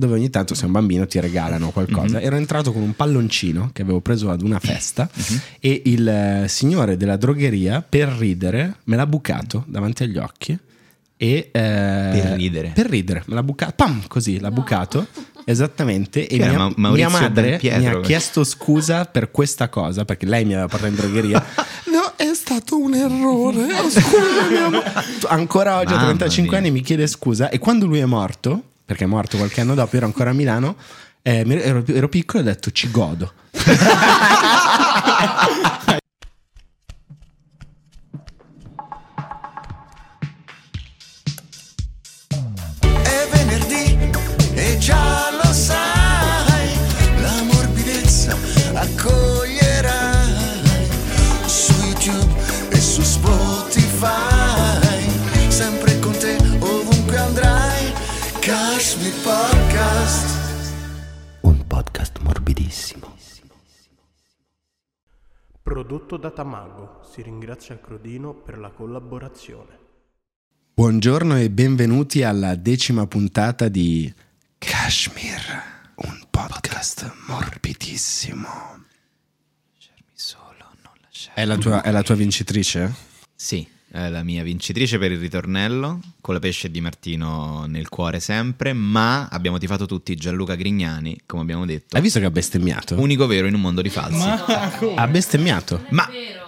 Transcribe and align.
dove 0.00 0.14
ogni 0.14 0.30
tanto 0.30 0.54
sei 0.54 0.66
un 0.66 0.72
bambino 0.72 1.06
ti 1.06 1.20
regalano 1.20 1.70
qualcosa. 1.70 2.18
Mhm. 2.18 2.24
Ero 2.24 2.36
entrato 2.36 2.72
con 2.72 2.82
un 2.82 2.94
palloncino 2.96 3.70
che 3.72 3.82
avevo 3.82 4.00
preso 4.00 4.30
ad 4.30 4.42
una 4.42 4.58
festa 4.58 5.08
Mhm. 5.12 5.40
e 5.60 5.82
il 5.84 6.08
eh, 6.08 6.44
signore 6.48 6.96
della 6.96 7.16
drogheria 7.16 7.84
per 7.86 8.08
ridere 8.08 8.76
me 8.84 8.96
l'ha 8.96 9.06
bucato 9.06 9.64
davanti 9.68 10.02
agli 10.02 10.18
occhi. 10.18 10.58
E, 11.22 11.50
eh, 11.50 11.50
Per 11.52 12.32
ridere? 12.36 12.70
Per 12.74 12.86
ridere, 12.88 13.22
me 13.26 13.34
l'ha 13.34 13.42
bucato, 13.42 13.72
pam, 13.76 14.06
così, 14.08 14.40
l'ha 14.40 14.50
bucato, 14.50 15.06
esattamente, 15.44 16.26
e 16.26 16.36
Chi 16.38 16.42
era, 16.42 16.52
mia, 16.66 16.72
Ma- 16.76 16.90
mia 16.92 17.08
madre 17.10 17.58
mi 17.62 17.86
ha 17.86 18.00
chiesto 18.00 18.42
scusa 18.42 19.04
per 19.04 19.30
questa 19.30 19.68
cosa, 19.68 20.06
perché 20.06 20.24
lei 20.24 20.46
mi 20.46 20.52
aveva 20.54 20.68
portato 20.68 20.90
in 20.90 20.96
drogheria. 20.96 21.44
no, 21.92 22.12
è 22.16 22.32
stato 22.32 22.78
un 22.78 22.94
errore, 22.94 23.64
oh, 23.74 23.90
scusami. 23.90 24.56
amore. 24.56 24.92
Ancora 25.28 25.76
oggi 25.78 25.92
a 25.92 25.96
Mamma 25.96 26.06
35 26.08 26.48
mia. 26.48 26.58
anni 26.58 26.70
mi 26.70 26.80
chiede 26.80 27.06
scusa 27.06 27.50
e 27.50 27.58
quando 27.58 27.84
lui 27.84 27.98
è 27.98 28.06
morto, 28.06 28.69
perché 28.90 29.04
è 29.04 29.06
morto 29.06 29.36
qualche 29.36 29.60
anno 29.60 29.74
dopo, 29.74 29.94
ero 29.94 30.06
ancora 30.06 30.30
a 30.30 30.32
Milano, 30.32 30.74
eh, 31.22 31.44
ero, 31.46 31.84
ero 31.86 32.08
piccolo 32.08 32.42
e 32.42 32.42
ho 32.42 32.46
detto 32.46 32.72
ci 32.72 32.90
godo. 32.90 33.32
morbidissimo. 62.50 63.16
Prodotto 65.62 66.16
da 66.16 66.30
Tamago, 66.30 67.00
si 67.08 67.22
ringrazia 67.22 67.78
Crodino 67.78 68.34
per 68.34 68.58
la 68.58 68.70
collaborazione. 68.70 69.78
Buongiorno 70.74 71.36
e 71.36 71.50
benvenuti 71.50 72.22
alla 72.22 72.56
decima 72.56 73.06
puntata 73.06 73.68
di 73.68 74.12
Kashmir, 74.58 75.40
un 75.96 76.26
podcast 76.28 77.12
morbidissimo. 77.28 78.78
È 81.32 81.44
la 81.44 81.56
tua, 81.56 81.82
è 81.82 81.90
la 81.90 82.02
tua 82.02 82.16
vincitrice? 82.16 82.92
Sì, 83.34 83.66
è 83.92 84.08
la 84.08 84.22
mia 84.22 84.42
vincitrice 84.42 84.98
per 84.98 85.10
il 85.12 85.18
ritornello, 85.18 86.00
con 86.20 86.34
la 86.34 86.40
pesce 86.40 86.70
di 86.70 86.80
Martino 86.80 87.64
nel 87.66 87.88
cuore 87.88 88.20
sempre, 88.20 88.72
ma 88.72 89.28
abbiamo 89.30 89.58
tifato 89.58 89.86
tutti 89.86 90.14
Gianluca 90.14 90.54
Grignani, 90.54 91.18
come 91.26 91.42
abbiamo 91.42 91.66
detto. 91.66 91.96
Hai 91.96 92.02
visto 92.02 92.18
che 92.20 92.24
ha 92.26 92.30
bestemmiato? 92.30 92.98
Unico 93.00 93.26
vero 93.26 93.46
in 93.46 93.54
un 93.54 93.60
mondo 93.60 93.82
di 93.82 93.88
falsi. 93.88 94.18
Ma, 94.26 94.44
Ha 94.94 95.06
bestemmiato. 95.08 95.84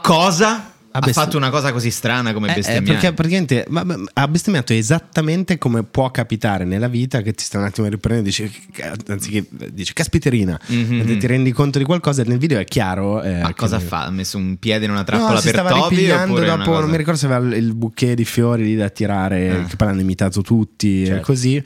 cosa? 0.03 0.72
Ha 0.95 0.99
bestem- 1.01 1.25
fatto 1.25 1.37
una 1.39 1.49
cosa 1.51 1.73
così 1.73 1.91
strana 1.91 2.33
come 2.35 2.49
Eh, 2.49 2.51
eh, 2.51 2.55
bestemmiare? 2.57 2.85
perché 2.85 3.13
praticamente 3.15 3.65
ma- 3.69 3.83
ma- 3.83 3.97
ha 4.13 4.29
bestemmiato 4.29 4.75
esattamente 4.75 5.57
come 5.57 5.83
può 5.85 6.11
capitare 6.11 6.65
nella 6.65 6.89
vita 6.89 7.23
che 7.23 7.33
ti 7.33 7.43
sta 7.45 7.57
un 7.59 7.65
attimo 7.65 7.89
riprendendo 7.89 8.29
dici, 8.29 8.51
anziché 9.09 9.47
dici 9.73 9.93
caspiterina, 9.95 10.61
Mhm. 10.67 11.01
e 11.09 11.17
ti 11.17 11.27
rendi 11.27 11.51
conto 11.53 11.79
di 11.79 11.85
qualcosa 11.85 12.23
e 12.23 12.27
nel 12.27 12.37
video 12.39 12.59
è 12.59 12.65
chiaro. 12.65 13.23
eh, 13.23 13.41
Ma 13.41 13.55
cosa 13.55 13.79
fa? 13.81 14.05
Ha 14.05 14.11
messo 14.11 14.37
un 14.37 14.57
piede 14.59 14.85
in 14.85 14.91
una 14.91 15.01
No, 15.01 15.05
trappola 15.07 15.39
si 15.39 15.45
per 15.51 15.55
stava 15.55 15.71
una 15.71 15.79
dopo, 15.79 15.95
cosa- 15.95 16.81
non 16.81 16.91
mi 16.91 16.97
ricordo 16.97 17.19
se 17.19 17.27
aveva 17.27 17.57
il 17.57 17.75
bouquet 17.75 18.15
di 18.15 18.25
fiori 18.25 18.65
lì 18.65 18.77
da 18.77 18.89
tirare, 18.91 19.51
Ah. 19.51 19.65
che 19.65 19.77
poi 19.77 19.87
l'hanno 19.89 20.01
imitato 20.03 20.43
tutti, 20.43 21.07
Certo. 21.07 21.21
e 21.21 21.25
così. 21.25 21.65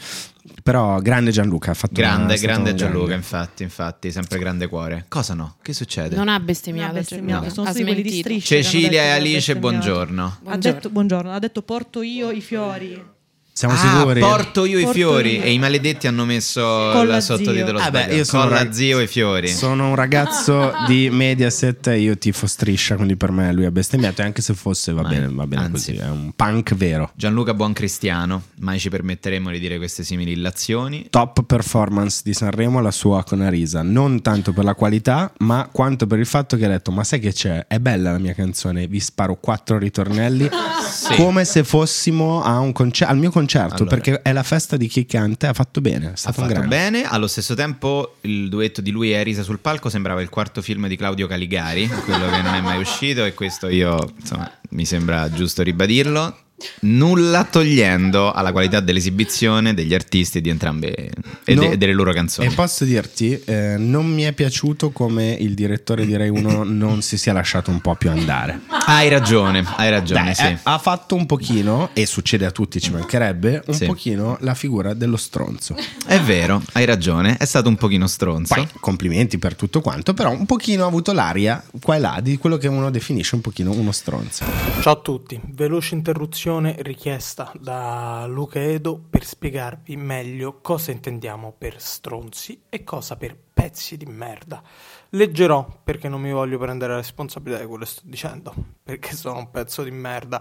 Però 0.67 0.99
grande 0.99 1.31
Gianluca, 1.31 1.71
ha 1.71 1.75
fatto 1.75 1.93
Grande, 1.95 2.37
stato 2.37 2.53
grande 2.53 2.75
Gianluca, 2.75 2.99
grande. 3.07 3.15
infatti, 3.15 3.63
infatti, 3.63 4.11
sempre 4.11 4.37
grande 4.41 4.67
cuore. 4.67 5.05
Cosa 5.07 5.33
no? 5.35 5.59
Che 5.63 5.73
succede? 5.73 6.17
Non 6.17 6.27
ha 6.29 6.41
bestemmiato. 6.41 6.89
Non 6.89 6.97
ha 6.97 6.99
bestemmiato, 6.99 7.31
Gianluca. 7.45 7.55
sono 7.55 7.67
stati 7.69 7.85
quelli 7.85 8.03
di 8.03 8.23
hanno 8.27 8.41
Cecilia 8.41 9.03
e 9.03 9.11
Alice, 9.11 9.35
bestemmiato. 9.55 9.69
buongiorno. 9.69 10.25
Ha 10.25 10.39
Buongiorno. 10.43 10.75
detto, 10.79 10.91
buongiorno, 10.91 11.31
ha 11.33 11.39
detto 11.39 11.63
porto 11.63 12.03
io 12.03 12.33
i 12.33 12.41
fiori. 12.41 13.15
Siamo 13.57 13.73
ah, 13.73 13.79
sicuri? 13.79 14.21
porto 14.21 14.67
io 14.67 14.79
i 14.79 14.83
Porto 14.83 14.99
fiori 14.99 15.37
io. 15.37 15.43
e 15.45 15.53
i 15.53 15.59
maledetti 15.59 16.07
hanno 16.07 16.27
messo 16.27 16.61
il 17.01 17.09
la 17.09 17.23
sottotitolo. 17.23 17.79
Ah, 17.79 17.91
beh, 17.91 18.01
sbagliato. 18.01 18.15
io 18.15 18.25
sono 18.25 18.43
Con 18.43 18.51
la 18.51 18.59
rag- 18.59 18.71
zio 18.73 18.99
e 18.99 19.05
i 19.05 19.07
fiori. 19.07 19.49
Sono 19.49 19.89
un 19.89 19.95
ragazzo 19.95 20.73
di 20.87 21.09
Mediaset 21.09 21.87
e 21.87 22.01
io 22.01 22.19
tifo 22.19 22.47
striscia, 22.47 22.97
quindi 22.97 23.17
per 23.17 23.31
me 23.31 23.51
lui 23.55 23.65
ha 23.65 23.71
bestemmiato. 23.71 24.21
E 24.21 24.27
anche 24.27 24.43
se 24.43 24.53
fosse 24.53 24.93
va 24.93 25.01
Ma- 25.01 25.09
bene, 25.09 25.29
va 25.31 25.47
bene 25.47 25.63
anzi. 25.63 25.93
così. 25.95 26.05
È 26.05 26.11
un 26.11 26.33
punk 26.37 26.75
vero. 26.75 27.11
Gianluca 27.15 27.55
Buoncristiano, 27.55 28.43
mai 28.59 28.79
ci 28.79 28.91
permetteremo 28.91 29.51
di 29.51 29.59
dire 29.59 29.79
queste 29.79 30.05
simili 30.05 30.33
illazioni. 30.33 31.07
Top 31.09 31.43
performance 31.45 32.21
di 32.25 32.35
Sanremo 32.35 32.83
la 32.83 32.91
sua 32.91 33.25
con 33.25 33.41
Arisa, 33.41 33.81
non 33.81 34.21
tanto 34.21 34.53
per 34.53 34.65
la 34.65 34.75
qualità, 34.75 35.33
ma 35.39 35.67
quanto 35.73 36.07
per 36.07 36.19
il 36.19 36.27
fatto 36.27 36.59
che 36.59 36.67
ha 36.67 36.69
detto: 36.69 36.91
Ma 36.91 37.05
sai 37.05 37.21
che 37.21 37.33
c'è? 37.33 37.65
È 37.67 37.79
bella 37.79 38.13
la 38.13 38.19
mia 38.19 38.35
canzone, 38.35 38.87
vi 38.87 39.01
sparo 39.01 39.37
quattro 39.41 39.79
ritornelli 39.79 40.47
come 41.17 41.47
se 41.47 41.65
fossimo 41.65 42.43
a 42.43 42.59
un 42.59 42.73
concer- 42.73 43.09
al 43.09 43.17
mio 43.17 43.31
concerto, 43.31 43.45
Allora. 43.77 43.97
perché 43.97 44.23
è 44.23 44.33
la 44.33 44.43
festa 44.43 44.77
di 44.77 44.89
chi 44.89 45.07
canta, 45.07 45.49
ha 45.49 45.53
fatto 45.53 45.81
bene, 45.81 46.09
è 46.09 46.11
Ha 46.13 46.17
stato 46.17 46.41
un 46.41 46.49
fatto 46.49 46.67
bene, 46.67 47.05
allo 47.05 47.27
stesso 47.27 47.55
tempo 47.55 48.17
il 48.23 48.49
duetto 48.49 48.81
di 48.81 48.91
lui 48.91 49.13
e 49.13 49.19
Arisa 49.19 49.43
sul 49.43 49.59
palco 49.59 49.89
sembrava 49.89 50.21
il 50.21 50.29
quarto 50.29 50.63
film 50.63 50.87
di 50.89 50.97
Claudio 50.97 51.27
Caligari, 51.27 51.87
quello 51.89 52.29
che 52.31 52.43
non 52.43 52.55
è 52.55 52.61
mai 52.61 52.81
uscito 52.81 53.25
e 53.25 53.35
questo 53.35 53.69
io, 53.69 54.13
insomma, 54.19 54.51
mi 54.71 54.85
sembra 54.85 55.31
giusto 55.31 55.63
ribadirlo. 55.63 56.45
Nulla 56.81 57.45
togliendo 57.45 58.33
alla 58.33 58.51
qualità 58.53 58.81
dell'esibizione 58.81 59.75
degli 59.75 59.93
artisti 59.95 60.41
di 60.41 60.49
entrambe 60.49 61.11
e 61.45 61.55
No. 61.55 61.69
de- 61.69 61.77
delle 61.79 61.93
loro 61.93 62.13
canzoni. 62.13 62.49
E 62.49 62.51
posso 62.53 62.85
dirti, 62.85 63.39
eh, 63.45 63.77
non 63.79 64.07
mi 64.07 64.23
è 64.23 64.33
piaciuto 64.33 64.91
come 64.91 65.33
il 65.39 65.55
direttore 65.55 66.07
di 66.07 66.17
Rai 66.17 66.29
1 66.29 66.63
non 66.65 67.03
si 67.03 67.19
sia 67.19 67.33
lasciato 67.33 67.71
un 67.71 67.81
po' 67.81 67.95
più 67.95 68.11
andare. 68.11 68.61
Hai 68.87 69.09
ragione, 69.09 69.65
hai 69.77 69.91
ragione, 69.91 70.25
Dai, 70.25 70.35
sì. 70.35 70.45
eh, 70.45 70.59
ha 70.63 70.79
fatto 70.79 71.15
un 71.15 71.27
pochino, 71.27 71.91
e 71.93 72.07
succede 72.07 72.47
a 72.47 72.51
tutti, 72.51 72.81
ci 72.81 72.91
mancherebbe, 72.91 73.63
un 73.67 73.75
Sì. 73.75 73.85
pochino 73.87 74.37
la 74.41 74.55
figura 74.55 74.95
dello 74.95 75.17
stronzo. 75.17 75.75
È 76.07 76.19
vero, 76.21 76.63
hai 76.73 76.85
ragione, 76.85 77.37
è 77.37 77.45
stato 77.45 77.69
un 77.69 77.77
pochino 77.77 78.07
stronzo. 78.07 78.55
Poi 78.55 78.67
complimenti 78.81 79.39
per 79.39 79.57
tutto 79.57 79.81
quanto, 79.81 80.15
però 80.15 80.31
un 80.31 80.47
pochino 80.47 80.85
ha 80.85 80.87
avuto 80.87 81.13
l'aria 81.13 81.63
qua 81.83 81.97
e 81.97 81.99
là 81.99 82.21
di 82.23 82.39
quello 82.39 82.57
che 82.57 82.69
uno 82.69 82.91
definisce 82.91 83.35
un 83.35 83.41
pochino 83.41 83.73
uno 83.73 83.93
stronzo. 83.93 84.45
Ciao 84.81 84.93
a 84.95 84.97
tutti, 85.01 85.39
veloce 85.53 85.95
interruzione 85.95 86.45
richiesta 86.47 87.51
da 87.59 88.25
Luca 88.29 88.61
Edo 88.61 89.01
per 89.11 89.25
spiegarvi 89.25 89.97
meglio 89.97 90.61
cosa 90.61 90.93
intendiamo 90.93 91.53
per 91.59 91.81
stronzi 91.81 92.63
e 92.69 92.85
cosa 92.85 93.17
per 93.17 93.37
pezzi 93.53 93.97
di 93.97 94.07
merda. 94.07 94.63
Leggerò 95.09 95.81
perché 95.83 96.09
non 96.09 96.21
mi 96.21 96.31
voglio 96.31 96.57
prendere 96.59 96.93
la 96.93 96.99
responsabilità 96.99 97.61
di 97.61 97.67
quello 97.67 97.83
che 97.83 97.91
sto 97.91 98.03
dicendo, 98.05 98.55
perché 98.81 99.17
sono 99.17 99.39
un 99.39 99.51
pezzo 99.51 99.83
di 99.83 99.91
merda. 99.91 100.41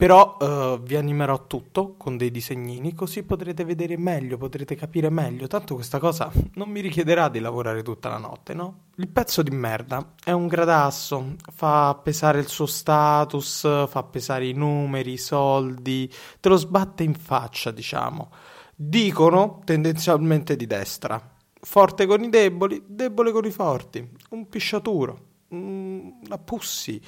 Però 0.00 0.38
eh, 0.40 0.80
vi 0.82 0.96
animerò 0.96 1.46
tutto 1.46 1.94
con 1.98 2.16
dei 2.16 2.30
disegnini, 2.30 2.94
così 2.94 3.22
potrete 3.22 3.66
vedere 3.66 3.98
meglio, 3.98 4.38
potrete 4.38 4.74
capire 4.74 5.10
meglio. 5.10 5.46
Tanto 5.46 5.74
questa 5.74 5.98
cosa 5.98 6.32
non 6.54 6.70
mi 6.70 6.80
richiederà 6.80 7.28
di 7.28 7.38
lavorare 7.38 7.82
tutta 7.82 8.08
la 8.08 8.16
notte, 8.16 8.54
no? 8.54 8.84
Il 8.96 9.08
pezzo 9.08 9.42
di 9.42 9.50
merda 9.50 10.14
è 10.24 10.30
un 10.30 10.46
gradasso, 10.46 11.34
fa 11.52 11.94
pesare 12.02 12.38
il 12.38 12.48
suo 12.48 12.64
status, 12.64 13.60
fa 13.88 14.02
pesare 14.04 14.46
i 14.46 14.54
numeri, 14.54 15.12
i 15.12 15.18
soldi, 15.18 16.10
te 16.40 16.48
lo 16.48 16.56
sbatte 16.56 17.02
in 17.02 17.12
faccia, 17.12 17.70
diciamo. 17.70 18.30
Dicono 18.74 19.60
tendenzialmente 19.66 20.56
di 20.56 20.66
destra. 20.66 21.22
Forte 21.60 22.06
con 22.06 22.24
i 22.24 22.30
deboli, 22.30 22.82
debole 22.86 23.32
con 23.32 23.44
i 23.44 23.50
forti. 23.50 24.10
Un 24.30 24.48
pisciaturo, 24.48 25.18
un- 25.48 26.20
una 26.24 26.38
pussi, 26.38 26.98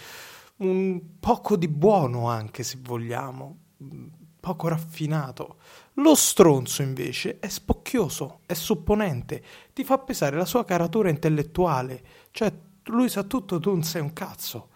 un 0.59 1.19
poco 1.19 1.57
di 1.57 1.69
buono 1.69 2.29
anche 2.29 2.63
se 2.63 2.79
vogliamo, 2.81 3.59
poco 4.41 4.69
raffinato. 4.69 5.57
Lo 5.95 6.15
stronzo 6.15 6.83
invece 6.83 7.39
è 7.39 7.49
spocchioso, 7.49 8.41
è 8.47 8.55
supponente, 8.55 9.43
ti 9.73 9.85
fa 9.85 9.99
pesare 9.99 10.37
la 10.37 10.45
sua 10.45 10.65
caratura 10.65 11.11
intellettuale, 11.11 12.03
cioè 12.31 12.53
lui 12.87 13.09
sa 13.09 13.23
tutto, 13.23 13.61
tu 13.61 13.71
non 13.71 13.85
sei 13.85 14.03
un 14.03 14.13
cazzo. 14.13 14.71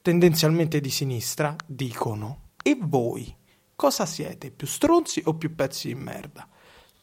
Tendenzialmente 0.00 0.80
di 0.80 0.90
sinistra 0.90 1.54
dicono: 1.66 2.50
E 2.62 2.78
voi 2.80 3.34
cosa 3.74 4.06
siete? 4.06 4.50
Più 4.50 4.66
stronzi 4.66 5.22
o 5.26 5.34
più 5.34 5.54
pezzi 5.54 5.88
di 5.88 5.94
merda? 5.94 6.48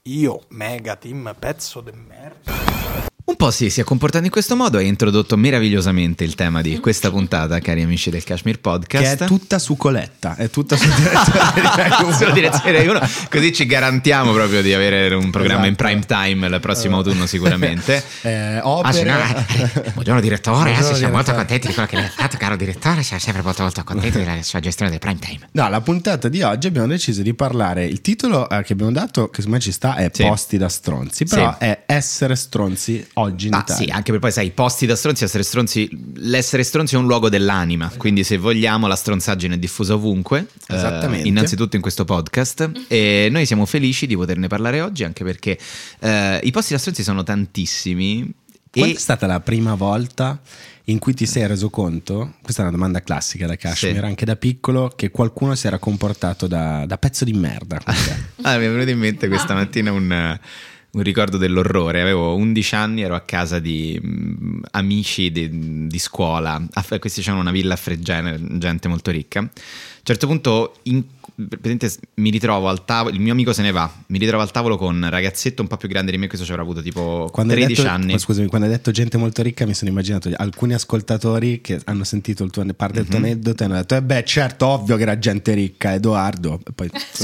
Io, 0.04 0.42
mega 0.50 0.96
team 0.96 1.36
pezzo 1.38 1.82
di 1.82 1.92
merda. 1.92 3.10
Un 3.24 3.36
po' 3.38 3.52
sì, 3.52 3.70
si 3.70 3.80
è 3.80 3.84
comportato 3.84 4.26
in 4.26 4.32
questo 4.32 4.56
modo 4.56 4.78
e 4.78 4.84
ha 4.84 4.88
introdotto 4.88 5.38
meravigliosamente 5.38 6.24
il 6.24 6.36
tema 6.36 6.62
di 6.62 6.80
questa 6.80 7.10
puntata, 7.10 7.60
cari 7.60 7.82
amici 7.82 8.10
del 8.10 8.24
Kashmir 8.24 8.60
Podcast. 8.60 9.18
Che 9.18 9.24
è 9.24 9.28
tutta 9.28 9.58
su 9.58 9.78
Coletta, 9.78 10.36
è 10.36 10.50
tutta 10.50 10.76
su 10.76 10.86
direzione 10.92 11.52
di 11.54 11.62
Rai 11.62 12.04
Uno. 12.04 12.12
Sulla 12.14 12.32
direzione 12.32 12.72
Rai 12.74 12.88
Uno. 12.88 13.00
Così 13.30 13.54
ci 13.54 13.66
garantiamo 13.66 14.34
proprio 14.34 14.62
di 14.62 14.74
avere 14.74 15.14
un 15.16 15.30
programma 15.30 15.66
in 15.68 15.74
Esatto. 15.74 15.84
prime 15.84 16.06
time 16.06 16.48
il 16.48 16.60
prossimo 16.60 16.98
autunno 16.98 17.26
sicuramente. 17.26 18.04
Eh, 18.24 18.40
Ah, 18.62 18.68
opere... 18.68 19.04
no, 19.04 19.20
eh, 19.84 19.92
buongiorno 19.94 20.22
direttore, 20.22 20.72
Buongiorno, 20.72 20.90
eh, 20.92 20.96
siamo 20.96 21.14
molto 21.16 21.34
contenti 21.34 21.68
di 21.68 21.74
quello 21.74 21.88
che 21.88 21.96
lei 21.96 22.06
ha 22.06 22.10
fatto, 22.16 22.38
caro 22.38 22.56
direttore, 22.56 23.02
siamo 23.04 23.22
sempre 23.22 23.42
molto 23.42 23.64
molto 23.64 23.84
contenti 23.84 24.18
della 24.20 24.42
sua 24.44 24.60
gestione 24.60 24.92
del 24.92 25.00
prime 25.00 25.20
time. 25.20 25.40
No, 25.54 25.70
la 25.70 25.82
puntata 25.82 26.28
di 26.28 26.42
oggi 26.42 26.68
abbiamo 26.68 26.88
deciso 26.88 27.22
di 27.22 27.34
parlare. 27.34 27.86
Il 27.86 28.02
titolo 28.02 28.48
eh, 28.50 28.62
che 28.64 28.74
abbiamo 28.74 28.92
dato, 28.92 29.26
che 29.30 29.38
secondo 29.42 29.58
me 29.58 29.60
ci 29.62 29.72
sta, 29.72 29.96
è 29.96 30.10
Sì. 30.14 30.24
Posti 30.24 30.58
da 30.58 30.70
stronzi. 30.70 31.26
Però 31.26 31.56
Sì. 31.60 31.66
è 31.66 31.84
essere 31.88 32.36
stronzi 32.36 33.06
oggi 33.16 33.48
in 33.48 33.54
Ah, 33.54 33.60
Italia. 33.60 33.84
sì, 33.86 33.90
anche 33.92 34.12
per 34.12 34.20
poi 34.20 34.32
sai, 34.32 34.48
i 34.48 34.52
posti 34.52 34.86
da 34.86 34.96
stronzi, 34.96 35.24
essere 35.24 35.44
stronzi, 35.44 35.90
l'essere 36.16 36.64
stronzi 36.64 36.96
è 36.96 36.98
un 36.98 37.06
luogo 37.06 37.30
dell'anima, 37.30 37.92
quindi 37.98 38.24
se 38.24 38.38
vogliamo 38.38 38.88
la 38.88 38.96
stronzaggine 38.96 39.56
è 39.56 39.58
diffusa 39.58 39.94
ovunque, 39.96 40.48
eh, 40.68 40.76
Esattamente. 40.76 41.28
innanzitutto 41.28 41.76
in 41.76 41.82
questo 41.82 42.06
podcast 42.06 42.72
e 42.88 43.28
noi 43.32 43.46
siamo 43.46 43.66
felici 43.66 44.08
di 44.08 44.16
poterne 44.16 44.48
parlare 44.48 44.82
oggi 44.82 45.04
anche 45.04 45.24
perché 45.24 45.58
eh, 46.00 46.40
i 46.44 46.52
posti 46.52 46.74
da 46.74 46.80
stronzi 46.80 47.04
sono 47.04 47.24
tantissimi 47.24 48.32
Qual 48.72 48.90
e 48.90 48.94
è 48.94 48.98
stata 48.98 49.26
la 49.28 49.42
prima 49.42 49.76
volta 49.76 50.40
in 50.86 50.98
cui 50.98 51.14
ti 51.14 51.26
sei 51.26 51.46
reso 51.48 51.70
conto? 51.70 52.36
Questa 52.42 52.62
è 52.62 52.66
una 52.66 52.74
domanda 52.76 53.02
classica 53.02 53.46
da 53.46 53.56
Kashmir, 53.56 54.00
Sì. 54.00 54.06
anche 54.06 54.26
da 54.26 54.36
piccolo, 54.38 54.92
che 54.96 55.12
qualcuno 55.12 55.56
si 55.56 55.68
era 55.68 55.78
comportato 55.78 56.48
da, 56.48 56.86
da 56.88 56.98
pezzo 56.98 57.24
di 57.26 57.34
merda. 57.34 57.80
Ah, 58.44 58.58
mi 58.58 58.66
è 58.66 58.70
venuto 58.72 58.90
in 58.90 58.98
mente 58.98 59.28
questa 59.28 59.54
mattina 59.54 59.92
un, 59.92 60.40
un 60.92 61.04
ricordo 61.04 61.38
dell'orrore. 61.38 62.02
Avevo 62.02 62.36
11 62.36 62.76
anni, 62.76 63.02
ero 63.02 63.16
a 63.16 63.22
casa 63.22 63.60
di 63.60 64.00
mm, 64.04 64.64
amici 64.72 65.32
di, 65.32 65.88
di 65.88 66.00
scuola. 66.00 66.62
A- 66.74 67.00
questi 67.00 67.22
c'erano 67.22 67.42
una 67.42 67.52
villa 67.52 67.74
a 67.74 67.78
Fregene, 67.78 68.40
gente 68.58 68.88
molto 68.88 69.12
ricca. 69.12 69.40
A 69.40 69.44
un 69.44 69.50
certo 70.04 70.28
punto, 70.28 70.76
in- 70.84 71.04
praticamente 71.48 71.92
mi 72.16 72.30
ritrovo 72.30 72.68
al 72.70 72.86
tavolo. 72.86 73.14
Il 73.16 73.22
mio 73.22 73.32
amico 73.34 73.54
se 73.54 73.62
ne 73.62 73.72
va. 73.72 73.92
Mi 74.08 74.18
ritrovo 74.18 74.42
al 74.44 74.52
tavolo 74.52 74.78
con 74.78 74.96
un 74.96 75.10
ragazzetto 75.10 75.62
un 75.62 75.68
po' 75.68 75.78
più 75.78 75.88
grande 75.90 76.12
di 76.12 76.18
me. 76.18 76.28
Questo 76.28 76.46
ci 76.46 76.52
avrà 76.52 76.64
avuto 76.64 76.82
tipo 76.82 77.30
Quando 77.32 77.54
hai 77.54 77.60
13 77.60 77.82
detto, 77.82 77.94
anni. 77.94 78.20
scusami, 78.20 78.48
quando 78.48 78.68
hai 78.68 78.74
detto 78.74 78.92
gente 78.92 79.18
molto 79.18 79.42
ricca, 79.42 79.66
mi 79.66 79.74
sono 79.74 79.92
immaginato 79.92 80.30
alcuni 80.36 80.74
ascoltatori 80.74 81.62
che 81.62 81.80
hanno 81.86 82.04
sentito 82.04 82.44
il 82.44 82.52
tuo, 82.52 82.64
parte 82.76 82.98
del 83.00 83.08
tuo 83.08 83.20
Mhm. 83.20 83.26
aneddoto 83.26 83.64
e 83.64 83.66
hanno 83.66 83.76
detto: 83.76 83.96
Eh 83.96 84.02
beh, 84.02 84.24
certo, 84.26 84.66
ovvio 84.68 84.96
che 84.98 85.02
era 85.04 85.18
gente 85.20 85.54
ricca, 85.54 85.94
Edoardo. 85.94 86.60
E 86.68 86.72
poi, 86.74 86.90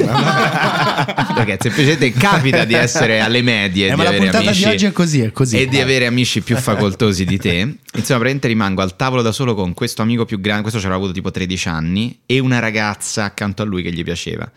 Perché 1.35 1.57
semplicemente 1.59 2.11
capita 2.11 2.65
di 2.65 2.73
essere 2.73 3.19
alle 3.19 3.41
medie 3.41 3.87
Eh, 3.87 3.89
di 3.91 3.95
ma 3.95 4.03
la 4.03 4.09
avere 4.09 4.23
puntata 4.23 4.49
amici 4.49 4.63
di 4.63 4.69
oggi 4.69 4.85
è 4.85 4.91
così, 4.91 5.21
è 5.21 5.31
così. 5.31 5.57
e 5.59 5.67
di 5.67 5.79
avere 5.79 6.05
amici 6.05 6.41
più 6.41 6.55
facoltosi 6.57 7.25
di 7.25 7.37
te. 7.37 7.75
Insomma, 7.97 8.19
praticamente 8.19 8.47
rimango 8.47 8.81
al 8.81 8.95
tavolo 8.95 9.21
da 9.21 9.31
solo 9.31 9.55
con 9.55 9.73
questo 9.73 10.01
amico 10.01 10.25
più 10.25 10.39
grande, 10.39 10.61
questo 10.63 10.79
c'era 10.79 10.95
avuto 10.95 11.11
tipo 11.11 11.31
13 11.31 11.67
anni, 11.67 12.19
e 12.25 12.39
una 12.39 12.59
ragazza 12.59 13.23
accanto 13.23 13.61
a 13.61 13.65
lui 13.65 13.81
che 13.83 13.91
gli 13.91 14.03
piaceva. 14.07 14.49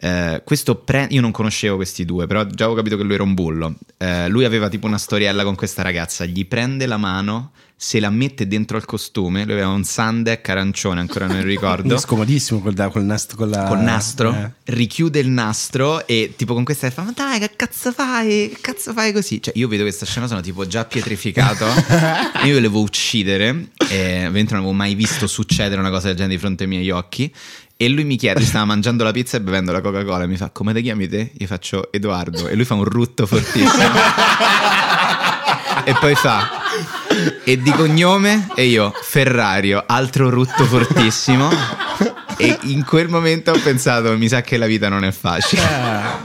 Eh, 0.00 0.42
questo 0.44 0.76
pre- 0.76 1.08
io 1.10 1.20
non 1.20 1.32
conoscevo 1.32 1.76
questi 1.76 2.04
due, 2.04 2.26
però 2.26 2.44
già 2.44 2.64
avevo 2.64 2.74
capito 2.74 2.96
che 2.96 3.02
lui 3.02 3.14
era 3.14 3.24
un 3.24 3.34
bullo. 3.34 3.74
Eh, 3.96 4.28
lui 4.28 4.44
aveva 4.44 4.68
tipo 4.68 4.86
una 4.86 4.98
storiella 4.98 5.42
con 5.42 5.56
questa 5.56 5.82
ragazza, 5.82 6.24
gli 6.24 6.46
prende 6.46 6.86
la 6.86 6.96
mano, 6.96 7.50
se 7.80 7.98
la 8.00 8.10
mette 8.10 8.46
dentro 8.46 8.76
al 8.76 8.84
costume. 8.84 9.44
Lui 9.44 9.54
aveva 9.54 9.68
un 9.68 9.82
Sandek 9.82 10.48
arancione, 10.48 11.00
ancora 11.00 11.26
non 11.26 11.42
ricordo. 11.42 11.82
Quindi 11.82 12.00
scomodissimo 12.00 12.60
col, 12.60 12.74
col 12.92 13.04
nastro. 13.04 13.36
Con 13.36 13.50
la, 13.50 13.64
Col 13.64 13.80
nastro, 13.80 14.34
eh. 14.34 14.52
richiude 14.64 15.18
il 15.18 15.28
nastro 15.28 16.06
e 16.06 16.32
tipo 16.36 16.54
con 16.54 16.62
questa 16.62 16.90
fa: 16.90 17.02
Ma 17.02 17.12
dai, 17.12 17.40
che 17.40 17.50
cazzo 17.56 17.90
fai? 17.92 18.50
Che 18.50 18.58
cazzo 18.60 18.92
fai 18.92 19.12
così? 19.12 19.42
Cioè, 19.42 19.52
io 19.56 19.66
vedo 19.66 19.82
questa 19.82 20.06
scena, 20.06 20.28
sono 20.28 20.40
tipo 20.40 20.64
già 20.66 20.84
pietrificato. 20.84 21.66
io 22.46 22.54
volevo 22.54 22.80
uccidere. 22.80 23.70
E 23.90 24.16
ovviamente 24.18 24.52
non 24.52 24.62
avevo 24.62 24.72
mai 24.72 24.94
visto 24.94 25.26
succedere 25.26 25.80
una 25.80 25.90
cosa 25.90 26.08
del 26.08 26.16
genere 26.16 26.34
di 26.34 26.40
fronte 26.40 26.64
ai 26.64 26.68
miei 26.68 26.90
occhi. 26.90 27.32
E 27.80 27.88
lui 27.88 28.02
mi 28.02 28.16
chiede: 28.16 28.40
stava 28.44 28.64
mangiando 28.64 29.04
la 29.04 29.12
pizza 29.12 29.36
e 29.36 29.40
bevendo 29.40 29.70
la 29.70 29.80
Coca-Cola. 29.80 30.24
E 30.24 30.26
mi 30.26 30.36
fa: 30.36 30.50
Come 30.50 30.74
ti 30.74 30.82
chiami 30.82 31.06
te? 31.06 31.30
Io 31.38 31.46
faccio 31.46 31.92
Edoardo. 31.92 32.48
E 32.48 32.56
lui 32.56 32.64
fa 32.64 32.74
un 32.74 32.82
rutto 32.82 33.24
fortissimo. 33.24 33.70
e 35.84 35.94
poi 36.00 36.16
fa. 36.16 36.50
E 37.44 37.62
di 37.62 37.70
cognome? 37.70 38.48
E 38.56 38.64
io, 38.64 38.92
Ferrario, 39.00 39.84
altro 39.86 40.28
rutto 40.28 40.64
fortissimo. 40.64 41.48
E 42.36 42.58
in 42.62 42.84
quel 42.84 43.08
momento 43.08 43.52
ho 43.52 43.58
pensato: 43.62 44.16
mi 44.18 44.26
sa 44.26 44.40
che 44.40 44.56
la 44.56 44.66
vita 44.66 44.88
non 44.88 45.04
è 45.04 45.12
facile. 45.12 45.62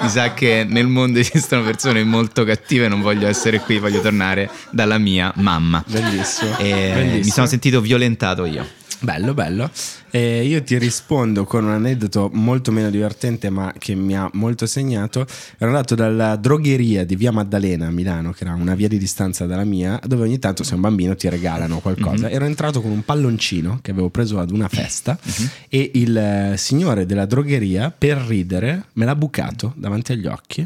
Mi 0.02 0.10
sa 0.10 0.34
che 0.34 0.66
nel 0.68 0.88
mondo 0.88 1.20
esistono 1.20 1.62
persone 1.62 2.04
molto 2.04 2.44
cattive. 2.46 2.88
Non 2.88 3.02
voglio 3.02 3.28
essere 3.28 3.60
qui, 3.60 3.78
voglio 3.78 4.02
tornare 4.02 4.50
dalla 4.72 4.98
mia 4.98 5.32
mamma. 5.36 5.84
Bellissimo. 5.86 6.58
E 6.58 6.72
Bellissimo. 6.96 7.24
mi 7.26 7.30
sono 7.30 7.46
sentito 7.46 7.80
violentato 7.80 8.46
io. 8.46 8.68
Bello, 9.04 9.34
bello. 9.34 9.70
E 10.12 10.46
io 10.46 10.64
ti 10.64 10.78
rispondo 10.78 11.44
con 11.44 11.66
un 11.66 11.72
aneddoto 11.72 12.30
molto 12.32 12.72
meno 12.72 12.90
divertente, 12.90 13.50
ma 13.50 13.74
che 13.78 13.96
mi 13.96 14.16
ha 14.16 14.30
molto 14.32 14.66
segnato. 14.66 15.28
Ero 15.58 15.72
andato 15.72 15.94
dalla 15.94 16.38
drogheria 16.38 17.04
di 17.04 17.18
via 17.18 17.34
Maddalena 17.34 17.88
a 17.88 17.92
Milano, 17.92 18.32
che 18.32 18.46
era 18.46 18.54
una 18.54 18.76
via 18.76 18.88
di 18.88 18.98
distanza 18.98 19.46
dalla 19.46 19.66
mia, 19.66 20.00
dove 20.06 20.24
ogni 20.24 20.40
tanto, 20.40 20.64
se 20.64 20.76
un 20.76 20.80
bambino, 20.80 21.18
ti 21.18 21.28
regalano 21.28 21.80
qualcosa. 21.80 22.30
Ero 22.30 22.46
entrato 22.46 22.82
con 22.82 22.92
un 22.92 23.04
palloncino 23.04 23.80
che 23.82 23.92
avevo 23.92 24.10
preso 24.10 24.40
ad 24.40 24.52
una 24.52 24.70
festa 24.70 25.20
e 25.68 25.92
il 25.96 26.16
eh, 26.16 26.54
signore 26.56 27.06
della 27.06 27.26
drogheria, 27.26 27.94
per 27.96 28.20
ridere, 28.20 28.86
me 28.94 29.04
l'ha 29.04 29.16
bucato 29.18 29.74
davanti 29.76 30.14
agli 30.14 30.28
occhi. 30.28 30.66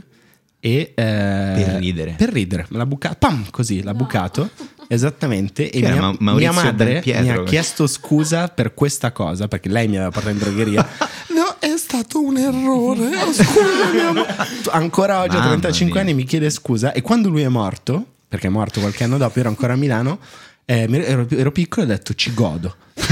E, 0.60 0.94
eh, 0.94 0.94
per 0.94 1.76
ridere? 1.80 2.14
Per 2.16 2.30
ridere, 2.30 2.68
me 2.70 2.78
l'ha 2.78 2.86
bucato, 2.86 3.16
pam, 3.18 3.50
così, 3.50 3.82
l'ha 3.82 3.96
bucato. 3.96 4.48
Esattamente, 4.88 5.70
e 5.70 5.82
mia, 5.82 6.16
mia 6.20 6.52
madre 6.52 7.02
mi 7.06 7.30
ha 7.30 7.44
chiesto 7.44 7.88
scusa 7.88 8.48
per 8.48 8.74
questa 8.74 9.12
cosa 9.12 9.48
perché 9.48 9.68
lei 9.70 9.88
mi 9.88 9.96
aveva 9.96 10.12
portato 10.12 10.34
in 10.34 10.40
drogheria. 10.40 10.88
no, 11.36 11.56
è 11.60 11.76
stato 11.78 12.22
un 12.22 12.38
errore. 12.38 13.10
Ancora 14.72 15.20
oggi 15.22 15.36
a 15.36 15.40
Mamma 15.40 15.50
35 15.50 15.94
mia. 15.94 16.02
anni 16.02 16.14
mi 16.14 16.24
chiede 16.24 16.50
scusa 16.50 16.94
e 16.94 17.02
quando 17.02 17.28
lui 17.30 17.42
è 17.42 17.50
morto, 17.50 18.06
perché 18.28 18.48
è 18.48 18.50
morto 18.50 18.80
qualche 18.80 19.04
anno 19.04 19.18
dopo, 19.18 19.40
ero 19.40 19.50
ancora 19.50 19.74
a 19.74 19.76
Milano. 19.76 20.20
eh, 20.66 20.88
ero, 20.90 21.28
ero 21.30 21.52
piccolo 21.52 21.86
e 21.86 21.90
ho 21.90 21.92
detto 21.94 22.14
ci 22.14 22.34
godo 22.34 22.76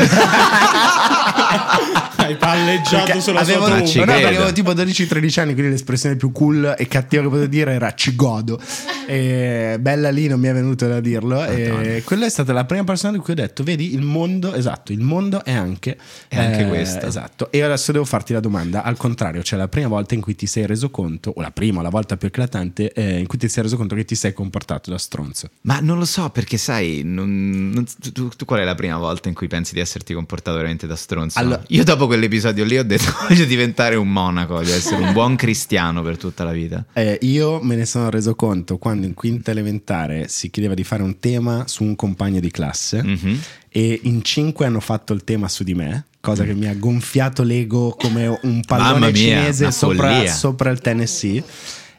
Hai 2.18 2.36
palleggiato 2.38 3.06
Perché 3.06 3.22
sulla 3.22 3.42
avevo, 3.42 3.68
sua 3.68 3.86
ci 3.86 4.00
no, 4.00 4.12
avevo 4.12 4.52
tipo 4.52 4.72
12-13 4.72 5.40
anni, 5.42 5.54
quindi 5.54 5.70
l'espressione 5.72 6.16
più 6.16 6.32
cool 6.32 6.74
e 6.76 6.88
cattiva 6.88 7.22
che 7.22 7.28
potevo 7.30 7.46
dire 7.48 7.74
era 7.74 7.94
ci 7.94 8.16
godo. 8.16 8.60
E 9.06 9.78
bella 9.80 10.10
lì, 10.10 10.28
non 10.28 10.40
mi 10.40 10.48
è 10.48 10.54
venuto 10.54 10.88
da 10.88 11.00
dirlo. 11.00 11.46
E 11.46 12.02
quella 12.04 12.26
è 12.26 12.30
stata 12.30 12.52
la 12.52 12.66
prima 12.66 12.84
persona 12.84 13.14
di 13.14 13.20
cui 13.20 13.34
ho 13.34 13.36
detto: 13.36 13.64
Vedi, 13.64 13.94
il 13.94 14.02
mondo, 14.02 14.56
esatto, 14.56 14.92
il 14.92 15.02
mondo 15.02 15.46
è 15.46 15.54
anche, 15.54 15.98
È 16.28 16.40
anche 16.40 16.68
questo. 16.68 17.06
Esatto. 17.06 17.52
E 17.52 17.62
adesso 17.62 17.92
devo 17.92 18.06
farti 18.06 18.34
la 18.34 18.40
domanda: 18.40 18.82
al 18.82 18.98
contrario, 18.98 19.44
cioè 19.44 19.60
la 19.60 19.68
prima 19.68 19.88
volta 19.88 20.16
in 20.16 20.22
cui 20.22 20.36
ti 20.36 20.48
sei 20.48 20.66
reso 20.66 20.90
conto, 20.90 21.32
o 21.36 21.42
la 21.42 21.52
prima, 21.52 21.82
o 21.82 21.84
la 21.84 21.90
volta 21.90 22.18
più 22.18 22.28
eclatante, 22.30 22.92
eh, 22.92 23.20
in 23.20 23.28
cui 23.28 23.38
ti 23.38 23.48
sei 23.48 23.62
reso 23.64 23.78
conto 23.78 23.94
che 23.94 24.04
ti 24.06 24.16
sei 24.16 24.34
comportato 24.34 24.90
da 24.90 24.98
stronzo. 24.98 25.50
Ma 25.62 25.80
non 25.80 26.00
lo 26.00 26.06
so 26.06 26.30
perché, 26.32 26.58
sai, 26.58 27.04
non- 27.06 27.70
non- 27.72 27.86
tu, 27.86 28.12
tu- 28.12 28.30
tu 28.30 28.46
qual 28.46 28.62
è 28.62 28.64
la 28.64 28.74
prima 28.76 28.98
volta 28.98 29.28
in 29.30 29.36
cui 29.36 29.48
pensi 29.48 29.75
di 29.76 29.82
esserti 29.82 30.14
comportato 30.14 30.56
veramente 30.58 30.88
da 30.88 30.96
stronzo? 30.96 31.38
Allora- 31.38 31.62
Io 31.68 31.84
dopo 31.84 32.08
quell'episodio 32.08 32.64
lì 32.66 32.78
ho 32.80 32.84
detto 32.84 33.12
voglio 33.30 33.46
diventare 33.46 33.96
un 33.96 34.12
monaco, 34.12 34.54
voglio 34.56 34.74
essere 34.74 35.02
un 35.02 35.14
buon 35.14 35.36
cristiano 35.36 36.02
per 36.02 36.18
tutta 36.18 36.44
la 36.44 36.52
vita. 36.52 36.84
Eh, 36.94 37.20
io 37.22 37.62
me 37.62 37.76
ne 37.76 37.86
sono 37.86 38.10
reso 38.10 38.34
conto 38.36 38.78
quando 38.78 39.06
in 39.06 39.14
quinta 39.14 39.52
elementare 39.52 40.28
si 40.28 40.50
chiedeva 40.50 40.74
di 40.74 40.84
fare 40.84 41.04
un 41.04 41.20
tema 41.20 41.66
su 41.68 41.84
un 41.84 41.96
compagno 41.96 42.40
di 42.40 42.50
classe 42.50 43.04
Mhm. 43.04 43.40
e 43.70 44.00
in 44.04 44.24
cinque 44.24 44.66
hanno 44.66 44.80
fatto 44.80 45.14
il 45.14 45.24
tema 45.24 45.48
su 45.50 45.64
di 45.64 45.74
me, 45.76 46.06
cosa 46.22 46.44
che 46.46 46.54
mi 46.54 46.68
ha 46.68 46.74
gonfiato 46.76 47.44
l'ego 47.44 47.96
come 48.00 48.28
un 48.44 48.62
pallone 48.66 49.12
mia, 49.12 49.14
cinese 49.14 49.72
sopra, 49.72 50.26
sopra 50.28 50.70
il 50.72 50.80
Tennessee. 50.80 51.44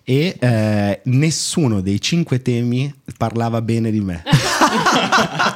E 0.09 0.37
eh, 0.39 1.01
nessuno 1.07 1.81
dei 1.81 2.01
cinque 2.01 2.41
temi 2.41 2.93
parlava 3.17 3.61
bene 3.61 3.91
di 3.91 4.01
me. 4.01 4.23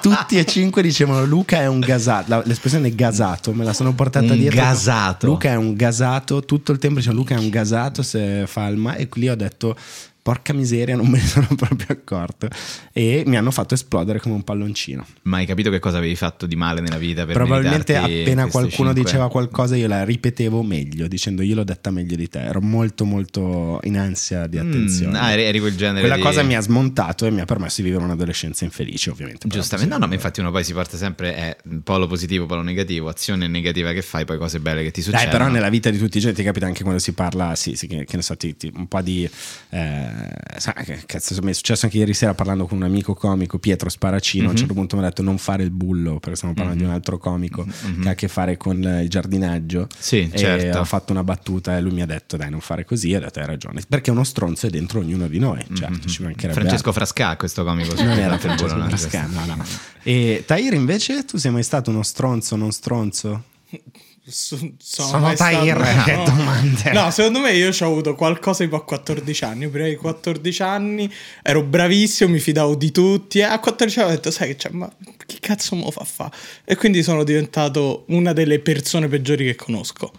Tutti 0.00 0.38
e 0.38 0.44
cinque 0.44 0.82
dicevano 0.82 1.24
Luca 1.24 1.58
è 1.58 1.66
un 1.66 1.80
gasato. 1.80 2.42
L'espressione 2.44 2.94
gasato 2.94 3.52
me 3.52 3.64
la 3.64 3.72
sono 3.72 3.92
portata 3.94 4.32
Un 4.32 4.38
dietro. 4.38 4.60
gasato. 4.60 5.26
Luca 5.26 5.50
è 5.50 5.56
un 5.56 5.74
gasato. 5.74 6.44
Tutto 6.44 6.72
il 6.72 6.78
tempo 6.78 6.96
dicevano 6.96 7.20
Luca 7.20 7.34
è 7.34 7.38
un 7.38 7.48
gasato 7.50 8.02
se 8.02 8.44
fa 8.46 8.66
il 8.66 8.76
ma. 8.76 8.94
E 8.96 9.08
lì 9.14 9.28
ho 9.28 9.36
detto 9.36 9.76
porca 10.22 10.52
miseria, 10.52 10.96
non 10.96 11.06
me 11.08 11.18
ne 11.18 11.24
sono 11.26 11.48
proprio 11.56 11.86
accorto. 11.88 12.48
E 12.92 13.22
mi 13.26 13.36
hanno 13.36 13.50
fatto 13.50 13.74
esplodere 13.74 14.20
come 14.20 14.34
un 14.34 14.42
palloncino. 14.42 15.06
Ma 15.22 15.38
hai 15.38 15.46
capito 15.46 15.70
che 15.70 15.78
cosa 15.78 15.98
avevi 15.98 16.16
fatto 16.16 16.46
di 16.46 16.56
male 16.56 16.80
nella 16.80 16.98
vita 16.98 17.24
per 17.24 17.34
Probabilmente 17.34 17.96
appena 17.96 18.46
qualcuno 18.48 18.92
cinque? 18.92 19.02
diceva 19.02 19.28
qualcosa 19.30 19.76
io 19.76 19.86
la 19.88 20.04
ripetevo 20.04 20.62
meglio, 20.62 21.08
dicendo 21.08 21.42
io 21.42 21.54
l'ho 21.54 21.64
detta 21.64 21.90
meglio 21.90 22.16
di 22.16 22.28
te. 22.28 22.40
Ero 22.40 22.60
molto 22.60 23.04
molto 23.04 23.80
in 23.84 23.98
ansia 23.98 24.46
di 24.46 24.58
Mm, 24.58 24.60
attenzione. 24.60 25.18
ah, 25.18 25.30
eri, 25.32 25.58
quel 25.60 25.76
genere 25.76 26.00
Quella 26.00 26.16
di- 26.16 26.22
cosa 26.22 26.42
mi 26.42 26.54
ha 26.56 26.60
smontato 26.60 27.26
e 27.26 27.30
mi 27.30 27.40
ha 27.40 27.44
permesso 27.44 27.80
di 27.82 27.88
vivere 27.88 28.04
un'adolescenza 28.04 28.64
infelice, 28.64 29.10
ovviamente. 29.10 29.48
Giustamente, 29.48 29.92
no, 29.92 29.98
no, 29.98 30.06
ma 30.06 30.14
infatti 30.14 30.40
uno 30.40 30.50
poi 30.50 30.64
si 30.64 30.72
parte 30.74 30.96
sempre 30.96 31.34
è 31.34 31.56
polo 31.82 32.06
positivo, 32.06 32.46
polo 32.46 32.62
negativo, 32.62 33.08
azione 33.08 33.46
negativa 33.48 33.92
che 33.92 34.02
fai, 34.02 34.24
poi 34.24 34.38
cose 34.38 34.60
belle 34.60 34.82
che 34.82 34.90
ti 34.90 35.00
Dai, 35.00 35.10
succedono. 35.12 35.30
però 35.44 35.48
nella 35.50 35.68
vita 35.70 35.90
di 35.90 35.98
tutti 35.98 36.18
i 36.18 36.20
giorni 36.20 36.36
ti 36.36 36.42
capita 36.42 36.66
anche 36.66 36.82
quando 36.82 37.00
si 37.00 37.12
parla, 37.12 37.54
sì, 37.54 37.74
sì, 37.76 37.86
che, 37.86 38.04
che 38.04 38.16
ne 38.16 38.22
so, 38.22 38.36
ti- 38.36 38.56
ti- 38.56 38.72
un 38.74 38.86
po' 38.88 39.00
di 39.00 39.28
eh, 39.70 40.09
sai 40.56 40.84
che 40.84 41.02
cazzo, 41.06 41.36
mi 41.42 41.50
è 41.50 41.54
successo 41.54 41.86
anche 41.86 41.98
ieri 41.98 42.14
sera 42.14 42.34
parlando 42.34 42.66
con 42.66 42.78
un 42.78 42.84
amico 42.84 43.14
comico, 43.14 43.58
Pietro 43.58 43.88
Sparacino. 43.88 44.48
A 44.48 44.50
un 44.50 44.56
certo 44.56 44.74
punto 44.74 44.96
mi 44.96 45.02
ha 45.02 45.06
detto 45.06 45.22
non 45.22 45.38
fare 45.38 45.62
il 45.62 45.70
bullo, 45.70 46.18
perché 46.18 46.36
stiamo 46.36 46.54
parlando 46.54 46.80
di 46.82 46.88
un 46.88 46.94
altro 46.94 47.18
comico 47.18 47.64
che 47.64 48.08
ha 48.08 48.12
a 48.12 48.14
che 48.14 48.28
fare 48.28 48.56
con 48.56 48.82
il 48.82 49.08
giardinaggio. 49.08 49.86
Sì, 49.96 50.28
e 50.30 50.38
certo. 50.38 50.78
ho 50.78 50.84
fatto 50.84 51.12
una 51.12 51.24
battuta 51.24 51.76
e 51.76 51.80
lui 51.80 51.92
mi 51.92 52.02
ha 52.02 52.06
detto 52.06 52.36
dai 52.36 52.50
non 52.50 52.60
fare 52.60 52.84
così, 52.84 53.12
e 53.12 53.16
ho 53.16 53.20
detto 53.20 53.40
hai 53.40 53.46
ragione, 53.46 53.82
perché 53.88 54.10
uno 54.10 54.24
stronzo 54.24 54.66
è 54.66 54.70
dentro 54.70 55.00
ognuno 55.00 55.28
di 55.28 55.38
noi, 55.38 55.64
certo, 55.74 56.08
ci 56.08 56.22
mancherebbe 56.22 56.58
Francesco 56.58 56.92
Frasca, 56.92 57.36
questo 57.36 57.64
comico. 57.64 57.94
non 58.02 58.18
era 58.18 58.38
Francesco 58.38 58.74
buono, 58.74 58.88
Frasca, 58.88 59.26
no, 59.26 59.44
no. 59.44 59.64
E 60.02 60.44
Tahir 60.46 60.74
invece, 60.74 61.24
tu 61.24 61.36
sei 61.36 61.50
mai 61.50 61.62
stato 61.62 61.90
uno 61.90 62.02
stronzo 62.02 62.54
o 62.54 62.56
non 62.56 62.72
stronzo? 62.72 63.44
So- 64.30 64.56
sono, 64.78 65.08
Sono 65.08 65.32
Tahir, 65.34 65.76
stato- 65.76 66.02
che 66.04 66.16
no. 66.16 66.24
domande. 66.24 66.92
No, 66.92 67.10
secondo 67.10 67.40
me 67.40 67.52
io 67.52 67.70
ho 67.70 67.84
avuto 67.84 68.14
qualcosa 68.14 68.64
tipo 68.64 68.76
a 68.76 68.84
14 68.84 69.44
anni. 69.44 69.68
Prima 69.68 69.88
di 69.88 69.96
14 69.96 70.62
anni 70.62 71.12
ero 71.42 71.62
bravissimo, 71.62 72.30
mi 72.30 72.38
fidavo 72.38 72.74
di 72.74 72.90
tutti. 72.90 73.38
E 73.38 73.42
a 73.42 73.58
14 73.58 73.98
anni 74.00 74.08
ho 74.08 74.14
detto, 74.14 74.30
sai 74.30 74.48
che 74.48 74.56
c'è, 74.56 74.70
ma 74.70 74.90
chi 75.26 75.38
cazzo 75.40 75.74
me 75.76 75.82
lo 75.84 75.90
fa 75.90 76.04
fa? 76.04 76.30
E 76.64 76.76
quindi 76.76 77.02
sono 77.02 77.24
diventato 77.24 78.04
una 78.08 78.32
delle 78.32 78.58
persone 78.60 79.08
peggiori 79.08 79.44
che 79.44 79.56
conosco. 79.56 80.12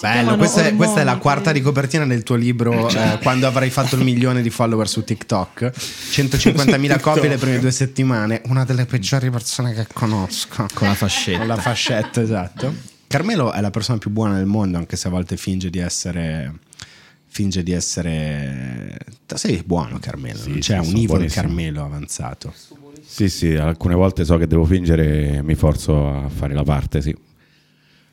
Bello, 0.00 0.36
questa 0.36 0.66
è, 0.66 0.74
questa 0.74 1.00
è 1.02 1.04
la 1.04 1.16
quarta 1.18 1.52
di 1.52 1.60
copertina 1.60 2.04
del 2.04 2.24
tuo 2.24 2.34
libro 2.34 2.88
eh, 2.88 3.18
quando 3.22 3.46
avrai 3.46 3.70
fatto 3.70 3.94
il 3.94 4.02
milione 4.02 4.42
di 4.42 4.50
follower 4.50 4.88
su 4.88 5.04
TikTok 5.04 5.70
150.000 6.10 6.98
copie 7.00 7.28
le 7.28 7.36
prime 7.38 7.60
due 7.60 7.70
settimane 7.70 8.42
una 8.46 8.64
delle 8.64 8.86
peggiori 8.86 9.30
persone 9.30 9.72
che 9.72 9.86
conosco 9.92 10.66
Con 10.74 10.88
la 10.88 10.94
fascetta. 10.94 11.38
con 11.38 11.46
la 11.46 11.56
fascetta 11.56 12.20
esatto 12.20 12.74
Carmelo 13.14 13.52
è 13.52 13.60
la 13.60 13.70
persona 13.70 13.98
più 13.98 14.10
buona 14.10 14.34
del 14.36 14.46
mondo 14.46 14.76
anche 14.76 14.96
se 14.96 15.06
a 15.06 15.10
volte 15.12 15.36
finge 15.36 15.70
di 15.70 15.78
essere 15.78 16.52
finge 17.26 17.62
di 17.62 17.70
essere 17.70 18.98
sei 19.34 19.62
buono 19.64 19.98
Carmelo 20.00 20.38
Sì, 20.38 20.48
non 20.50 20.58
c'è 20.58 20.82
sì, 20.82 20.88
un 20.88 20.94
evil 20.96 21.06
buonissimo. 21.06 21.42
Carmelo 21.46 21.84
avanzato 21.84 22.52
Sì, 23.06 23.28
sì, 23.28 23.54
alcune 23.54 23.94
volte 23.94 24.24
so 24.24 24.36
che 24.36 24.48
devo 24.48 24.64
fingere 24.64 25.34
e 25.34 25.42
mi 25.42 25.54
forzo 25.54 26.24
a 26.24 26.28
fare 26.28 26.54
la 26.54 26.64
parte, 26.64 27.00
sì. 27.00 27.16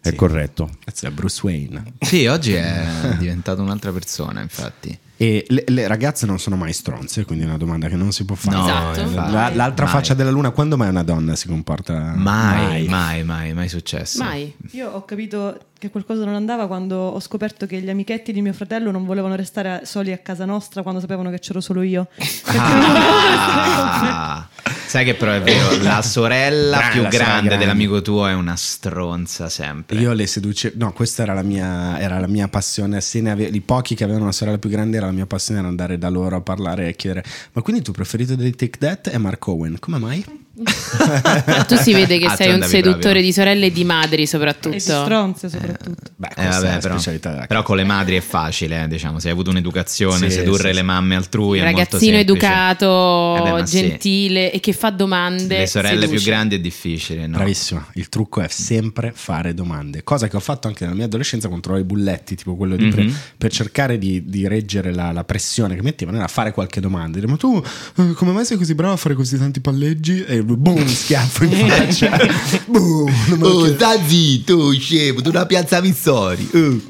È 0.01 0.09
Sì. 0.09 0.15
corretto. 0.15 0.69
Cazzo, 0.83 1.07
è 1.07 1.09
Bruce 1.11 1.39
Wayne 1.43 1.93
Sì, 1.99 2.27
oggi 2.27 2.53
è 2.53 3.15
diventato 3.17 3.61
un'altra 3.63 3.91
persona, 3.91 4.41
infatti. 4.41 4.95
E 5.21 5.45
le, 5.49 5.63
le 5.67 5.85
ragazze 5.85 6.25
non 6.25 6.39
sono 6.39 6.55
mai 6.55 6.73
stronze, 6.73 7.25
quindi 7.25 7.43
è 7.43 7.47
una 7.47 7.57
domanda 7.57 7.87
che 7.87 7.95
non 7.95 8.11
si 8.11 8.25
può 8.25 8.33
fare. 8.35 8.57
No, 8.57 8.91
Esatto. 8.91 9.31
La- 9.31 9.51
l'altra 9.53 9.85
Mai. 9.85 9.93
faccia 9.93 10.15
della 10.15 10.31
luna, 10.31 10.49
quando 10.49 10.77
mai 10.77 10.89
una 10.89 11.03
donna 11.03 11.35
si 11.35 11.47
comporta? 11.47 12.13
Mai, 12.15 12.87
mai, 12.87 13.23
mai, 13.23 13.53
mai 13.53 13.69
successo. 13.69 14.23
Mai. 14.23 14.51
Io 14.71 14.89
ho 14.89 15.05
capito 15.05 15.59
che 15.77 15.91
qualcosa 15.91 16.25
non 16.25 16.33
andava 16.33 16.65
quando 16.65 16.95
ho 16.97 17.19
scoperto 17.19 17.67
che 17.67 17.79
gli 17.81 17.89
amichetti 17.89 18.31
di 18.33 18.41
mio 18.41 18.53
fratello 18.53 18.89
non 18.89 19.05
volevano 19.05 19.35
restare 19.35 19.81
soli 19.83 20.11
a 20.11 20.17
casa 20.17 20.45
nostra 20.45 20.81
quando 20.81 20.99
sapevano 20.99 21.29
che 21.29 21.37
c'ero 21.37 21.61
solo 21.61 21.83
io. 21.83 22.07
Ah, 22.53 24.47
sai 24.91 25.05
che 25.05 25.15
però 25.15 25.31
è 25.31 25.41
vero, 25.41 25.77
la 25.81 26.01
sorella 26.01 26.77
Grande, 26.77 26.91
più 26.93 27.01
la 27.03 27.09
sorella 27.11 27.29
grande 27.29 27.47
grande. 27.47 27.65
dell'amico 27.65 28.01
tuo 28.01 28.27
è 28.27 28.33
una 28.33 28.57
stronza 28.57 29.47
sempre. 29.47 29.97
Io 29.97 30.11
le 30.11 30.27
seduce, 30.27 30.73
no, 30.75 30.91
questa 30.91 31.23
era 31.23 31.33
la 31.33 31.43
mia, 31.43 31.97
era 31.97 32.19
la 32.19 32.27
mia 32.27 32.49
passione. 32.49 32.99
Se 32.99 33.21
ne 33.21 33.31
ave- 33.31 33.45
i 33.47 33.61
pochi 33.61 33.95
che 33.95 34.03
avevano 34.03 34.25
una 34.25 34.33
sorella 34.33 34.57
più 34.57 34.69
grande, 34.69 34.97
era 34.97 35.05
la 35.05 35.13
mia 35.13 35.25
passione 35.25 35.59
era 35.61 35.69
andare 35.69 35.97
da 35.97 36.09
loro 36.09 36.35
a 36.35 36.41
parlare 36.41 36.89
e 36.89 36.95
chiedere: 36.97 37.23
Ma 37.53 37.61
quindi 37.61 37.79
il 37.79 37.85
tuo 37.85 37.93
preferito 37.95 38.35
dei 38.35 38.51
Take 38.53 38.77
That 38.77 39.09
è 39.09 39.17
Mark 39.17 39.47
Owen? 39.47 39.77
Come 39.79 39.97
mai? 39.97 40.25
Tu 41.67 41.75
si 41.77 41.93
vede 41.93 42.17
che 42.17 42.25
Ah, 42.25 42.35
sei 42.35 42.53
un 42.53 42.61
seduttore 42.63 42.99
proprio. 42.99 43.21
di 43.21 43.33
sorelle 43.33 43.65
e 43.67 43.71
di 43.71 43.83
madri 43.83 44.15
e 44.15 44.17
di 44.19 44.27
soprattutto. 44.27 44.77
stronze 44.79 45.49
soprattutto. 45.49 46.11
Beh, 46.17 46.27
Eh, 46.35 46.45
vabbè, 46.47 46.67
è 46.67 46.71
la 46.73 46.77
però, 46.77 46.93
specialità 46.95 47.29
della 47.31 47.45
però 47.47 47.63
con 47.63 47.77
le 47.77 47.83
madri 47.83 48.15
è 48.17 48.21
facile, 48.21 48.83
eh, 48.83 48.87
diciamo, 48.87 49.19
se 49.19 49.27
hai 49.27 49.33
avuto 49.33 49.49
un'educazione, 49.49 50.29
Sì, 50.29 50.35
sedurre 50.37 50.69
sì, 50.69 50.75
le 50.75 50.81
mamme 50.81 51.15
altrui 51.15 51.59
molto 51.59 51.75
Ragazzino 51.77 52.17
educato, 52.17 53.35
Eh 53.37 53.41
beh, 53.41 53.51
ma 53.51 53.65
sì. 53.65 53.79
gentile 53.79 54.51
e 54.51 54.59
che 54.59 54.73
fa 54.73 54.89
domande. 54.89 55.57
Le 55.59 55.67
sorelle 55.67 56.01
seduce. 56.01 56.15
più 56.21 56.25
grandi 56.31 56.55
è 56.55 56.59
difficile, 56.59 57.27
no? 57.27 57.37
Bravissima, 57.37 57.87
il 57.93 58.09
trucco 58.09 58.41
è 58.41 58.47
sempre 58.49 59.11
fare 59.15 59.53
domande, 59.53 60.03
cosa 60.03 60.27
che 60.27 60.35
ho 60.35 60.39
fatto 60.41 60.67
anche 60.67 60.83
nella 60.83 60.95
mia 60.95 61.05
adolescenza 61.05 61.47
trovavo 61.61 61.83
i 61.83 61.85
bulletti, 61.85 62.35
tipo 62.35 62.55
quello 62.55 62.75
di 62.75 62.87
pre- 62.87 63.03
Mhm. 63.03 63.15
per 63.37 63.51
cercare 63.51 63.97
di, 63.97 64.23
di 64.25 64.47
reggere 64.47 64.93
la, 64.93 65.11
la 65.11 65.23
pressione 65.23 65.75
che 65.75 65.81
mettevano 65.81 66.17
era 66.17 66.27
fare 66.27 66.51
qualche 66.51 66.79
domanda. 66.81 67.17
Dire, 67.19 67.29
ma 67.31 67.37
tu 67.37 67.61
eh, 67.97 68.13
come 68.13 68.31
mai 68.31 68.45
sei 68.45 68.57
così 68.57 68.73
bravo 68.75 68.93
a 68.93 68.97
fare 68.97 69.15
così 69.15 69.37
tanti 69.37 69.59
palleggi? 69.61 70.23
E 70.23 70.40
boom, 70.43 70.87
schiaffo 70.87 71.43
in 71.45 71.67
faccia. 71.69 72.17
boom, 72.65 73.11
non 73.29 73.39
lo 73.39 73.59
chiedo. 73.61 73.75
sta 73.75 73.95
zitto, 74.05 74.71
scemo, 74.73 75.21
tu 75.21 75.31
la 75.31 75.45
piazza 75.45 75.81
Missori. 75.81 76.43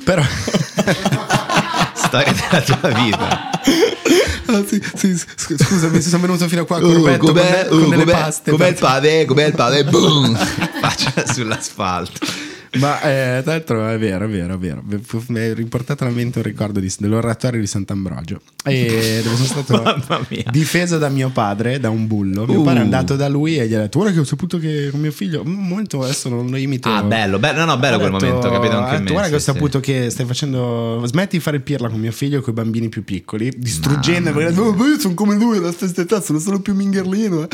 Però 0.04 0.24
Storia 1.94 2.34
della 2.34 2.62
tua 2.62 2.90
vita. 2.90 3.50
Ah, 4.48 4.64
sì, 4.68 4.82
sì, 4.96 5.18
sc- 5.18 5.64
scusami, 5.64 6.02
sono 6.02 6.22
venuto 6.22 6.48
fino 6.48 6.64
a 6.64 6.66
qua 6.66 6.78
Uh, 6.78 6.82
con 6.82 6.94
Roberto 6.94 7.26
con, 7.26 7.34
de- 7.36 7.68
con 7.70 7.90
delle 7.90 8.06
paste. 8.06 8.52
com'è 8.52 8.68
il 8.68 8.76
pane? 8.76 9.26
Com'è 9.26 9.46
il 9.46 9.54
pane? 9.56 9.84
Boom! 9.86 10.36
Faccia 10.82 11.14
sull'asfalto. 11.32 12.20
Ma 12.80 13.02
eh, 13.02 13.42
tra 13.44 13.52
l'altro 13.52 13.86
è 13.88 13.98
vero, 14.00 14.26
è 14.26 14.30
vero, 14.30 14.54
è 14.54 14.58
vero. 14.58 14.82
Mi 15.28 15.40
è 15.40 15.54
riportato 15.54 16.06
alla 16.06 16.14
mente 16.14 16.38
un 16.38 16.46
ricordo 16.46 16.80
di- 16.80 16.90
dell'oratorio 17.00 17.60
di 17.60 17.68
Sant'Ambrogio. 17.68 18.40
E 18.64 19.20
dove 19.24 19.36
sono 19.36 19.64
stato 19.64 20.02
difeso 20.52 20.98
da 20.98 21.10
mio 21.10 21.30
padre, 21.32 21.80
da 21.82 21.90
un 21.90 22.08
bullo. 22.08 22.46
Mio 22.46 22.62
Uh. 22.62 22.64
padre 22.64 22.80
è 22.80 22.84
andato 22.84 23.16
da 23.18 23.28
lui 23.28 23.58
e 23.58 23.68
gli 23.68 23.74
ha 23.74 23.80
detto: 23.80 24.00
Ora 24.00 24.12
che 24.12 24.20
ho 24.20 24.24
saputo 24.24 24.58
che 24.58 24.88
con 24.90 25.02
mio 25.02 25.12
figlio. 25.12 25.44
Momento 25.44 26.02
adesso 26.02 26.30
non 26.30 26.50
lo 26.50 26.56
imito. 26.56 26.88
Ah, 26.88 27.04
bello, 27.04 27.40
bello. 27.40 27.60
No, 27.60 27.66
no, 27.66 27.78
bello 27.78 27.96
Ha 27.96 28.00
quel 28.00 28.12
detto- 28.14 28.26
momento, 28.26 28.50
capito 28.52 28.78
anche 28.78 28.92
detto, 28.92 29.04
me. 29.04 29.12
Guarda 29.12 29.30
che 29.30 29.36
ho 29.36 29.40
sì, 29.40 29.44
sì. 29.46 29.52
saputo 29.52 29.80
che 29.82 30.10
stai 30.10 30.26
facendo. 30.26 31.04
Smetti 31.06 31.36
di 31.38 31.44
fare 31.44 31.58
il 31.58 31.64
pirla 31.64 31.90
con 31.90 32.00
mio 32.00 32.12
figlio 32.14 32.40
e 32.40 32.42
con 32.42 32.54
i 32.54 32.56
bambini 32.56 32.88
più 32.88 33.04
piccoli, 33.04 33.52
distruggendo. 33.58 34.32
Perché 34.32 34.58
oh, 34.60 34.74
ma 34.74 34.88
io 34.88 34.98
sono 34.98 35.14
come 35.14 35.36
lui 35.36 35.58
alla 35.58 35.74
stessa 35.74 36.00
età, 36.02 36.22
sono 36.22 36.40
solo 36.40 36.62
più 36.62 36.74
mingherlino. 36.74 37.48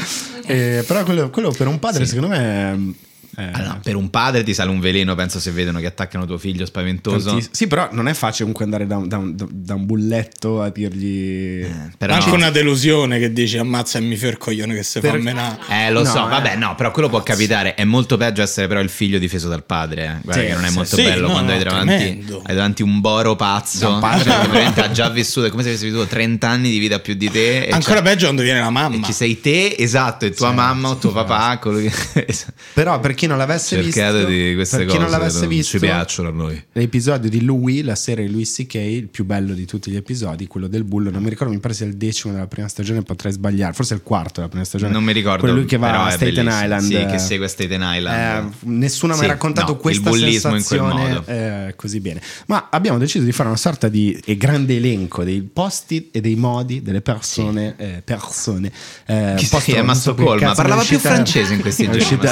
eh. 0.45 0.83
Però 0.85 1.03
quello, 1.03 1.29
quello 1.31 1.49
per 1.49 1.65
un 1.67 1.79
padre, 1.79 2.05
secondo 2.05 2.27
me. 2.27 2.93
È- 3.37 3.49
Allora, 3.53 3.79
per 3.83 3.95
un 3.95 4.09
padre 4.09 4.43
ti 4.43 4.53
sale 4.53 4.71
un 4.71 4.79
veleno, 4.79 5.13
penso 5.13 5.39
se 5.39 5.51
vedono 5.51 5.79
che 5.79 5.85
attaccano 5.85 6.25
tuo 6.25 6.39
figlio 6.39 6.65
spaventoso. 6.65 7.29
Tantiss- 7.29 7.49
Sì, 7.51 7.67
però 7.67 7.87
non 7.91 8.07
è 8.07 8.13
facile 8.13 8.51
comunque 8.51 8.63
andare 8.65 8.87
da 8.87 8.97
un, 8.97 9.07
da 9.07 9.17
un- 9.17 9.35
da 9.51 9.73
un 9.75 9.85
bulletto 9.85 10.61
a 10.61 10.69
dirgli. 10.69 11.61
Eh, 11.63 11.71
però 11.97 12.15
Anche 12.15 12.31
una 12.31 12.49
delusione 12.49 13.19
che 13.19 13.31
dici 13.31 13.57
ammazza 13.57 13.99
e 13.99 14.01
mi 14.01 14.15
fa 14.15 14.27
il 14.27 14.37
coglione 14.37 14.73
che 14.73 14.81
fa 14.83 14.99
Per- 14.99 15.19
menare. 15.19 15.57
Eh, 15.69 15.91
lo 15.91 16.01
No, 16.03 16.09
so, 16.09 16.25
eh. 16.25 16.29
vabbè, 16.29 16.55
no, 16.55 16.73
però 16.75 16.89
quello 16.91 17.09
può 17.09 17.21
capitare. 17.21 17.75
È 17.75 17.83
molto 17.83 18.17
peggio 18.17 18.41
essere 18.41 18.67
però 18.67 18.79
il 18.79 18.89
figlio 18.89 19.19
difeso 19.19 19.47
dal 19.47 19.63
padre. 19.63 20.03
Eh. 20.05 20.21
Guarda 20.23 20.41
Sì, 20.41 20.47
che 20.47 20.53
non 20.53 20.65
è 20.65 20.69
molto 20.71 20.95
sì, 20.95 21.03
bello 21.03 21.27
no, 21.27 21.33
quando 21.33 21.51
no, 21.51 21.57
hai, 21.57 21.63
davanti, 21.63 22.25
hai 22.43 22.55
davanti 22.55 22.81
un 22.81 22.99
boro 23.01 23.35
pazzo. 23.35 23.93
Un 23.93 23.99
padre. 23.99 24.23
che 24.41 24.47
veramente 24.47 24.81
ha 24.81 24.91
già 24.91 25.09
vissuto, 25.09 25.45
è 25.45 25.49
come 25.51 25.61
se 25.63 25.69
avessi 25.69 25.85
vissuto 25.85 26.05
30 26.07 26.49
anni 26.49 26.69
di 26.71 26.79
vita 26.79 26.99
più 26.99 27.13
di 27.13 27.29
te. 27.29 27.65
E 27.65 27.69
Ancora 27.71 28.01
peggio 28.01 28.25
quando 28.25 28.41
viene 28.41 28.59
la 28.59 28.67
E 28.67 28.71
mamma. 28.71 29.05
ci 29.05 29.13
sei 29.13 29.39
te, 29.39 29.75
esatto, 29.77 30.25
e 30.25 30.31
tua 30.31 30.49
Sì, 30.49 30.55
mamma 30.55 30.89
o 30.89 30.97
tuo 30.97 31.09
sì, 31.09 31.15
papà. 31.15 31.57
colui 31.59 31.89
che- 31.89 32.25
Però 32.73 32.99
per 32.99 33.13
chi 33.27 33.33
non 33.33 33.37
l'avesse 33.37 33.75
visto. 33.81 33.99
Cercate 33.99 34.25
di 34.25 34.53
queste 34.55 34.77
per 34.77 34.85
chi 34.85 34.91
cose. 34.93 35.01
non 35.03 35.11
l'avesse 35.11 35.39
non 35.39 35.47
visto, 35.49 35.77
ci 35.77 35.79
piacciono 35.85 36.29
a 36.29 36.31
noi. 36.31 36.63
L'episodio 36.71 37.29
di 37.29 37.43
Louis, 37.43 37.83
la 37.83 37.95
serie 37.95 38.25
di 38.25 38.31
Louis 38.31 38.51
C.K., 38.53 38.73
il 38.75 39.07
più 39.07 39.25
bello 39.25 39.53
di 39.53 39.65
tutti 39.65 39.91
gli 39.91 39.95
episodi, 39.95 40.47
quello 40.47 40.67
del 40.67 40.83
bullo. 40.83 41.09
Non 41.11 41.21
mi 41.21 41.29
ricordo, 41.29 41.53
mi 41.53 41.59
pare 41.59 41.73
sia 41.73 41.85
il 41.85 41.95
decimo 41.95 42.33
della 42.33 42.47
prima 42.47 42.67
stagione, 42.67 43.01
potrei 43.03 43.31
sbagliare. 43.31 43.73
Forse 43.73 43.93
è 43.93 43.97
il 43.97 44.03
quarto 44.03 44.33
della 44.35 44.47
prima 44.47 44.63
stagione. 44.63 44.91
Non 44.91 45.03
mi 45.03 45.13
ricordo. 45.13 45.39
Quello 45.41 45.55
lui 45.55 45.65
che 45.65 45.77
va 45.77 46.05
a 46.05 46.09
Staten 46.09 46.33
bellissimo. 46.33 46.63
Island. 46.63 46.83
Sì, 46.83 47.05
che 47.11 47.17
segue 47.19 47.47
Staten 47.47 47.81
Island. 47.83 48.51
Eh, 48.51 48.55
nessuno 48.69 49.13
mi 49.13 49.19
ha 49.19 49.23
Sì, 49.23 49.27
raccontato 49.29 49.71
no, 49.73 49.77
questa 49.77 50.11
sensazione 50.11 51.21
eh, 51.25 51.73
così 51.75 51.99
bene. 51.99 52.21
Ma 52.47 52.67
abbiamo 52.71 52.97
deciso 52.97 53.23
di 53.23 53.31
fare 53.31 53.49
una 53.49 53.57
sorta 53.57 53.87
di 53.89 54.19
eh, 54.25 54.37
grande 54.37 54.75
elenco 54.75 55.23
dei 55.23 55.41
posti 55.41 56.09
e 56.11 56.21
dei 56.21 56.35
modi 56.35 56.81
delle 56.81 57.01
persone. 57.01 57.75
eh, 57.77 58.01
persone 58.03 58.71
eh, 59.05 59.33
Chi 59.37 59.47
posto-? 59.47 59.71
È 59.71 60.15
che 60.15 60.39
cazzo, 60.39 60.55
Parlava 60.55 60.83
più 60.83 60.99
francese 60.99 61.53
in 61.53 61.61
questi 61.61 61.83
giorni, 61.83 61.99
uscita 61.99 62.31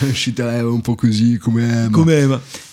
È 0.00 0.04
uscita 0.08 0.46
lei 0.46 0.62
un 0.62 0.80
po' 0.80 0.94
così 0.94 1.36
come 1.36 1.88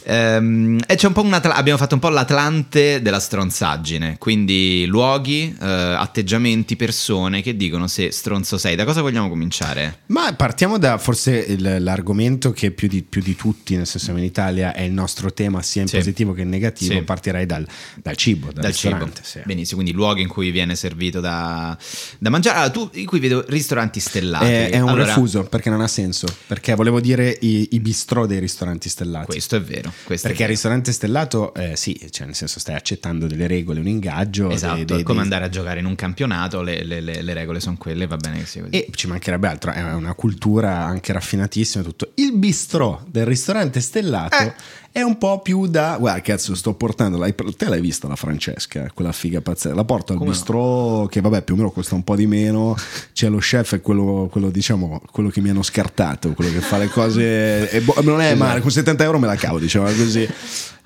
Ehm, 0.10 0.80
e 0.88 0.96
c'è 0.96 1.08
un 1.08 1.14
po' 1.14 1.22
un 1.22 1.34
Atla- 1.34 1.56
abbiamo 1.56 1.78
fatto 1.78 1.96
un 1.96 2.00
po' 2.00 2.08
l'Atlante 2.08 3.02
della 3.02 3.20
stronzaggine, 3.20 4.18
quindi 4.18 4.86
luoghi, 4.88 5.54
eh, 5.62 5.66
atteggiamenti, 5.66 6.78
persone 6.78 7.42
che 7.42 7.58
dicono 7.58 7.88
se 7.88 8.12
stronzo 8.12 8.58
sei. 8.58 8.76
Da 8.78 8.86
cosa 8.86 9.02
vogliamo 9.02 9.28
cominciare? 9.28 10.00
Ma 10.08 10.34
partiamo 10.34 10.78
da 10.78 10.98
forse 10.98 11.36
il- 11.38 11.84
l'argomento 11.84 12.52
che 12.52 12.72
più 12.72 12.88
di, 12.88 13.04
più 13.04 13.22
di 13.22 13.36
tutti, 13.36 13.76
nel 13.76 13.86
senso 13.86 14.12
in 14.12 14.24
Italia, 14.24 14.74
è 14.74 14.82
il 14.82 14.94
nostro 14.94 15.34
tema 15.34 15.62
sia 15.62 15.82
in 15.82 15.90
Sì. 15.90 15.98
positivo 15.98 16.32
che 16.32 16.42
in 16.42 16.50
negativo. 16.50 16.94
Sì. 16.94 17.02
Partirei 17.02 17.46
dal, 17.46 17.68
dal 18.02 18.16
cibo, 18.16 18.52
dal, 18.54 18.64
Dal 18.64 18.74
cibo. 18.74 19.10
sì. 19.22 19.42
Benissimo, 19.44 19.82
quindi 19.82 19.94
luoghi 19.98 20.22
in 20.22 20.30
cui 20.30 20.52
viene 20.52 20.76
servito 20.76 21.20
da, 21.20 21.78
da 22.18 22.30
mangiare. 22.30 22.58
Allora, 22.60 22.72
tu, 22.72 22.90
in 22.94 23.06
cui 23.06 23.20
vedo 23.20 23.44
ristoranti 23.50 24.00
stellati. 24.00 24.46
È, 24.46 24.70
è 24.70 24.80
un 24.80 24.88
Allora, 24.90 25.06
refuso 25.08 25.44
perché 25.44 25.70
non 25.70 25.82
ha 25.82 25.88
senso. 25.88 26.28
Perché 26.48 26.74
volevo 26.76 27.02
dire 27.02 27.38
i, 27.42 27.70
i 27.72 27.80
bistrò 27.82 28.26
dei 28.26 28.40
ristoranti 28.40 28.88
stellati. 28.88 29.26
Questo 29.26 29.56
è 29.58 29.62
vero. 29.62 29.92
Perché 30.06 30.34
vero. 30.34 30.48
ristorante 30.50 30.92
stellato, 30.92 31.54
eh, 31.54 31.76
sì, 31.76 32.08
cioè 32.12 32.26
nel 32.26 32.36
senso 32.36 32.60
stai 32.60 32.76
accettando 32.76 33.28
delle 33.28 33.48
regole, 33.48 33.80
un 33.80 33.88
ingaggio. 33.88 34.50
Esatto, 34.50 34.74
dei- 34.76 34.84
è 34.84 34.86
dei- 34.86 35.04
come 35.04 35.16
dei- 35.16 35.24
andare 35.24 35.46
a 35.46 35.50
giocare 35.50 35.80
in 35.80 35.86
un 35.86 35.96
campionato, 35.96 36.62
le, 36.62 36.84
le- 36.84 37.02
le- 37.02 37.22
le 37.22 37.34
regole 37.34 37.60
sono 37.60 37.78
quelle, 37.78 38.08
va 38.08 38.18
bene 38.18 38.40
che 38.40 38.46
sia 38.46 38.62
così. 38.62 38.74
E 38.74 38.88
ci 38.94 39.08
mancherebbe 39.08 39.48
altro, 39.48 39.72
è 39.72 39.82
una 39.94 40.14
cultura 40.14 40.86
anche 40.86 41.12
raffinatissima. 41.14 41.84
Tutto. 41.84 42.12
Il 42.16 42.34
bistrò 42.38 43.02
del 43.08 43.26
ristorante 43.26 43.80
stellato 43.82 44.36
Eh. 44.38 44.54
È 44.98 45.04
un 45.04 45.20
po' 45.20 45.42
più 45.42 45.68
da 45.68 45.96
guarda 46.00 46.22
cazzo 46.22 46.56
sto 46.56 46.74
portando 46.74 47.20
l'hai- 47.20 47.36
te 47.56 47.70
l'hai 47.70 47.82
vista 47.82 48.08
la 48.08 48.16
Francesca 48.16 48.90
quella 48.96 49.12
figa 49.12 49.42
pazzesca? 49.42 49.76
La 49.76 49.84
porto 49.84 50.14
al 50.14 50.18
Come 50.18 50.32
no? 50.32 50.36
bistrò 50.36 51.06
che 51.06 51.22
vabbè 51.22 51.44
più 51.44 51.54
o 51.54 51.58
meno 51.58 51.70
costa 51.70 51.94
un 51.94 52.04
po' 52.04 52.16
di 52.16 52.26
meno. 52.26 52.76
C'è 53.14 53.30
lo 53.30 53.38
chef 53.38 53.76
è 53.76 53.82
quello, 53.82 54.28
quello 54.32 54.50
diciamo 54.50 55.00
quello 55.12 55.30
che 55.30 55.40
mi 55.40 55.50
hanno 55.50 55.62
scartato 55.62 56.34
quello 56.34 56.52
che 56.52 56.62
fa 56.62 56.80
le 56.80 56.88
cose 56.88 57.70
e 57.70 57.80
boh, 57.82 57.94
non 58.02 58.22
è 58.22 58.34
male 58.34 58.60
con 58.60 58.72
70 58.72 59.04
euro 59.04 59.20
me 59.20 59.28
la 59.28 59.36
cavo 59.36 59.60
diciamo 59.60 59.86
così. 59.86 60.28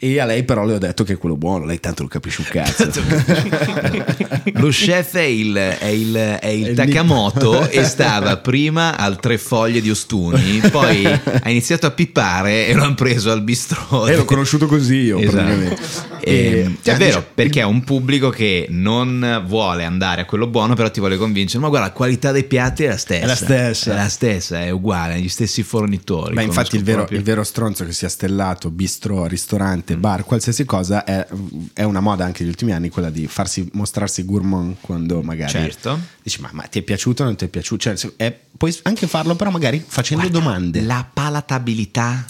E 0.03 0.19
a 0.19 0.25
lei 0.25 0.43
però 0.43 0.65
le 0.65 0.73
ho 0.73 0.77
detto 0.79 1.03
che 1.03 1.13
è 1.13 1.17
quello 1.17 1.37
buono 1.37 1.63
lei 1.63 1.79
tanto 1.79 2.01
lo 2.01 2.09
capisce 2.09 2.41
un 2.41 2.47
cazzo. 2.49 2.89
Lo 4.53 4.69
chef 4.69 5.15
è 5.15 5.21
il, 5.21 5.55
è 5.55 5.85
il, 5.85 6.15
è 6.15 6.47
il 6.47 6.67
È 6.69 6.73
Takamoto 6.73 7.69
e 7.69 7.83
stava 7.83 8.37
prima 8.37 8.97
al 8.97 9.19
tre 9.19 9.37
foglie 9.37 9.79
di 9.79 9.91
Ostuni, 9.91 10.59
poi 10.71 11.05
ha 11.05 11.49
iniziato 11.49 11.85
a 11.85 11.91
pippare 11.91 12.65
e 12.65 12.73
lo 12.73 12.83
hanno 12.83 12.95
preso 12.95 13.31
al 13.31 13.43
bistrò. 13.43 14.00
E 14.07 14.15
l'ho 14.15 14.25
conosciuto 14.25 14.65
così 14.67 14.95
io 14.97 15.17
Esatto. 15.19 16.09
E- 16.23 16.29
E- 16.33 16.77
è 16.83 16.91
ah, 16.91 16.97
vero, 16.97 17.17
dice- 17.19 17.27
perché 17.33 17.61
è 17.61 17.63
un 17.63 17.83
pubblico 17.83 18.29
che 18.29 18.67
non 18.69 19.43
vuole 19.47 19.85
andare 19.85 20.21
a 20.21 20.25
quello 20.25 20.45
buono, 20.47 20.75
però 20.75 20.91
ti 20.91 20.99
vuole 20.99 21.17
convincere. 21.17 21.59
Ma 21.63 21.67
guarda, 21.69 21.87
la 21.87 21.93
qualità 21.93 22.31
dei 22.31 22.43
piatti 22.43 22.83
è 22.83 22.89
la 22.89 22.97
stessa. 22.97 23.23
È 23.23 23.25
la 23.27 23.35
stessa. 23.35 23.91
È 23.91 23.95
la 23.95 24.07
stessa, 24.09 24.61
è 24.61 24.69
uguale, 24.69 25.19
gli 25.19 25.29
stessi 25.29 25.63
fornitori. 25.63 26.33
Ma 26.35 26.41
infatti 26.43 26.75
il 26.75 26.83
vero, 26.83 26.97
proprio- 26.99 27.17
il 27.17 27.23
vero 27.23 27.43
stronzo 27.43 27.85
che 27.85 27.91
sia 27.91 28.07
stellato, 28.09 28.69
bistro, 28.69 29.25
ristorante, 29.25 29.95
Mm. 29.95 29.99
bar, 29.99 30.23
qualsiasi 30.23 30.63
cosa 30.65 31.03
è, 31.03 31.25
è 31.73 31.83
una 31.83 31.99
moda 32.01 32.23
anche 32.25 32.41
negli 32.43 32.51
ultimi 32.51 32.71
anni 32.73 32.89
quella 32.89 33.09
di 33.09 33.25
farsi 33.27 33.67
mostrarsi 33.73 34.23
gourmand 34.23 34.75
quando 34.81 35.21
magari 35.23 35.51
Certo. 35.51 35.99
dici 36.21 36.39
ma, 36.41 36.49
ma 36.53 36.63
ti 36.63 36.79
è 36.79 36.81
piaciuto 36.83 37.23
o 37.23 37.25
non 37.25 37.35
ti 37.35 37.45
è 37.45 37.47
piaciuto? 37.47 37.95
Cioè, 37.95 38.11
è- 38.17 38.37
puoi 38.55 38.77
anche 38.83 39.07
farlo 39.07 39.33
però 39.35 39.49
magari 39.49 39.83
facendo 39.85 40.27
Guarda, 40.29 40.39
domande. 40.47 40.81
La 40.81 41.03
palatabilità 41.11 42.25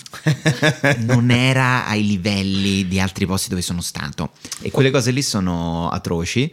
non 1.00 1.30
era 1.32 1.61
ai 1.62 2.06
livelli 2.06 2.88
di 2.88 3.00
altri 3.00 3.26
posti 3.26 3.50
dove 3.50 3.62
sono 3.62 3.82
stato. 3.82 4.32
E 4.62 4.72
quelle 4.72 4.92
cose 4.92 5.12
lì 5.12 5.22
sono 5.22 5.90
atroci. 5.90 6.52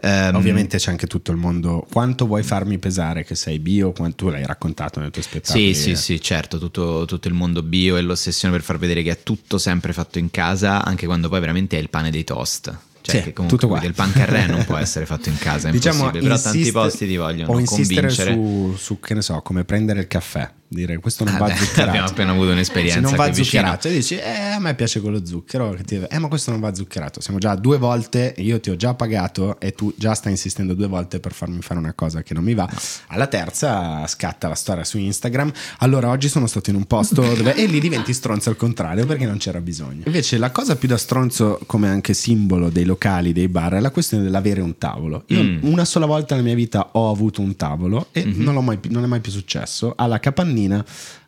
Ehm, 0.00 0.34
Ovviamente 0.36 0.78
c'è 0.78 0.90
anche 0.90 1.06
tutto 1.08 1.32
il 1.32 1.36
mondo. 1.36 1.84
Quanto 1.90 2.26
vuoi 2.26 2.42
farmi 2.44 2.78
pesare 2.78 3.24
che 3.24 3.34
sei 3.34 3.58
bio? 3.58 3.90
Quanto 3.92 4.26
tu 4.26 4.30
l'hai 4.30 4.46
raccontato 4.46 5.00
nel 5.00 5.10
tuo 5.10 5.22
spettacolo? 5.22 5.64
Sì, 5.64 5.74
sì, 5.74 5.96
sì, 5.96 6.20
certo, 6.20 6.58
tutto, 6.58 7.04
tutto 7.04 7.26
il 7.28 7.34
mondo 7.34 7.62
bio 7.62 7.96
e 7.96 8.02
l'ossessione 8.02 8.54
per 8.54 8.62
far 8.62 8.78
vedere 8.78 9.02
che 9.02 9.10
è 9.10 9.22
tutto 9.24 9.58
sempre 9.58 9.92
fatto 9.92 10.18
in 10.18 10.30
casa, 10.30 10.84
anche 10.84 11.06
quando 11.06 11.28
poi 11.28 11.40
veramente 11.40 11.76
è 11.76 11.80
il 11.80 11.90
pane 11.90 12.10
dei 12.10 12.22
toast. 12.24 12.76
Cioè, 13.00 13.22
Sì, 13.22 13.32
comunque 13.32 13.58
tutto 13.58 13.72
qua. 13.72 13.82
il 13.84 13.94
pan 13.94 14.12
carré 14.12 14.46
non 14.46 14.64
può 14.66 14.76
essere 14.78 15.06
fatto 15.06 15.30
in 15.30 15.38
casa, 15.38 15.68
è 15.68 15.72
impossibile. 15.72 16.20
Però 16.20 16.34
tanti 16.38 16.58
insiste- 16.58 16.72
posti 16.78 17.06
ti 17.06 17.16
vogliono 17.16 17.52
o 17.52 17.58
insistere 17.58 18.00
convincere. 18.08 18.32
su, 18.34 18.74
su, 18.76 19.00
che 19.00 19.14
ne 19.14 19.22
so, 19.22 19.40
come 19.40 19.64
prendere 19.64 20.00
il 20.00 20.06
caffè. 20.08 20.48
Dire 20.70 20.98
questo 20.98 21.24
non 21.24 21.34
Ah, 21.34 21.38
va 21.38 21.46
beh, 21.46 21.56
zuccherato. 21.56 21.88
abbiamo 21.88 22.06
appena 22.08 22.30
avuto 22.32 22.50
un'esperienza 22.50 22.96
Se 22.96 23.00
non 23.00 23.14
va 23.14 23.32
zuccherato, 23.32 23.88
e 23.88 23.92
dici, 23.92 24.16
eh, 24.16 24.52
a 24.54 24.58
me 24.58 24.74
piace 24.74 25.00
con 25.00 25.12
lo 25.12 25.24
zucchero. 25.24 25.74
Eh, 26.10 26.18
ma 26.18 26.28
questo 26.28 26.50
non 26.50 26.60
va 26.60 26.74
zuccherato. 26.74 27.20
Siamo 27.22 27.38
già 27.38 27.54
due 27.54 27.78
volte, 27.78 28.34
io 28.36 28.60
ti 28.60 28.68
ho 28.68 28.76
già 28.76 28.92
pagato 28.92 29.58
e 29.60 29.72
tu 29.72 29.94
già 29.96 30.12
stai 30.14 30.32
insistendo 30.32 30.74
due 30.74 30.86
volte 30.86 31.20
per 31.20 31.32
farmi 31.32 31.62
fare 31.62 31.80
una 31.80 31.94
cosa 31.94 32.22
che 32.22 32.34
non 32.34 32.44
mi 32.44 32.52
va. 32.52 32.68
Alla 33.06 33.26
terza 33.28 34.06
scatta 34.06 34.46
la 34.48 34.54
storia 34.54 34.84
su 34.84 34.98
Instagram. 34.98 35.50
Allora, 35.78 36.10
oggi 36.10 36.28
sono 36.28 36.46
stato 36.46 36.68
in 36.68 36.76
un 36.76 36.84
posto 36.84 37.22
dove. 37.22 37.54
e 37.54 37.64
lì 37.64 37.80
diventi 37.80 38.12
stronzo 38.12 38.50
al 38.50 38.56
contrario 38.56 39.06
perché 39.06 39.24
non 39.24 39.38
c'era 39.38 39.60
bisogno. 39.62 40.02
Invece, 40.04 40.36
la 40.36 40.50
cosa 40.50 40.76
più 40.76 40.86
da 40.88 40.98
stronzo, 40.98 41.60
come 41.64 41.88
anche 41.88 42.12
simbolo 42.12 42.68
dei 42.68 42.84
locali, 42.84 43.32
dei 43.32 43.48
bar, 43.48 43.72
è 43.74 43.80
la 43.80 43.90
questione 43.90 44.22
dell'avere 44.24 44.60
un 44.60 44.76
tavolo. 44.76 45.22
Io 45.28 45.42
Mm. 45.42 45.58
una 45.62 45.86
sola 45.86 46.04
volta 46.04 46.34
nella 46.34 46.46
mia 46.46 46.56
vita 46.56 46.90
ho 46.92 47.10
avuto 47.10 47.40
un 47.40 47.56
tavolo 47.56 48.08
e 48.12 48.22
Mhm. 48.24 48.42
non, 48.42 48.52
l'ho 48.52 48.60
mai- 48.60 48.78
non 48.90 49.04
è 49.04 49.06
mai 49.06 49.20
più 49.20 49.32
successo. 49.32 49.94
Alla 49.96 50.18
capannina 50.20 50.56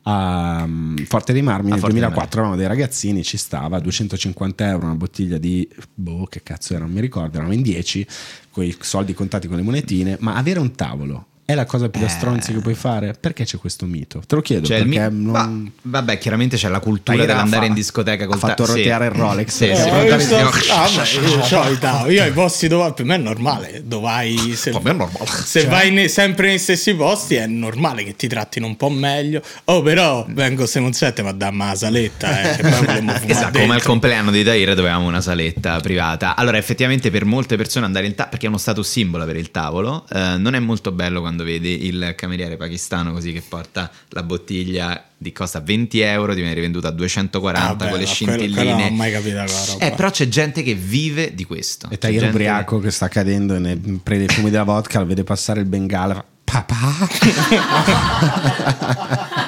a 0.02 0.62
um, 0.64 0.96
Forte 1.04 1.32
dei 1.32 1.42
Marmi 1.42 1.68
A 1.68 1.72
nel 1.72 1.80
Forte 1.80 1.94
dei 1.94 2.02
2004 2.02 2.40
eravamo 2.40 2.56
dei 2.56 2.66
ragazzini, 2.66 3.22
ci 3.22 3.36
stava 3.36 3.78
250 3.78 4.66
euro 4.68 4.86
una 4.86 4.94
bottiglia 4.94 5.38
di 5.38 5.68
boh, 5.94 6.24
che 6.24 6.42
cazzo 6.42 6.74
era, 6.74 6.84
non 6.84 6.92
mi 6.92 7.00
ricordo, 7.00 7.36
eravamo 7.36 7.54
in 7.54 7.62
10 7.62 8.06
con 8.50 8.64
i 8.64 8.76
soldi 8.80 9.14
contati 9.14 9.46
con 9.46 9.56
le 9.56 9.62
monetine, 9.62 10.16
ma 10.20 10.34
avere 10.34 10.58
un 10.58 10.74
tavolo 10.74 11.26
è 11.50 11.54
la 11.54 11.64
cosa 11.66 11.88
più 11.88 12.00
da 12.00 12.06
Eh. 12.06 12.10
stronzi 12.10 12.52
che 12.52 12.60
puoi 12.60 12.74
fare? 12.74 13.14
Perché 13.18 13.44
c'è 13.44 13.58
questo 13.58 13.86
mito? 13.86 14.22
Te 14.26 14.34
lo 14.34 14.40
chiedo 14.42 14.66
Cioè, 14.66 14.84
mi- 14.84 14.96
non... 14.96 15.22
ma- 15.24 15.70
vabbè, 15.82 16.18
chiaramente 16.18 16.56
c'è 16.56 16.68
la 16.68 16.80
cultura 16.80 17.24
dell'andare 17.24 17.62
fa- 17.62 17.68
in 17.68 17.74
discoteca 17.74 18.26
col 18.26 18.36
ha 18.36 18.38
fatto 18.38 18.64
ta- 18.64 18.72
sì. 18.72 18.78
roteare 18.78 19.06
il 19.06 19.10
Rolex. 19.12 19.48
Sì, 19.50 19.64
Eh, 19.68 19.76
sì. 19.76 19.88
io 19.88 20.02
io, 20.04 20.18
sto- 20.18 21.60
ah, 21.86 22.08
io 22.08 22.22
ai 22.22 22.32
posti 22.32 22.68
dove 22.68 22.92
per 22.92 23.04
me 23.04 23.14
è 23.14 23.18
normale. 23.18 23.82
Dove 23.84 24.02
vai, 24.02 24.52
se, 24.56 24.70
Per 24.70 24.82
me 24.82 24.90
è 24.90 24.94
normale. 24.94 25.26
se 25.44 25.60
Cioè? 25.60 25.68
vai 25.68 25.90
ne- 25.90 26.08
sempre 26.08 26.48
nei 26.48 26.58
stessi 26.58 26.94
posti 26.94 27.34
è 27.34 27.46
normale 27.46 28.04
che 28.04 28.16
ti 28.16 28.28
trattino 28.28 28.66
un 28.66 28.76
po' 28.76 28.88
meglio. 28.90 29.42
Oh, 29.64 29.82
però 29.82 30.24
vengo 30.28 30.66
se 30.66 30.80
non 30.80 30.92
sette, 30.92 31.22
ma 31.22 31.32
dammi 31.32 31.58
la 31.66 31.74
saletta. 31.74 32.42
Eh, 32.56 32.58
Esatto, 33.30 33.58
come 33.60 33.74
al 33.74 33.82
compleanno 33.82 34.30
di 34.30 34.42
Tahir 34.42 34.68
dove 34.74 34.88
avevamo 34.88 35.06
una 35.08 35.20
saletta 35.20 35.78
privata. 35.80 36.34
Allora, 36.36 36.56
effettivamente 36.56 37.10
per 37.10 37.24
molte 37.24 37.56
persone 37.56 37.84
andare 37.86 38.06
in 38.06 38.12
tavolo, 38.14 38.30
perché 38.30 38.46
è 38.46 38.48
uno 38.48 38.58
status 38.58 38.88
simbolo 38.88 39.24
per 39.24 39.36
il 39.36 39.50
tavolo, 39.50 40.04
eh, 40.12 40.36
non 40.36 40.54
è 40.54 40.58
molto 40.58 40.92
bello 40.92 41.20
quando 41.20 41.39
vedi 41.44 41.86
il 41.86 42.14
cameriere 42.16 42.56
pakistano 42.56 43.12
così 43.12 43.32
che 43.32 43.42
porta 43.46 43.90
la 44.10 44.22
bottiglia 44.22 45.04
di 45.16 45.32
costa 45.32 45.60
20 45.60 46.00
euro, 46.00 46.32
ti 46.32 46.40
viene 46.40 46.54
rivenduta 46.54 46.88
a 46.88 46.92
240 46.92 47.68
Ah, 47.68 47.74
beh, 47.74 47.88
con 47.90 47.98
le 47.98 48.04
ma 48.06 48.10
quello- 48.14 48.14
scintilline. 48.14 48.54
quello 48.54 48.70
non 48.78 48.82
ho 48.86 48.90
mai 48.90 49.12
capito 49.12 49.30
quella 49.36 49.64
roba. 49.66 49.84
Eh, 49.86 49.90
però 49.92 50.10
c'è 50.10 50.28
gente 50.28 50.62
che 50.62 50.74
vive 50.74 51.34
di 51.34 51.44
questo. 51.44 51.88
E 51.90 51.98
Tahir 51.98 52.20
gente- 52.20 52.34
ubriaco 52.36 52.78
che 52.80 52.90
sta 52.90 53.08
cadendo 53.08 53.54
e 53.54 53.58
ne 53.58 53.76
prende 54.02 54.24
i 54.24 54.28
fumi 54.28 54.50
della 54.50 54.62
vodka, 54.64 54.98
lo 55.00 55.06
vede 55.06 55.24
passare 55.24 55.60
il 55.60 55.66
bengala. 55.66 56.24
Papà? 56.44 57.08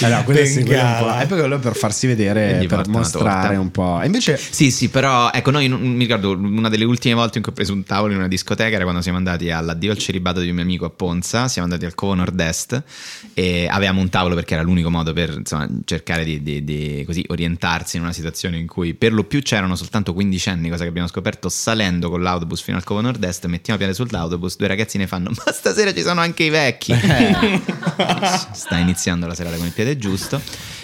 Allora, 0.02 0.22
quello 0.22 0.44
sì, 0.44 0.62
quello 0.64 0.80
è 0.80 0.84
un 0.84 0.96
po'. 0.98 1.18
È 1.18 1.26
per 1.26 1.38
quello 1.38 1.58
per 1.58 1.76
farsi 1.76 2.06
vedere, 2.06 2.64
per 2.66 2.88
mostrare 2.88 3.56
un 3.56 3.70
po'. 3.70 4.00
E 4.00 4.06
invece 4.06 4.36
Sì, 4.36 4.70
sì, 4.70 4.88
però 4.88 5.30
ecco, 5.30 5.50
noi 5.50 5.68
mi 5.68 5.98
ricordo 5.98 6.30
una 6.30 6.68
delle 6.68 6.84
ultime 6.84 7.14
volte 7.14 7.38
in 7.38 7.42
cui 7.42 7.52
ho 7.52 7.54
preso 7.54 7.72
un 7.72 7.84
tavolo 7.84 8.12
in 8.12 8.18
una 8.18 8.28
discoteca 8.28 8.74
era 8.74 8.84
quando 8.84 9.02
siamo 9.02 9.18
andati 9.18 9.50
all'addio 9.50 9.90
al 9.90 9.98
celibato 9.98 10.40
di 10.40 10.48
un 10.48 10.54
mio 10.54 10.64
amico 10.64 10.84
a 10.84 10.90
Ponza, 10.90 11.48
siamo 11.48 11.68
andati 11.68 11.86
al 11.86 11.94
Covo 11.94 12.14
Nord-Est 12.14 12.82
e 13.34 13.66
avevamo 13.70 14.00
un 14.00 14.08
tavolo 14.08 14.34
perché 14.34 14.54
era 14.54 14.62
l'unico 14.62 14.90
modo 14.90 15.12
per 15.12 15.34
insomma, 15.38 15.68
cercare 15.84 16.24
di, 16.24 16.42
di- 16.42 16.64
di, 16.64 17.02
così, 17.06 17.24
orientarsi 17.28 17.96
in 17.96 18.02
una 18.02 18.12
situazione 18.12 18.58
in 18.58 18.66
cui 18.66 18.94
per 18.94 19.12
lo 19.12 19.24
più 19.24 19.40
c'erano 19.42 19.76
soltanto 19.76 20.12
15 20.12 20.48
anni, 20.48 20.68
cosa 20.68 20.82
che 20.82 20.88
abbiamo 20.88 21.08
scoperto 21.08 21.48
salendo 21.48 22.10
con 22.10 22.22
l'autobus 22.22 22.62
fino 22.62 22.76
al 22.76 22.84
Covo 22.84 23.00
Nord-Est, 23.00 23.46
mettiamo 23.46 23.78
piede 23.78 23.94
sull'autobus, 23.94 24.56
due 24.56 24.68
ragazzi 24.68 24.98
ne 24.98 25.06
fanno 25.06 25.30
ma 25.30 25.52
stasera 25.52 25.92
ci 25.92 26.02
sono 26.02 26.20
anche 26.20 26.44
i 26.44 26.50
vecchi. 26.50 26.94
Sta 28.52 28.78
iniziando 28.78 29.26
la 29.26 29.34
serata 29.34 29.56
con 29.56 29.66
il 29.66 29.69
piede 29.70 29.96
giusto. 29.96 30.40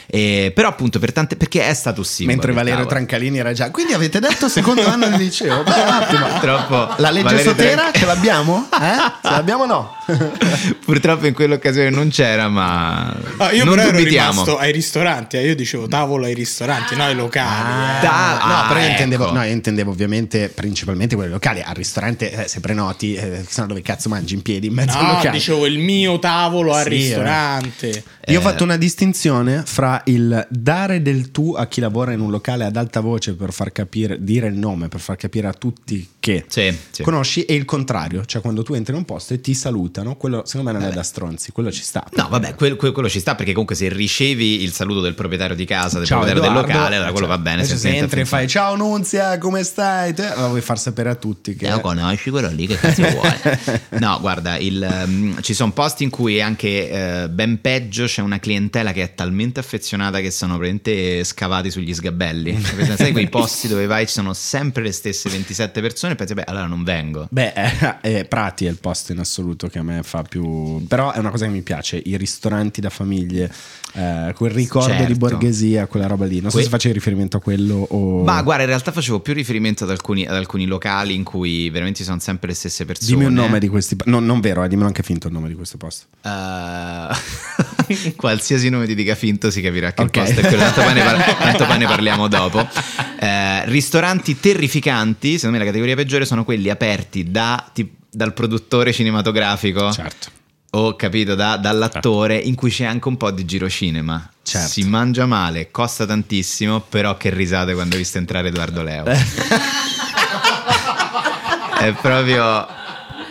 E, 0.09 0.53
però 0.55 0.69
appunto 0.69 0.99
per 0.99 1.13
tante 1.13 1.37
perché 1.37 1.67
è 1.67 1.75
stato 1.75 2.03
simbolo 2.03 2.37
Mentre 2.39 2.53
Valerio 2.55 2.79
tavolo. 2.85 2.95
Trancalini 2.95 3.39
era 3.39 3.53
già. 3.53 3.71
Quindi 3.71 3.93
avete 3.93 4.21
detto 4.21 4.49
secondo 4.49 4.87
anno 4.87 5.09
del 5.09 5.19
liceo? 5.19 5.63
Beh, 5.63 5.71
un 5.81 5.89
attimo. 5.89 6.27
Purtroppo 6.37 6.95
La 6.99 7.11
legge 7.11 7.23
Valerio 7.25 7.51
Sotera 7.51 7.75
Tran- 7.83 7.93
ce 7.95 8.07
l'abbiamo? 8.07 8.69
Eh? 8.73 8.97
Ce 9.23 9.31
l'abbiamo 9.31 9.63
o 9.65 9.67
no? 9.67 9.95
Purtroppo 10.85 11.27
in 11.27 11.35
quell'occasione 11.35 11.91
non 11.91 12.09
c'era, 12.11 12.49
ma 12.49 13.15
Ah, 13.39 13.51
io 13.53 13.65
non 13.65 13.75
però 13.75 13.89
ero 13.89 13.99
dubitiamo. 13.99 14.31
rimasto 14.31 14.59
ai 14.59 14.73
ristoranti, 14.73 15.37
eh, 15.37 15.47
io 15.47 15.55
dicevo 15.57 15.87
tavolo 15.89 16.27
ai 16.27 16.35
ristoranti, 16.35 16.95
no 16.97 17.05
ai 17.05 17.15
locali. 17.15 17.99
eh. 17.99 18.03
Da- 18.03 18.39
no, 18.45 18.55
ah, 18.55 18.65
però 18.69 18.81
io 18.81 18.89
intendevo, 18.89 19.25
ecco. 19.25 19.35
no, 19.35 19.43
io 19.45 19.53
intendevo 19.53 19.91
ovviamente 19.91 20.49
principalmente 20.49 21.15
quelli 21.17 21.31
locali. 21.31 21.61
Al 21.65 21.75
ristorante, 21.75 22.31
eh, 22.45 22.49
se 22.49 22.61
prenoti, 22.61 23.15
eh, 23.15 23.45
se 23.47 23.61
no 23.61 23.67
dove 23.67 23.83
cazzo 23.83 24.09
mangi 24.09 24.35
in 24.35 24.43
piedi 24.43 24.69
in 24.69 24.75
mezzo 24.75 24.97
al 24.99 25.05
No, 25.05 25.13
locale? 25.15 25.31
dicevo 25.31 25.67
il 25.67 25.79
mio 25.79 26.19
tavolo 26.19 26.73
al 26.75 26.85
Sì, 26.85 26.89
ristorante. 26.91 28.05
Io 28.29 28.39
ho 28.39 28.41
Eh. 28.41 28.45
fatto 28.45 28.65
una 28.65 28.77
distinzione 28.77 29.63
fra 29.67 29.96
il 30.07 30.47
dare 30.51 31.03
del 31.03 31.31
tu 31.31 31.55
a 31.57 31.67
chi 31.67 31.81
lavora 31.81 32.13
in 32.13 32.21
un 32.21 32.31
locale 32.31 32.65
ad 32.65 32.77
alta 32.77 33.01
voce 33.01 33.35
per 33.35 33.53
far 33.53 33.73
capire, 33.73 34.23
dire 34.23 34.47
il 34.49 34.55
nome, 34.55 34.89
per 34.89 35.01
far 35.01 35.17
capire 35.17 35.47
a 35.49 35.53
tutti 35.53 36.09
che 36.21 36.45
Sì, 36.49 36.77
sì. 36.91 37.03
conosci, 37.03 37.45
e 37.45 37.55
il 37.55 37.65
contrario, 37.65 38.25
cioè 38.25 38.41
quando 38.43 38.63
tu 38.63 38.75
entri 38.75 38.93
in 38.93 38.99
un 38.99 39.05
posto 39.05 39.35
e 39.35 39.41
ti 39.41 39.55
salutano, 39.55 40.17
quello 40.17 40.43
secondo 40.45 40.73
me 40.73 40.79
non 40.79 40.89
è 40.89 40.93
da 40.93 41.03
stronzi, 41.03 41.53
quello 41.53 41.71
ci 41.71 41.83
sta. 41.83 42.05
No, 42.15 42.29
vabbè, 42.29 42.55
quel- 42.55 42.77
quel- 42.77 42.93
quello 42.93 43.09
ci 43.09 43.21
sta 43.21 43.35
perché 43.35 43.53
comunque 43.53 43.77
se 43.77 43.89
ricevi 43.89 44.63
il 44.63 44.73
saluto 44.73 45.01
del 45.01 45.15
proprietario 45.15 45.55
di 45.57 45.65
casa, 45.65 45.99
del 45.99 46.07
Ciao 46.07 46.19
proprietario 46.21 46.51
Edoardo. 46.51 46.67
del 46.67 46.77
locale, 46.77 46.97
allora 46.97 47.11
quello 47.13 47.27
Cioè, 47.27 47.37
va 47.37 47.43
bene. 47.43 47.65
se 47.65 47.77
senza 47.77 47.99
entri 47.99 48.21
e 48.21 48.25
fai 48.25 48.49
ciao 48.49 48.75
Nunzia, 48.77 49.39
come 49.39 49.63
stai? 49.63 50.15
Te, 50.15 50.27
allora 50.27 50.49
vuoi 50.49 50.61
far 50.61 50.79
sapere 50.79 51.11
a 51.11 51.15
tutti 51.15 51.55
che 51.55 51.69
Lo 51.71 51.81
conosci 51.81 52.31
quello 52.31 52.49
lì 52.51 52.67
che 52.67 52.77
cazzo 52.77 53.03
vuole? 53.09 53.61
No, 54.01 54.19
guarda, 54.21 54.57
il, 54.59 54.83
ehm, 54.83 55.41
ci 55.43 55.55
sono 55.55 55.73
posti 55.73 56.03
in 56.05 56.11
cui 56.11 56.41
anche 56.41 56.91
eh, 57.23 57.29
ben 57.29 57.61
peggio 57.61 58.05
c'è 58.07 58.21
una 58.23 58.39
clientela 58.39 58.93
che 58.93 59.03
è 59.03 59.15
talmente 59.15 59.61
affezionata 59.61 59.85
che 60.21 60.31
sono 60.31 60.57
praticamente 60.59 61.25
scavati 61.25 61.71
sugli 61.71 61.95
sgabelli. 61.95 62.61
Sai 62.97 63.13
quei 63.13 63.29
posti 63.31 63.69
dove 63.69 63.87
vai 63.87 64.07
ci 64.07 64.13
sono 64.13 64.33
sempre 64.33 64.83
le 64.83 64.93
stesse 64.93 65.29
27 65.29 65.81
persone 65.81 66.13
e 66.15 66.17
pensi, 66.17 66.35
beh, 66.35 66.45
allora 66.45 66.67
non 66.67 66.83
vengo. 66.83 67.27
Beh, 67.31 67.53
eh, 67.53 68.19
eh, 68.19 68.25
Prati 68.25 68.67
è 68.67 68.71
il 68.71 68.79
posto 68.79 69.13
in 69.13 69.19
assoluto 69.19 69.69
che 69.69 69.79
a 69.79 69.83
me 69.83 70.03
fa 70.03 70.23
più. 70.23 70.85
Però 70.87 71.13
è 71.13 71.19
una 71.19 71.31
cosa 71.31 71.47
che 71.47 71.53
mi 71.53 71.63
piace: 71.63 72.01
i 72.05 72.17
ristoranti 72.17 72.81
da 72.81 72.91
famiglie, 72.91 73.53
eh, 73.95 74.33
quel 74.35 74.51
ricordo 74.51 74.89
Certo. 74.89 75.13
di 75.13 75.15
borghesia, 75.19 75.87
quella 75.87 76.07
roba 76.07 76.27
lì. 76.27 76.41
Non 76.41 76.51
so 76.51 76.57
Que- 76.57 76.65
se 76.65 76.71
facevi 76.71 76.95
riferimento 76.95 77.37
a 77.37 77.41
quello 77.41 77.87
o. 77.91 78.23
Ma 78.25 78.43
guarda, 78.43 78.63
in 78.63 78.69
realtà 78.69 78.93
facevo 78.93 79.21
più 79.21 79.35
riferimento 79.35 79.85
ad 79.85 79.91
alcuni, 79.91 80.27
ad 80.27 80.35
alcuni 80.35 80.67
locali 80.67 81.15
in 81.15 81.25
cui 81.25 81.69
veramente 81.71 81.99
ci 81.99 82.05
sono 82.05 82.21
sempre 82.21 82.49
le 82.49 82.55
stesse 82.55 82.85
persone. 82.85 83.11
Dimmi 83.11 83.25
un 83.27 83.35
nome 83.35 83.59
di 83.59 83.69
questi. 83.69 83.97
No, 84.05 84.19
non 84.21 84.41
vero, 84.41 84.65
eh, 84.65 84.69
dimmelo 84.69 84.87
anche 84.87 85.03
finto 85.03 85.27
il 85.29 85.33
nome 85.33 85.49
di 85.49 85.55
questo 85.55 85.77
posto. 85.77 86.07
Eh, 86.23 88.15
Qualsiasi 88.17 88.69
nome 88.69 88.87
ti 88.87 88.95
dica 88.95 89.15
finto 89.15 89.51
si 89.51 89.61
capirà 89.77 89.93
che 89.93 90.03
Ok. 90.03 90.11
posto 90.11 90.41
è 90.41 90.43
quello. 90.49 90.63
Tanto 90.63 90.83
poi 90.83 90.95
ne, 90.95 91.03
par- 91.03 91.37
tanto 91.39 91.67
poi 91.67 91.79
ne 91.79 91.87
parliamo 91.87 92.29
dopo. 92.29 92.69
Eh, 93.19 93.65
ristoranti 93.67 94.39
terrificanti, 94.41 95.35
secondo 95.37 95.57
me 95.59 95.65
la 95.65 95.69
categoria 95.71 95.95
peggiore 95.95 96.25
sono 96.25 96.45
quelli 96.45 96.71
aperti 96.71 97.31
da, 97.31 97.65
ti- 97.73 97.91
dal 98.11 98.33
produttore 98.33 98.93
cinematografico. 98.93 99.93
Certo. 99.93 100.29
O 100.71 100.95
capito 100.97 101.35
da- 101.35 101.57
dall'attore 101.57 102.37
in 102.37 102.55
cui 102.55 102.71
c'è 102.71 102.85
anche 102.85 103.09
un 103.09 103.17
po' 103.17 103.31
di 103.31 103.45
girocinema. 103.45 104.31
Certo. 104.43 104.69
Si 104.69 104.83
mangia 104.85 105.25
male, 105.27 105.71
costa 105.71 106.05
tantissimo, 106.07 106.81
però 106.81 107.17
che 107.17 107.31
risate 107.31 107.73
quando 107.75 107.95
hai 107.95 108.01
visto 108.03 108.19
entrare 108.19 108.49
Edoardo 108.49 108.83
Leo. 108.83 109.05
È 111.79 111.93
proprio. 112.01 112.67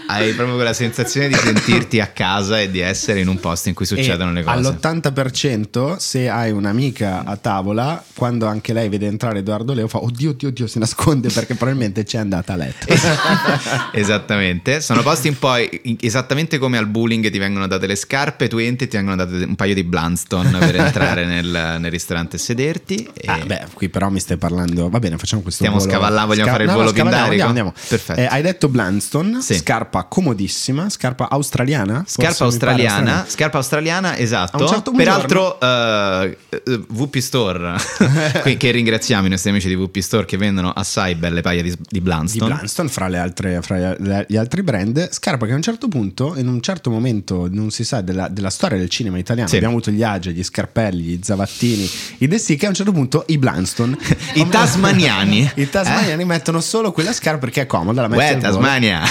Hai 0.07 0.33
proprio 0.33 0.55
quella 0.55 0.73
sensazione 0.73 1.27
di 1.27 1.33
sentirti 1.35 1.99
a 1.99 2.07
casa 2.07 2.59
e 2.59 2.69
di 2.69 2.79
essere 2.79 3.19
in 3.21 3.27
un 3.27 3.39
posto 3.39 3.69
in 3.69 3.75
cui 3.75 3.85
succedono 3.85 4.31
E 4.31 4.33
le 4.35 4.43
cose. 4.43 4.57
All'80% 4.57 5.95
se 5.97 6.29
hai 6.29 6.51
un'amica 6.51 7.23
a 7.25 7.35
tavola, 7.37 8.03
quando 8.13 8.45
anche 8.45 8.71
lei 8.73 8.87
vede 8.89 9.07
entrare 9.07 9.39
Edoardo 9.39 9.73
Leo 9.73 9.87
fa 9.87 10.03
oddio, 10.03 10.31
oddio, 10.31 10.49
oddio, 10.49 10.67
si 10.67 10.79
nasconde 10.79 11.29
perché 11.29 11.55
probabilmente 11.55 12.03
c'è 12.03 12.19
andata 12.19 12.53
a 12.53 12.55
letto. 12.55 12.85
Esattamente, 13.91 14.81
sono 14.81 15.01
posti 15.01 15.27
un 15.29 15.39
po' 15.39 15.53
esattamente 15.99 16.57
come 16.57 16.77
al 16.77 16.87
bowling 16.87 17.29
ti 17.29 17.37
vengono 17.37 17.67
date 17.67 17.87
le 17.87 17.95
scarpe, 17.95 18.47
tu 18.47 18.57
entri 18.57 18.85
e 18.85 18.89
ti 18.89 18.97
vengono 18.97 19.15
date 19.15 19.43
un 19.43 19.55
paio 19.55 19.73
di 19.73 19.83
Blunstone 19.83 20.57
per 20.59 20.75
entrare 20.75 21.25
nel, 21.25 21.77
nel 21.79 21.91
ristorante 21.91 22.35
e 22.35 22.39
sederti. 22.39 23.09
E 23.13 23.27
Ah, 23.27 23.43
beh, 23.45 23.65
qui 23.73 23.89
però 23.89 24.09
mi 24.09 24.19
stai 24.19 24.37
parlando. 24.37 24.89
Va 24.89 24.99
bene, 24.99 25.17
facciamo 25.17 25.41
questo 25.41 25.63
Stiamo 25.63 25.79
scavallando, 25.81 26.27
vogliamo 26.27 26.51
fare 26.51 26.63
il 26.63 26.69
volo 26.69 26.89
scavalliamo, 26.89 27.09
pindarico? 27.29 27.47
Andiamo, 27.47 27.69
andiamo. 27.69 27.73
Perfetto. 27.87 28.19
Eh, 28.19 28.25
hai 28.25 28.41
detto 28.41 28.69
Blunston, 28.69 29.39
Sì. 29.41 29.55
scarpa 29.55 29.94
comodissima, 30.03 30.89
scarpa 30.89 31.29
australiana. 31.29 32.03
Scarpa 32.05 32.43
australiana, 32.43 32.89
australiana. 32.89 33.25
scarpa 33.27 33.57
australiana, 33.57 34.17
esatto. 34.17 34.67
Certo 34.67 34.91
Peraltro, 34.91 35.59
eh, 35.59 36.37
eh, 36.49 36.81
VP 36.89 37.17
Store, 37.17 37.75
qui- 38.41 38.57
che 38.57 38.71
ringraziamo 38.71 39.25
i 39.25 39.29
nostri 39.29 39.49
amici 39.49 39.67
di 39.67 39.75
VP 39.75 39.97
Store 39.99 40.25
che 40.25 40.37
vendono 40.37 40.71
assai 40.71 41.15
belle 41.15 41.41
paia 41.41 41.61
di, 41.63 41.69
di 41.69 41.75
di 41.95 42.01
Blunstone. 42.01 42.53
Blunston 42.55 42.89
fra, 42.89 43.07
le 43.07 43.17
altre, 43.17 43.61
fra 43.61 43.95
gli 44.27 44.35
altri 44.35 44.63
brand 44.63 45.09
scarpa 45.11 45.45
che 45.45 45.53
a 45.53 45.55
un 45.55 45.61
certo 45.61 45.87
punto 45.87 46.33
in 46.35 46.47
un 46.47 46.61
certo 46.61 46.89
momento 46.89 47.47
non 47.49 47.71
si 47.71 47.83
sa 47.85 48.01
della, 48.01 48.27
della 48.27 48.49
storia 48.49 48.77
del 48.77 48.89
cinema 48.89 49.17
italiano 49.17 49.47
Sì. 49.47 49.55
abbiamo 49.55 49.75
avuto 49.75 49.91
gli 49.91 50.03
Age, 50.03 50.31
gli 50.33 50.43
Scarpelli 50.43 51.03
gli 51.03 51.19
Zavattini 51.23 51.89
i 52.17 52.27
De 52.27 52.37
Sica 52.37 52.65
a 52.65 52.69
un 52.69 52.75
certo 52.75 52.91
punto 52.91 53.23
i 53.27 53.37
Blunston 53.37 53.97
I 54.35 54.47
tasmaniani. 54.49 55.49
i 55.55 55.69
tasmaniani 55.69 56.25
mettono 56.25 56.59
solo 56.59 56.91
quella 56.91 57.13
scarpa 57.13 57.39
perché 57.39 57.61
è 57.61 57.65
comoda 57.65 58.01
la 58.01 58.07
metti 58.09 58.33
Uè. 58.33 58.39
Tasmania. 58.39 59.01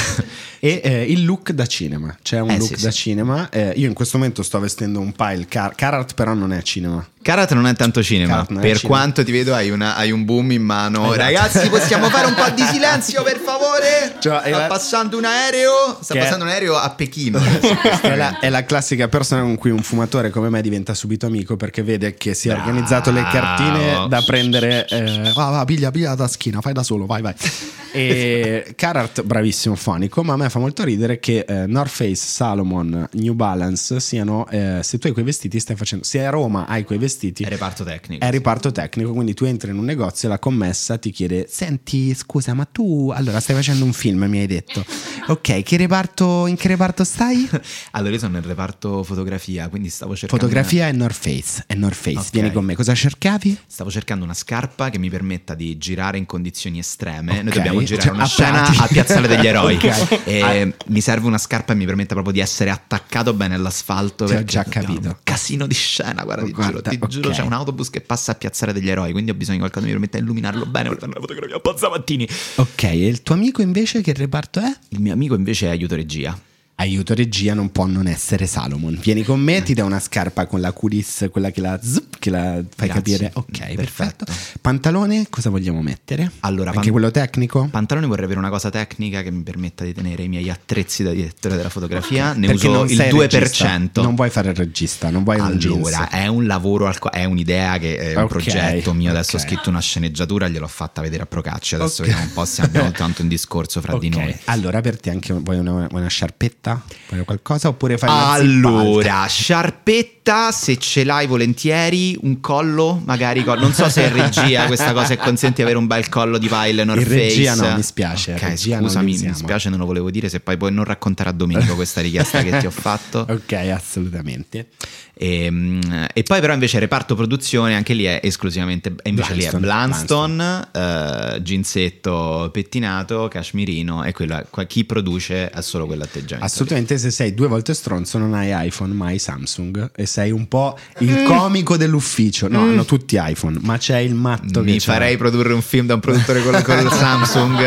E 0.64 0.81
eh, 0.83 1.03
il 1.03 1.27
look 1.27 1.53
da 1.53 1.66
cinema. 1.66 2.16
C'è 2.22 2.40
un 2.40 2.48
Eh, 2.48 2.57
look 2.57 2.79
sì, 2.79 2.83
da 2.83 2.90
sì. 2.90 2.98
cinema. 3.00 3.50
Eh, 3.50 3.74
io 3.77 3.87
in 3.87 3.92
questo 3.92 4.16
momento 4.16 4.42
sto 4.42 4.59
vestendo 4.61 4.98
un 4.98 5.12
pile 5.12 5.44
Car- 5.46 5.74
Carhartt 5.74 6.14
però 6.14 6.33
non 6.33 6.55
è 6.55 6.62
cinema 6.62 7.07
Karat 7.24 7.52
non 7.54 7.66
è 7.66 7.74
tanto 7.74 8.02
cinema, 8.02 8.44
Karat 8.44 8.50
è 8.50 8.60
per 8.60 8.76
cinema. 8.76 8.98
quanto 8.98 9.24
ti 9.24 9.32
vedo 9.32 9.54
hai, 9.54 9.70
una- 9.70 9.96
hai 9.96 10.10
un 10.10 10.26
boom 10.26 10.50
in 10.52 10.62
mano. 10.62 11.04
Esatto. 11.06 11.16
Ragazzi, 11.16 11.68
possiamo 11.70 12.10
fare 12.10 12.26
un 12.26 12.34
po' 12.34 12.50
di 12.54 12.62
silenzio 12.64 13.22
per 13.22 13.38
favore? 13.42 14.16
Cioè, 14.20 14.40
sta 14.44 14.50
la- 14.50 14.66
passando 14.66 15.16
un 15.16 15.24
aereo, 15.24 15.96
sta 16.02 16.12
Che 16.12 16.20
è- 16.20 16.22
passando 16.22 16.44
un 16.44 16.50
aereo 16.50 16.76
a 16.76 16.90
Pechino. 16.90 17.40
è 18.02 18.14
la, 18.14 18.38
è 18.40 18.50
la 18.50 18.64
classica 18.66 19.08
persona 19.08 19.40
con 19.40 19.56
cui 19.56 19.70
un 19.70 19.82
fumatore 19.82 20.28
come 20.28 20.50
me 20.50 20.60
diventa 20.60 20.92
subito 20.92 21.24
amico 21.24 21.56
perché 21.56 21.82
vede 21.82 22.12
che 22.12 22.34
si 22.34 22.50
è 22.50 22.52
organizzato 22.52 23.10
le 23.10 23.22
cartine 23.22 24.06
da 24.06 24.20
prendere. 24.22 24.87
Eh, 24.87 25.32
va, 25.34 25.48
va, 25.48 25.64
piglia, 25.64 25.90
piglia 25.90 26.10
la 26.10 26.16
taschina, 26.16 26.60
fai 26.60 26.74
da 26.74 26.82
solo, 26.82 27.06
vai, 27.06 27.22
vai. 27.22 27.34
E 27.96 28.72
Carhartt, 28.74 29.22
bravissimo 29.22 29.76
fonico, 29.76 30.24
ma 30.24 30.32
a 30.32 30.37
me 30.37 30.50
fa 30.50 30.58
molto 30.58 30.82
ridere 30.82 31.20
che 31.20 31.44
eh, 31.46 31.64
North 31.68 31.90
Face, 31.92 32.16
Salomon, 32.26 33.08
New 33.12 33.34
Balance 33.34 34.00
siano. 34.00 34.48
eh, 34.50 34.80
se 34.82 34.98
tu 34.98 35.06
hai 35.06 35.12
quei 35.12 35.24
vestiti, 35.24 35.60
stai 35.60 35.76
facendo. 35.76 36.04
Se 36.04 36.26
a 36.26 36.30
Roma 36.30 36.66
hai 36.66 36.82
quei 36.82 36.98
vestiti. 36.98 37.12
È 37.18 37.48
reparto 37.48 37.85
tecnico. 37.85 38.24
È 38.24 38.31
riparto 38.31 38.72
tecnico, 38.72 39.12
quindi 39.12 39.35
tu 39.35 39.44
entri 39.44 39.70
in 39.70 39.79
un 39.79 39.85
negozio 39.85 40.29
e 40.29 40.31
la 40.31 40.38
commessa 40.38 40.98
ti 40.98 41.11
chiede: 41.11 41.46
Senti, 41.48 42.14
scusa, 42.14 42.55
ma 42.55 42.64
tu 42.64 43.11
allora 43.14 43.40
stai 43.40 43.55
facendo 43.57 43.85
un 43.85 43.92
film, 43.92 44.24
mi 44.24 44.38
hai 44.40 44.46
detto. 44.46 44.85
Ok, 45.27 45.62
che 45.62 45.79
reparto, 45.79 46.46
in 46.46 46.55
che 46.57 46.68
reparto 46.68 47.03
stai? 47.03 47.48
Allora, 47.92 48.12
io 48.12 48.18
sono 48.18 48.33
nel 48.33 48.42
reparto 48.42 49.03
fotografia, 49.05 49.68
quindi 49.68 49.88
stavo 49.88 50.14
cercando. 50.14 50.42
Fotografia 50.44 50.87
e 50.88 50.92
North 50.92 51.14
Face. 51.18 51.64
È 51.66 51.72
North 51.74 51.94
Face, 51.94 52.18
Ok. 52.18 52.31
vieni 52.33 52.53
con 52.53 52.62
me. 52.62 52.74
Cosa 52.74 52.94
cercavi? 52.94 53.59
Stavo 53.66 53.90
cercando 53.90 54.24
una 54.24 54.35
scarpa 54.35 54.90
che 54.90 54.98
mi 54.98 55.09
permetta 55.09 55.55
di 55.55 55.79
girare 55.79 56.18
in 56.18 56.27
condizioni 56.27 56.79
estreme. 56.79 57.37
Noi 57.40 57.48
Ok. 57.48 57.55
dobbiamo 57.55 57.83
girare 57.83 58.07
Cioè, 58.09 58.14
una 58.14 58.27
scena 58.27 58.66
a 58.66 58.87
Piazzale 58.87 59.27
degli 59.27 59.46
Eroi. 59.46 59.77
Ok. 59.77 60.20
E 60.24 60.74
mi 60.88 61.00
serve 61.00 61.27
una 61.27 61.38
scarpa 61.38 61.72
che 61.72 61.79
mi 61.79 61.87
permetta 61.87 62.12
proprio 62.12 62.35
di 62.35 62.40
essere 62.40 62.68
attaccato 62.68 63.33
bene 63.33 63.55
all'asfalto. 63.55 64.27
Ti 64.27 64.35
ho 64.35 64.44
già 64.44 64.64
capito. 64.64 65.09
Un 65.09 65.16
casino 65.22 65.66
di 65.66 65.74
scena, 65.74 66.22
guarda, 66.24 66.44
ti 66.44 66.50
Guarda, 66.53 66.70
giuro. 66.81 66.90
Ti 66.90 66.98
giuro, 67.06 67.28
ok. 67.28 67.34
c'è 67.34 67.42
un 67.42 67.52
autobus 67.52 67.90
che 67.90 68.00
passa 68.00 68.32
a 68.32 68.34
Piazzale 68.34 68.72
degli 68.72 68.88
Eroi. 68.88 69.12
Quindi 69.12 69.30
ho 69.30 69.34
bisogno 69.34 69.56
di 69.56 69.60
qualcosa 69.60 69.86
che 69.86 69.92
mi 69.92 69.98
permetta 69.98 70.18
di 70.18 70.24
illuminarlo 70.24 70.66
bene. 70.66 70.88
Volevo 70.88 71.00
fare 71.00 71.12
una 71.12 71.20
fotografia 71.20 71.56
a 71.56 71.60
Pozzamattini. 71.60 72.28
Ok, 72.56 72.82
e 72.84 73.06
il 73.06 73.22
tuo 73.22 73.34
amico 73.34 73.62
invece 73.62 74.00
che 74.02 74.12
reparto 74.12 74.60
è? 74.60 74.76
Il 74.90 75.00
mio 75.00 75.12
amico 75.12 75.34
invece 75.34 75.66
è 75.66 75.70
aiuto 75.70 75.94
regia. 75.94 76.38
Aiuto 76.76 77.14
regia 77.14 77.54
non 77.54 77.70
può 77.70 77.87
non 77.87 78.08
essere 78.08 78.46
Salomon. 78.46 78.98
Vieni 79.00 79.22
con 79.22 79.38
me, 79.40 79.62
ti 79.62 79.74
do 79.74 79.84
una 79.84 80.00
scarpa 80.00 80.46
con 80.46 80.60
la 80.60 80.72
curis, 80.72 81.28
quella 81.30 81.50
che 81.52 81.60
la, 81.60 81.78
zup, 81.80 82.18
che 82.18 82.30
la 82.30 82.62
fai 82.74 82.88
Grazie. 82.88 82.94
capire. 82.94 83.30
Ok, 83.34 83.74
perfetto. 83.76 84.24
Perfetto. 84.24 84.58
Pantalone, 84.60 85.26
cosa 85.30 85.50
vogliamo 85.50 85.80
mettere? 85.82 86.32
Allora, 86.40 86.70
Anche 86.70 86.82
pan- 86.82 86.90
quello 86.90 87.10
tecnico? 87.12 87.68
Pantalone 87.70 88.06
vorrei 88.08 88.24
avere 88.24 88.40
una 88.40 88.48
cosa 88.50 88.70
tecnica 88.70 89.22
che 89.22 89.30
mi 89.30 89.42
permetta 89.44 89.84
di 89.84 89.94
tenere 89.94 90.24
i 90.24 90.28
miei 90.28 90.50
attrezzi 90.50 91.04
da 91.04 91.12
direttore 91.12 91.54
della 91.54 91.68
fotografia. 91.68 92.32
Ne 92.32 92.48
Perché 92.48 92.66
uso 92.66 92.82
il 92.84 92.96
sei 92.96 93.12
2%. 93.12 93.28
regista, 93.38 94.02
non 94.02 94.14
vuoi 94.16 94.30
fare 94.30 94.48
il 94.50 94.56
regista, 94.56 95.10
non 95.10 95.22
vuoi 95.22 95.38
un. 95.38 95.44
Allora, 95.46 96.10
è 96.10 96.26
un 96.26 96.44
lavoro, 96.46 96.87
al 96.88 96.98
co- 96.98 97.10
è 97.10 97.24
un'idea 97.24 97.78
che 97.78 97.98
è 97.98 98.16
un 98.16 98.22
Ok, 98.24 98.28
progetto 98.28 98.92
mio. 98.92 99.10
Adesso 99.10 99.37
ok. 99.37 99.42
ho 99.42 99.46
scritto 99.46 99.68
una 99.70 99.80
sceneggiatura, 99.80 100.48
gliel'ho 100.48 100.66
fatta 100.66 101.00
vedere 101.00 101.22
a 101.22 101.26
Procacci. 101.26 101.76
Adesso 101.76 102.02
Ok. 102.02 102.08
vediamo 102.08 102.26
un 102.28 102.32
po' 102.34 102.44
se 102.44 102.62
abbiamo 102.62 102.90
tanto 102.90 103.22
un 103.22 103.28
discorso 103.28 103.80
fra 103.80 103.96
di 103.96 104.08
noi. 104.08 104.37
Allora, 104.46 104.80
per 104.80 104.98
te 104.98 105.10
anche 105.10 105.32
vuoi 105.32 105.58
una, 105.58 105.70
vuoi 105.70 105.88
una 106.00 106.08
sciarpetta? 106.08 106.63
Vuoi 107.09 107.24
qualcosa? 107.24 107.68
Oppure 107.68 107.98
fai 107.98 108.09
Allora, 108.11 109.27
sciarpetta, 109.27 110.13
se 110.52 110.78
ce 110.78 111.04
l'hai 111.04 111.26
volentieri, 111.26 112.16
un 112.22 112.40
collo, 112.40 113.02
magari 113.04 113.44
collo. 113.44 113.60
Non 113.60 113.74
so 113.74 113.88
se 113.90 114.04
in 114.04 114.12
regia 114.14 114.64
questa 114.66 114.92
cosa 114.94 115.12
è 115.12 115.16
consente 115.18 115.56
di 115.56 115.62
avere 115.62 115.76
un 115.76 115.87
bel 115.87 116.08
collo 116.08 116.38
di 116.38 116.48
pile 116.48 116.82
North 116.84 117.02
In 117.02 117.08
regia 117.08 117.54
Face. 117.54 117.68
no, 117.68 117.76
mi 117.76 117.82
spiace, 117.82 118.32
Ok, 118.32 118.56
scusami, 118.56 119.18
mi 119.18 119.34
spiace, 119.34 119.68
non 119.68 119.78
lo 119.78 119.84
volevo 119.84 120.10
dire. 120.10 120.30
Se 120.30 120.40
poi 120.40 120.56
puoi 120.56 120.72
non 120.72 120.84
raccontare 120.84 121.28
a 121.28 121.32
Domenico 121.32 121.74
questa 121.74 122.00
richiesta 122.00 122.42
che 122.42 122.58
ti 122.58 122.66
ho 122.66 122.70
fatto. 122.70 123.26
Ok, 123.34 123.52
assolutamente. 123.52 124.68
E, 125.16 125.48
mm, 125.50 125.80
e 126.12 126.22
poi 126.24 126.40
però 126.40 126.52
invece 126.52 126.78
reparto 126.78 127.14
produzione 127.14 127.74
anche 127.74 127.94
lì 127.94 128.04
è 128.04 128.20
esclusivamente 128.22 128.94
invece 129.04 129.34
lì 129.34 129.44
è 129.44 129.50
Blunston, 129.52 130.68
eh, 130.72 131.42
ginsetto 131.42 132.48
pettinato, 132.52 133.28
cashmirino 133.28 134.02
e 134.04 134.12
qua- 134.12 134.64
chi 134.66 134.84
produce 134.84 135.48
ha 135.52 135.60
solo 135.62 135.87
quell'atteggiamento. 135.87 136.44
Assolutamente, 136.44 136.98
se 136.98 137.10
sei 137.10 137.34
due 137.34 137.46
volte 137.46 137.74
stronzo, 137.74 138.18
non 138.18 138.34
hai 138.34 138.66
iPhone, 138.66 138.92
ma 138.92 139.06
hai 139.06 139.18
Samsung 139.18 139.92
e 139.94 140.06
sei 140.14 140.31
un 140.31 140.46
po' 140.46 140.79
il 140.98 141.24
comico 141.24 141.77
dell'ufficio. 141.77 142.46
No, 142.46 142.61
hanno 142.61 142.85
tutti 142.85 143.18
iPhone, 143.20 143.59
ma 143.62 143.79
c'è 143.79 143.98
il 143.98 144.14
matto 144.14 144.62
Mi 144.62 144.74
che 144.74 144.79
farei 144.79 145.16
produrre 145.16 145.53
un 145.53 145.61
film 145.61 145.87
da 145.87 145.94
un 145.94 145.98
produttore 146.00 146.40
con, 146.40 146.62
con 146.62 146.79
il 146.79 146.88
Samsung? 146.94 147.59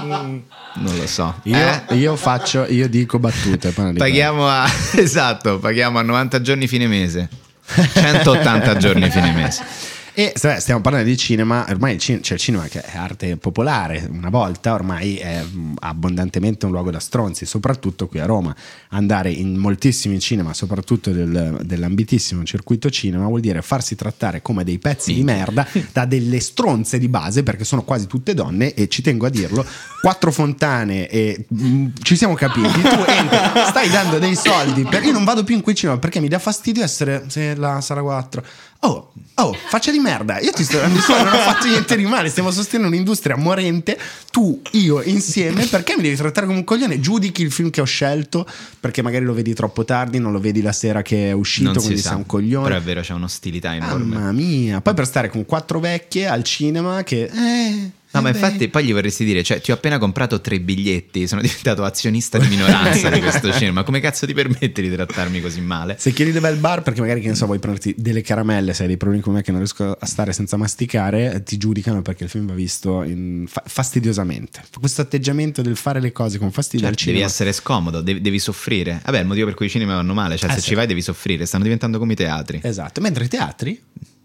Non 0.00 0.96
lo 0.96 1.06
so. 1.06 1.34
Io, 1.42 1.54
Eh? 1.54 1.96
io 1.96 2.16
faccio, 2.16 2.64
io 2.66 2.88
dico 2.88 3.18
battute. 3.18 3.72
Paghiamo 3.72 4.48
a, 4.48 4.66
esatto, 4.96 5.58
paghiamo 5.58 5.98
a 5.98 6.02
90 6.02 6.40
giorni 6.40 6.66
fine 6.66 6.86
mese. 6.86 7.28
180 7.66 8.76
giorni 8.78 9.10
fine 9.10 9.32
mese. 9.32 9.62
E 10.18 10.32
se- 10.34 10.60
stiamo 10.60 10.80
parlando 10.80 11.06
di 11.10 11.16
cinema, 11.18 11.66
ormai 11.68 11.92
il, 11.92 11.98
cin- 12.00 12.22
cioè 12.22 12.36
il 12.38 12.40
cinema 12.42 12.64
che 12.68 12.80
è 12.80 12.96
arte 12.96 13.36
popolare, 13.36 14.08
una 14.10 14.30
volta 14.30 14.72
ormai 14.72 15.16
è 15.16 15.44
abbondantemente 15.80 16.64
un 16.64 16.72
luogo 16.72 16.90
da 16.90 17.00
stronzi, 17.00 17.44
soprattutto 17.44 18.08
qui 18.08 18.18
a 18.20 18.24
Roma. 18.24 18.56
Andare 18.90 19.30
in 19.30 19.56
moltissimi 19.56 20.18
cinema, 20.18 20.54
soprattutto 20.54 21.10
del- 21.10 21.58
dell'ambitissimo 21.62 22.44
circuito 22.44 22.88
cinema, 22.88 23.26
vuol 23.26 23.40
dire 23.40 23.60
farsi 23.60 23.94
trattare 23.94 24.40
come 24.40 24.64
dei 24.64 24.78
pezzi 24.78 25.12
di 25.12 25.22
merda 25.22 25.66
da 25.92 26.06
delle 26.06 26.40
stronze 26.40 26.98
di 26.98 27.08
base, 27.08 27.42
perché 27.42 27.64
sono 27.64 27.82
quasi 27.82 28.06
tutte 28.06 28.32
donne 28.32 28.72
e 28.72 28.88
ci 28.88 29.02
tengo 29.02 29.26
a 29.26 29.28
dirlo, 29.30 29.66
quattro 30.00 30.32
fontane 30.32 31.08
e 31.10 31.44
mh, 31.46 31.88
ci 32.00 32.16
siamo 32.16 32.32
capiti. 32.32 32.80
Tu 32.80 32.88
entri, 33.06 33.38
stai 33.68 33.90
dando 33.90 34.18
dei 34.18 34.34
soldi, 34.34 34.82
per- 34.84 35.04
io 35.04 35.12
non 35.12 35.24
vado 35.24 35.44
più 35.44 35.54
in 35.54 35.60
quel 35.60 35.74
cinema 35.74 35.98
perché 35.98 36.20
mi 36.20 36.28
dà 36.28 36.38
fastidio 36.38 36.82
essere 36.82 37.24
se 37.26 37.54
la 37.54 37.82
Sala 37.82 38.00
4. 38.00 38.42
Oh, 38.80 39.12
oh, 39.34 39.52
faccia 39.52 39.90
di 39.90 39.98
merda. 39.98 40.38
Io 40.40 40.52
ti 40.52 40.64
sto 40.64 40.78
dando 40.78 41.00
soldi, 41.00 41.24
non 41.24 41.32
ho 41.34 41.38
fatto 41.38 41.66
niente 41.66 41.96
di 41.96 42.04
male. 42.04 42.28
Stiamo 42.28 42.50
sostenendo 42.50 42.92
un'industria 42.92 43.36
morente. 43.36 43.98
Tu, 44.30 44.60
io, 44.72 45.02
insieme. 45.02 45.64
Perché 45.66 45.94
mi 45.96 46.02
devi 46.02 46.16
trattare 46.16 46.46
come 46.46 46.58
un 46.58 46.64
coglione? 46.64 47.00
Giudichi 47.00 47.42
il 47.42 47.50
film 47.50 47.70
che 47.70 47.80
ho 47.80 47.84
scelto 47.84 48.46
perché 48.78 49.02
magari 49.02 49.24
lo 49.24 49.32
vedi 49.32 49.54
troppo 49.54 49.84
tardi, 49.84 50.18
non 50.18 50.32
lo 50.32 50.40
vedi 50.40 50.62
la 50.62 50.72
sera 50.72 51.02
che 51.02 51.30
è 51.30 51.32
uscito, 51.32 51.72
Non 51.72 51.82
quindi 51.82 52.00
sa. 52.00 52.10
sei 52.10 52.18
un 52.18 52.26
coglione. 52.26 52.66
Però 52.68 52.78
è 52.78 52.82
vero, 52.82 53.00
c'è 53.00 53.12
un'ostilità 53.14 53.74
enorme. 53.74 54.14
Mamma 54.14 54.32
mia. 54.32 54.80
Poi 54.80 54.94
per 54.94 55.06
stare 55.06 55.28
con 55.30 55.44
quattro 55.46 55.80
vecchie 55.80 56.26
al 56.28 56.44
cinema 56.44 57.02
che... 57.02 57.30
Eh, 57.32 57.90
No, 58.16 58.22
ma 58.22 58.28
infatti 58.30 58.68
poi 58.68 58.84
gli 58.84 58.92
vorresti 58.92 59.24
dire, 59.24 59.42
cioè, 59.42 59.60
ti 59.60 59.70
ho 59.70 59.74
appena 59.74 59.98
comprato 59.98 60.40
tre 60.40 60.60
biglietti, 60.60 61.26
sono 61.26 61.40
diventato 61.42 61.84
azionista 61.84 62.38
di 62.38 62.46
minoranza 62.48 63.08
di 63.10 63.20
questo 63.20 63.52
cinema. 63.56 63.82
Come 63.84 64.00
cazzo 64.00 64.26
ti 64.26 64.32
permetti 64.34 64.82
di 64.82 64.90
trattarmi 64.90 65.40
così 65.40 65.60
male? 65.60 65.96
Se 65.98 66.12
chiedi 66.12 66.32
dove 66.32 66.48
è 66.48 66.52
il 66.52 66.58
bar, 66.58 66.82
perché 66.82 67.00
magari 67.00 67.20
che 67.20 67.28
ne 67.28 67.34
so, 67.34 67.46
vuoi 67.46 67.58
prenderti 67.58 67.94
delle 67.96 68.22
caramelle, 68.22 68.72
se 68.74 68.82
hai 68.82 68.88
dei 68.88 68.96
problemi 68.96 69.22
come 69.22 69.36
me 69.36 69.42
che 69.42 69.50
non 69.50 69.60
riesco 69.60 69.96
a 69.98 70.06
stare 70.06 70.32
senza 70.32 70.56
masticare, 70.56 71.42
ti 71.44 71.56
giudicano 71.56 72.02
perché 72.02 72.24
il 72.24 72.30
film 72.30 72.46
va 72.46 72.54
visto 72.54 73.02
in- 73.02 73.44
fa- 73.48 73.62
fastidiosamente. 73.66 74.62
Questo 74.78 75.02
atteggiamento 75.02 75.62
del 75.62 75.76
fare 75.76 76.00
le 76.00 76.12
cose 76.12 76.38
con 76.38 76.50
fastidio 76.52 76.86
Cioè, 76.86 76.96
al 76.98 77.04
devi 77.04 77.20
essere 77.20 77.52
scomodo, 77.52 78.00
devi, 78.00 78.20
devi 78.20 78.38
soffrire. 78.38 79.00
Vabbè, 79.04 79.18
è 79.18 79.20
il 79.20 79.26
motivo 79.26 79.46
per 79.46 79.54
cui 79.54 79.66
i 79.66 79.70
cinema 79.70 79.94
vanno 79.94 80.14
male, 80.14 80.36
cioè 80.36 80.50
Eh, 80.50 80.54
se 80.54 80.60
sì. 80.60 80.68
ci 80.68 80.74
vai 80.74 80.86
devi 80.86 81.02
soffrire, 81.02 81.46
stanno 81.46 81.64
diventando 81.64 81.98
come 81.98 82.12
i 82.12 82.16
teatri. 82.16 82.60
Esatto, 82.62 83.00
mentre 83.00 83.24
i 83.24 83.28
teatri... 83.28 83.80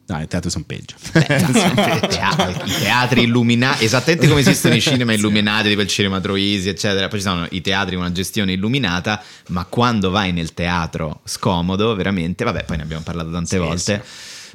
No, 0.07 0.19
i 0.21 0.27
teatri 0.27 0.49
sono 0.49 0.63
peggio. 0.67 0.95
I 1.13 2.07
teatri- 2.07 2.69
I 2.69 2.79
teatri 2.79 3.21
illuminati, 3.23 3.85
esattamente 3.85 4.27
come 4.27 4.41
esistono 4.41 4.75
i 4.75 4.81
cinema 4.81 5.13
illuminati, 5.13 5.69
tipo 5.69 5.81
il 5.81 5.87
cinema 5.87 6.19
Troisi, 6.19 6.69
eccetera. 6.69 7.07
Poi 7.07 7.19
ci 7.19 7.25
sono 7.25 7.47
i 7.49 7.61
teatri 7.61 7.95
con 7.95 8.03
una 8.05 8.13
gestione 8.13 8.53
illuminata, 8.53 9.21
ma 9.49 9.65
quando 9.65 10.09
vai 10.09 10.31
nel 10.33 10.53
teatro 10.53 11.21
scomodo, 11.23 11.95
veramente, 11.95 12.43
vabbè, 12.43 12.65
poi 12.65 12.77
ne 12.77 12.83
abbiamo 12.83 13.03
parlato 13.03 13.31
tante 13.31 13.57
volte. 13.57 14.03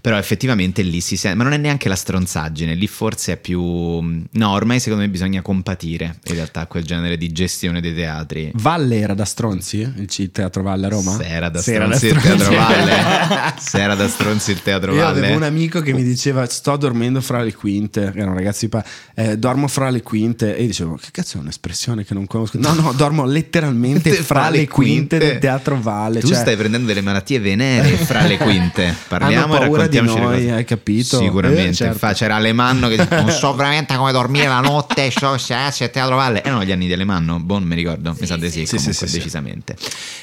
Però 0.01 0.17
effettivamente 0.17 0.83
lì 0.83 1.01
si 1.01 1.17
sente, 1.17 1.37
ma 1.37 1.45
non 1.45 1.53
è 1.53 1.57
neanche 1.57 1.89
la 1.89 1.97
stronzaggine, 1.97 2.75
lì 2.75 2.87
forse 2.87 3.33
è 3.35 3.37
più... 3.37 3.61
No, 3.61 4.51
ormai 4.51 4.81
secondo 4.81 5.05
me 5.05 5.11
bisogna 5.11 5.43
compatire 5.43 6.19
in 6.25 6.35
realtà 6.35 6.67
quel 6.67 6.85
genere 6.85 7.17
di 7.17 7.33
gestione 7.33 7.81
dei 7.81 7.95
teatri. 7.95 8.53
Valle 8.55 8.99
era 8.99 9.15
da 9.15 9.25
Stronzi, 9.25 9.79
il 9.79 10.07
C- 10.07 10.31
Teatro 10.31 10.63
Valle 10.63 10.87
a 10.87 10.89
Roma? 10.89 11.17
Se 11.17 11.27
era 11.27 11.49
da 11.49 11.61
stronzi 11.61 12.07
il 12.07 12.21
teatro 12.21 12.55
Valle, 12.55 13.55
se 13.59 13.81
era 13.81 13.95
da 13.95 14.09
stronzi 14.09 14.51
il 14.51 14.63
teatro 14.63 14.93
Io 14.93 15.01
Valle. 15.01 15.19
avevo 15.19 15.37
un 15.37 15.43
amico 15.43 15.81
che 15.81 15.93
mi 15.93 16.03
diceva 16.03 16.47
sto 16.47 16.77
dormendo 16.77 17.21
fra 17.21 17.43
le 17.43 17.55
quinte, 17.55 18.13
era 18.15 18.31
un 18.31 18.37
ragazzo 18.37 18.61
di 18.67 18.69
pa- 18.69 18.85
eh, 19.15 19.37
dormo 19.39 19.69
fra 19.69 19.91
le 19.91 20.03
quinte 20.03 20.57
e 20.57 20.61
io 20.61 20.67
dicevo 20.67 20.97
che 20.97 21.09
cazzo 21.11 21.39
è 21.39 21.41
un'espressione 21.41 22.05
che 22.05 22.15
non 22.15 22.27
conosco. 22.27 22.59
No, 22.59 22.73
no, 22.75 22.93
dormo 22.93 23.25
letteralmente 23.25 24.13
fra 24.23 24.49
le 24.51 24.69
quinte 24.69 25.19
del 25.19 25.39
Teatro 25.39 25.81
Valle. 25.81 26.21
Tu 26.21 26.29
cioè, 26.29 26.37
stai 26.37 26.57
prendendo 26.57 26.87
delle 26.87 27.01
malattie 27.01 27.39
venere 27.39 27.89
fra 27.97 28.27
le 28.27 28.37
quinte. 28.37 28.95
Parliamo 29.09 29.61
e 29.61 29.86
di 29.88 30.01
noi, 30.01 30.51
hai 30.51 30.64
capito? 30.64 31.18
Sicuramente. 31.18 31.68
Eh, 31.68 31.75
certo. 31.75 31.99
Fa- 31.99 32.12
c'era 32.12 32.37
Alemanno 32.37 32.88
che 32.88 32.96
Non 33.11 33.31
so 33.31 33.55
veramente 33.55 33.96
come 33.96 34.12
dormire 34.12 34.46
la 34.46 34.61
notte, 34.61 35.11
so 35.11 35.37
se 35.38 35.66
eh, 35.66 35.70
se 35.70 35.90
Teatro 35.90 36.16
Valle 36.16 36.42
erano 36.42 36.64
gli 36.64 36.72
anni 36.72 36.87
di 36.87 36.92
Alemanno, 36.92 37.38
Bon, 37.40 37.62
mi 37.62 37.75
ricordo, 37.75 38.14
mi 38.18 38.27
sa 38.27 38.37
di 38.37 38.51
sì, 38.51 38.66
Sì, 38.66 38.66
sì, 38.66 38.77
comunque, 38.77 38.92
sì, 38.94 39.07
sì. 39.09 39.16
decisamente. 39.18 39.77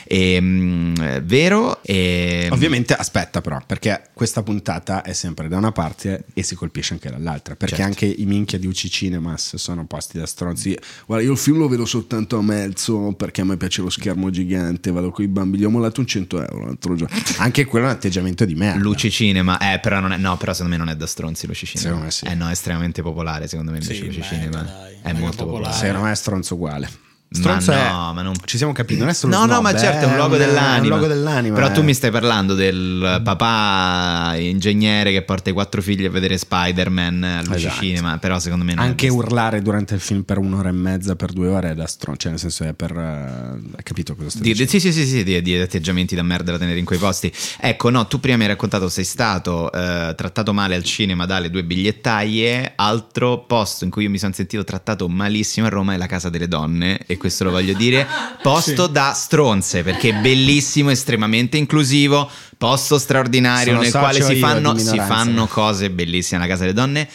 Ehm, 0.08 0.94
eh, 1.02 1.22
vero? 1.22 1.82
E, 1.84 2.48
Ovviamente 2.52 2.94
aspetta 2.94 3.42
però, 3.42 3.60
perché 3.66 4.10
questa 4.14 4.44
puntata 4.44 5.02
è 5.04 5.14
sempre 5.14 5.48
da 5.48 5.58
una 5.58 5.72
parte 5.72 6.26
e 6.34 6.44
si 6.44 6.56
colpisce 6.56 6.94
anche 6.94 7.10
dall'altra, 7.10 7.56
perché 7.56 7.76
Certo. 7.76 7.90
anche 7.92 8.06
i 8.06 8.26
minchia 8.26 8.58
di 8.60 8.68
UC 8.68 8.88
Cinemas 8.90 9.56
sono 9.56 9.86
posti 9.86 10.18
da 10.18 10.26
stronzi. 10.26 10.78
Guarda, 11.06 11.26
io 11.26 11.32
il 11.32 11.38
film 11.38 11.58
lo 11.58 11.68
vedo 11.68 11.86
soltanto 11.86 12.38
a 12.38 12.42
mezzo 12.42 13.14
perché 13.18 13.42
a 13.42 13.46
me 13.46 13.58
piace 13.58 13.82
lo 13.82 13.90
schermo 13.90 14.30
gigante, 14.30 14.92
vado 14.92 15.12
con 15.12 15.24
i 15.26 15.28
bambini, 15.28 15.64
gli 15.64 15.66
ho 15.66 15.70
mollato 15.70 16.00
un 16.02 16.08
100 16.08 16.42
euro 16.50 16.66
l'altro 16.66 16.96
giorno. 16.96 17.16
Anche 17.38 17.66
quello 17.66 17.86
è 17.86 17.90
un 17.90 17.96
atteggiamento 17.96 18.46
di 18.46 18.56
merda. 18.56 18.80
Luci 18.80 19.10
Cinema, 19.10 19.53
eh, 19.60 19.80
però 19.80 20.00
non 20.00 20.12
è, 20.14 20.18
no, 20.18 20.38
però 20.38 20.54
secondo 20.54 20.72
me 20.76 20.78
non 20.84 20.90
è 20.90 20.96
da 20.96 21.08
stronzi 21.08 21.48
Luci 21.48 21.66
Cinema. 21.66 21.82
Secondo 21.88 22.06
me 22.06 22.12
sì. 22.12 22.26
Eh 22.26 22.36
no, 22.36 22.48
è 22.48 22.52
estremamente 22.52 23.02
popolare, 23.02 23.48
secondo 23.48 23.72
me 23.72 23.78
invece 23.78 23.96
Sì, 24.00 24.06
Luci 24.06 24.20
mega, 24.20 24.30
Cinema 24.34 24.62
dai, 24.62 24.94
è 25.02 25.08
mega 25.08 25.20
molto 25.20 25.38
popolare. 25.46 25.46
popolare. 25.46 25.78
Secondo 25.78 26.02
me 26.06 26.12
è 26.12 26.16
stronzo 26.16 26.54
uguale. 26.56 26.90
Ma 27.34 27.40
Stronzo 27.60 27.72
è- 27.72 27.90
no, 27.92 28.14
ma 28.14 28.22
non- 28.22 28.36
Ci 28.46 28.58
siamo 28.58 28.74
capiti, 28.74 29.00
non 29.00 29.10
è 29.10 29.14
solo 29.14 29.34
No, 29.34 29.40
no, 29.46 29.54
snob, 29.54 29.62
ma 29.64 29.76
certo, 29.76 30.06
è 30.06 30.10
un 30.10 30.18
logo 30.18 30.38
dell'anima. 30.38 30.76
È 30.76 30.80
un 30.82 30.88
logo 30.90 31.08
dell'anima. 31.08 31.56
Però 31.56 31.72
tu 31.72 31.80
eh. 31.80 31.84
mi 31.84 31.94
stai 31.94 32.12
parlando 32.12 32.54
del 32.54 33.22
papà 33.24 34.36
ingegnere 34.38 35.12
che 35.12 35.22
porta 35.24 35.50
i 35.50 35.54
quattro 35.54 35.82
figli 35.82 36.06
a 36.06 36.10
vedere 36.10 36.38
Spider-Man 36.38 37.24
al 37.24 37.54
Esatto. 37.56 37.82
Cinema, 37.82 38.18
però 38.18 38.40
secondo 38.40 38.64
me 38.64 38.74
non 38.76 38.86
Anche 38.86 39.10
urlare 39.10 39.62
durante 39.62 39.94
il 39.96 40.00
film 40.00 40.22
per 40.24 40.38
un'ora 40.38 40.70
e 40.70 40.74
mezza, 40.74 41.16
per 41.16 41.32
due 41.32 41.48
ore 41.48 41.72
è 41.72 41.74
da 41.74 41.88
stronzo. 41.88 42.20
Cioè, 42.22 42.32
nel 42.32 42.40
senso, 42.40 42.64
è 42.66 42.74
per. 42.74 42.92
eh, 42.92 43.60
hai 43.78 43.84
capito 43.84 44.16
cosa 44.16 44.30
sto 44.30 44.38
Di, 44.40 44.54
di- 44.54 44.66
dicendo? 44.66 44.72
sì, 44.72 44.80
sì, 44.80 44.92
sì, 44.92 45.06
sì, 45.06 45.24
di, 45.24 45.42
di 45.42 45.56
atteggiamenti 45.60 46.16
da 46.16 46.24
merda 46.24 46.52
da 46.52 46.58
tenere 46.60 46.78
in 46.80 46.86
quei 46.86 47.00
posti. 47.00 47.32
Ecco, 47.60 47.90
no, 47.90 48.06
tu 48.08 48.20
prima 48.20 48.38
mi 48.38 48.44
hai 48.44 48.50
raccontato 48.50 48.90
sei 48.90 49.04
stato 49.06 49.72
eh, 49.72 50.14
trattato 50.16 50.54
male 50.54 50.76
al 50.76 50.84
cinema 50.84 51.26
dalle 51.26 51.50
due 51.50 51.64
bigliettaie. 51.64 52.74
Altro 52.76 53.40
posto 53.46 53.84
in 53.86 53.90
cui 53.90 54.04
io 54.04 54.10
mi 54.10 54.20
sono 54.20 54.34
sentito 54.34 54.64
trattato 54.64 55.08
malissimo 55.10 55.66
a 55.66 55.70
Roma 55.70 55.94
è 55.94 55.98
la 55.98 56.06
Casa 56.08 56.30
delle 56.30 56.48
Donne, 56.48 57.00
e 57.06 57.18
questo 57.24 57.46
lo 57.46 57.52
voglio 57.52 57.74
dire. 57.74 58.06
Posto 58.42 58.88
da 58.88 59.14
stronze, 59.14 59.82
perché 59.82 60.10
è 60.10 60.14
bellissimo, 60.16 60.90
estremamente 60.90 61.56
inclusivo, 61.56 62.30
posto 62.58 62.98
straordinario 62.98 63.72
Sono 63.72 63.80
nel 63.82 63.92
quale 63.92 64.22
si 64.22 64.34
io 64.34 64.40
fanno, 64.46 64.78
si 64.78 64.98
fanno 64.98 65.48
cose 65.48 65.90
bellissime 65.90 66.42
alla 66.42 66.50
Casa 66.50 66.64
delle 66.64 66.74
Donne. 66.74 67.08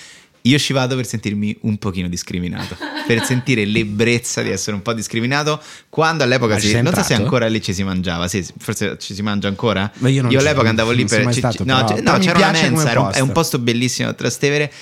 Io 0.42 0.58
ci 0.58 0.72
vado 0.72 0.96
per 0.96 1.04
sentirmi 1.06 1.54
un 1.62 1.76
pochino 1.76 2.08
discriminato, 2.08 2.74
per 3.06 3.22
sentire 3.22 3.66
l'ebbrezza 3.66 4.40
di 4.40 4.48
essere 4.48 4.76
un 4.76 4.80
po' 4.82 4.94
discriminato. 4.94 5.60
Quando 5.90 6.24
all'epoca 6.24 6.58
si, 6.58 6.72
non 6.72 6.86
so 6.86 6.92
se 6.92 6.98
entrato? 7.00 7.22
ancora 7.22 7.48
lì 7.48 7.60
ci 7.60 7.74
si 7.74 7.82
mangiava, 7.82 8.28
sì, 8.28 8.46
forse 8.56 8.96
ci 8.98 9.12
si 9.12 9.20
mangia 9.20 9.48
ancora. 9.48 9.90
Io 9.98 10.30
ci- 10.30 10.36
all'epoca 10.36 10.70
andavo 10.70 10.92
lì 10.92 11.04
per. 11.04 11.30
ci- 11.32 11.40
stato, 11.40 11.64
no, 11.64 11.80
no, 11.80 12.18
c'era 12.18 12.38
una 12.38 12.50
mensa, 12.52 12.90
era 12.90 13.00
un- 13.00 13.10
è 13.12 13.20
un 13.20 13.32
posto 13.32 13.58
bellissimo 13.58 14.08
a 14.08 14.14
Trastevere. 14.14 14.72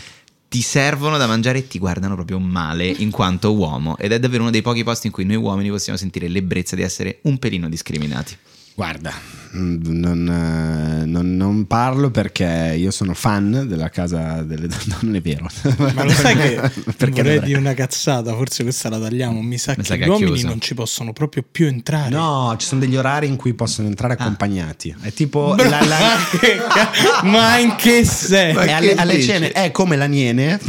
Ti 0.57 0.62
servono 0.62 1.19
da 1.19 1.27
mangiare 1.27 1.59
e 1.59 1.66
ti 1.69 1.79
guardano 1.79 2.14
proprio 2.14 2.38
male 2.38 2.87
in 2.97 3.11
quanto 3.11 3.55
uomo. 3.55 3.99
Ed 3.99 4.12
è 4.12 4.19
davvero 4.19 4.40
uno 4.40 4.51
dei 4.51 4.62
pochi 4.62 4.85
posti 4.85 5.09
in 5.09 5.12
cui 5.12 5.27
noi 5.27 5.37
uomini 5.37 5.69
possiamo 5.69 5.99
sentire 5.99 6.29
l'ebbrezza 6.29 6.75
di 6.75 6.81
essere 6.81 7.19
un 7.25 7.37
pelino 7.37 7.69
discriminati. 7.69 8.35
Guarda, 8.77 9.11
mm, 9.57 9.81
non, 9.87 10.29
eh, 10.29 11.07
non- 11.07 11.35
non 11.35 11.67
parlo 11.67 12.11
perché 12.11 12.75
io 12.77 12.91
sono 12.91 13.15
fan 13.15 13.65
della 13.67 13.89
casa 13.89 14.43
delle 14.43 14.67
donne, 14.67 14.97
non 15.01 15.17
è 15.17 15.21
vero. 15.23 15.47
Ma 15.95 16.05
lo 16.05 16.11
sai 16.11 16.37
che 16.37 16.61
Perché 16.95 17.23
vorrei 17.23 17.41
dire 17.41 17.59
una 17.59 17.73
cazzata, 17.73 18.35
forse 18.35 18.65
questa 18.65 18.91
la 18.91 18.99
tagliamo. 18.99 19.41
Mi 19.41 19.57
sa 19.57 19.73
Mi 19.79 19.83
sa 19.83 19.97
che 19.97 20.05
gli 20.05 20.09
uomini 20.09 20.33
chiuso. 20.33 20.49
non 20.49 20.61
ci 20.61 20.75
possono 20.75 21.15
proprio 21.15 21.43
più 21.51 21.69
entrare. 21.69 22.11
No, 22.11 22.55
ci 22.59 22.67
sono 22.67 22.81
degli 22.81 22.97
orari 22.97 23.27
in 23.29 23.37
cui 23.37 23.55
possono 23.55 23.89
entrare 23.89 24.12
Ah. 24.19 24.23
accompagnati. 24.25 24.95
È 25.01 25.11
tipo 25.11 25.55
Bro, 25.57 25.69
la- 25.71 25.83
la- 25.83 25.99
ma, 25.99 26.39
che 26.39 26.57
ca- 26.69 27.23
ma 27.25 27.57
in 27.57 27.77
che 27.77 28.05
senso? 28.05 28.61
è 28.61 28.73
alle, 28.73 28.95
alle 28.95 29.23
cene 29.23 29.53
è 29.53 29.71
come 29.71 29.97
la 29.97 30.05
niene. 30.07 30.61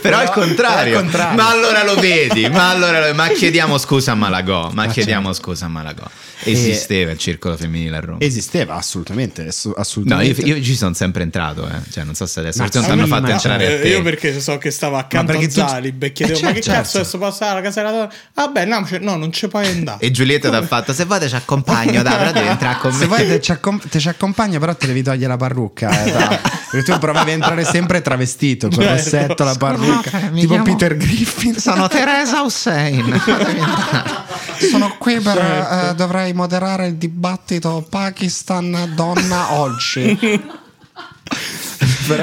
Però 0.00 0.16
al 0.18 0.30
contrario. 0.30 0.98
contrario. 1.00 1.36
Ma 1.36 1.50
allora 1.50 1.84
lo 1.84 1.96
vedi, 2.00 2.48
ma 2.48 2.70
allora 2.70 3.08
lo- 3.08 3.14
ma 3.14 3.28
chiediamo 3.28 3.76
scusa 3.76 4.12
a 4.12 4.14
Malagò, 4.14 4.70
ma 4.72 4.86
chiediamo 4.86 5.30
scusa 5.34 5.48
a 5.60 5.68
Malagò. 5.68 6.04
Esisteva 6.42 7.10
il 7.10 7.18
circolo 7.18 7.56
femminile 7.56 7.96
a 7.96 8.00
Roma. 8.00 8.18
Esisteva 8.20 8.74
assolutamente, 8.76 9.46
ass- 9.48 9.64
No, 9.66 9.72
io, 9.72 9.80
assolutamente. 9.80 10.40
io 10.42 10.62
ci 10.62 10.74
sono 10.76 10.94
sempre 10.94 11.22
entrato, 11.22 11.66
eh. 11.68 11.90
cioè 11.92 12.04
non 12.04 12.14
so 12.14 12.26
se 12.26 12.40
adesso 12.40 12.58
Ma 12.58 12.64
forse 12.64 12.78
non 12.80 12.86
ti 12.86 12.92
hanno 12.94 13.06
fatto 13.06 13.22
ma- 13.26 13.32
entrare 13.32 13.66
a 13.66 13.70
Eh, 13.70 13.80
te. 13.82 13.88
io 13.88 14.02
perché 14.02 14.40
so 14.40 14.58
che 14.58 14.70
stava 14.70 14.98
accanto 14.98 15.32
a 15.32 15.50
Zalib 15.50 16.02
e 16.02 16.12
chiedevo 16.12 16.38
Eh, 16.38 16.42
ma 16.42 16.52
che 16.52 16.60
certo. 16.60 16.80
cazzo 16.80 16.98
adesso 16.98 17.18
passare 17.18 17.50
alla 17.52 17.60
casa 17.60 17.82
della 17.82 17.92
donna 17.92 18.12
vabbè 18.34 18.64
no, 18.64 18.86
cioè, 18.86 18.98
no 19.00 19.16
non 19.16 19.32
ci 19.32 19.48
puoi 19.48 19.66
andare 19.66 19.98
E 20.04 20.10
Giulietta 20.10 20.48
ti 20.48 20.54
ha 20.56 20.62
fatto, 20.62 20.92
se 20.92 21.04
vuoi 21.04 21.18
ti 21.20 21.28
ci 21.28 21.34
accompagno, 21.34 22.02
dai, 22.02 22.16
però 22.18 22.32
devi 22.32 22.46
entrare 22.48 22.78
con 22.78 22.90
me. 22.92 22.98
Se 22.98 23.06
vuoi 23.06 23.26
te 23.26 23.40
ci, 23.40 23.52
accom- 23.52 23.88
te 23.88 23.98
ci 23.98 24.08
accompagna, 24.08 24.58
però 24.58 24.74
te 24.74 24.86
devi 24.86 25.02
togliere 25.02 25.28
la 25.28 25.36
parrucca. 25.36 26.04
eh, 26.04 26.38
perché 26.70 26.92
tu 26.92 26.98
provavi 26.98 27.30
a 27.30 27.34
entrare 27.34 27.64
sempre 27.64 28.00
travestito 28.00 28.68
con 28.68 28.80
il 28.82 28.86
Certo. 28.88 29.10
rossetto, 29.10 29.44
la 29.44 29.54
parrucca, 29.56 30.10
Scusate, 30.10 30.30
tipo 30.34 30.46
chiamo- 30.48 30.64
Peter 30.64 30.96
Griffin. 30.96 31.56
Sono 31.58 31.88
Teresa 31.88 32.42
Hussein. 32.42 33.20
Sono 34.70 34.96
qui 34.98 35.20
per 35.20 35.38
eh, 35.38 35.94
dovrei 35.94 36.32
moderare 36.32 36.86
il 36.86 36.96
dibattito 36.96 37.86
Pakistan 37.88 38.92
donna 38.94 39.54
oggi. 39.54 40.18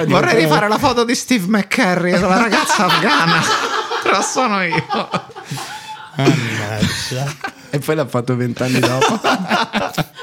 Vorrei 0.06 0.44
rifare 0.44 0.68
la 0.68 0.78
foto 0.78 1.04
di 1.04 1.16
Steve 1.16 1.46
McCurry 1.48 2.20
con 2.20 2.30
la 2.30 2.38
ragazza 2.38 2.86
afghana. 2.86 3.42
Però 4.04 4.22
sono 4.22 4.62
io. 4.64 4.86
Mannaggia. 6.16 7.56
E 7.70 7.80
poi 7.80 7.96
l'ha 7.96 8.08
fatto 8.08 8.36
vent'anni 8.36 8.80
dopo. 8.80 9.20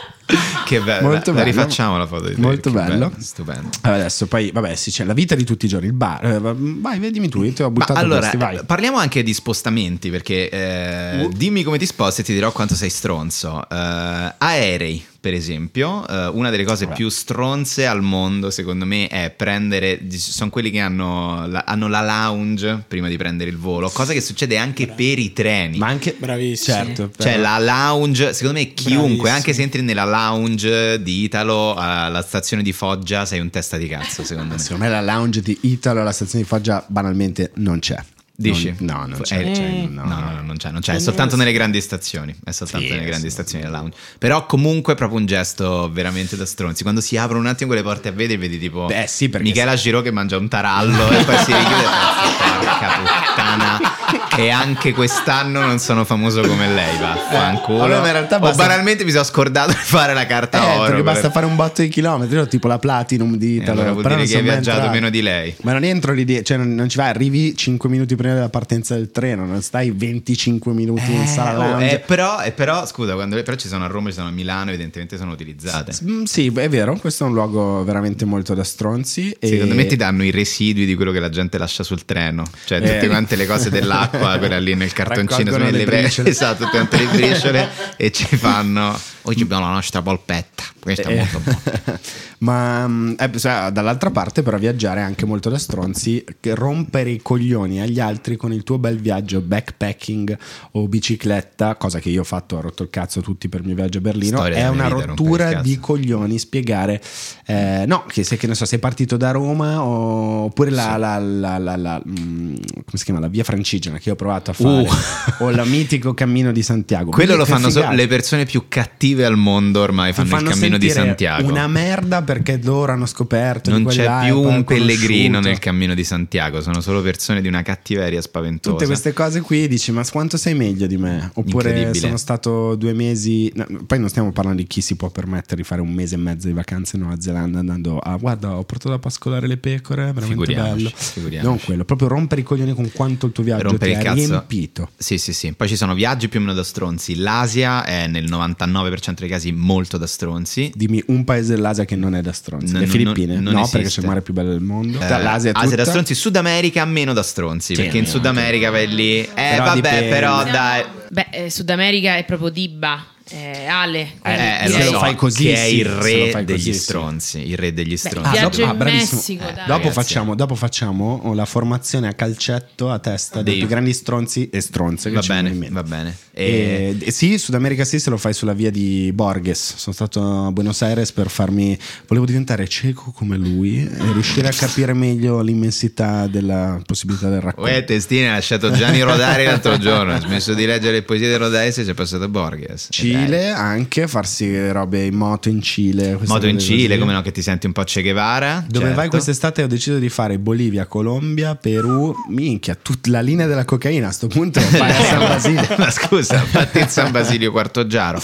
Che 0.64 0.80
bello. 0.80 1.08
Molto 1.08 1.32
la 1.32 1.42
bello. 1.42 1.50
rifacciamo 1.50 1.98
la 1.98 2.06
foto 2.06 2.28
di 2.28 2.34
te. 2.34 2.40
Molto 2.40 2.70
che 2.70 2.76
bello. 2.76 3.12
Stupendo. 3.18 3.68
Vabbè, 3.82 3.96
adesso 3.98 4.26
poi, 4.26 4.50
vabbè, 4.50 4.74
sì, 4.74 4.90
c'è 4.90 5.04
la 5.04 5.12
vita 5.12 5.34
di 5.34 5.44
tutti 5.44 5.66
i 5.66 5.68
giorni, 5.68 5.86
il 5.88 5.92
bar. 5.92 6.24
eh, 6.24 6.38
vai, 6.40 6.98
vedimi 6.98 7.28
tu, 7.28 7.42
io 7.42 7.52
ti 7.52 7.62
ho 7.62 7.70
buttato 7.70 7.98
allora, 7.98 8.20
questi, 8.20 8.36
vai. 8.38 8.56
eh, 8.56 8.64
parliamo 8.64 8.96
anche 8.96 9.22
di 9.22 9.34
spostamenti, 9.34 10.08
perché 10.10 10.48
eh, 10.48 11.28
dimmi 11.34 11.62
come 11.62 11.76
ti 11.78 11.84
sposti 11.86 12.22
e 12.22 12.24
ti 12.24 12.32
dirò 12.32 12.50
quanto 12.52 12.74
sei 12.74 12.88
stronzo. 12.88 13.68
Eh, 13.68 14.34
aerei, 14.38 15.04
per 15.20 15.34
esempio, 15.34 16.06
eh, 16.08 16.26
una 16.28 16.48
delle 16.50 16.64
cose 16.64 16.86
più 16.86 17.10
stronze 17.10 17.86
al 17.86 18.00
mondo, 18.02 18.50
secondo 18.50 18.86
me, 18.86 19.06
è 19.08 19.30
prendere. 19.30 20.00
Sono 20.16 20.48
quelli 20.50 20.70
che 20.70 20.80
hanno 20.80 21.46
la, 21.46 21.64
hanno 21.66 21.88
la 21.88 22.02
lounge 22.02 22.82
prima 22.88 23.08
di 23.08 23.16
prendere 23.18 23.50
il 23.50 23.58
volo, 23.58 23.90
cosa 23.90 24.14
che 24.14 24.22
succede 24.22 24.56
anche 24.56 24.86
per 24.86 25.18
i 25.18 25.32
treni. 25.34 25.76
Ma 25.76 25.88
anche 25.88 26.14
Bravissimo. 26.18 26.76
Certo, 26.76 27.10
Cioè 27.18 27.32
però- 27.36 27.42
la 27.42 27.58
lounge, 27.58 28.32
secondo 28.32 28.58
me 28.58 28.72
chiunque, 28.72 29.02
Bravissimo. 29.06 29.28
anche 29.36 29.52
se 29.52 29.62
entri 29.62 29.80
nella 29.94 30.04
lounge 30.04 31.00
di 31.02 31.22
Italo 31.22 31.74
alla 31.76 32.22
stazione 32.22 32.62
di 32.62 32.72
Foggia, 32.72 33.24
sei 33.24 33.38
un 33.38 33.50
testa 33.50 33.76
di 33.76 33.87
cazzo, 33.87 34.24
secondo 34.24 34.54
me. 34.54 34.61
secondo 34.61 34.85
me 34.85 34.90
la 34.90 35.00
lounge 35.00 35.40
di 35.40 35.57
Italo 35.62 36.00
alla 36.00 36.12
stazione 36.12 36.42
di 36.42 36.50
Foggia 36.50 36.85
banalmente 36.88 37.52
non 37.57 37.78
c'è. 37.78 38.02
Dici? 38.37 38.74
Non- 38.80 38.98
no, 38.98 39.07
non 39.07 39.20
c'è, 39.20 39.38
eh, 39.38 39.52
c'è, 39.52 39.87
no, 39.88 40.02
no. 40.02 40.09
no, 40.09 40.30
no, 40.33 40.42
non 40.42 40.57
c'è, 40.57 40.72
non 40.72 40.80
c'è. 40.80 40.94
È 40.94 40.98
soltanto 40.98 41.37
nelle 41.37 41.52
grandi 41.52 41.80
stazioni. 41.80 42.35
È 42.44 42.50
soltanto 42.50 42.85
Sì, 42.87 42.92
nelle 42.92 43.04
grandi 43.04 43.30
stazioni 43.30 43.62
del 43.62 43.72
lounge. 43.72 43.96
Però 44.18 44.44
comunque 44.46 44.94
è 44.94 44.96
proprio 44.96 45.20
un 45.20 45.26
gesto 45.26 45.88
veramente 45.92 46.35
da 46.37 46.44
stronzi. 46.44 46.83
Quando 46.83 47.00
si 47.00 47.16
aprono 47.16 47.38
un 47.38 47.46
attimo 47.46 47.68
quelle 47.68 47.85
porte 47.85 48.09
a 48.09 48.11
vedere, 48.11 48.40
vedi 48.40 48.59
tipo 48.59 48.87
Beh, 48.87 49.04
sì, 49.07 49.30
Michela 49.38 49.76
Giro 49.76 50.02
che 50.02 50.11
mangia 50.11 50.37
un 50.37 50.48
tarallo 50.48 51.11
e 51.12 51.22
poi 51.22 51.37
si 51.44 51.52
richiude 51.52 51.85
e 51.85 52.59
porca 52.59 52.88
puttana. 52.98 53.78
E 54.36 54.50
anche 54.50 54.92
quest'anno 54.92 55.60
non 55.60 55.78
sono 55.78 56.04
famoso 56.04 56.40
come 56.42 56.68
lei, 56.68 56.96
vaffanculo. 56.98 57.84
In 57.86 58.02
realtà 58.02 58.36
o 58.36 58.40
basta- 58.40 58.62
banalmente 58.66 59.04
mi 59.04 59.10
sono 59.12 59.22
scordato 59.24 59.70
di 59.70 59.76
fare 59.80 60.12
la 60.12 60.26
carta 60.26 60.58
Eh, 60.58 60.70
oro. 60.76 60.80
perché 60.86 61.02
per- 61.02 61.12
basta 61.12 61.30
fare 61.30 61.46
un 61.46 61.54
botto 61.56 61.82
di 61.82 61.88
chilometri, 61.88 62.48
tipo 62.48 62.66
la 62.68 62.78
Platinum 62.78 63.36
di 63.36 63.58
Eh, 63.58 63.62
Italo. 63.62 63.80
allora 63.80 63.92
vuol 63.92 64.04
dire 64.06 64.26
che 64.26 64.36
hai 64.36 64.42
viaggiato 64.42 64.70
entrato. 64.78 64.90
meno 64.92 65.10
di 65.10 65.22
lei. 65.22 65.54
Ma 65.62 65.72
non 65.72 65.84
entro 65.84 66.12
lì, 66.12 66.44
cioè 66.44 66.56
non, 66.56 66.74
non 66.74 66.88
ci 66.88 66.96
vai, 66.96 67.08
arrivi 67.08 67.56
5 67.56 67.88
minuti 67.88 68.16
prima 68.16 68.34
della 68.34 68.48
partenza 68.48 68.94
del 68.94 69.10
treno, 69.12 69.44
non 69.46 69.62
stai 69.62 69.90
25 69.92 70.72
minuti 70.72 71.12
in 71.12 71.26
sala 71.26 71.76
oh, 71.76 71.80
eh, 71.80 72.02
però, 72.04 72.42
eh, 72.42 72.50
però, 72.52 72.84
scusa, 72.86 73.14
quando, 73.14 73.40
però 73.42 73.56
ci 73.56 73.68
sono 73.68 73.84
a 73.84 73.88
Roma, 73.88 74.08
ci 74.08 74.16
sono 74.16 74.28
a 74.28 74.32
Milano, 74.32 74.70
evidentemente 74.70 75.16
sono 75.16 75.30
utilizzate. 75.32 75.92
Mm, 76.04 76.24
Sì, 76.24 76.52
è 76.54 76.68
vero, 76.68 76.96
questo 76.96 77.24
è 77.24 77.28
un 77.28 77.34
luogo 77.34 77.84
veramente 77.84 78.24
molto 78.24 78.54
da 78.54 78.64
stronzi. 78.64 79.34
e- 79.38 79.46
Secondo 79.46 79.74
me 79.74 79.86
ti 79.86 79.96
danno 79.96 80.24
i 80.24 80.30
residui 80.30 80.86
di 80.86 80.94
quello 80.96 81.12
che 81.12 81.20
la 81.20 81.28
gente 81.30 81.56
lascia 81.58 81.82
sul 81.84 82.04
treno, 82.04 82.44
cioè 82.64 82.80
tutte 82.80 83.00
Eh. 83.02 83.06
quante 83.08 83.36
le 83.36 83.46
cose 83.46 83.70
dell'acqua, 83.70 84.22
quelle 84.38 84.60
lì 84.60 84.74
nel 84.74 84.92
cartoncino, 84.92 85.50
sono 85.50 85.70
le 85.70 85.84
le 85.84 86.02
esatto, 86.24 86.64
tutte 86.64 86.76
quante 86.76 86.96
le 86.98 87.06
briciole 87.06 87.70
e 87.96 88.10
ci 88.10 88.24
fanno. 88.37 88.98
Oggi 89.22 89.42
abbiamo 89.42 89.66
la 89.66 89.72
nostra 89.72 90.02
polpetta, 90.02 90.64
questa 90.84 91.08
è 91.08 91.12
Eh, 91.12 91.16
molto 91.16 91.40
buona. 91.40 92.00
Ma 92.44 92.86
mm, 92.86 93.12
eh, 93.18 93.38
cioè, 93.38 93.70
dall'altra 93.72 94.10
parte, 94.10 94.42
però, 94.42 94.58
viaggiare 94.58 95.00
è 95.00 95.02
anche 95.02 95.24
molto 95.24 95.48
da 95.48 95.58
stronzi. 95.58 96.22
Rompere 96.42 97.10
i 97.10 97.20
coglioni 97.22 97.80
agli 97.80 97.98
altri 98.00 98.36
con 98.36 98.52
il 98.52 98.62
tuo 98.64 98.78
bel 98.78 99.00
viaggio 99.00 99.40
backpacking 99.40 100.36
o 100.72 100.86
bicicletta, 100.86 101.76
cosa 101.76 101.98
che 102.00 102.10
io 102.10 102.20
ho 102.20 102.24
fatto, 102.24 102.56
ho 102.56 102.60
rotto 102.60 102.82
il 102.82 102.90
cazzo 102.90 103.20
tutti 103.22 103.48
per 103.48 103.60
il 103.60 103.66
mio 103.66 103.74
viaggio 103.74 103.98
a 103.98 104.00
Berlino. 104.02 104.36
Storia 104.36 104.56
è 104.58 104.68
una 104.68 104.88
vita, 104.88 105.06
rottura 105.06 105.54
di 105.62 105.78
coglioni 105.80 106.38
spiegare, 106.38 107.00
eh, 107.46 107.84
no, 107.86 108.04
che 108.06 108.22
se 108.24 108.36
che 108.36 108.46
ne 108.46 108.54
so, 108.54 108.64
sei 108.66 108.78
partito 108.78 109.16
da 109.16 109.30
Roma 109.30 109.82
oppure 109.82 110.70
la, 110.70 110.96
la- 110.98 111.18
la- 111.18 111.58
la- 111.58 111.76
la- 111.76 112.02
mm, 112.06 112.54
come 112.72 112.84
si 112.94 113.04
chiama? 113.04 113.20
La 113.20 113.28
via 113.28 113.44
francigena 113.44 113.96
che 113.98 114.10
ho 114.10 114.16
provato 114.16 114.50
a 114.50 114.54
fare, 114.54 114.72
Uh. 114.74 115.44
o 115.44 115.50
il 115.50 115.62
mitico 115.66 116.12
cammino 116.14 116.52
di 116.52 116.62
Santiago. 116.62 117.10
Quello 117.10 117.36
lo 117.36 117.44
Che 117.44 117.50
fanno 117.52 117.68
figata. 117.70 117.92
le 117.92 118.06
persone 118.06 118.44
più 118.44 118.64
cattive 118.68 119.24
al 119.24 119.36
mondo 119.36 119.80
ormai, 119.80 120.12
Ti 120.12 120.24
fanno, 120.24 120.48
il 120.48 120.54
cammino 120.54 120.73
di 120.78 120.88
sentire 120.88 121.06
Santiago. 121.06 121.48
Una 121.48 121.66
merda 121.66 122.22
perché 122.22 122.60
loro 122.62 122.92
hanno 122.92 123.06
scoperto. 123.06 123.70
di 123.70 123.82
Non 123.82 123.92
c'è 123.92 124.08
più 124.24 124.40
un 124.40 124.64
pellegrino 124.64 125.40
nel 125.40 125.58
cammino 125.58 125.94
di 125.94 126.04
Santiago, 126.04 126.60
sono 126.60 126.80
solo 126.80 127.02
persone 127.02 127.40
di 127.40 127.48
una 127.48 127.62
cattiveria 127.62 128.20
spaventosa. 128.20 128.74
Tutte 128.74 128.87
queste 128.87 129.12
cose 129.12 129.40
qui 129.40 129.68
dici, 129.68 129.92
ma 129.92 130.04
quanto 130.10 130.37
sei 130.37 130.54
meglio 130.54 130.87
di 130.87 130.96
me? 130.96 131.30
Oppure 131.34 131.92
sono 131.94 132.16
stato 132.16 132.74
due 132.74 132.92
mesi. 132.92 133.50
no, 133.54 133.66
poi 133.87 133.98
non 133.98 134.08
stiamo 134.08 134.32
parlando 134.32 134.60
di 134.60 134.66
chi 134.66 134.80
si 134.80 134.96
può 134.96 135.10
permettere 135.10 135.56
di 135.56 135.62
fare 135.62 135.80
un 135.80 135.92
mese 135.92 136.14
e 136.14 136.18
mezzo 136.18 136.46
di 136.46 136.52
vacanze 136.52 136.96
in 136.96 137.02
Nuova 137.02 137.20
Zelanda 137.20 137.58
andando 137.58 137.98
a 137.98 138.16
guarda, 138.16 138.56
ho 138.56 138.64
portato 138.64 138.94
a 138.94 138.98
pascolare 138.98 139.46
le 139.46 139.56
pecore, 139.56 140.12
veramente 140.12 140.44
Figuriamoci, 140.44 140.82
bello. 140.82 140.90
figuriamoci. 140.96 141.48
Non 141.48 141.58
quello, 141.64 141.84
proprio 141.84 142.08
rompere 142.08 142.40
i 142.40 142.44
coglioni 142.44 142.74
con 142.74 142.90
quanto 142.92 143.26
il 143.26 143.32
tuo 143.32 143.42
viaggio 143.44 143.62
rompere 143.64 143.98
ti 143.98 144.06
ha 144.06 144.12
riempito. 144.12 144.90
Sì, 144.96 145.18
sì, 145.18 145.32
sì. 145.32 145.52
Poi 145.52 145.68
ci 145.68 145.76
sono 145.76 145.94
viaggi 145.94 146.28
più 146.28 146.38
o 146.38 146.42
meno 146.42 146.54
da 146.54 146.64
stronzi. 146.64 147.16
L'Asia 147.16 147.84
è 147.84 148.06
nel 148.06 148.24
99% 148.24 149.14
dei 149.18 149.28
casi 149.28 149.52
molto 149.52 149.98
da 149.98 150.06
stronzi. 150.06 150.63
Dimmi 150.74 151.03
un 151.09 151.24
paese 151.24 151.55
dell'Asia 151.55 151.85
che 151.85 151.96
non 151.96 152.14
è 152.14 152.20
da 152.20 152.33
stronzi. 152.33 152.72
No, 152.72 152.79
le 152.79 152.87
no, 152.87 152.90
Filippine? 152.90 153.35
no, 153.40 153.50
no, 153.50 153.59
esiste. 153.61 153.77
perché 153.79 153.92
c'è 153.92 154.00
il 154.00 154.07
mare 154.07 154.22
più 154.22 154.33
bello 154.35 154.50
del 154.50 154.61
mondo. 154.61 154.98
Eh, 155.00 155.09
L'Asia 155.09 155.50
è 155.50 155.53
Asia 155.55 155.62
tutta. 155.70 155.77
da 155.77 155.85
stronzi, 155.85 156.14
Sud 156.14 156.37
America 156.37 156.85
meno 156.85 157.12
da 157.12 157.22
stronzi. 157.22 157.74
Sì, 157.74 157.83
perché 157.83 157.98
in 157.98 158.07
Sud 158.07 158.27
America 158.27 158.70
vai 158.70 158.88
lì. 158.88 159.20
Eh, 159.20 159.29
Però 159.35 159.64
vabbè, 159.64 159.74
dipende. 159.77 160.09
però 160.09 160.44
dai. 160.44 160.85
Beh, 161.11 161.27
eh, 161.31 161.50
Sud 161.50 161.70
America 161.70 162.16
è 162.16 162.24
proprio 162.24 162.48
Diba, 162.48 163.05
eh, 163.30 163.66
Ale. 163.66 164.00
Eh, 164.22 164.66
se 164.66 164.72
direi- 164.72 164.90
lo 164.92 164.98
fai 164.98 165.14
così, 165.14 165.44
che 165.44 165.54
è 165.54 165.62
il 165.64 165.88
lo 165.88 166.02
re 166.02 166.44
degli 166.44 166.56
così, 166.56 166.72
sì. 166.74 166.78
stronzi. 166.78 167.48
Il 167.48 167.56
re 167.56 167.72
degli 167.72 167.90
Beh, 167.90 167.96
stronzi. 167.96 168.28
il 168.28 168.38
viaggio 168.38 168.60
dopo- 168.60 168.70
ah, 168.70 168.74
bravissimo. 168.74 169.16
Messico, 169.16 169.48
Eh. 169.48 169.54
Dopo 169.66 169.90
facciamo, 169.90 170.34
dopo 170.34 170.54
facciamo 170.54 171.32
la 171.34 171.44
formazione 171.46 172.08
a 172.08 172.12
calcetto 172.12 172.90
a 172.90 172.98
testa 172.98 173.37
dei 173.42 173.52
Dei- 173.52 173.58
più 173.60 173.68
grandi 173.68 173.92
stronzi 173.92 174.50
e 174.50 174.60
stronze 174.60 175.10
Va 175.10 175.20
ci 175.20 175.28
bene, 175.28 175.68
va 175.70 175.82
bene. 175.82 176.16
E- 176.32 176.96
E, 177.00 177.06
e 177.06 177.10
sì, 177.12 177.38
Sud 177.38 177.54
America 177.54 177.84
sì, 177.84 177.98
se 177.98 178.10
lo 178.10 178.16
fai 178.16 178.34
sulla 178.34 178.52
via 178.54 178.70
di 178.70 179.10
Borges. 179.14 179.76
Sono 179.76 179.94
stato 179.94 180.46
a 180.46 180.52
Buenos 180.52 180.82
Aires 180.82 181.12
per 181.12 181.28
farmi. 181.30 181.78
Volevo 182.08 182.26
diventare 182.26 182.66
cieco 182.68 183.12
come 183.12 183.37
lui 183.37 183.78
e 183.87 184.12
riuscire 184.12 184.48
a 184.48 184.52
capire 184.52 184.92
meglio 184.94 185.40
l'immensità 185.40 186.26
della 186.26 186.80
possibilità 186.84 187.28
del 187.30 187.40
racconto. 187.40 187.70
Uè, 187.70 187.84
Testini 187.84 188.26
ha 188.28 188.32
lasciato 188.32 188.70
Gianni 188.72 189.00
Rodari 189.02 189.44
l'altro 189.44 189.78
giorno. 189.78 190.12
Ha 190.12 190.20
smesso 190.20 190.54
di 190.54 190.66
leggere 190.66 190.92
le 190.92 191.02
poesie 191.02 191.28
di 191.28 191.37
Rodari 191.37 191.68
e 191.68 191.72
ci 191.72 191.80
è 191.82 191.94
passato 191.94 192.28
Borges. 192.28 192.88
Dai. 192.90 193.12
Cile 193.20 193.50
anche, 193.50 194.09
farsi 194.09 194.70
robe 194.70 195.05
in 195.05 195.14
moto 195.14 195.48
in 195.48 195.61
Cile. 195.62 196.18
Moto 196.27 196.46
in 196.46 196.59
Cile, 196.59 196.88
così. 196.88 196.98
come 196.98 197.12
no, 197.12 197.22
che 197.22 197.33
ti 197.33 197.42
senti 197.42 197.66
un 197.66 197.72
po' 197.72 197.83
Che 197.85 198.03
Guevara. 198.03 198.64
Dove 198.66 198.85
certo. 198.87 199.00
vai 199.00 199.09
quest'estate? 199.09 199.62
Ho 199.62 199.66
deciso 199.66 199.98
di 199.98 200.09
fare 200.09 200.38
Bolivia, 200.38 200.87
Colombia, 200.87 201.55
Perù. 201.55 202.14
Minchia, 202.29 202.74
tutta 202.81 203.11
la 203.11 203.20
linea 203.20 203.46
della 203.46 203.64
cocaina 203.64 204.09
a 204.09 204.11
sto 204.11 204.27
punto 204.27 204.61
vai 204.79 204.90
a 204.90 204.94
San 204.94 205.18
Basilio. 205.18 205.66
Ma 205.79 205.90
scusa, 205.90 206.38
fatti 206.40 206.79
in 206.81 206.88
San 206.88 207.11
Basilio 207.12 207.50
Quartoggiaro. 207.50 208.20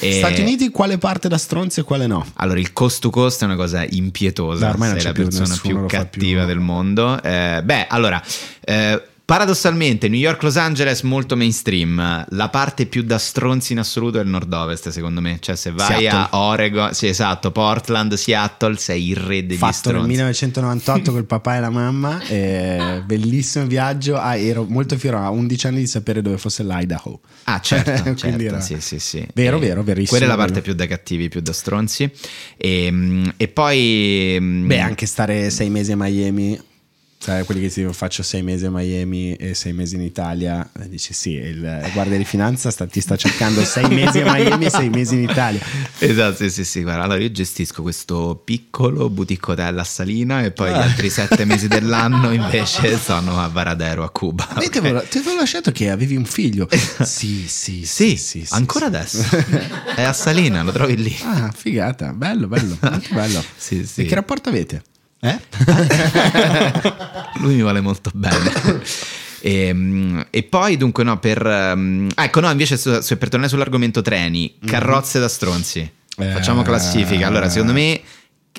E- 0.00 0.12
Stati 0.18 0.40
Uniti, 0.40 0.70
quale 0.70 0.98
parte 0.98 1.28
da 1.28 1.38
stronzi 1.38 1.80
e 1.80 1.82
quale 1.82 2.06
no? 2.06 2.24
Allora, 2.34 2.58
il 2.58 2.72
cost 2.72 3.00
to 3.00 3.10
cost 3.10 3.42
è 3.42 3.44
una 3.44 3.56
cosa 3.56 3.84
impietosa. 3.88 4.66
Beh, 4.66 4.70
ormai 4.72 4.88
non 4.90 5.00
sei 5.00 5.12
c'è 5.12 5.18
la 5.18 5.24
più, 5.24 5.36
persona 5.36 5.58
più 5.60 5.86
cattiva 5.86 6.38
più. 6.44 6.48
del 6.48 6.60
mondo. 6.60 7.22
Eh, 7.22 7.60
beh, 7.64 7.86
allora. 7.88 8.22
eh, 8.60 9.02
Paradossalmente, 9.28 10.08
New 10.08 10.18
York, 10.18 10.42
Los 10.42 10.56
Angeles 10.56 11.02
molto 11.02 11.36
mainstream. 11.36 12.24
La 12.30 12.48
parte 12.48 12.86
più 12.86 13.02
da 13.02 13.18
stronzi 13.18 13.72
in 13.74 13.78
assoluto 13.78 14.18
è 14.18 14.22
il 14.22 14.28
nord-ovest, 14.28 14.88
secondo 14.88 15.20
me. 15.20 15.36
Cioè, 15.38 15.54
se 15.54 15.70
vai 15.70 15.98
Seattle. 15.98 16.28
a 16.30 16.38
Oregon, 16.46 16.94
sì, 16.94 17.08
esatto, 17.08 17.50
Portland, 17.50 18.14
Seattle, 18.14 18.78
sei 18.78 19.10
il 19.10 19.16
re 19.16 19.44
degli 19.44 19.58
Fatto 19.58 19.66
nel 19.66 19.74
stronzi. 19.74 20.08
1998 20.08 21.12
col 21.12 21.26
papà 21.26 21.56
e 21.56 21.60
la 21.60 21.68
mamma. 21.68 22.22
eh, 22.22 23.02
bellissimo 23.04 23.66
viaggio. 23.66 24.16
Ah, 24.16 24.34
ero 24.34 24.64
molto 24.66 24.96
fiero 24.96 25.18
a 25.18 25.28
11 25.28 25.66
anni 25.66 25.78
di 25.80 25.86
sapere 25.86 26.22
dove 26.22 26.38
fosse 26.38 26.64
l'Idaho. 26.64 27.20
Ah, 27.44 27.60
certo, 27.60 28.14
certo, 28.14 28.42
era- 28.42 28.60
sì, 28.62 28.80
sì, 28.80 28.98
sì. 28.98 29.26
Vero, 29.34 29.58
E 29.58 29.60
vero, 29.60 29.82
verissimo. 29.82 30.16
Quella 30.18 30.32
è 30.32 30.36
la 30.36 30.42
parte 30.42 30.62
più 30.62 30.72
da 30.72 30.86
cattivi, 30.86 31.28
più 31.28 31.42
da 31.42 31.52
stronzi. 31.52 32.10
E, 32.56 32.88
mm, 32.90 33.24
e 33.36 33.48
poi... 33.48 34.38
mm, 34.40 34.66
Beh, 34.68 34.80
anche 34.80 35.04
stare 35.04 35.50
sei 35.50 35.68
mesi 35.68 35.92
a 35.92 35.96
Miami. 35.98 36.58
Sai, 37.20 37.44
quelli 37.44 37.60
che 37.62 37.66
ti 37.68 37.74
dicono 37.80 37.92
faccio 37.94 38.22
sei 38.22 38.42
mesi 38.42 38.64
a 38.64 38.70
Miami 38.70 39.34
e 39.34 39.52
sei 39.54 39.72
mesi 39.72 39.96
in 39.96 40.02
Italia, 40.02 40.66
dici 40.86 41.12
sì, 41.12 41.32
il 41.32 41.90
guardia 41.92 42.16
di 42.16 42.24
finanza 42.24 42.70
sta- 42.70 42.86
ti 42.86 43.00
sta 43.00 43.16
cercando 43.16 43.64
sei 43.64 43.88
mesi 43.88 44.20
a 44.20 44.32
Miami 44.32 44.66
e 44.66 44.70
sei 44.70 44.88
mesi 44.88 45.14
in 45.16 45.22
Italia. 45.24 45.60
Esatto, 45.98 46.36
sì, 46.36 46.50
sì, 46.50 46.64
sì. 46.64 46.82
Guarda, 46.82 47.02
allora 47.02 47.18
io 47.20 47.32
gestisco 47.32 47.82
questo 47.82 48.40
piccolo 48.44 49.10
boutique 49.10 49.52
hotel 49.52 49.78
a 49.80 49.84
Salina 49.84 50.42
e 50.44 50.52
poi 50.52 50.70
gli 50.70 50.74
altri 50.74 51.10
sette 51.10 51.44
mesi 51.44 51.66
dell'anno 51.66 52.30
invece 52.32 52.96
sono 52.96 53.38
a 53.42 53.48
Varadero, 53.48 54.04
a 54.04 54.10
Cuba. 54.10 54.48
Ma 54.54 54.62
io 54.62 54.68
ti 54.70 54.78
avevo, 54.78 55.02
ti 55.02 55.18
avevo 55.18 55.36
lasciato 55.38 55.72
che 55.72 55.90
avevi 55.90 56.14
un 56.14 56.24
figlio. 56.24 56.68
Sì, 57.02 57.46
sì, 57.48 57.84
Sì, 57.84 58.16
sì, 58.16 58.44
sì, 58.44 58.54
ancora 58.54 58.86
sì. 58.86 59.18
adesso. 59.18 59.36
È 59.96 60.02
a 60.02 60.12
Salina, 60.12 60.62
lo 60.62 60.70
trovi 60.70 60.96
lì. 60.96 61.16
Ah, 61.24 61.50
figata, 61.54 62.12
bello, 62.12 62.46
bello, 62.46 62.76
molto 62.80 63.08
bello. 63.12 63.42
Sì, 63.58 63.84
sì. 63.84 64.02
E 64.02 64.04
che 64.04 64.14
rapporto 64.14 64.48
avete? 64.50 64.82
Eh? 65.20 65.38
Lui 67.40 67.54
mi 67.54 67.60
vuole 67.62 67.80
molto 67.80 68.10
bene. 68.14 68.52
E, 69.40 69.72
mm, 69.72 70.20
e 70.30 70.42
poi 70.42 70.76
dunque 70.76 71.04
no 71.04 71.18
per 71.20 71.44
mm, 71.76 72.08
ah, 72.16 72.24
ecco 72.24 72.40
no 72.40 72.50
invece 72.50 72.76
su- 72.76 73.00
su- 73.00 73.16
per 73.18 73.28
tornare 73.28 73.48
sull'argomento 73.50 74.02
treni 74.02 74.56
carrozze 74.66 75.20
da 75.20 75.28
stronzi 75.28 75.88
facciamo 76.16 76.62
Eh. 76.62 76.64
classifica 76.64 77.28
allora 77.28 77.48
secondo 77.48 77.72
me 77.72 78.00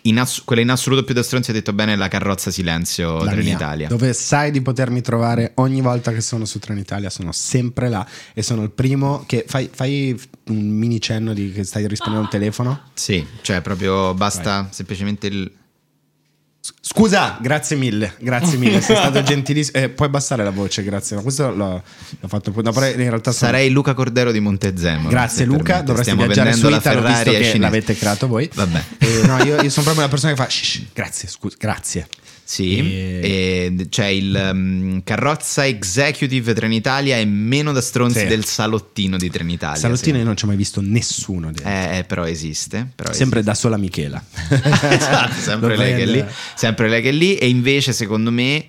in 0.04 0.17
ass- 0.19 0.41
quella 0.45 0.62
in 0.62 0.69
assoluto 0.69 1.04
più 1.04 1.13
da 1.13 1.22
stronzi 1.22 1.50
ha 1.50 1.54
detto 1.54 1.74
bene 1.74 1.91
è 1.93 1.95
la 1.98 2.08
carrozza 2.08 2.50
silenzio 2.50 3.17
La 3.17 3.24
mia, 3.24 3.32
Trenitalia 3.34 3.88
dove 3.89 4.13
sai 4.13 4.52
di 4.52 4.62
potermi 4.62 5.02
trovare 5.02 5.52
ogni 5.56 5.82
volta 5.82 6.13
che 6.13 6.22
sono 6.22 6.45
su 6.45 6.60
Trenitalia, 6.60 7.10
sono 7.10 7.34
sempre 7.34 7.89
là 7.89 8.08
e 8.34 8.41
sono 8.41 8.63
il 8.63 8.69
primo 8.72 9.26
che 9.28 9.43
fai, 9.45 9.69
fai 9.74 10.17
un 10.45 10.65
mini 10.69 11.02
cenno 11.02 11.34
di 11.34 11.52
che 11.52 11.65
stai 11.65 11.86
rispondendo 11.89 12.28
al 12.28 12.32
telefono. 12.32 12.84
sì 12.93 13.26
cioè 13.41 13.60
proprio 13.60 14.13
basta 14.13 14.69
semplicemente 14.72 15.28
il 15.28 15.52
Scusa, 16.82 17.38
grazie 17.41 17.76
mille, 17.78 18.15
grazie 18.19 18.58
mille, 18.58 18.82
sei 18.82 18.95
stato 18.95 19.22
gentilissimo. 19.24 19.78
Eh, 19.84 19.89
puoi 19.89 20.08
abbassare 20.08 20.43
la 20.43 20.50
voce, 20.50 20.84
grazie. 20.84 21.15
Ma 21.15 21.22
questo 21.22 21.50
l'ho, 21.54 21.82
l'ho 22.19 22.28
fatto. 22.28 22.52
No, 22.56 22.69
in 22.72 22.95
realtà 22.98 23.32
sono- 23.32 23.52
sarei 23.52 23.69
Luca 23.69 23.93
Cordero 23.93 24.32
di 24.32 24.39
Montezemolo 24.39 25.10
Grazie 25.10 25.45
Luca, 25.45 25.82
dovresti 25.82 26.12
Stiamo 26.12 26.26
viaggiare 26.26 26.54
su 26.54 26.67
Italo 26.67 27.02
visto 27.08 27.32
che 27.32 27.58
l'avete 27.58 27.95
creato 27.95 28.28
voi. 28.28 28.50
Vabbè. 28.54 28.84
Eh, 28.98 29.22
no, 29.26 29.38
io, 29.43 29.62
io 29.62 29.69
sono 29.69 29.84
proprio 29.86 30.00
una 30.00 30.08
persona 30.10 30.34
che 30.34 30.41
fa 30.41 30.50
"Shh, 30.50 30.63
shh, 30.63 30.82
grazie, 30.93 31.30
scusa, 31.30 31.56
grazie. 31.60 32.08
Sì, 32.49 32.79
E- 32.79 33.71
e 33.77 33.88
c'è 33.89 34.07
il 34.07 34.49
um, 34.51 35.03
carrozza 35.03 35.67
executive 35.67 36.55
Trenitalia 36.55 37.17
è 37.17 37.23
meno 37.23 37.71
da 37.71 37.79
stronzi 37.79 38.21
Sì. 38.21 38.25
del 38.25 38.43
salottino 38.43 39.17
di 39.17 39.29
Trenitalia. 39.29 39.79
Salottino 39.79 40.17
io 40.17 40.23
non 40.23 40.35
ci 40.35 40.45
ho 40.45 40.47
mai 40.47 40.57
visto 40.57 40.81
nessuno 40.81 41.51
dentro. 41.51 41.69
Eh, 41.69 41.99
eh, 41.99 42.03
però 42.05 42.25
esiste. 42.25 42.88
Però 42.95 43.13
Sempre 43.13 43.43
da 43.43 43.53
sola 43.53 43.77
Michela. 43.77 44.19
esiste. 44.49 44.89
esatto, 44.89 45.39
sempre 45.39 45.75
lei 45.77 45.95
che 45.95 46.01
è 46.01 46.05
lì. 46.07 46.25
Sempre 46.55 46.89
lei 46.89 47.03
che 47.03 47.09
è 47.09 47.12
lì. 47.12 47.35
E 47.35 47.47
invece, 47.47 47.93
secondo 47.93 48.31
me, 48.31 48.65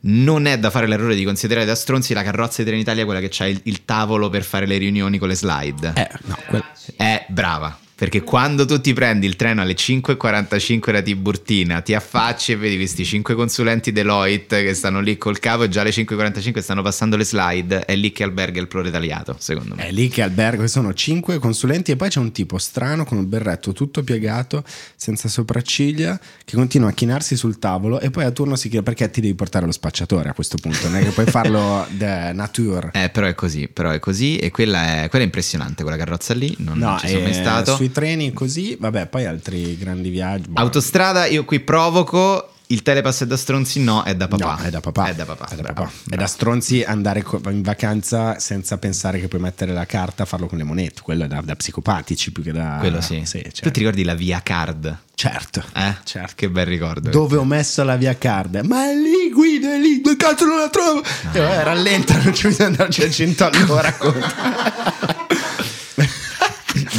non 0.00 0.46
è 0.46 0.58
da 0.58 0.70
fare 0.70 0.88
l'errore 0.88 1.14
di 1.14 1.22
considerare 1.22 1.64
da 1.66 1.76
stronzi 1.76 2.12
la 2.14 2.24
carrozza 2.24 2.62
di 2.64 2.68
Trenitalia 2.68 3.04
quella 3.04 3.20
che 3.20 3.28
c'ha 3.30 3.46
il, 3.46 3.60
il 3.62 3.84
tavolo 3.84 4.28
per 4.28 4.42
fare 4.42 4.66
le 4.66 4.76
riunioni 4.76 5.18
con 5.18 5.28
le 5.28 5.36
slide. 5.36 5.92
Eh, 5.94 6.08
no, 6.24 6.36
quel- 6.48 6.64
È 6.96 7.26
brava. 7.28 7.78
Perché 8.00 8.22
quando 8.22 8.64
tu 8.64 8.80
ti 8.80 8.94
prendi 8.94 9.26
il 9.26 9.36
treno 9.36 9.60
alle 9.60 9.74
5.45 9.74 10.90
da 10.90 11.02
Tiburtina, 11.02 11.82
ti 11.82 11.92
affacci 11.92 12.52
e 12.52 12.56
vedi 12.56 12.76
questi 12.76 13.04
5 13.04 13.34
consulenti 13.34 13.92
Deloitte 13.92 14.64
che 14.64 14.72
stanno 14.72 15.00
lì 15.00 15.18
col 15.18 15.38
capo 15.38 15.64
e 15.64 15.68
già 15.68 15.82
alle 15.82 15.90
5.45 15.90 16.60
stanno 16.60 16.80
passando 16.80 17.18
le 17.18 17.24
slide, 17.24 17.84
è 17.84 17.94
lì 17.94 18.10
che 18.10 18.22
alberga 18.22 18.58
il 18.58 18.68
proletariato, 18.68 19.36
secondo 19.38 19.74
me. 19.74 19.86
È 19.86 19.92
lì 19.92 20.08
che 20.08 20.22
albergo, 20.22 20.66
sono 20.66 20.94
cinque 20.94 21.38
consulenti 21.38 21.90
e 21.90 21.96
poi 21.96 22.08
c'è 22.08 22.20
un 22.20 22.32
tipo 22.32 22.56
strano 22.56 23.04
con 23.04 23.18
un 23.18 23.28
berretto 23.28 23.74
tutto 23.74 24.02
piegato, 24.02 24.64
senza 24.96 25.28
sopracciglia, 25.28 26.18
che 26.46 26.56
continua 26.56 26.88
a 26.88 26.92
chinarsi 26.92 27.36
sul 27.36 27.58
tavolo 27.58 28.00
e 28.00 28.08
poi 28.08 28.24
a 28.24 28.30
turno 28.30 28.56
si 28.56 28.70
chiede 28.70 28.82
perché 28.82 29.10
ti 29.10 29.20
devi 29.20 29.34
portare 29.34 29.66
lo 29.66 29.72
spacciatore 29.72 30.30
a 30.30 30.32
questo 30.32 30.56
punto, 30.56 30.88
non 30.88 30.96
è 30.96 31.02
che 31.02 31.10
puoi 31.10 31.26
farlo 31.26 31.86
de 31.90 32.32
nature. 32.32 32.92
Eh, 32.94 33.10
però 33.10 33.26
è 33.26 33.34
così, 33.34 33.68
però 33.68 33.90
è 33.90 33.98
così 33.98 34.38
e 34.38 34.50
quella 34.50 35.02
è, 35.02 35.08
quella 35.10 35.22
è 35.22 35.26
impressionante, 35.26 35.82
quella 35.82 35.98
carrozza 35.98 36.32
lì, 36.32 36.54
non, 36.60 36.78
non 36.78 36.98
ci 36.98 37.08
sono 37.08 37.20
mai 37.20 37.32
eh, 37.32 37.34
stato. 37.34 37.88
Sui 37.90 37.92
treni 37.92 38.32
così, 38.32 38.76
vabbè, 38.78 39.06
poi 39.06 39.26
altri 39.26 39.76
grandi 39.76 40.10
viaggi. 40.10 40.48
boh. 40.48 40.60
Autostrada, 40.60 41.26
io 41.26 41.44
qui 41.44 41.58
provoco, 41.58 42.52
il 42.68 42.82
telepass 42.82 43.22
è 43.22 43.26
da 43.26 43.36
stronzi, 43.36 43.82
no, 43.82 44.04
è 44.04 44.14
da 44.14 44.28
papà. 44.28 44.56
No, 44.56 44.62
è 44.62 44.70
da 44.70 44.80
papà. 44.80 45.06
È 45.08 45.14
da 45.16 45.24
papà, 45.24 45.48
È 45.48 45.56
da, 45.56 45.62
bravo, 45.62 45.82
papà. 45.82 45.92
È 46.08 46.16
da 46.16 46.26
stronzi 46.26 46.82
andare 46.84 47.24
in 47.48 47.62
vacanza 47.62 48.38
senza 48.38 48.78
pensare 48.78 49.18
che 49.18 49.26
puoi 49.26 49.40
mettere 49.40 49.72
la 49.72 49.86
carta, 49.86 50.24
farlo 50.24 50.46
con 50.46 50.58
le 50.58 50.62
monete. 50.64 51.02
Quello 51.02 51.24
è 51.24 51.26
da, 51.26 51.40
da 51.40 51.56
psicopatici 51.56 52.30
più 52.30 52.44
che 52.44 52.52
da. 52.52 52.76
Quello 52.78 53.00
sì. 53.00 53.24
certo. 53.26 53.62
Tu 53.62 53.70
ti 53.72 53.80
ricordi 53.80 54.04
la 54.04 54.14
via 54.14 54.40
card? 54.40 54.96
Certo. 55.16 55.64
Eh? 55.74 55.96
Certo. 56.04 56.34
Che 56.36 56.48
bel 56.48 56.66
ricordo. 56.66 57.10
Dove 57.10 57.36
ho 57.38 57.44
messo 57.44 57.82
la 57.82 57.96
via 57.96 58.16
card? 58.16 58.60
Ma 58.64 58.88
è 58.88 58.94
lì, 58.94 59.32
Guido, 59.32 59.68
è 59.68 59.78
lì, 59.78 60.00
dove 60.00 60.16
cazzo 60.16 60.44
non 60.46 60.58
la 60.58 60.70
trovo? 60.70 61.02
E 61.32 61.40
vabbè, 61.40 61.64
rallenta, 61.64 62.22
non 62.22 62.32
ci 62.34 62.46
bisogna 62.46 62.68
andarci 62.68 63.02
a 63.02 63.10
100 63.10 63.44
all'ora. 63.46 63.96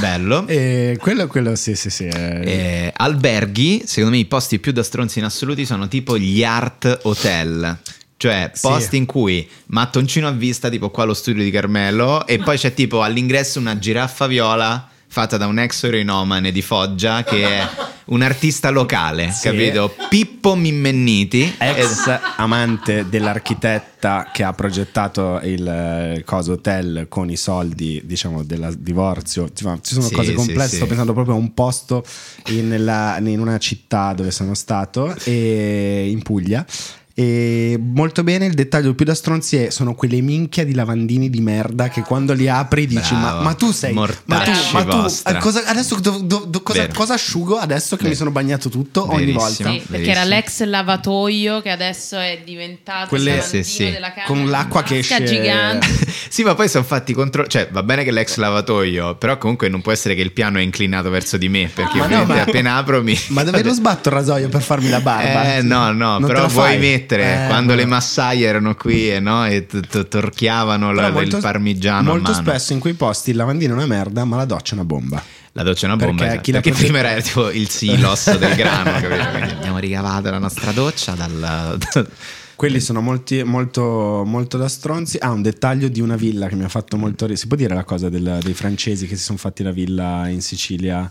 Bello. 0.01 0.47
e 0.47 0.97
quello, 0.99 1.27
quello, 1.27 1.55
sì, 1.55 1.75
sì, 1.75 1.89
sì. 1.89 2.05
eh. 2.07 2.41
Eh, 2.43 2.93
alberghi, 2.95 3.83
secondo 3.85 4.15
me 4.15 4.21
i 4.21 4.25
posti 4.25 4.59
più 4.59 4.71
da 4.71 4.83
stronzi 4.83 5.19
in 5.19 5.25
assoluti 5.25 5.65
sono 5.65 5.87
tipo 5.87 6.17
gli 6.17 6.43
art 6.43 6.99
hotel. 7.03 7.77
Cioè, 8.17 8.51
Sì. 8.53 8.61
posti 8.67 8.97
in 8.97 9.05
cui 9.05 9.47
mattoncino 9.67 10.27
a 10.27 10.31
vista, 10.31 10.69
tipo 10.69 10.89
qua 10.89 11.05
lo 11.05 11.13
studio 11.13 11.43
di 11.43 11.49
Carmelo, 11.51 12.27
e 12.27 12.37
poi 12.39 12.57
c'è 12.57 12.73
tipo 12.73 13.01
all'ingresso 13.01 13.59
una 13.59 13.77
giraffa 13.79 14.27
viola 14.27 14.87
fatta 15.07 15.37
da 15.37 15.45
un 15.47 15.59
ex 15.59 15.83
eroinomane 15.83 16.51
di 16.51 16.61
Foggia 16.61 17.23
che 17.23 17.43
è 17.45 17.67
un 18.05 18.21
artista 18.21 18.69
locale, 18.69 19.31
Sì. 19.31 19.47
capito? 19.49 19.93
Pippo 20.09 20.30
Mimmenniti. 20.55 21.53
Ex 21.57 22.19
amante 22.37 23.07
dell'architetta 23.07 24.29
che 24.33 24.43
ha 24.43 24.53
progettato 24.53 25.39
il 25.43 25.67
eh, 25.67 26.23
coso 26.25 26.53
hotel 26.53 27.05
con 27.09 27.29
i 27.29 27.35
soldi, 27.37 28.01
diciamo, 28.03 28.43
del 28.43 28.75
divorzio. 28.79 29.47
Ci 29.53 29.63
sono 29.63 29.79
Sì, 29.81 30.13
cose 30.15 30.33
complesse. 30.33 30.69
sì. 30.69 30.75
Sto 30.77 30.85
pensando 30.87 31.13
proprio 31.13 31.35
a 31.35 31.37
un 31.37 31.53
posto 31.53 32.03
in, 32.47 32.67
nella- 32.67 33.17
in 33.19 33.39
una 33.39 33.57
città 33.57 34.13
dove 34.13 34.31
sono 34.31 34.53
stato, 34.53 35.15
e 35.23 36.07
in 36.09 36.21
Puglia. 36.21 36.65
E 37.13 37.77
molto 37.79 38.23
bene, 38.23 38.45
il 38.45 38.53
dettaglio 38.53 38.93
più 38.93 39.05
da 39.05 39.13
stronzi 39.13 39.57
è 39.57 39.69
sono 39.69 39.93
quelle 39.95 40.21
minchia 40.21 40.63
di 40.63 40.73
lavandini 40.73 41.29
di 41.29 41.41
merda 41.41 41.89
che 41.89 42.01
quando 42.01 42.33
li 42.33 42.47
apri 42.47 42.87
dici 42.87 43.13
ma, 43.13 43.41
ma 43.41 43.53
tu 43.53 43.71
sei 43.71 43.93
ma 43.93 44.05
tu, 44.07 44.51
ma 44.71 44.83
tu 44.85 45.07
cosa, 45.39 45.63
adesso 45.65 45.99
do- 45.99 46.19
do- 46.23 46.45
do- 46.47 46.61
cosa, 46.61 46.87
cosa 46.87 47.13
asciugo 47.15 47.57
adesso 47.57 47.95
che 47.95 48.03
Vero. 48.03 48.09
mi 48.09 48.15
sono 48.15 48.31
bagnato 48.31 48.69
tutto 48.69 49.11
ogni 49.11 49.25
Verissimo. 49.25 49.69
volta 49.69 49.71
Sì, 49.71 49.83
perché 49.89 50.09
era 50.09 50.23
l'ex 50.23 50.63
lavatoio 50.63 51.61
che 51.61 51.69
adesso 51.69 52.17
è 52.17 52.41
diventato 52.45 53.07
Quelle- 53.09 53.41
sì, 53.41 53.63
sì. 53.63 53.93
Con 54.25 54.49
l'acqua 54.49 54.83
che 54.83 54.99
esce- 54.99 55.23
gigante. 55.23 55.87
sì, 56.29 56.43
ma 56.43 56.55
poi 56.55 56.69
sono 56.69 56.83
fatti 56.83 57.13
contro. 57.13 57.45
Cioè, 57.47 57.69
va 57.71 57.83
bene 57.83 58.03
che 58.03 58.11
l'ex 58.11 58.35
lavatoio, 58.37 59.15
però 59.15 59.37
comunque 59.37 59.67
non 59.69 59.81
può 59.81 59.91
essere 59.91 60.15
che 60.15 60.21
il 60.21 60.31
piano 60.31 60.57
è 60.59 60.61
inclinato 60.61 61.09
verso 61.09 61.37
di 61.37 61.49
me. 61.49 61.69
Perché 61.73 61.97
Ma 61.97 62.07
no, 62.07 62.21
ovviamente 62.21 62.33
ma- 62.33 62.41
appena 62.41 62.75
apro 62.77 63.01
mi. 63.03 63.17
Ma 63.27 63.43
dove 63.43 63.63
lo 63.63 63.73
sbatto 63.73 64.09
il 64.09 64.15
rasoio 64.15 64.49
per 64.49 64.61
farmi 64.61 64.89
la 64.89 65.01
barba? 65.01 65.55
Eh, 65.55 65.61
no, 65.61 65.91
no, 65.91 66.19
Non 66.19 66.25
però 66.25 66.47
vuoi 66.47 66.69
fai? 66.69 66.79
Mettere 67.17 67.43
Eh, 67.43 67.47
quando 67.47 67.75
le 67.75 67.85
massaie 67.85 68.45
erano 68.47 68.75
qui 68.75 69.11
e, 69.11 69.19
no, 69.19 69.45
e 69.45 69.65
torchiavano 70.07 70.91
la- 70.93 71.11
molto- 71.11 71.37
il 71.37 71.41
parmigiano. 71.41 72.09
Molto 72.11 72.33
spesso 72.33 72.73
in 72.73 72.79
quei 72.79 72.93
posti 72.93 73.31
il 73.31 73.35
lavandino 73.35 73.73
è 73.73 73.77
una 73.77 73.85
merda, 73.85 74.23
ma 74.25 74.37
la 74.37 74.45
doccia 74.45 74.71
è 74.71 74.75
una 74.75 74.85
bomba. 74.85 75.21
La 75.53 75.63
doccia 75.63 75.87
è 75.87 75.89
una 75.91 75.97
bomba. 75.97 76.23
Perché 76.25 76.31
esatto. 76.33 76.51
Perché 76.51 76.69
progetta- 76.69 76.93
prima 76.93 77.09
era 77.09 77.21
tipo 77.21 77.49
il 77.51 77.69
silos 77.69 78.35
del 78.37 78.55
grano. 78.55 78.91
Quindi 78.99 79.51
abbiamo 79.53 79.79
ricavato 79.79 80.29
la 80.29 80.37
nostra 80.39 80.71
doccia 80.71 81.13
dal. 81.13 81.77
Quelli 82.55 82.79
sono 82.79 83.01
molti, 83.01 83.41
molto, 83.43 84.21
molto 84.23 84.57
da 84.57 84.67
stronzi. 84.69 85.17
Ah, 85.19 85.31
un 85.31 85.41
dettaglio 85.41 85.87
di 85.87 85.99
una 85.99 86.15
villa 86.15 86.47
che 86.47 86.53
mi 86.55 86.63
ha 86.63 86.69
fatto 86.69 86.95
molto 86.95 87.25
ridere. 87.25 87.37
Si 87.39 87.47
può 87.47 87.57
dire 87.57 87.73
la 87.73 87.83
cosa 87.83 88.07
del- 88.07 88.37
dei 88.43 88.53
francesi 88.53 89.07
che 89.07 89.15
si 89.15 89.23
sono 89.23 89.39
fatti 89.39 89.63
la 89.63 89.71
villa 89.71 90.27
in 90.27 90.41
Sicilia? 90.41 91.09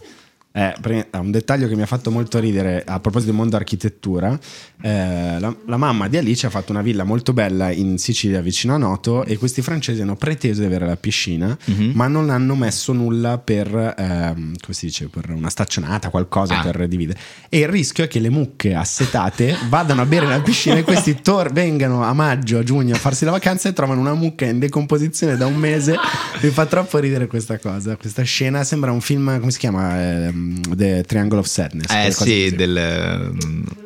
Eh, 0.52 0.74
un 1.12 1.30
dettaglio 1.30 1.68
che 1.68 1.76
mi 1.76 1.82
ha 1.82 1.86
fatto 1.86 2.10
molto 2.10 2.40
ridere 2.40 2.82
a 2.84 2.98
proposito 2.98 3.30
del 3.30 3.38
mondo 3.40 3.54
architettura. 3.56 4.36
eh, 4.82 5.38
la, 5.38 5.54
la 5.66 5.76
mamma 5.76 6.08
di 6.08 6.16
Alice 6.16 6.46
ha 6.46 6.50
fatto 6.50 6.72
una 6.72 6.80
villa 6.82 7.04
molto 7.04 7.32
bella 7.34 7.70
in 7.70 7.98
Sicilia 7.98 8.40
vicino 8.40 8.74
a 8.74 8.78
Noto 8.78 9.24
e 9.24 9.36
questi 9.36 9.60
francesi 9.62 10.00
hanno 10.00 10.16
preteso 10.16 10.60
di 10.60 10.66
avere 10.66 10.86
la 10.86 10.96
piscina, 10.96 11.56
Mhm. 11.66 11.92
ma 11.94 12.08
non 12.08 12.30
hanno 12.30 12.54
messo 12.56 12.92
nulla 12.92 13.36
per, 13.38 13.68
ehm, 13.96 14.34
come 14.60 14.74
si 14.74 14.86
dice, 14.86 15.08
per 15.08 15.30
una 15.30 15.50
staccionata, 15.50 16.08
qualcosa 16.08 16.58
Ah. 16.58 16.62
per 16.62 16.88
dividere. 16.88 17.18
E 17.48 17.58
il 17.60 17.68
rischio 17.68 18.04
è 18.04 18.08
che 18.08 18.18
le 18.18 18.30
mucche 18.30 18.74
assetate 18.74 19.54
vadano 19.68 20.00
a 20.02 20.06
bere 20.06 20.26
nella 20.26 20.40
piscina 20.42 20.76
e 20.76 20.82
questi 20.82 21.20
tor- 21.22 21.52
vengano 21.52 22.02
a 22.02 22.12
maggio, 22.14 22.58
a 22.58 22.62
giugno 22.64 22.94
a 22.94 22.98
farsi 22.98 23.24
la 23.24 23.30
vacanza 23.32 23.68
e 23.68 23.72
trovano 23.74 24.00
una 24.00 24.14
mucca 24.14 24.46
in 24.46 24.58
decomposizione 24.58 25.36
da 25.36 25.46
un 25.46 25.54
mese. 25.56 25.94
Mi 26.42 26.48
fa 26.50 26.64
troppo 26.66 26.98
ridere 26.98 27.26
questa 27.28 27.58
cosa, 27.58 27.96
questa 27.96 28.22
scena. 28.22 28.64
Sembra 28.64 28.90
un 28.90 29.00
film, 29.02 29.38
come 29.38 29.50
si 29.52 29.58
chiama? 29.58 30.00
Ehm, 30.00 30.39
The 30.76 31.04
Triangle 31.06 31.38
of 31.38 31.46
Sadness. 31.46 31.92
Eh 31.92 32.10
sì, 32.10 32.54
del. 32.54 33.78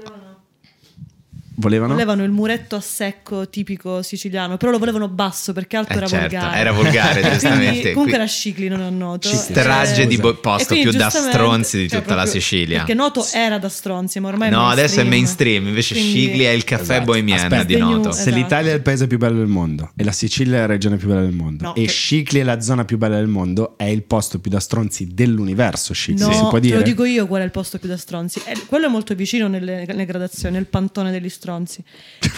Volevano? 1.56 1.92
Volevano 1.92 2.24
il 2.24 2.30
muretto 2.30 2.76
a 2.76 2.80
secco 2.80 3.48
tipico 3.48 4.02
siciliano, 4.02 4.56
però 4.56 4.72
lo 4.72 4.78
volevano 4.78 5.08
basso 5.08 5.52
perché 5.52 5.76
alto 5.76 5.92
Eh, 5.92 5.96
era 5.98 6.06
certo, 6.06 6.36
volgare. 6.36 6.58
era 6.58 6.72
volgare, 6.72 7.20
Quindi, 7.20 7.30
giustamente. 7.38 7.80
comunque 7.92 8.02
Qui- 8.02 8.12
era 8.14 8.24
Scicli, 8.26 8.68
non 8.68 8.80
a 8.80 8.88
Noto. 8.90 9.28
Ci 9.28 9.36
strage 9.36 10.06
di 10.06 10.16
bo- 10.16 10.34
posto 10.34 10.74
più 10.74 10.90
da 10.90 11.10
stronzi 11.10 11.78
di 11.78 11.88
cioè, 11.88 12.00
tutta 12.00 12.14
la 12.16 12.26
Sicilia. 12.26 12.78
Perché 12.78 12.94
Noto 12.94 13.24
era 13.32 13.58
da 13.58 13.68
stronzi, 13.68 14.18
ma 14.20 14.28
ormai 14.28 14.48
è 14.48 14.50
No, 14.50 14.68
adesso 14.68 15.00
è 15.00 15.04
mainstream. 15.04 15.66
Invece 15.68 15.94
Quindi- 15.94 16.10
Scigli 16.10 16.42
è 16.44 16.48
il 16.50 16.64
caffè 16.64 16.82
Esatto. 16.82 17.04
bohemian 17.04 17.38
Aspetta. 17.38 17.62
di 17.64 17.76
Noto. 17.76 18.08
Esatto. 18.10 18.24
Se 18.24 18.30
l'Italia 18.32 18.72
è 18.72 18.74
il 18.74 18.82
paese 18.82 19.06
più 19.06 19.18
bello 19.18 19.38
del 19.38 19.46
mondo 19.46 19.92
e 19.96 20.02
la 20.04 20.12
Sicilia 20.12 20.56
è 20.56 20.60
la 20.60 20.66
regione 20.66 20.96
più 20.96 21.06
bella 21.08 21.20
del 21.20 21.32
mondo 21.34 21.64
No, 21.64 21.74
e 21.76 21.82
che- 21.84 21.88
Scicli 21.88 22.40
è 22.40 22.42
la 22.42 22.60
zona 22.60 22.84
più 22.84 22.98
bella 22.98 23.16
del 23.16 23.28
mondo, 23.28 23.78
è 23.78 23.84
il 23.84 24.02
posto 24.02 24.38
più 24.40 24.50
da 24.50 24.58
stronzi 24.60 25.08
dell'universo. 25.14 25.94
Scicli, 25.94 26.20
No, 26.24 26.32
si 26.32 26.40
può 26.40 26.52
te 26.54 26.60
dire? 26.60 26.76
lo 26.78 26.82
dico 26.82 27.04
io 27.04 27.26
qual 27.28 27.42
è 27.42 27.44
il 27.44 27.50
posto 27.52 27.78
più 27.78 27.88
da 27.88 27.96
stronzi. 27.96 28.40
Eh, 28.44 28.58
quello 28.66 28.86
è 28.86 28.90
molto 28.90 29.14
vicino 29.14 29.46
nelle, 29.48 29.84
nelle 29.86 30.04
gradazioni, 30.04 30.54
nel 30.56 30.66
pantone 30.66 31.10
degli 31.12 31.28
stronzi. 31.28 31.42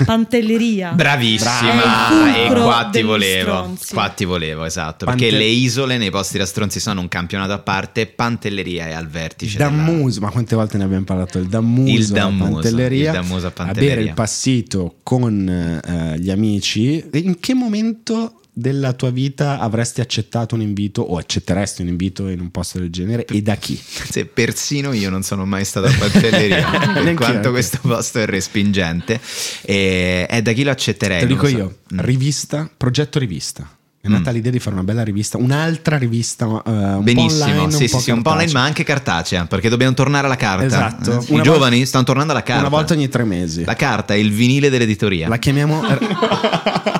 Pantelleria. 0.05 0.93
Bravissima, 0.97 2.35
e 2.35 2.47
fulcro 2.47 2.63
qua 2.65 2.89
ti 2.91 3.03
volevo. 3.03 3.51
stronzi. 3.53 3.95
Qua 3.95 4.09
ti 4.09 4.25
volevo, 4.25 4.65
esatto. 4.65 5.05
Pante- 5.05 5.23
Perché 5.25 5.37
le 5.37 5.45
isole 5.47 5.97
nei 5.99 6.11
posti 6.11 6.39
da 6.39 6.47
stronzi 6.47 6.81
sono 6.81 7.01
un 7.01 7.09
campionato 7.09 7.53
a 7.53 7.59
parte. 7.59 8.07
Pantelleria 8.07 8.87
è 8.89 8.93
al 8.93 9.09
vertice. 9.09 9.59
della- 9.59 9.71
Dammuso, 9.71 10.21
ma 10.21 10.31
quante 10.31 10.55
volte 10.57 10.77
ne 10.79 10.85
abbiamo 10.85 11.05
parlato? 11.05 11.39
Il 11.39 11.47
Dammuso, 11.47 11.93
Il 11.93 12.05
a 12.05 12.13
Dammuso, 12.15 12.51
Pantelleria, 12.53 13.11
il 13.13 13.17
Dammuso 13.21 13.47
a 13.47 13.49
a 13.49 13.53
Pantelleria. 13.53 13.95
bere 13.97 14.09
il 14.09 14.15
passito 14.15 14.97
con 15.03 15.49
eh, 15.49 16.19
gli 16.19 16.31
amici. 16.31 17.05
In 17.13 17.39
che 17.41 17.55
momento 17.55 18.41
della 18.59 18.95
tua 18.95 19.11
vita 19.11 19.59
avresti 19.59 20.01
accettato 20.01 20.55
un 20.55 20.63
invito 20.63 21.03
o 21.03 21.19
accetteresti 21.19 21.83
un 21.83 21.89
invito 21.89 22.29
in 22.29 22.41
un 22.41 22.51
posto 22.51 22.79
del 22.79 22.89
genere 22.89 23.27
e 23.27 23.43
da 23.43 23.57
chi? 23.57 23.79
Se 23.79 24.25
persino 24.25 24.95
io 24.95 25.11
non 25.11 25.23
sono 25.23 25.45
mai 25.45 25.67
stato 25.67 25.89
a 25.89 25.93
Pantelleria, 25.99 26.67
per 26.95 27.13
quanto 27.15 27.51
questo 27.51 27.79
posto 27.83 28.19
è 28.19 28.25
respingente. 28.25 29.21
E, 29.61 30.25
è 30.27 30.41
da 30.41 30.53
chi 30.53 30.63
lo 30.65 30.71
accetterei? 30.71 31.19
Te 31.21 31.27
lo 31.27 31.33
dico 31.35 31.49
so. 31.49 31.57
io, 31.57 31.75
Mm. 31.95 32.01
rivista, 32.01 32.69
progetto 32.77 33.19
rivista. 33.21 33.71
È 34.01 34.09
nata 34.09 34.31
l'idea 34.31 34.51
di 34.53 34.59
fare 34.61 34.75
una 34.77 34.85
bella 34.85 35.03
rivista, 35.05 35.37
un'altra 35.37 35.99
rivista, 35.99 36.45
eh, 36.47 36.71
un 36.71 37.03
Benissimo, 37.03 37.45
po' 37.45 37.51
online, 37.51 37.71
sì, 37.73 37.83
un 37.83 37.89
sì, 37.89 37.95
po' 37.95 37.99
sì, 38.01 38.11
un 38.13 38.23
po' 38.23 38.31
online, 38.31 38.53
ma 38.53 38.63
anche 38.63 38.85
cartacea, 38.85 39.47
perché 39.47 39.69
dobbiamo 39.69 39.95
tornare 39.95 40.27
alla 40.27 40.37
carta. 40.37 40.65
Esatto. 40.65 41.11
Eh, 41.21 41.25
I 41.27 41.33
Una 41.35 41.43
giovani 41.43 41.71
volta- 41.77 41.87
stanno 41.87 42.05
tornando 42.05 42.33
alla 42.33 42.43
carta. 42.45 42.61
Una 42.67 42.71
volta 42.77 42.95
ogni 42.95 43.09
tre 43.09 43.25
mesi. 43.25 43.65
La 43.65 43.75
carta 43.75 44.15
è 44.15 44.17
il 44.17 44.31
vinile 44.33 44.71
dell'editoria. 44.71 45.27
La 45.29 45.39
chiamiamo 45.39 45.83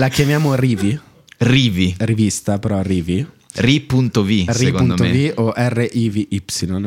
La 0.00 0.08
chiamiamo 0.08 0.54
Rivi, 0.54 0.98
Rivi, 1.40 1.94
rivista, 1.98 2.58
però 2.58 2.80
Rivi. 2.80 3.26
ri.v 3.56 4.50
secondo 4.50 4.94
me. 4.98 5.30
O 5.36 5.52
RIVY 5.54 6.28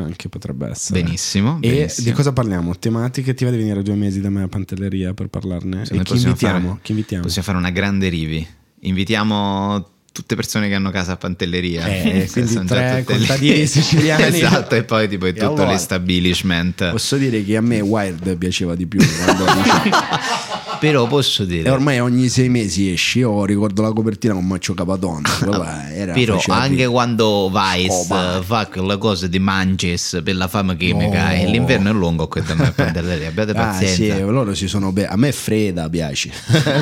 anche 0.01 0.29
potrebbe 0.29 0.69
essere. 0.69 1.03
Benissimo, 1.03 1.59
E 1.61 1.69
benissimo. 1.69 2.07
di 2.07 2.13
cosa 2.15 2.33
parliamo? 2.33 2.75
Tematiche? 2.79 3.35
Ti 3.35 3.43
va 3.43 3.51
di 3.51 3.57
venire 3.57 3.83
due 3.83 3.93
mesi 3.93 4.19
da 4.19 4.31
me 4.31 4.41
a 4.41 4.47
Pantelleria 4.47 5.13
per 5.13 5.27
parlarne? 5.27 5.85
Sì, 5.85 5.93
e 5.93 6.01
chi 6.01 6.15
invitiamo? 6.15 6.67
fare- 6.69 6.79
chi 6.81 6.89
invitiamo? 6.93 7.21
Possiamo 7.23 7.45
fare 7.45 7.57
una 7.59 7.69
grande 7.69 8.09
rivi. 8.09 8.47
Invitiamo 8.79 9.91
tutte 10.13 10.35
persone 10.35 10.69
che 10.69 10.75
hanno 10.75 10.91
casa 10.91 11.13
a 11.13 11.17
Pantelleria. 11.17 11.85
Eh, 11.87 12.29
quindi 12.31 12.51
Sono 12.51 12.65
tre 12.65 13.03
contadini 13.05 13.65
siciliani. 13.67 14.23
esatto, 14.37 14.75
e 14.75 14.83
poi 14.83 15.09
tipo 15.09 15.25
è 15.25 15.33
tutto 15.33 15.65
l'establishment. 15.65 16.91
Posso 16.91 17.17
dire 17.17 17.43
che 17.43 17.57
a 17.57 17.61
me 17.61 17.81
Wild 17.81 18.37
piaceva 18.37 18.75
di 18.75 18.85
più 18.85 18.99
quando 19.25 19.45
Però 20.79 21.07
posso 21.07 21.45
dire... 21.45 21.69
E 21.69 21.71
ormai 21.71 21.99
ogni 22.01 22.27
sei 22.27 22.49
mesi 22.49 22.91
esci, 22.91 23.19
io 23.19 23.45
ricordo 23.45 23.81
la 23.81 23.93
copertina 23.93 24.33
con 24.33 24.45
Maccio 24.45 24.73
Capatonda. 24.73 25.29
quella 25.39 25.89
era- 25.93 26.11
Però 26.11 26.37
anche 26.49 26.75
dire. 26.75 26.87
quando 26.87 27.49
Vice 27.53 28.07
eh, 28.13 28.41
fa 28.43 28.67
quelle 28.67 28.97
cose 28.97 29.29
di 29.29 29.39
Manches 29.39 30.19
per 30.25 30.35
la 30.35 30.49
fama 30.49 30.75
chimica 30.75 31.29
No. 31.37 31.49
l'inverno 31.49 31.89
è 31.89 31.93
lungo 31.93 32.27
qui 32.27 32.41
da 32.41 32.55
me 32.55 32.73
a 32.75 33.01
lì, 33.15 33.25
abbiate 33.25 33.51
Ah, 33.55 33.71
sì, 33.77 33.85
pazienza. 33.85 34.25
loro 34.25 34.53
si 34.53 34.67
sono 34.67 34.91
be- 34.91 35.07
a 35.07 35.15
me 35.15 35.31
fredda 35.31 35.87
piace. 35.87 36.31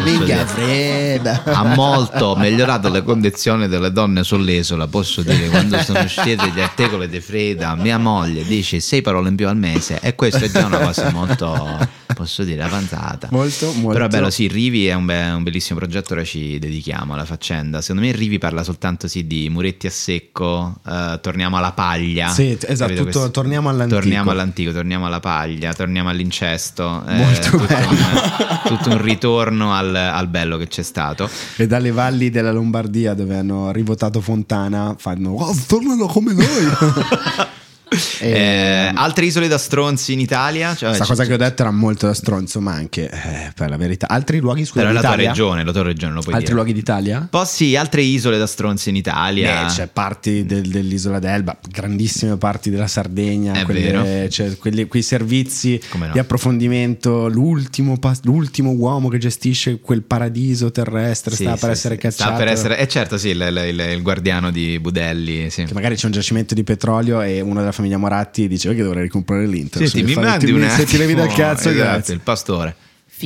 Minchia 0.03 0.47
fredda. 0.47 1.43
ha 1.45 1.63
molto 1.75 2.35
migliorato 2.35 2.89
le 2.89 3.03
condizioni 3.03 3.19
delle 3.67 3.91
donne 3.91 4.23
sull'isola. 4.23 4.87
Posso 4.87 5.21
dire, 5.23 5.47
quando 5.49 5.77
sono 5.79 6.01
uscite 6.01 6.51
gli 6.53 6.59
articoli 6.59 7.07
di 7.07 7.19
Freda, 7.19 7.75
mia 7.75 7.97
moglie 7.97 8.43
dice 8.43 8.79
sei 8.79 9.01
parole 9.01 9.29
in 9.29 9.35
più 9.35 9.47
al 9.47 9.57
mese, 9.57 9.99
e 10.01 10.15
questa 10.15 10.39
è 10.39 10.49
già 10.49 10.65
una 10.65 10.79
cosa 10.79 11.09
molto, 11.11 11.89
posso 12.21 12.43
dire, 12.43 12.61
avanzata. 12.63 13.27
Molto, 13.31 13.71
molto. 13.73 13.93
Però 13.93 14.07
bello, 14.07 14.29
sì, 14.29 14.47
Rivi 14.47 14.87
è 14.87 14.93
un, 14.93 15.05
be- 15.05 15.29
un 15.31 15.43
bellissimo 15.43 15.79
progetto, 15.79 16.13
ora 16.13 16.23
ci 16.23 16.59
dedichiamo 16.59 17.13
alla 17.13 17.25
faccenda. 17.25 17.81
Secondo 17.81 18.01
me 18.07 18.11
Rivi 18.11 18.37
parla 18.37 18.63
soltanto 18.63 19.07
sì, 19.07 19.25
di 19.25 19.49
muretti 19.49 19.87
a 19.87 19.89
secco, 19.91 20.79
eh, 20.87 21.19
torniamo 21.21 21.57
alla 21.57 21.71
paglia. 21.71 22.29
Sì, 22.29 22.57
esatto, 22.61 22.93
tutto- 22.93 23.31
torniamo 23.31 23.69
all'antico. 23.69 23.99
Torniamo 23.99 24.31
all'antico, 24.31 24.71
torniamo 24.71 25.05
alla 25.07 25.19
paglia, 25.19 25.73
torniamo 25.73 26.09
all'incesto. 26.09 27.03
eh, 27.07 27.15
Molto 27.15 27.49
tutto, 27.49 27.65
bello. 27.65 27.89
un, 27.89 28.59
tutto 28.65 28.89
un 28.89 29.01
ritorno 29.01 29.73
al, 29.73 29.95
al 29.95 30.27
bello 30.27 30.57
che 30.57 30.67
c'è 30.67 30.83
stato. 30.83 31.29
E 31.57 31.67
dalle 31.67 31.91
valli 31.91 32.29
della 32.29 32.51
Lombardia 32.51 33.13
dove 33.13 33.35
hanno 33.37 33.71
rivotato 33.71 34.21
Fontana 34.21 34.95
fanno 34.97 35.31
oh, 35.31 35.55
tornano 35.67 36.05
come 36.05 36.33
noi. 36.33 36.45
Eh, 38.19 38.91
altre 38.93 39.25
isole 39.25 39.47
da 39.49 39.57
stronzi 39.57 40.13
in 40.13 40.19
Italia? 40.19 40.73
Cioè, 40.75 40.89
Questa 40.89 41.05
cosa 41.05 41.25
che 41.25 41.33
ho 41.33 41.37
detto 41.37 41.61
era 41.63 41.71
molto 41.71 42.07
da 42.07 42.13
stronzo, 42.13 42.61
ma 42.61 42.73
anche 42.73 43.09
eh, 43.09 43.51
per 43.53 43.69
la 43.69 43.75
verità. 43.77 44.07
Altri 44.07 44.39
luoghi, 44.39 44.63
scusa, 44.65 44.81
Però 44.81 44.93
la 44.93 45.01
tua 45.01 45.15
regione, 45.15 45.63
la 45.65 45.71
tua 45.73 45.83
regione 45.83 46.13
lo 46.13 46.21
puoi 46.21 46.33
Altri 46.35 46.49
dire. 46.51 46.55
luoghi 46.55 46.73
d'Italia? 46.73 47.27
Poi 47.29 47.45
sì, 47.45 47.75
altre 47.75 48.01
isole 48.03 48.37
da 48.37 48.47
stronzi 48.47 48.89
in 48.89 48.95
Italia. 48.95 49.63
Beh, 49.65 49.67
c'è 49.73 49.87
parti 49.87 50.45
del- 50.45 50.67
dell'isola 50.69 51.19
d'Elba, 51.19 51.57
grandissime 51.69 52.37
parti 52.37 52.69
della 52.69 52.87
Sardegna, 52.87 53.53
È 53.53 53.63
quelle- 53.63 53.81
vero. 53.81 54.27
c'è 54.27 54.57
quelli- 54.57 54.87
quei 54.87 55.01
servizi 55.01 55.79
no. 55.95 56.09
di 56.13 56.19
approfondimento. 56.19 57.27
L'ultimo, 57.27 57.97
l'ultimo 58.23 58.71
uomo 58.71 59.09
che 59.09 59.17
gestisce 59.17 59.79
quel 59.79 60.03
paradiso 60.03 60.71
terrestre 60.71 61.35
Sì, 61.35 61.43
sta 61.43 61.55
sì, 61.55 61.59
per 61.59 61.69
sì. 61.71 61.75
essere 61.75 61.97
cacciato. 61.97 62.29
Sta 62.29 62.37
per 62.39 62.47
essere, 62.47 62.77
eh 62.77 62.87
certo, 62.87 63.17
sì, 63.17 63.29
il, 63.29 63.65
il- 63.67 63.79
il 63.95 64.01
guardiano 64.01 64.49
di 64.51 64.79
Budelli. 64.79 65.49
Che 65.49 65.67
magari 65.73 65.95
c'è 65.95 66.05
un 66.05 66.11
giacimento 66.13 66.53
di 66.53 66.63
petrolio 66.63 67.21
e 67.21 67.41
uno 67.41 67.55
della 67.59 67.65
famiglia 67.65 67.79
Moratti 67.97 68.47
dice 68.47 68.69
"Oh, 68.69 68.73
che 68.73 68.83
dovrei 68.83 69.03
ricomprare 69.03 69.45
l'Inter. 69.45 69.81
Senti, 69.81 69.99
Se 69.99 70.03
mi 70.03 70.13
fai- 70.13 70.23
mandi 70.23 70.45
ti- 70.45 70.51
un 70.51 70.69
Se 70.69 70.85
ti 70.85 70.97
levi 70.97 71.13
dal 71.13 71.27
cazzo, 71.33 71.69
esatto, 71.69 71.73
grazie. 71.91 72.13
il 72.13 72.19
pastore. 72.21 72.75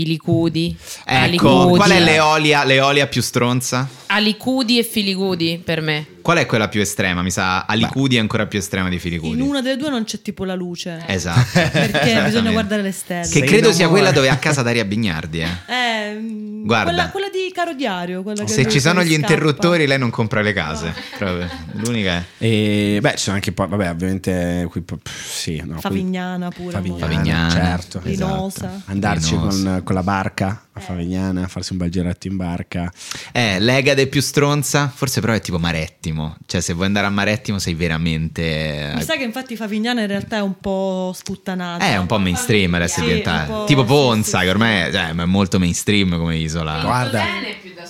Filicudi. 0.06 0.76
Ecco, 1.06 1.20
Alicudi. 1.24 1.78
qual 1.78 1.90
è 1.92 2.00
l'eolia, 2.02 2.66
l'eolia 2.66 3.08
più 3.08 3.22
stronza? 3.22 3.88
Alicudi 4.08 4.78
e 4.78 4.84
filicudi 4.84 5.62
per 5.64 5.80
me. 5.82 6.06
Qual 6.22 6.38
è 6.38 6.46
quella 6.48 6.68
più 6.68 6.82
estrema? 6.82 7.22
Mi 7.22 7.30
sa 7.32 7.66
Alicudi 7.66 8.16
è 8.16 8.20
ancora 8.20 8.46
più 8.48 8.58
estrema 8.60 8.90
di 8.90 8.96
In 8.96 9.00
Filicudi. 9.02 9.40
una 9.42 9.62
delle 9.62 9.78
due 9.78 9.90
non 9.90 10.04
c'è 10.04 10.22
tipo 10.22 10.44
la 10.44 10.56
luce. 10.56 11.02
Esatto. 11.08 11.48
Perché 11.72 12.22
bisogna 12.26 12.52
guardare 12.52 12.82
le 12.82 12.92
stelle. 12.92 13.22
Che 13.22 13.28
Sei 13.28 13.44
credo 13.48 13.70
in 13.70 13.74
sia 13.76 13.88
quella 13.88 14.12
dove 14.12 14.28
è 14.28 14.32
a 14.32 14.38
casa 14.38 14.62
Daria 14.62 14.84
Bignardi. 14.86 15.40
Eh. 15.42 15.48
Eh, 16.06 16.62
Guarda. 16.64 16.90
Quella, 16.92 17.10
quella 17.10 17.30
di 17.30 17.52
Caro 17.54 17.74
Diario. 17.74 18.22
quella 18.22 18.44
che 18.44 18.52
Se 18.52 18.68
ci 18.70 18.80
sono 18.80 19.02
gli 19.04 19.14
scappa. 19.14 19.22
interruttori, 19.34 19.88
lei 19.88 19.98
non 19.98 20.10
compra 20.12 20.42
le 20.42 20.54
case. 20.54 20.94
Proprio. 21.18 21.48
L'unica 21.74 22.18
è. 22.18 22.24
E 22.38 22.98
beh, 23.02 23.12
ci 23.12 23.24
sono 23.24 23.36
anche 23.36 23.52
poi, 23.52 23.68
vabbè, 23.68 23.90
ovviamente 23.90 24.68
qui 24.70 24.82
pff, 24.82 25.32
sì, 25.36 25.62
no, 25.66 25.80
Favignana 25.80 26.50
pure. 26.50 26.72
Favignana, 26.72 27.00
Favignana, 27.08 27.50
certo, 27.50 28.02
Linosa. 28.04 28.68
esatto. 28.68 28.92
Andarci 28.92 29.36
con, 29.36 29.82
con 29.86 29.96
la 29.96 30.04
barca 30.04 30.64
a 30.74 30.80
Favignana, 30.82 31.48
farsi 31.48 31.72
un 31.72 31.78
bel 31.78 31.90
giretto 31.90 32.28
in 32.28 32.36
barca. 32.36 32.92
Eh, 33.32 33.60
l'Egade 33.62 34.08
più 34.08 34.20
stronza, 34.20 34.92
forse 34.94 35.22
però 35.22 35.32
è 35.32 35.40
tipo 35.40 35.58
Marettimo. 35.60 36.36
Cioè, 36.46 36.60
se 36.60 36.74
vuoi 36.74 36.88
andare 36.88 37.06
a 37.06 37.10
Marettimo 37.10 37.60
sei 37.60 37.76
veramente. 37.76 38.92
Mi 38.96 39.02
sa 39.04 39.16
che 39.16 39.24
infatti 39.24 39.56
Favignana 39.56 40.02
in 40.02 40.08
realtà 40.08 40.38
è 40.38 40.42
un 40.42 40.60
po' 40.60 41.14
sputtanata. 41.16 41.86
È 41.86 41.94
Eh, 41.94 41.98
un 41.98 42.08
po' 42.08 42.18
mainstream 42.20 42.74
adesso 42.74 43.00
è 43.00 43.04
Sì, 43.04 43.06
diventata. 43.06 43.64
Tipo 43.64 43.82
sì, 43.82 43.88
Ponza, 43.88 44.40
sì, 44.40 44.44
che 44.44 44.50
ormai 44.50 44.82
è, 44.82 44.92
cioè, 44.92 45.10
è 45.16 45.26
molto 45.26 45.60
mainstream 45.60 46.18
come 46.18 46.36
isola. 46.38 46.82
Guarda. 46.82 47.24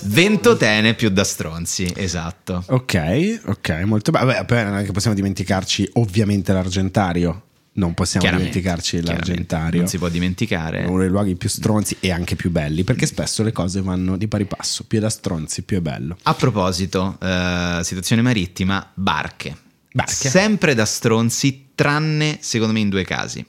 Ventotene 0.02 0.94
più 0.94 1.08
da 1.10 1.24
stronzi, 1.24 1.90
esatto. 1.96 2.62
Ok, 2.68 3.40
ok, 3.46 3.68
molto 3.84 4.10
bene. 4.12 4.24
Vabbè, 4.26 4.44
poi 4.44 4.64
non 4.64 4.76
è 4.78 4.84
che 4.84 4.92
possiamo 4.92 5.16
dimenticarci 5.16 5.90
ovviamente 5.94 6.52
l'Argentario. 6.52 7.45
Non 7.76 7.94
possiamo 7.94 8.28
dimenticarci 8.30 9.02
l'Argentario. 9.02 9.80
Non 9.80 9.88
si 9.88 9.98
può 9.98 10.08
dimenticare. 10.08 10.84
Uno 10.84 11.00
dei 11.00 11.08
luoghi 11.08 11.36
più 11.36 11.48
stronzi 11.48 11.96
e 12.00 12.10
anche 12.10 12.34
più 12.34 12.50
belli, 12.50 12.84
perché 12.84 13.06
spesso 13.06 13.42
le 13.42 13.52
cose 13.52 13.82
vanno 13.82 14.16
di 14.16 14.28
pari 14.28 14.46
passo. 14.46 14.84
Più 14.84 14.98
è 14.98 15.00
da 15.00 15.10
stronzi, 15.10 15.62
più 15.62 15.76
è 15.76 15.80
bello. 15.80 16.16
A 16.22 16.34
proposito, 16.34 17.18
eh, 17.20 17.80
situazione 17.82 18.22
marittima, 18.22 18.90
barche. 18.94 19.56
Barche. 19.92 20.28
Sempre 20.28 20.74
da 20.74 20.86
stronzi, 20.86 21.68
tranne 21.74 22.38
secondo 22.40 22.72
me 22.72 22.80
in 22.80 22.88
due 22.88 23.04
casi. 23.04 23.44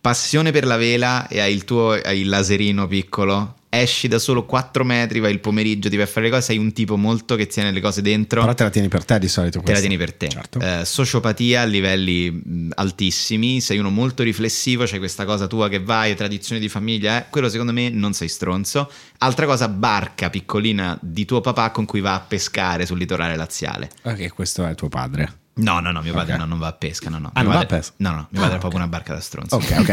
Passione 0.00 0.50
per 0.50 0.64
la 0.64 0.76
vela 0.76 1.28
e 1.28 1.40
hai 1.40 1.52
il 1.52 1.64
tuo 1.64 1.90
hai 1.90 2.20
il 2.20 2.28
laserino 2.28 2.86
piccolo. 2.86 3.57
Esci 3.70 4.08
da 4.08 4.18
solo 4.18 4.46
4 4.46 4.82
metri, 4.82 5.20
vai 5.20 5.32
il 5.32 5.40
pomeriggio, 5.40 5.90
ti 5.90 5.96
vai 5.96 6.06
a 6.06 6.08
fare 6.08 6.26
le 6.26 6.32
cose, 6.32 6.42
sei 6.42 6.58
un 6.58 6.72
tipo 6.72 6.96
molto 6.96 7.36
che 7.36 7.46
tiene 7.46 7.70
le 7.70 7.80
cose 7.80 8.00
dentro. 8.00 8.40
Però 8.40 8.54
te 8.54 8.62
la 8.62 8.70
tieni 8.70 8.88
per 8.88 9.04
te 9.04 9.18
di 9.18 9.28
solito. 9.28 9.60
Te 9.60 9.72
la 9.72 9.80
tieni 9.80 9.96
per 9.96 10.14
te. 10.14 10.28
Certo. 10.28 10.58
Eh, 10.58 10.84
sociopatia 10.84 11.62
a 11.62 11.64
livelli 11.64 12.30
mh, 12.30 12.70
altissimi, 12.74 13.60
sei 13.60 13.78
uno 13.78 13.90
molto 13.90 14.22
riflessivo, 14.22 14.84
c'è 14.84 14.98
questa 14.98 15.24
cosa 15.24 15.46
tua 15.46 15.68
che 15.68 15.80
vai, 15.80 16.14
tradizione 16.16 16.60
di 16.60 16.68
famiglia, 16.68 17.18
eh, 17.18 17.26
quello 17.28 17.48
secondo 17.48 17.72
me 17.72 17.90
non 17.90 18.14
sei 18.14 18.28
stronzo. 18.28 18.90
Altra 19.18 19.44
cosa, 19.44 19.68
barca 19.68 20.30
piccolina 20.30 20.98
di 21.02 21.24
tuo 21.24 21.40
papà 21.40 21.70
con 21.70 21.84
cui 21.84 22.00
va 22.00 22.14
a 22.14 22.20
pescare 22.20 22.86
sul 22.86 22.98
litorale 22.98 23.36
laziale. 23.36 23.90
Ok, 24.02 24.32
questo 24.32 24.66
è 24.66 24.74
tuo 24.74 24.88
padre. 24.88 25.37
No, 25.58 25.80
no, 25.80 25.90
no, 25.92 26.00
mio 26.02 26.12
padre 26.12 26.34
Ok. 26.34 26.38
no, 26.40 26.44
non 26.46 26.58
va 26.58 26.68
a 26.68 26.72
pesca, 26.72 27.10
no, 27.10 27.18
no. 27.18 27.30
Ah, 27.32 27.40
Mio 27.42 27.50
non 27.50 27.52
va 27.52 27.58
a 27.58 27.66
padre- 27.66 27.78
pesca? 27.78 27.94
No, 27.98 28.10
no, 28.10 28.26
mio 28.30 28.40
padre 28.40 28.56
è 28.56 28.58
proprio 28.58 28.80
una 28.80 28.88
barca 28.88 29.14
da 29.14 29.20
stronzo. 29.20 29.56
Ok, 29.56 29.74
ok. 29.78 29.92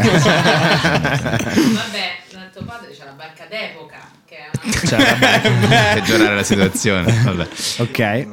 Vabbè, 1.30 2.24
tuo 2.52 2.64
padre 2.64 2.90
c'ha 2.96 3.04
la 3.04 3.10
barca 3.12 3.46
d'epoca. 3.48 3.98
Che 4.24 4.36
è 4.36 4.50
una... 4.62 4.72
Cioè, 4.86 5.18
vabbè. 5.18 5.94
Peggiorare 6.00 6.34
la 6.36 6.42
situazione. 6.42 7.12
Vabbè. 7.22 7.48
ok, 7.78 8.26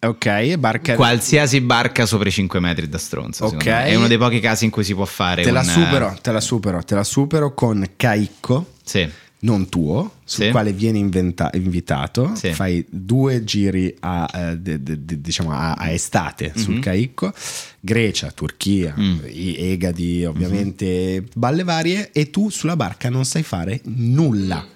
ok. 0.00 0.56
Barca. 0.56 0.94
Qualsiasi 0.94 1.60
barca 1.60 2.06
sopra 2.06 2.28
i 2.28 2.32
5 2.32 2.58
metri 2.60 2.88
da 2.88 2.98
stronzo. 2.98 3.44
Ok. 3.46 3.66
me. 3.66 3.84
È 3.84 3.94
uno 3.94 4.06
dei 4.06 4.18
pochi 4.18 4.40
casi 4.40 4.64
in 4.64 4.70
cui 4.70 4.84
si 4.84 4.94
può 4.94 5.04
fare 5.04 5.42
Te 5.42 5.50
la 5.50 5.60
un, 5.60 5.66
supero, 5.66 6.16
te 6.22 6.32
la 6.32 6.40
supero, 6.40 6.82
te 6.82 6.94
la 6.94 7.04
supero 7.04 7.52
con 7.54 7.84
Caicco. 7.96 8.72
Sì. 8.82 9.08
Non 9.40 9.68
tuo, 9.68 10.12
sul 10.24 10.44
Sì. 10.46 10.50
quale 10.50 10.72
vieni 10.72 10.98
inventa- 10.98 11.50
invitato, 11.54 12.34
Sì. 12.34 12.52
fai 12.52 12.84
due 12.88 13.44
giri 13.44 13.94
a, 14.00 14.28
eh, 14.32 14.56
de- 14.58 14.82
de- 14.82 15.04
de- 15.04 15.20
diciamo 15.20 15.52
a, 15.52 15.74
a 15.74 15.90
estate 15.90 16.52
sul 16.56 16.80
Caicco, 16.80 17.32
Grecia, 17.80 18.30
Turchia, 18.32 18.94
Mhm. 18.96 19.04
Mm. 19.04 19.18
Egadi, 19.24 20.24
ovviamente, 20.24 21.22
balle 21.34 21.62
varie, 21.64 22.10
e 22.12 22.30
tu 22.30 22.48
sulla 22.48 22.76
barca 22.76 23.08
non 23.10 23.24
sai 23.24 23.42
fare 23.42 23.80
nulla. 23.84 24.66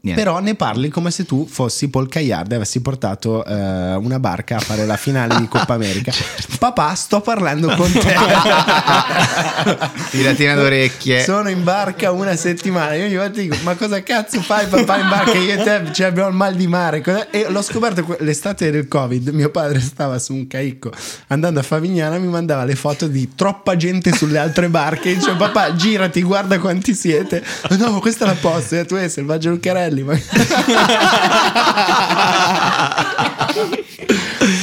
Niente. 0.00 0.22
Però 0.22 0.38
ne 0.38 0.54
parli 0.54 0.90
come 0.90 1.10
se 1.10 1.24
tu 1.24 1.44
fossi 1.44 1.88
Paul 1.88 2.08
Cagliard 2.08 2.52
e 2.52 2.54
avessi 2.54 2.80
portato 2.80 3.44
eh, 3.44 3.94
una 3.96 4.20
barca 4.20 4.54
a 4.54 4.60
fare 4.60 4.86
la 4.86 4.96
finale 4.96 5.36
di 5.38 5.48
Coppa 5.48 5.74
America. 5.74 6.12
Certo. 6.12 6.56
Papà, 6.56 6.94
sto 6.94 7.20
parlando 7.20 7.74
con 7.74 7.90
te. 7.90 8.14
Tiratina 10.10 10.54
d'orecchie. 10.54 11.24
Sono 11.24 11.48
in 11.48 11.64
barca 11.64 12.12
una 12.12 12.36
settimana. 12.36 12.94
Io 12.94 13.06
ogni 13.06 13.16
volta 13.16 13.40
dico: 13.40 13.56
Ma 13.62 13.74
cosa 13.74 14.00
cazzo 14.04 14.40
fai, 14.40 14.68
papà, 14.68 14.98
in 14.98 15.08
barca? 15.08 15.36
Io 15.36 15.54
e 15.54 15.64
te 15.64 15.92
cioè, 15.92 16.06
abbiamo 16.06 16.28
il 16.28 16.34
mal 16.36 16.54
di 16.54 16.68
mare. 16.68 17.02
E 17.32 17.46
l'ho 17.48 17.62
scoperto 17.62 18.16
l'estate 18.20 18.70
del 18.70 18.86
Covid. 18.86 19.30
Mio 19.30 19.50
padre 19.50 19.80
stava 19.80 20.20
su 20.20 20.32
un 20.32 20.46
caicco 20.46 20.92
andando 21.26 21.58
a 21.58 21.64
Favignana. 21.64 22.18
Mi 22.18 22.28
mandava 22.28 22.62
le 22.62 22.76
foto 22.76 23.08
di 23.08 23.34
troppa 23.34 23.74
gente 23.74 24.12
sulle 24.12 24.38
altre 24.38 24.68
barche. 24.68 25.10
E 25.10 25.16
dice: 25.16 25.34
Papà, 25.34 25.74
girati, 25.74 26.22
guarda 26.22 26.60
quanti 26.60 26.94
siete. 26.94 27.42
No, 27.70 27.98
questa 27.98 28.26
è 28.26 28.28
la 28.28 28.36
posta. 28.40 28.78
E 28.78 28.84
tu 28.84 28.94
sei 28.94 29.10
Selvaggio 29.10 29.50
Lucarelli. 29.50 29.87
Ma... 30.02 30.18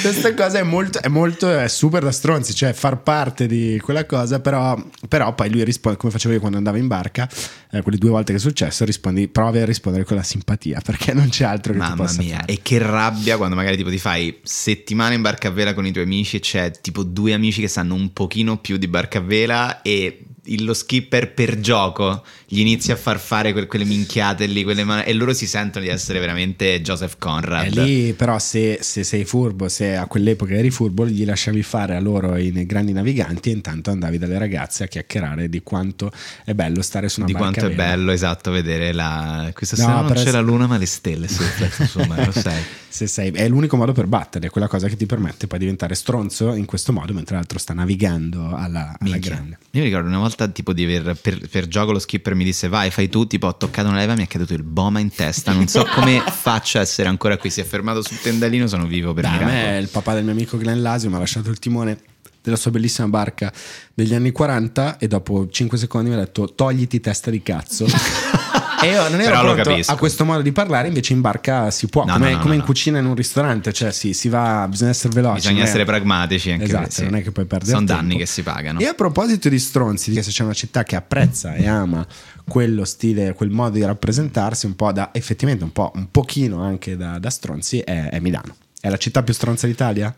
Questa 0.01 0.33
cosa 0.33 0.59
è 0.59 0.63
molto, 0.63 1.01
è 1.01 1.07
molto 1.07 1.49
è 1.49 1.67
super 1.67 2.03
da 2.03 2.11
stronzi, 2.11 2.53
cioè 2.53 2.73
far 2.73 3.01
parte 3.01 3.47
di 3.47 3.79
quella 3.81 4.05
cosa, 4.05 4.39
però, 4.39 4.79
però 5.07 5.33
poi 5.33 5.49
lui 5.49 5.63
risponde 5.63 5.97
come 5.97 6.11
facevo 6.11 6.33
io 6.35 6.39
quando 6.39 6.57
andavo 6.57 6.77
in 6.77 6.87
barca, 6.87 7.27
eh, 7.71 7.81
quelle 7.81 7.97
due 7.97 8.09
volte 8.11 8.31
che 8.31 8.37
è 8.37 8.41
successo, 8.41 8.85
rispondi, 8.85 9.27
provi 9.27 9.59
a 9.59 9.65
rispondere 9.65 10.03
con 10.03 10.15
la 10.15 10.23
simpatia, 10.23 10.81
perché 10.83 11.13
non 11.13 11.29
c'è 11.29 11.45
altro 11.45 11.73
che 11.73 11.79
ti 11.79 11.85
Mamma 11.85 11.95
possa 12.03 12.21
mia, 12.21 12.37
fare. 12.37 12.51
e 12.53 12.59
che 12.61 12.77
rabbia 12.77 13.37
quando 13.37 13.55
magari 13.55 13.77
tipo 13.77 13.89
ti 13.89 13.97
fai 13.97 14.39
settimane 14.43 15.15
in 15.15 15.21
barca 15.21 15.47
a 15.47 15.51
vela 15.51 15.73
con 15.73 15.85
i 15.85 15.91
tuoi 15.91 16.03
amici 16.05 16.37
e 16.37 16.39
c'è 16.39 16.71
tipo 16.81 17.03
due 17.03 17.33
amici 17.33 17.61
che 17.61 17.67
sanno 17.67 17.95
un 17.95 18.13
pochino 18.13 18.57
più 18.57 18.77
di 18.77 18.87
barca 18.87 19.19
a 19.19 19.21
vela 19.21 19.81
e 19.81 20.24
lo 20.59 20.73
skipper 20.73 21.33
per 21.33 21.59
gioco 21.59 22.23
gli 22.47 22.59
inizia 22.59 22.93
a 22.93 22.97
far 22.97 23.19
fare 23.19 23.51
que- 23.53 23.65
quelle 23.65 23.85
minchiate 23.85 24.45
lì, 24.45 24.63
quelle 24.63 24.83
man- 24.83 25.03
e 25.05 25.13
loro 25.13 25.33
si 25.33 25.47
sentono 25.47 25.83
di 25.83 25.91
essere 25.91 26.19
veramente 26.19 26.81
Joseph 26.81 27.15
Conrad. 27.17 27.75
E 27.77 27.83
lì 27.83 28.13
però 28.13 28.37
se, 28.39 28.77
se 28.81 29.03
sei 29.03 29.25
furbo, 29.25 29.67
se 29.67 29.95
a 29.95 30.05
quell'epoca 30.05 30.53
eri 30.53 30.69
furbo, 30.69 31.07
gli 31.07 31.25
lasciavi 31.25 31.63
fare 31.63 31.95
a 31.95 31.99
loro 31.99 32.35
i 32.37 32.51
grandi 32.65 32.91
naviganti 32.93 33.49
e 33.49 33.53
intanto 33.53 33.89
andavi 33.91 34.17
dalle 34.17 34.37
ragazze 34.37 34.83
a 34.83 34.87
chiacchierare 34.87 35.49
di 35.49 35.61
quanto 35.63 36.11
è 36.43 36.53
bello 36.53 36.81
stare 36.81 37.09
su 37.09 37.19
una 37.21 37.27
di 37.27 37.33
barca 37.33 37.49
quanto 37.61 37.71
è 37.71 37.75
vera. 37.75 37.95
bello, 37.95 38.11
esatto, 38.11 38.51
vedere 38.51 38.93
la... 38.93 39.49
Questa 39.53 39.75
No, 39.77 39.83
sera 39.83 40.01
non 40.01 40.13
c'è 40.13 40.31
la 40.31 40.39
luna 40.41 40.67
ma 40.67 40.77
le 40.77 40.85
stelle 40.85 41.27
sul 41.27 42.07
mare, 42.07 42.25
lo 42.25 42.31
sai. 42.39 42.61
Se 42.87 43.07
sei- 43.07 43.31
è 43.31 43.47
l'unico 43.49 43.75
modo 43.75 43.91
per 43.91 44.05
battere, 44.07 44.47
è 44.47 44.49
quella 44.49 44.67
cosa 44.67 44.87
che 44.87 44.95
ti 44.95 45.05
permette 45.05 45.47
poi 45.47 45.57
di 45.57 45.63
diventare 45.65 45.95
stronzo 45.95 46.53
in 46.53 46.65
questo 46.65 46.93
modo, 46.93 47.11
mentre 47.13 47.35
l'altro 47.35 47.57
sta 47.59 47.73
navigando 47.73 48.55
alla, 48.55 48.95
alla 48.99 49.17
grande. 49.17 49.57
Io 49.71 49.81
mi 49.81 49.87
ricordo 49.87 50.07
una 50.07 50.19
volta 50.19 50.34
tipo 50.51 50.73
di 50.73 50.83
aver 50.83 51.15
per, 51.19 51.47
per 51.49 51.67
gioco 51.67 51.91
lo 51.91 51.99
skipper 51.99 52.35
mi 52.35 52.43
disse 52.43 52.67
vai 52.67 52.91
fai 52.91 53.09
tu, 53.09 53.25
tipo 53.27 53.47
ho 53.47 53.55
toccato 53.57 53.87
una 53.87 53.97
leva 53.97 54.13
e 54.13 54.17
mi 54.17 54.23
è 54.23 54.27
caduto 54.27 54.53
il 54.53 54.63
boma 54.63 54.99
in 54.99 55.09
testa, 55.09 55.51
non 55.53 55.67
so 55.67 55.85
come 55.85 56.21
faccia 56.29 56.79
a 56.79 56.81
essere 56.81 57.07
ancora 57.07 57.37
qui, 57.37 57.49
si 57.49 57.61
è 57.61 57.63
fermato 57.63 58.01
sul 58.01 58.19
tendalino, 58.19 58.67
sono 58.67 58.85
vivo 58.85 59.13
per 59.13 59.23
Dai, 59.23 59.33
a 59.33 59.37
miracolo. 59.37 59.57
me 59.57 59.77
il 59.79 59.87
papà 59.87 60.13
del 60.13 60.23
mio 60.23 60.33
amico 60.33 60.57
Glenn 60.57 60.81
Lasio 60.81 61.09
mi 61.09 61.15
ha 61.15 61.19
lasciato 61.19 61.49
il 61.49 61.59
timone 61.59 61.97
della 62.41 62.57
sua 62.57 62.69
bellissima 62.69 63.07
barca 63.07 63.51
degli 63.93 64.13
anni 64.13 64.31
40 64.31 64.97
e 64.99 65.07
dopo 65.07 65.47
5 65.49 65.77
secondi 65.77 66.09
mi 66.09 66.15
ha 66.15 66.19
detto 66.19 66.53
togliti 66.53 66.99
testa 66.99 67.31
di 67.31 67.41
cazzo. 67.41 67.87
e 68.83 68.87
io 68.87 69.07
non 69.09 69.19
ero 69.21 69.39
pronto 69.53 69.91
a 69.91 69.95
questo 69.95 70.25
modo 70.25 70.41
di 70.41 70.51
parlare, 70.51 70.87
invece 70.87 71.13
in 71.13 71.21
barca 71.21 71.71
si 71.71 71.87
può, 71.87 72.05
No, 72.05 72.13
come, 72.13 72.31
no, 72.31 72.35
no, 72.37 72.41
come 72.41 72.55
in 72.55 72.61
cucina 72.63 72.99
in 72.99 73.05
un 73.05 73.15
ristorante, 73.15 73.71
cioè 73.73 73.91
si, 73.91 74.13
si 74.13 74.29
va, 74.29 74.67
bisogna 74.69 74.91
essere 74.91 75.13
veloci. 75.13 75.35
Bisogna 75.35 75.55
non 75.55 75.63
è- 75.63 75.67
essere 75.67 75.85
pragmatici 75.85 76.51
anche 76.51 76.63
Esatto, 76.65 76.89
sì. 76.91 77.03
non 77.03 77.15
è 77.15 77.23
che 77.23 77.31
puoi 77.31 77.45
perdere 77.45 77.71
Sono 77.71 77.85
tempo. 77.85 78.01
danni 78.01 78.17
che 78.17 78.25
si 78.25 78.43
pagano. 78.43 78.79
E 78.79 78.85
a 78.85 78.93
proposito 78.93 79.49
di 79.49 79.59
stronzi, 79.59 80.11
che 80.11 80.21
se 80.21 80.31
c'è 80.31 80.43
una 80.43 80.53
città 80.53 80.83
che 80.83 80.95
apprezza 80.95 81.55
e 81.55 81.67
ama 81.67 82.05
quello 82.47 82.85
stile, 82.85 83.33
quel 83.33 83.49
modo 83.49 83.75
di 83.77 83.83
rappresentarsi, 83.83 84.65
un 84.65 84.75
po' 84.75 84.91
da 84.91 85.09
effettivamente 85.13 85.63
un 85.63 85.71
po' 85.71 85.91
un 85.95 86.11
pochino 86.11 86.61
anche 86.61 86.95
da, 86.97 87.17
da 87.17 87.29
stronzi, 87.29 87.79
è, 87.79 88.09
è 88.09 88.19
Milano. 88.19 88.55
È 88.79 88.89
la 88.89 88.97
città 88.97 89.23
più 89.23 89.33
stronza 89.33 89.65
d'Italia? 89.65 90.13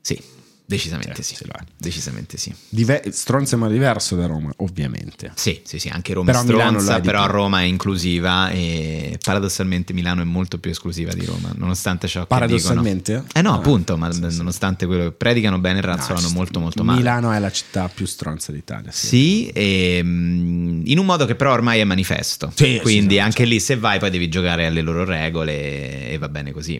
Sì, 0.00 0.20
decisamente 0.68 1.22
Sì, 1.22 1.30
sì. 1.30 1.34
sì, 1.36 1.46
lo 1.46 1.52
è. 1.58 1.62
Decisamente 1.78 2.36
sì. 2.36 2.54
Dive- 2.68 3.02
stronzo 3.10 3.54
in 3.54 3.60
modo 3.62 3.72
diverso 3.72 4.16
da 4.16 4.26
Roma, 4.26 4.52
ovviamente. 4.58 5.32
Sì, 5.34 5.60
sì, 5.64 5.78
sì, 5.78 5.88
anche 5.88 6.12
Roma 6.12 6.26
Però 6.32 6.42
è 6.42 6.44
stronza, 6.44 6.96
è 6.96 7.00
però. 7.00 7.26
Roma 7.26 7.60
è 7.60 7.64
inclusiva 7.64 8.50
e 8.50 9.18
paradossalmente 9.24 9.94
Milano 9.94 10.20
è 10.20 10.24
molto 10.24 10.58
più 10.58 10.70
esclusiva 10.70 11.12
di 11.14 11.24
Roma, 11.24 11.52
nonostante 11.56 12.06
ciò 12.06 12.20
che 12.20 12.26
Paradossalmente? 12.26 13.12
dicono. 13.12 13.28
Eh 13.32 13.40
no, 13.40 13.52
Ah, 13.52 13.56
appunto, 13.56 13.96
ma 13.96 14.12
sì, 14.12 14.20
nonostante 14.36 14.84
quello 14.84 15.04
che 15.04 15.12
predicano 15.12 15.58
bene 15.58 15.78
e 15.78 15.82
razzolano 15.82 16.26
No, 16.28 16.34
molto 16.34 16.60
molto 16.60 16.84
male. 16.84 16.98
Milano 16.98 17.32
è 17.32 17.38
la 17.38 17.50
città 17.50 17.88
più 17.88 18.04
stronza 18.04 18.52
d'Italia. 18.52 18.90
Sì. 18.92 19.06
Sì, 19.06 19.48
e, 19.48 20.00
mm, 20.04 20.82
in 20.84 20.98
un 20.98 21.06
modo 21.06 21.24
che 21.24 21.34
però 21.34 21.52
ormai 21.52 21.80
è 21.80 21.84
manifesto. 21.84 22.52
Sì, 22.54 22.78
Quindi 22.82 23.18
anche 23.18 23.44
lì 23.46 23.58
se 23.58 23.76
vai 23.76 23.98
poi 23.98 24.10
devi 24.10 24.28
giocare 24.28 24.66
alle 24.66 24.82
loro 24.82 25.04
regole 25.04 26.10
e 26.10 26.18
va 26.18 26.28
bene 26.28 26.52
così. 26.52 26.78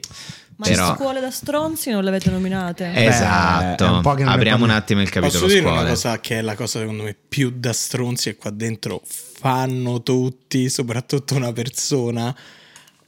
Ma 0.59 0.67
però 0.67 0.89
le 0.89 0.95
scuole 0.97 1.21
da 1.21 1.31
stronzi 1.31 1.91
non 1.91 2.03
le 2.03 2.09
avete 2.09 2.31
nominate? 2.31 2.91
Esatto. 2.93 3.85
è 3.85 3.89
un 3.89 4.29
Apriamo 4.29 4.65
un 4.65 4.71
attimo 4.71 5.01
il 5.01 5.09
capitolo 5.09 5.45
Posso 5.45 5.55
dire 5.55 5.61
scuole. 5.67 5.81
una 5.81 5.89
cosa 5.89 6.21
che 6.21 6.39
è 6.39 6.43
la 6.43 6.57
cosa 6.57 6.81
secondo 6.81 7.05
me 7.05 7.15
più 7.29 7.53
da 7.55 7.73
stronzi 7.73 8.31
e 8.31 8.37
qua 8.37 8.51
dentro 8.51 9.01
fanno 9.05 10.03
tutti, 10.03 10.69
soprattutto 10.69 11.37
una 11.37 11.53
persona, 11.53 12.35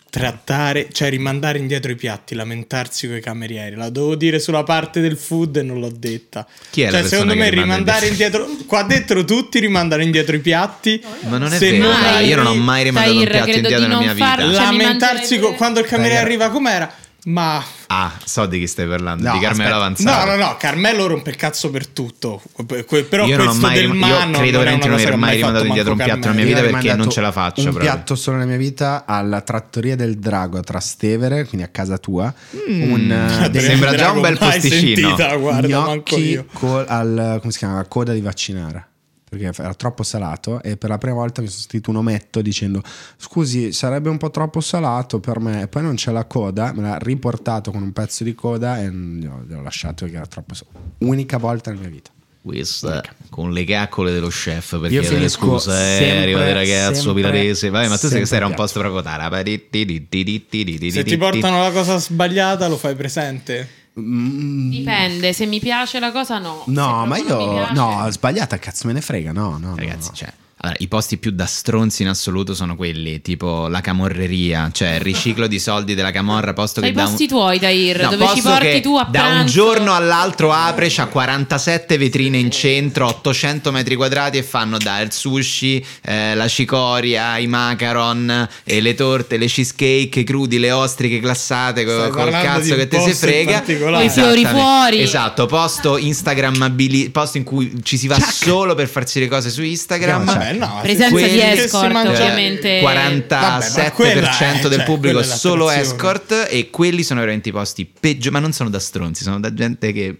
trattare, 0.08 0.88
cioè 0.92 1.08
rimandare 1.10 1.58
indietro 1.58 1.90
i 1.90 1.96
piatti, 1.96 2.36
lamentarsi 2.36 3.08
con 3.08 3.16
i 3.16 3.20
camerieri. 3.20 3.74
La 3.74 3.90
devo 3.90 4.14
dire 4.14 4.38
sulla 4.38 4.62
parte 4.62 5.00
del 5.00 5.16
food 5.16 5.56
e 5.56 5.62
non 5.62 5.80
l'ho 5.80 5.90
detta. 5.90 6.46
Chi 6.70 6.82
è 6.82 6.90
la 6.90 7.00
cioè, 7.00 7.08
secondo 7.08 7.34
me 7.34 7.48
rimanda 7.48 7.74
rimandare 7.74 8.06
indietro, 8.08 8.48
qua 8.66 8.82
dentro 8.84 9.24
tutti 9.24 9.58
rimandano 9.58 10.02
indietro 10.02 10.36
i 10.36 10.40
piatti. 10.40 11.02
Ma 11.28 11.38
non 11.38 11.52
è 11.52 11.58
Se 11.58 11.70
vero, 11.70 11.82
non 11.88 11.94
hai- 12.04 12.26
io 12.28 12.36
non 12.36 12.46
ho 12.46 12.54
mai 12.54 12.84
rimandato 12.84 13.16
un 13.16 13.24
Tahir, 13.24 13.30
piatto 13.32 13.56
indietro 13.56 13.78
di 13.78 13.86
nella 13.86 13.98
mia 14.00 14.12
vita. 14.12 14.36
Cioè, 14.36 14.46
lamentarsi 14.52 15.38
co- 15.40 15.54
quando 15.54 15.80
il 15.80 15.86
cameriere 15.86 16.20
arriva 16.22 16.50
com'era. 16.50 16.92
Ma 17.24 17.62
Ah, 17.88 18.12
so 18.24 18.46
di 18.46 18.58
chi 18.58 18.66
stai 18.66 18.86
parlando, 18.86 19.24
No, 19.24 19.32
di 19.32 19.40
Carmelo 19.40 19.62
aspetta. 19.62 19.76
Avanzato. 19.76 20.26
No, 20.30 20.36
no, 20.36 20.42
no, 20.46 20.56
Carmelo 20.58 21.06
rompe 21.06 21.30
il 21.30 21.36
cazzo 21.36 21.68
per 21.70 21.86
tutto. 21.88 22.40
Però 22.64 23.26
io 23.26 23.36
non 23.36 23.46
ho 23.46 23.50
questo 23.50 23.66
mai 23.66 23.74
del 23.74 23.88
rim- 23.90 23.98
mano 23.98 24.30
io 24.30 24.38
credo 24.38 24.58
veramente 24.58 24.88
non 24.88 24.98
aver 24.98 25.16
mai 25.16 25.34
rimandato 25.36 25.58
fatto 25.64 25.66
indietro 25.66 25.92
un 25.92 25.98
piatto 25.98 26.18
nella 26.20 26.32
mia 26.32 26.44
vita 26.44 26.60
perché 26.60 26.94
non 26.94 27.10
ce 27.10 27.20
la 27.20 27.32
faccio 27.32 27.60
Un 27.62 27.70
proprio. 27.70 27.90
piatto 27.92 28.14
solo 28.14 28.36
nella 28.38 28.48
mia 28.48 28.56
vita 28.58 29.04
alla 29.06 29.40
trattoria 29.42 29.96
del 29.96 30.18
Drago 30.18 30.58
a 30.58 30.62
Trastevere, 30.62 31.44
quindi 31.46 31.66
a 31.66 31.70
casa 31.70 31.98
tua. 31.98 32.32
un, 32.68 33.10
eh, 33.10 33.40
Mi 33.42 33.50
dei 33.50 33.60
sembra 33.62 33.94
già 33.94 34.12
un 34.12 34.20
bel 34.22 34.38
posticino. 34.38 35.08
sentita, 35.08 35.34
guarda, 35.36 35.78
manco 35.80 36.16
gnocchi 36.16 36.20
io. 36.28 36.46
col- 36.52 36.84
al, 36.88 37.36
come 37.40 37.52
si 37.52 37.58
chiama? 37.58 37.84
coda 37.86 38.12
di 38.12 38.20
vaccinare. 38.20 38.86
Perché 39.30 39.62
era 39.62 39.74
troppo 39.74 40.02
salato 40.02 40.60
e 40.60 40.76
per 40.76 40.90
la 40.90 40.98
prima 40.98 41.14
volta 41.14 41.40
mi 41.40 41.46
sono 41.46 41.60
sentito 41.60 41.90
un 41.90 41.96
ometto 41.98 42.42
dicendo 42.42 42.82
scusi 43.16 43.70
sarebbe 43.70 44.08
un 44.08 44.16
po' 44.18 44.28
troppo 44.30 44.60
salato 44.60 45.20
per 45.20 45.38
me 45.38 45.62
e 45.62 45.68
poi 45.68 45.82
non 45.82 45.94
c'è 45.94 46.10
la 46.10 46.24
coda 46.24 46.72
me 46.72 46.82
l'ha 46.82 46.98
riportato 46.98 47.70
con 47.70 47.80
un 47.80 47.92
pezzo 47.92 48.24
di 48.24 48.34
coda 48.34 48.80
e 48.80 48.90
gli 48.90 49.24
ho, 49.24 49.44
gli 49.46 49.52
ho 49.52 49.62
lasciato 49.62 50.02
perché 50.02 50.16
era 50.16 50.26
troppo 50.26 50.54
salato 50.54 50.78
unica 50.98 51.36
volta 51.38 51.70
nella 51.70 51.82
mia 51.82 51.90
vita 51.90 52.10
Questa 52.42 53.02
con 53.28 53.52
le 53.52 53.64
caccole 53.64 54.10
dello 54.10 54.30
chef 54.30 54.80
per 54.80 54.90
Io 54.90 55.00
chiedere 55.00 55.14
finisco 55.14 55.46
scusa, 55.46 55.78
eh, 55.80 56.22
arriva 56.22 56.48
il 56.48 56.54
ragazzo 56.54 56.94
sempre- 57.02 57.14
pilarese. 57.14 57.70
Vabbè, 57.70 57.88
ma 57.88 57.98
tu 57.98 58.08
sai 58.08 58.22
che 58.24 58.34
era 58.34 58.46
un 58.46 58.54
piatto. 58.54 58.62
posto 58.62 58.80
proprio 58.80 59.02
tara. 59.02 59.28
Se 59.30 61.04
ti 61.04 61.16
portano 61.18 61.60
la 61.60 61.70
cosa 61.70 61.98
sbagliata, 61.98 62.66
lo 62.66 62.78
fai 62.78 62.96
presente. 62.96 63.68
Dipende, 64.00 65.32
se 65.32 65.46
mi 65.46 65.60
piace 65.60 66.00
la 66.00 66.10
cosa 66.12 66.38
no. 66.38 66.62
No 66.66 67.04
ma 67.06 67.16
io 67.18 67.36
piace- 67.36 67.72
no 67.72 68.06
sbagliata 68.10 68.58
cazzo 68.58 68.86
me 68.86 68.92
ne 68.94 69.00
frega 69.00 69.32
no 69.32 69.58
no 69.58 69.74
Ragazzi, 69.76 70.08
no. 70.08 70.14
cioè, 70.14 70.32
allora, 70.62 70.76
i 70.80 70.88
posti 70.88 71.16
più 71.16 71.30
da 71.30 71.46
stronzi 71.46 72.02
in 72.02 72.08
assoluto 72.08 72.54
sono 72.54 72.76
quelli 72.76 73.22
tipo 73.22 73.66
la 73.68 73.80
camorreria, 73.80 74.68
cioè 74.72 74.94
il 74.96 75.00
riciclo 75.00 75.46
di 75.46 75.58
soldi 75.58 75.94
della 75.94 76.10
camorra, 76.10 76.52
posto 76.52 76.80
Dai 76.80 76.90
che 76.90 76.96
da 76.96 77.04
posti 77.04 77.22
un... 77.22 77.28
tuoi, 77.28 77.58
Tahir, 77.58 78.02
No, 78.02 78.10
dove 78.10 78.28
ci 78.34 78.42
porti 78.42 78.80
tu 78.80 78.96
a 78.96 79.06
da 79.10 79.22
un 79.22 79.28
pranzo. 79.30 79.52
giorno 79.52 79.94
all'altro 79.94 80.52
apre, 80.52 80.88
c'ha 80.90 81.06
47 81.06 81.96
vetrine 81.96 82.36
in 82.38 82.50
centro, 82.50 83.06
800 83.06 83.72
metri 83.72 83.94
quadrati 83.94 84.36
e 84.38 84.42
fanno 84.42 84.76
dal 84.78 85.10
sushi, 85.12 85.84
eh, 86.02 86.34
la 86.34 86.46
cicoria, 86.48 87.38
i 87.38 87.46
macaron, 87.46 88.48
e 88.64 88.80
le 88.80 88.94
torte, 88.94 89.36
le 89.38 89.46
cheesecake 89.46 90.24
crudi, 90.24 90.58
le 90.58 90.72
ostriche 90.72 91.20
glassate 91.20 91.84
co- 91.84 92.08
col 92.10 92.30
cazzo 92.30 92.74
che 92.74 92.82
un 92.82 92.88
te 92.88 92.96
in 92.96 93.14
frega. 93.14 93.52
particolare. 93.52 94.04
Coi 94.06 94.10
fiori 94.10 94.40
Esattamente. 94.40 94.50
fuori. 94.50 95.00
Esatto, 95.00 95.46
posto 95.46 95.96
Instagrammabili, 95.96 97.10
posto 97.10 97.38
in 97.38 97.44
cui 97.44 97.72
ci 97.82 97.96
si 97.96 98.06
va 98.06 98.18
solo 98.20 98.74
per 98.74 98.88
farsi 98.88 99.20
le 99.20 99.28
cose 99.28 99.50
su 99.50 99.62
Instagram. 99.62 100.48
Vabbè, 100.58 100.72
no, 100.74 100.80
Presenza 100.82 101.18
se- 101.18 101.28
di 101.30 101.40
escort, 101.40 101.94
ovviamente. 101.94 102.80
47% 102.80 103.28
Vabbè, 103.28 103.82
ma 103.82 103.90
quella 103.92 104.10
è- 104.38 104.68
del 104.68 104.78
cioè, 104.78 104.82
pubblico 104.84 105.22
solo 105.22 105.70
escort 105.70 106.46
e 106.48 106.70
quelli 106.70 107.02
sono 107.02 107.20
veramente 107.20 107.48
i 107.48 107.52
posti 107.52 107.86
peggiori, 107.86 108.30
ma 108.34 108.40
non 108.40 108.52
sono 108.52 108.70
da 108.70 108.78
stronzi, 108.78 109.22
sono 109.22 109.40
da 109.40 109.52
gente 109.54 109.92
che 109.92 110.16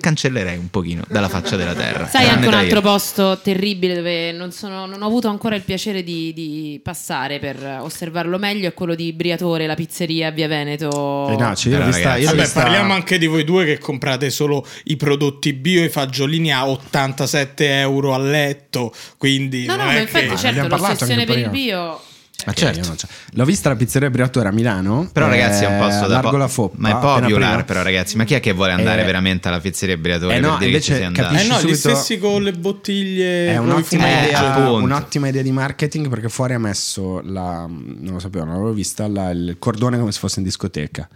cancellerei 0.00 0.56
un 0.56 0.70
pochino 0.70 1.02
dalla 1.08 1.28
faccia 1.28 1.56
della 1.56 1.74
terra. 1.74 2.06
Sai 2.08 2.28
anche 2.28 2.46
un 2.48 2.54
altro 2.54 2.76
io. 2.78 2.82
posto 2.82 3.38
terribile 3.42 3.94
dove 3.94 4.32
non, 4.32 4.50
sono- 4.52 4.86
non 4.86 5.02
ho 5.02 5.06
avuto 5.06 5.28
ancora 5.28 5.54
il 5.54 5.62
piacere 5.62 6.02
di, 6.02 6.32
di 6.32 6.80
passare 6.82 7.38
per 7.38 7.78
osservarlo 7.82 8.38
meglio 8.38 8.68
è 8.68 8.74
quello 8.74 8.94
di 8.94 9.12
Briatore, 9.12 9.66
la 9.66 9.74
pizzeria 9.74 10.28
a 10.28 10.30
Via 10.30 10.48
Veneto. 10.48 11.28
Eh 11.30 11.36
no, 11.36 11.54
cioè, 11.54 11.72
io 11.72 11.78
Però, 11.78 11.90
vista, 11.90 12.02
ragazzi, 12.08 12.20
io 12.22 12.26
Vabbè, 12.28 12.40
vista- 12.40 12.62
parliamo 12.62 12.92
anche 12.92 13.18
di 13.18 13.26
voi 13.26 13.44
due 13.44 13.64
che 13.64 13.78
comprate 13.78 14.30
solo 14.30 14.66
i 14.84 14.96
prodotti 14.96 15.52
bio 15.52 15.82
e 15.82 15.84
i 15.84 15.88
fagiolini 15.90 16.52
a 16.52 16.68
87 16.68 17.78
euro 17.80 18.14
a 18.14 18.18
letto. 18.18 18.92
Quindi 19.18 19.66
No, 19.66 19.76
no, 19.76 19.84
ma 19.84 19.98
infatti 19.98 20.26
che... 20.26 20.30
certo, 20.30 20.46
abbiamo 20.48 20.68
parlato 20.68 20.92
l'ossessione 21.04 21.24
per 21.24 21.38
il 21.38 21.50
bio... 21.50 22.00
Ma 22.46 22.52
Eh, 22.52 22.54
certo. 22.54 22.78
io 22.80 22.86
non 22.86 22.96
c'ho- 22.96 23.08
L'ho 23.32 23.44
vista 23.44 23.68
la 23.68 23.76
pizzeria 23.76 24.10
Briatore 24.10 24.48
a 24.48 24.52
Milano. 24.52 25.08
Però 25.12 25.28
ragazzi 25.28 25.64
è 25.64 25.66
un 25.68 25.78
posto 25.78 26.06
da 26.06 26.14
Largo 26.14 26.30
po- 26.30 26.36
la 26.36 26.48
Foppa. 26.48 26.76
Ma 26.78 26.88
è 26.88 26.92
popular 27.20 27.64
però 27.64 27.82
ragazzi, 27.82 28.16
ma 28.16 28.24
chi 28.24 28.34
è 28.34 28.40
che 28.40 28.52
vuole 28.52 28.72
andare 28.72 29.02
Eh, 29.02 29.04
veramente 29.04 29.48
alla 29.48 29.60
pizzeria 29.60 29.96
Briatore 29.96 30.36
eh 30.36 30.40
no, 30.40 30.50
per 30.50 30.58
dire 30.58 30.70
che 30.72 30.80
ci 30.80 30.90
invece 30.92 31.06
andato? 31.06 31.26
Eh 31.28 31.30
capisci 31.36 31.48
no, 31.48 31.56
gli 31.56 31.60
subito- 31.60 31.78
stessi 31.96 32.18
con 32.18 32.42
le 32.42 32.52
bottiglie. 32.52 33.46
È 33.52 33.56
un'ottima. 33.58 34.06
Eh, 34.06 34.24
idea, 34.26 34.56
un'ottima 34.68 35.28
idea 35.28 35.42
di 35.42 35.52
marketing 35.52 36.08
perché 36.08 36.28
fuori 36.28 36.54
ha 36.54 36.58
messo 36.58 37.20
la, 37.24 37.66
non 37.68 38.12
lo 38.12 38.18
sapevo, 38.18 38.44
non 38.44 38.54
l'avevo 38.54 38.72
vista, 38.72 39.06
la- 39.08 39.30
il 39.30 39.56
cordone 39.58 39.98
come 39.98 40.12
se 40.12 40.18
fosse 40.18 40.38
in 40.40 40.44
discoteca. 40.44 41.08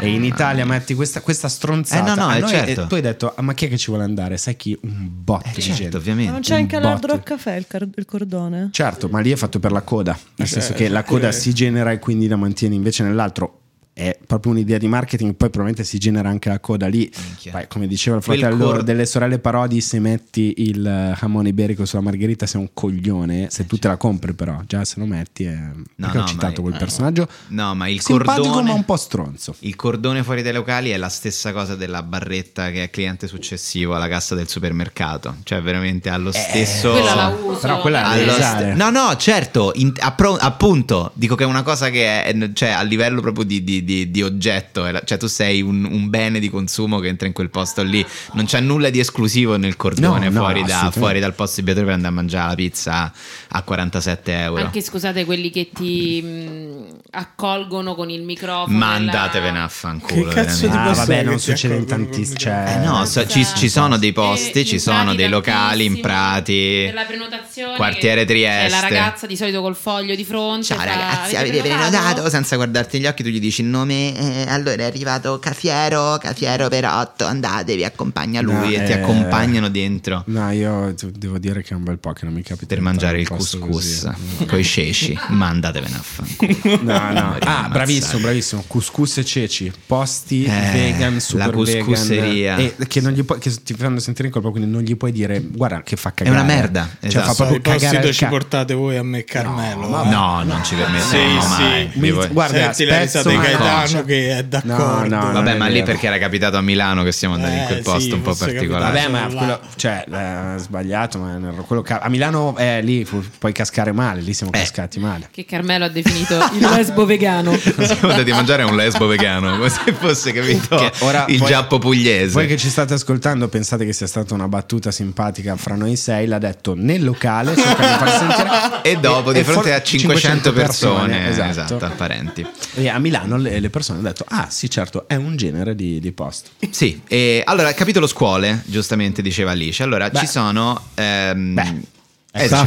E 0.00 0.08
in 0.08 0.24
Italia 0.24 0.64
metti 0.64 0.94
questa, 0.94 1.20
questa 1.20 1.48
stronzata. 1.48 2.12
Eh, 2.12 2.16
no, 2.16 2.26
no, 2.26 2.34
eh, 2.34 2.38
noi- 2.40 2.48
certo. 2.48 2.82
e 2.82 2.86
tu 2.86 2.94
hai 2.94 3.00
detto, 3.00 3.32
"Ah, 3.36 3.42
ma 3.42 3.54
chi 3.54 3.66
è 3.66 3.68
che 3.68 3.76
ci 3.78 3.88
vuole 3.88 4.04
andare? 4.04 4.36
Sai 4.36 4.56
chi? 4.56 4.78
Un 4.82 5.08
botto 5.10 5.48
Eh, 5.48 5.52
di 5.54 5.60
certo, 5.62 5.76
gente. 5.76 5.96
Ma 5.96 5.98
ovviamente. 6.02 6.32
non 6.32 6.40
c'è 6.40 6.54
Un 6.54 6.60
anche 6.60 6.80
botto. 6.80 7.06
Rock 7.06 7.22
Café 7.24 7.56
il, 7.56 7.66
car- 7.66 7.88
il 7.94 8.04
cordone? 8.04 8.68
Certo, 8.72 9.08
ma 9.08 9.20
lì 9.20 9.30
è 9.30 9.36
fatto 9.36 9.58
per 9.58 9.72
la 9.72 9.82
coda, 9.82 10.18
nel 10.36 10.48
senso 10.48 10.72
che 10.74 10.88
la 10.88 11.00
eh, 11.00 11.04
coda 11.04 11.32
si 11.32 11.52
genera 11.52 11.90
e 11.92 11.98
quindi 11.98 12.28
la 12.28 12.36
mantieni, 12.36 12.74
invece 12.76 13.02
nell'altro 13.02 13.57
è 13.98 14.16
proprio 14.24 14.52
un'idea 14.52 14.78
di 14.78 14.86
marketing, 14.86 15.30
poi 15.34 15.50
probabilmente 15.50 15.82
si 15.82 15.98
genera 15.98 16.28
anche 16.28 16.48
la 16.48 16.60
coda 16.60 16.86
lì. 16.86 17.10
Poi, 17.50 17.66
come 17.66 17.88
diceva 17.88 18.18
il 18.18 18.22
fratello 18.22 18.64
cor- 18.64 18.82
delle 18.84 19.04
sorelle 19.06 19.40
Parodi, 19.40 19.80
se 19.80 19.98
metti 19.98 20.54
il 20.58 20.86
eh, 20.86 21.16
jamone 21.18 21.48
iberico 21.48 21.84
sulla 21.84 22.02
margherita 22.02 22.46
sei 22.46 22.60
un 22.60 22.68
coglione, 22.72 23.48
se 23.50 23.66
tu 23.66 23.76
te 23.76 23.88
la 23.88 23.96
compri 23.96 24.34
però, 24.34 24.62
già 24.68 24.84
se 24.84 25.00
lo 25.00 25.06
metti 25.06 25.44
è... 25.44 25.58
perché 25.96 26.16
ho 26.16 26.20
no, 26.20 26.26
citato 26.28 26.62
ma- 26.62 26.68
quel 26.68 26.78
personaggio 26.78 27.28
No, 27.48 27.74
ma 27.74 27.88
il 27.88 28.00
simpatico 28.00 28.46
cordone 28.46 28.68
ma 28.70 28.74
un 28.76 28.84
po' 28.84 28.96
stronzo. 28.96 29.56
Il 29.60 29.74
cordone 29.74 30.22
fuori 30.22 30.42
dai 30.42 30.52
locali 30.52 30.90
è 30.90 30.96
la 30.96 31.08
stessa 31.08 31.52
cosa 31.52 31.74
della 31.74 32.02
barretta 32.04 32.70
che 32.70 32.84
è 32.84 32.90
cliente 32.90 33.26
successivo 33.26 33.96
alla 33.96 34.06
cassa 34.06 34.36
del 34.36 34.46
supermercato. 34.46 35.36
Cioè, 35.42 35.60
veramente 35.60 36.08
allo 36.08 36.30
stesso. 36.30 36.92
Quella 36.92 37.14
la 37.14 37.28
uso. 37.28 37.58
Però 37.58 37.80
quella 37.80 38.14
è 38.14 38.28
st- 38.28 38.74
no, 38.76 38.90
no, 38.90 39.16
certo, 39.16 39.72
in- 39.74 39.92
appro- 39.98 40.36
appunto, 40.36 41.10
dico 41.14 41.34
che 41.34 41.42
è 41.42 41.46
una 41.46 41.62
cosa 41.62 41.90
che 41.90 42.22
è 42.22 42.52
cioè, 42.52 42.68
a 42.70 42.82
livello 42.82 43.20
proprio 43.20 43.44
di, 43.44 43.64
di- 43.64 43.82
di- 43.88 44.10
di 44.10 44.22
oggetto, 44.22 44.84
cioè 45.04 45.16
tu 45.16 45.26
sei 45.28 45.62
un, 45.62 45.84
un 45.90 46.10
bene 46.10 46.38
di 46.40 46.50
consumo 46.50 46.98
che 46.98 47.08
entra 47.08 47.26
in 47.26 47.32
quel 47.32 47.48
posto 47.48 47.82
lì, 47.82 48.04
non 48.32 48.44
c'è 48.44 48.60
nulla 48.60 48.90
di 48.90 48.98
esclusivo 49.00 49.56
nel 49.56 49.76
cordone 49.76 50.28
No, 50.28 50.32
no, 50.32 50.40
fuori, 50.40 50.62
da- 50.64 50.90
fuori 50.92 51.20
dal 51.20 51.32
posto 51.34 51.56
di 51.60 51.62
Beatrice 51.62 51.86
per 51.86 51.94
andare 51.96 52.12
a 52.12 52.16
mangiare 52.16 52.48
la 52.50 52.54
pizza 52.54 53.12
a 53.48 53.62
47 53.62 54.32
euro. 54.40 54.62
Anche 54.62 54.82
scusate 54.82 55.24
quelli 55.24 55.50
che 55.50 55.70
ti 55.72 56.20
mh, 56.22 56.96
accolgono 57.12 57.94
con 57.94 58.10
il 58.10 58.22
microfono. 58.22 58.76
Ma 58.76 58.88
la- 58.90 58.94
andatevene 58.96 59.58
a 59.60 59.68
fanculo. 59.68 60.28
Che 60.28 60.34
cazzo. 60.34 60.66
Ah, 60.68 60.82
posto 60.88 61.06
vabbè, 61.06 61.22
non 61.22 61.38
succede 61.40 61.76
in 61.76 61.86
tantissimi. 61.86 62.38
Cioè, 62.38 62.74
Eh 62.82 62.84
no, 62.84 63.04
so- 63.06 63.26
ci, 63.26 63.44
ci 63.56 63.68
sono 63.70 63.96
dei 63.96 64.12
posti, 64.12 64.60
E 64.60 64.64
ci 64.66 64.78
sono 64.78 65.14
dei 65.14 65.28
locali 65.30 65.84
in 65.86 66.00
prati. 66.00 66.82
Per 66.86 66.94
la 66.94 67.04
prenotazione. 67.04 67.76
Quartiere 67.76 68.24
Trieste. 68.26 68.64
C'è 68.68 68.68
la 68.68 68.80
ragazza 68.80 69.26
di 69.26 69.36
solito 69.36 69.60
col 69.62 69.76
foglio 69.76 70.14
di 70.14 70.24
fronte. 70.24 70.64
Ciao 70.66 70.78
ragazzi, 70.78 71.36
avete 71.36 71.60
prenotato? 71.60 72.28
Senza 72.28 72.56
guardarti 72.56 72.98
negli 72.98 73.06
occhi, 73.06 73.22
tu 73.22 73.28
gli 73.30 73.40
dici 73.40 73.60
il 73.62 73.68
nome. 73.78 74.16
eh, 74.16 74.46
allora 74.48 74.82
è 74.82 74.84
arrivato 74.84 75.38
Cafiero, 75.38 76.18
Cafiero 76.20 76.68
per 76.68 76.84
8. 76.84 77.24
Andate, 77.24 77.74
vi 77.76 77.84
accompagna 77.84 78.40
lui 78.40 78.52
No, 78.54 78.64
e 78.64 78.84
ti 78.84 78.92
eh, 78.92 79.00
accompagnano 79.00 79.68
dentro 79.68 80.22
No, 80.26 80.50
io 80.50 80.94
devo 81.12 81.38
dire 81.38 81.62
che 81.62 81.74
è 81.74 81.76
un 81.76 81.84
bel 81.84 81.98
po' 81.98 82.12
che 82.12 82.24
non 82.24 82.34
mi 82.34 82.42
capita 82.42 82.66
per 82.68 82.78
di 82.78 82.84
mangiare 82.84 83.20
il 83.20 83.28
couscous 83.28 84.10
con 84.46 84.58
i 84.58 84.64
ceci. 84.64 85.18
Ma 85.28 85.48
andatevene 85.48 85.96
a 85.96 86.00
fanculo. 86.02 86.80
No, 86.82 87.12
no. 87.12 87.36
Ah, 87.40 87.68
bravissimo, 87.70 88.20
bravissimo. 88.20 88.64
Couscous 88.66 89.18
e 89.18 89.24
ceci, 89.24 89.72
posti 89.86 90.44
Eh, 90.44 90.70
vegan, 90.72 91.20
super 91.20 91.46
la 91.46 91.52
couscouseria. 91.52 92.56
vegan. 92.56 92.74
E 92.78 92.86
che, 92.86 93.00
non 93.00 93.12
gli 93.12 93.24
puoi, 93.24 93.38
che 93.38 93.50
ti 93.62 93.74
fanno 93.74 93.98
sentire 93.98 94.28
in 94.28 94.32
colpa, 94.34 94.50
quindi 94.50 94.70
non 94.70 94.82
gli 94.82 94.96
puoi 94.96 95.12
dire, 95.12 95.40
guarda 95.40 95.82
che 95.82 95.96
fa 95.96 96.10
È 96.10 96.14
cagare. 96.14 96.36
una 96.36 96.44
merda. 96.44 96.88
Cioè, 97.00 97.08
esatto. 97.08 97.26
fa 97.26 97.34
proprio 97.34 97.60
posti 97.60 97.78
cagare 97.86 98.06
al 98.08 98.12
ci 98.14 98.24
ca- 98.24 98.28
portate 98.30 98.74
voi 98.74 98.96
a 98.96 99.02
me 99.02 99.24
Carmelo. 99.24 99.88
No, 99.88 100.04
eh. 100.04 100.08
No, 100.08 100.42
non 100.44 100.64
ci 100.64 100.74
permetteremo 100.74 101.40
Sì, 101.40 101.48
mai. 101.48 101.90
sì. 101.92 102.10
Vuoi- 102.10 102.28
Guarda, 102.28 102.72
Senti 102.72 102.84
la 102.84 102.98
risata 103.00 103.28
di 103.68 103.74
Gaetano 103.76 104.02
cosa. 104.02 104.04
che 104.04 104.36
è 104.38 104.44
d'accordo. 104.44 105.14
No, 105.16 105.22
no, 105.26 105.32
Vabbè, 105.32 105.56
ma 105.56 105.66
lì 105.66 105.82
perché 105.82 106.06
era 106.06 106.18
capitato 106.18 106.56
a 106.56 106.60
Milano 106.60 107.02
che 107.02 107.12
siamo 107.12 107.34
andati 107.34 107.56
in 107.56 107.64
quel 107.66 107.78
Eh, 107.78 107.82
posto 107.82 108.00
sì, 108.00 108.10
un 108.12 108.22
po' 108.22 108.34
particolare. 108.34 108.92
Vabbè, 108.92 109.08
ma 109.08 109.26
quello, 109.36 109.60
cioè, 109.76 110.04
eh, 110.10 110.58
sbagliato, 110.58 111.18
ma. 111.18 111.36
Quello 111.66 111.82
ca- 111.82 112.00
a 112.00 112.08
Milano 112.08 112.56
eh, 112.58 112.80
lì 112.82 113.04
fu- 113.04 113.22
puoi 113.38 113.52
cascare 113.52 113.92
male, 113.92 114.20
lì 114.20 114.32
siamo 114.32 114.52
Eh. 114.52 114.58
cascati 114.58 114.98
male. 114.98 115.28
Che 115.30 115.44
Carmelo 115.44 115.84
ha 115.84 115.88
definito 115.88 116.34
il 116.52 116.66
lesbo 116.68 117.04
vegano. 117.06 117.52
Siamo 117.58 118.10
andati 118.12 118.30
a 118.30 118.34
mangiare 118.34 118.62
un 118.64 118.74
lesbo 118.76 119.06
vegano, 119.06 119.56
come 119.56 119.68
se 119.68 119.92
fosse 119.92 120.32
capito 120.32 120.76
Che 120.76 120.92
ora 121.00 121.24
il 121.28 121.38
voi- 121.38 121.48
giappo 121.48 121.78
pugliese. 121.78 122.32
Voi 122.32 122.46
che 122.46 122.56
ci 122.56 122.68
state 122.68 122.94
ascoltando 122.94 123.48
pensate 123.48 123.84
che 123.84 123.92
sia 123.92 124.06
stata 124.06 124.34
una 124.34 124.48
battuta 124.48 124.90
simpatica 124.90 125.56
fra 125.56 125.74
noi 125.74 125.96
sei, 125.96 126.26
l'ha 126.26 126.38
detto 126.38 126.74
nel 126.76 127.02
locale, 127.04 127.54
di 127.54 127.60
sentire 127.62 128.48
E 128.82 128.96
dopo, 128.98 129.32
di 129.32 129.40
e 129.40 129.44
fronte 129.44 129.70
for- 129.70 129.72
a 129.78 129.82
500 129.82 130.52
persone, 130.52 131.28
esatto. 131.28 131.50
esatto, 131.50 131.84
apparenti. 131.84 132.46
E 132.74 132.88
a 132.88 132.98
Milano 132.98 133.36
le, 133.36 133.57
le 133.60 133.70
persone 133.70 133.98
hanno 133.98 134.08
detto: 134.08 134.24
Ah, 134.28 134.48
sì, 134.50 134.68
certo, 134.70 135.06
è 135.08 135.14
un 135.14 135.36
genere 135.36 135.74
di, 135.74 135.98
di 136.00 136.12
posto. 136.12 136.50
Sì, 136.70 137.00
e 137.08 137.42
allora 137.44 137.72
capitolo 137.74 138.06
scuole, 138.06 138.62
giustamente 138.66 139.22
diceva 139.22 139.50
Alice. 139.52 139.82
Allora 139.82 140.08
Beh. 140.10 140.18
ci 140.18 140.26
sono. 140.26 140.80
ehm, 140.94 141.54
Beh. 141.54 141.74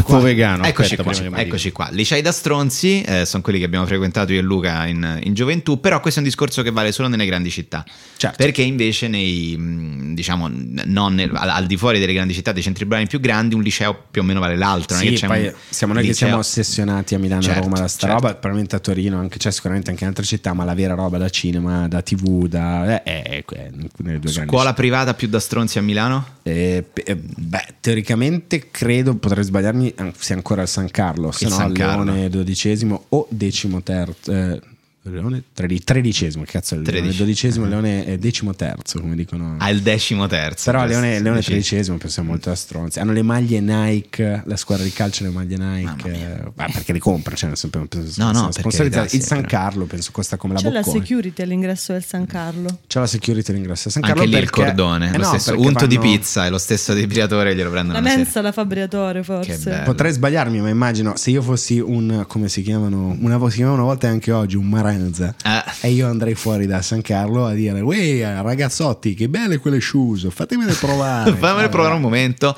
Qua. 0.04 0.20
vegano, 0.20 0.64
Eccoci, 0.64 0.96
aspetta, 0.96 1.30
qua, 1.30 1.40
eccoci 1.40 1.72
qua. 1.72 1.90
Licei 1.92 2.22
da 2.22 2.32
stronzi 2.32 3.02
eh, 3.04 3.26
sono 3.26 3.44
quelli 3.44 3.60
che 3.60 3.66
abbiamo 3.66 3.86
frequentato 3.86 4.34
io 4.34 4.40
e 4.40 4.42
Luca 4.42 4.88
in, 4.88 5.20
in 5.24 5.34
gioventù, 5.34 5.80
però 5.80 6.00
questo 6.00 6.20
è 6.20 6.24
un 6.24 6.28
discorso 6.30 6.64
che 6.64 6.72
vale 6.72 6.92
solo 6.92 7.08
nelle 7.08 7.26
grandi 7.26 7.52
città. 7.52 7.86
Certo. 8.18 8.38
Perché 8.38 8.64
invece 8.64 9.08
nei, 9.08 9.56
mh, 9.58 10.14
diciamo, 10.16 10.50
non 10.86 11.14
nel- 11.14 11.32
al, 11.36 11.50
al 11.50 11.68
di 11.68 11.78
fuori 11.78 12.00
delle 12.00 12.14
grandi 12.14 12.34
città, 12.34 12.52
dei 12.52 12.64
centri 12.64 12.84
urbani 12.84 13.06
più 13.06 13.20
grandi, 13.20 13.54
un 13.54 13.62
liceo 13.62 14.06
più 14.10 14.22
o 14.22 14.26
meno 14.26 14.40
vale 14.40 14.58
l'altro. 14.58 14.96
non 14.98 15.06
Sì, 15.06 15.12
che 15.12 15.20
c'è 15.20 15.28
poi 15.28 15.46
un 15.46 15.54
siamo 15.70 15.94
noi 15.94 16.02
che 16.02 16.08
liceo- 16.10 16.28
siamo 16.28 16.42
ossessionati 16.42 17.16
a 17.16 17.20
Milano 17.20 17.42
e 17.42 17.46
a 17.46 17.48
Certo, 17.54 17.64
Roma 17.64 17.80
da 17.80 17.88
sta 17.88 18.08
certo. 18.08 18.16
roba, 18.16 18.30
probabilmente 18.34 18.76
a 18.76 18.80
Torino, 18.80 19.20
anche, 19.20 19.38
c'è 19.38 19.52
sicuramente 19.52 19.90
anche 19.92 20.04
in 20.04 20.10
altre 20.10 20.26
città, 20.26 20.54
ma 20.54 20.64
la 20.64 20.74
vera 20.74 20.96
roba 20.96 21.18
da 21.20 21.30
cinema, 21.30 21.88
da 21.88 22.02
tv, 22.02 22.48
da, 22.48 23.02
eh, 23.04 23.04
è, 23.04 23.44
è 23.46 23.70
nelle 23.72 24.20
due 24.20 24.32
grandi 24.32 24.50
Scuola 24.50 24.74
privata 24.74 25.14
più 25.14 25.28
da 25.28 25.40
stronzi 25.40 25.78
a 25.78 25.82
Milano? 25.82 26.26
Eh, 26.44 26.86
eh, 26.94 27.16
beh, 27.16 27.76
teoricamente 27.80 28.70
credo, 28.72 29.16
potrei 29.16 29.44
sbagliarmi, 29.52 29.94
an- 29.98 30.14
sia 30.18 30.36
ancora 30.36 30.62
il 30.62 30.68
San 30.70 30.90
Carlo, 30.90 31.32
se 31.32 31.48
no 31.50 31.70
Carlo. 31.74 32.04
Leone 32.06 32.30
dodicesimo 32.30 33.06
o 33.10 33.28
decimo 33.30 33.82
terzo. 33.84 34.32
Eh, 34.32 34.60
Leone 35.04 35.44
tredi- 35.54 35.84
tredicesimo, 35.84 36.44
che 36.44 36.52
cazzo 36.52 36.76
è 36.76 36.78
il 36.78 36.84
Leone? 36.84 37.00
Tredici. 37.00 37.18
Dodicesimo, 37.20 37.64
il 37.66 37.72
Leone 37.72 38.06
è 38.06 38.18
decimo 38.20 38.54
terzo, 38.54 39.00
come 39.00 39.16
dicono. 39.16 39.56
Al 39.58 39.80
decimo 39.80 40.28
terzo. 40.28 40.70
Però 40.72 40.86
Leone, 40.86 41.20
Leone 41.20 41.42
tredicesimo 41.42 41.98
penso 41.98 42.24
molto 42.24 42.52
a 42.52 42.56
stronzi. 42.56 43.00
Hanno 43.00 43.12
le 43.12 43.24
maglie 43.24 43.60
Nike, 43.62 44.44
la 44.46 44.56
squadra 44.56 44.84
di 44.86 44.92
calcio 44.92 45.24
le 45.24 45.32
maglie 45.32 45.58
Nike. 45.58 46.12
eh, 46.12 46.52
ma 46.56 46.66
perché 46.72 46.94
le 46.94 47.00
compra? 47.00 47.36
Cioè, 47.36 47.50
penso, 47.50 47.70
penso, 47.70 48.22
No, 48.22 48.32
no, 48.32 48.52
sponsorizzate. 48.52 49.16
Il 49.16 49.24
San. 49.24 49.44
Carlo 49.46 49.86
penso 49.86 50.12
costa 50.12 50.38
come 50.38 50.54
la 50.54 50.60
C'è 50.60 50.70
la 50.70 50.80
Bocconi. 50.82 51.00
security 51.00 51.42
all'ingresso 51.42 51.94
del 51.94 52.06
San 52.06 52.26
Carlo. 52.28 52.80
C'è 52.88 53.00
la 53.00 53.08
security 53.08 53.52
all'ingresso 53.52 53.88
a 53.88 53.92
San 53.92 54.04
Anche 54.04 54.16
Carlo 54.20 54.32
lì 54.32 54.42
il 54.42 54.50
cordone, 54.52 55.08
eh 55.14 55.18
lo 55.18 55.24
no, 55.24 55.28
stesso 55.40 55.60
unto 55.60 55.88
di 55.88 55.96
vanno- 55.98 56.10
pizza 56.12 56.46
e 56.46 56.50
lo 56.50 56.58
stesso 56.60 56.94
depilatore 56.94 57.56
glielo 57.56 57.72
prendono 57.72 58.00
La 58.00 58.06
sera. 58.06 58.16
mensa, 58.18 58.42
la 58.42 58.52
fabbriatore, 58.52 59.24
forse. 59.24 59.52
Che 59.52 59.58
bello. 59.58 59.84
Potrei 59.84 60.12
sbagliarmi, 60.14 60.62
ma 60.62 60.70
immagino 60.70 61.16
se 61.18 61.32
io 61.32 61.42
fossi 61.42 61.80
un 61.80 62.24
come 62.28 62.48
si 62.50 62.62
chiamano, 62.62 63.18
una, 63.20 63.40
si 63.50 63.56
chiamano 63.56 63.78
una 63.78 63.86
volta 63.86 64.08
anche 64.08 64.32
oggi 64.32 64.56
un 64.58 64.68
Marenza 64.92 65.34
Eh. 65.44 65.88
e 65.88 65.92
io 65.92 66.08
andrei 66.08 66.36
fuori 66.36 66.66
da 66.66 66.82
San 66.82 67.02
Carlo 67.02 67.46
a 67.46 67.54
dire: 67.54 67.80
Uè, 67.82 68.42
ragazzotti, 68.42 69.14
che 69.14 69.30
belle 69.30 69.58
quelle 69.60 69.80
shoes, 69.80 70.28
fatemele 70.30 70.74
provare. 70.74 71.34
Fammene 71.36 71.70
provare 71.70 71.96
un 71.96 72.02
momento. 72.02 72.56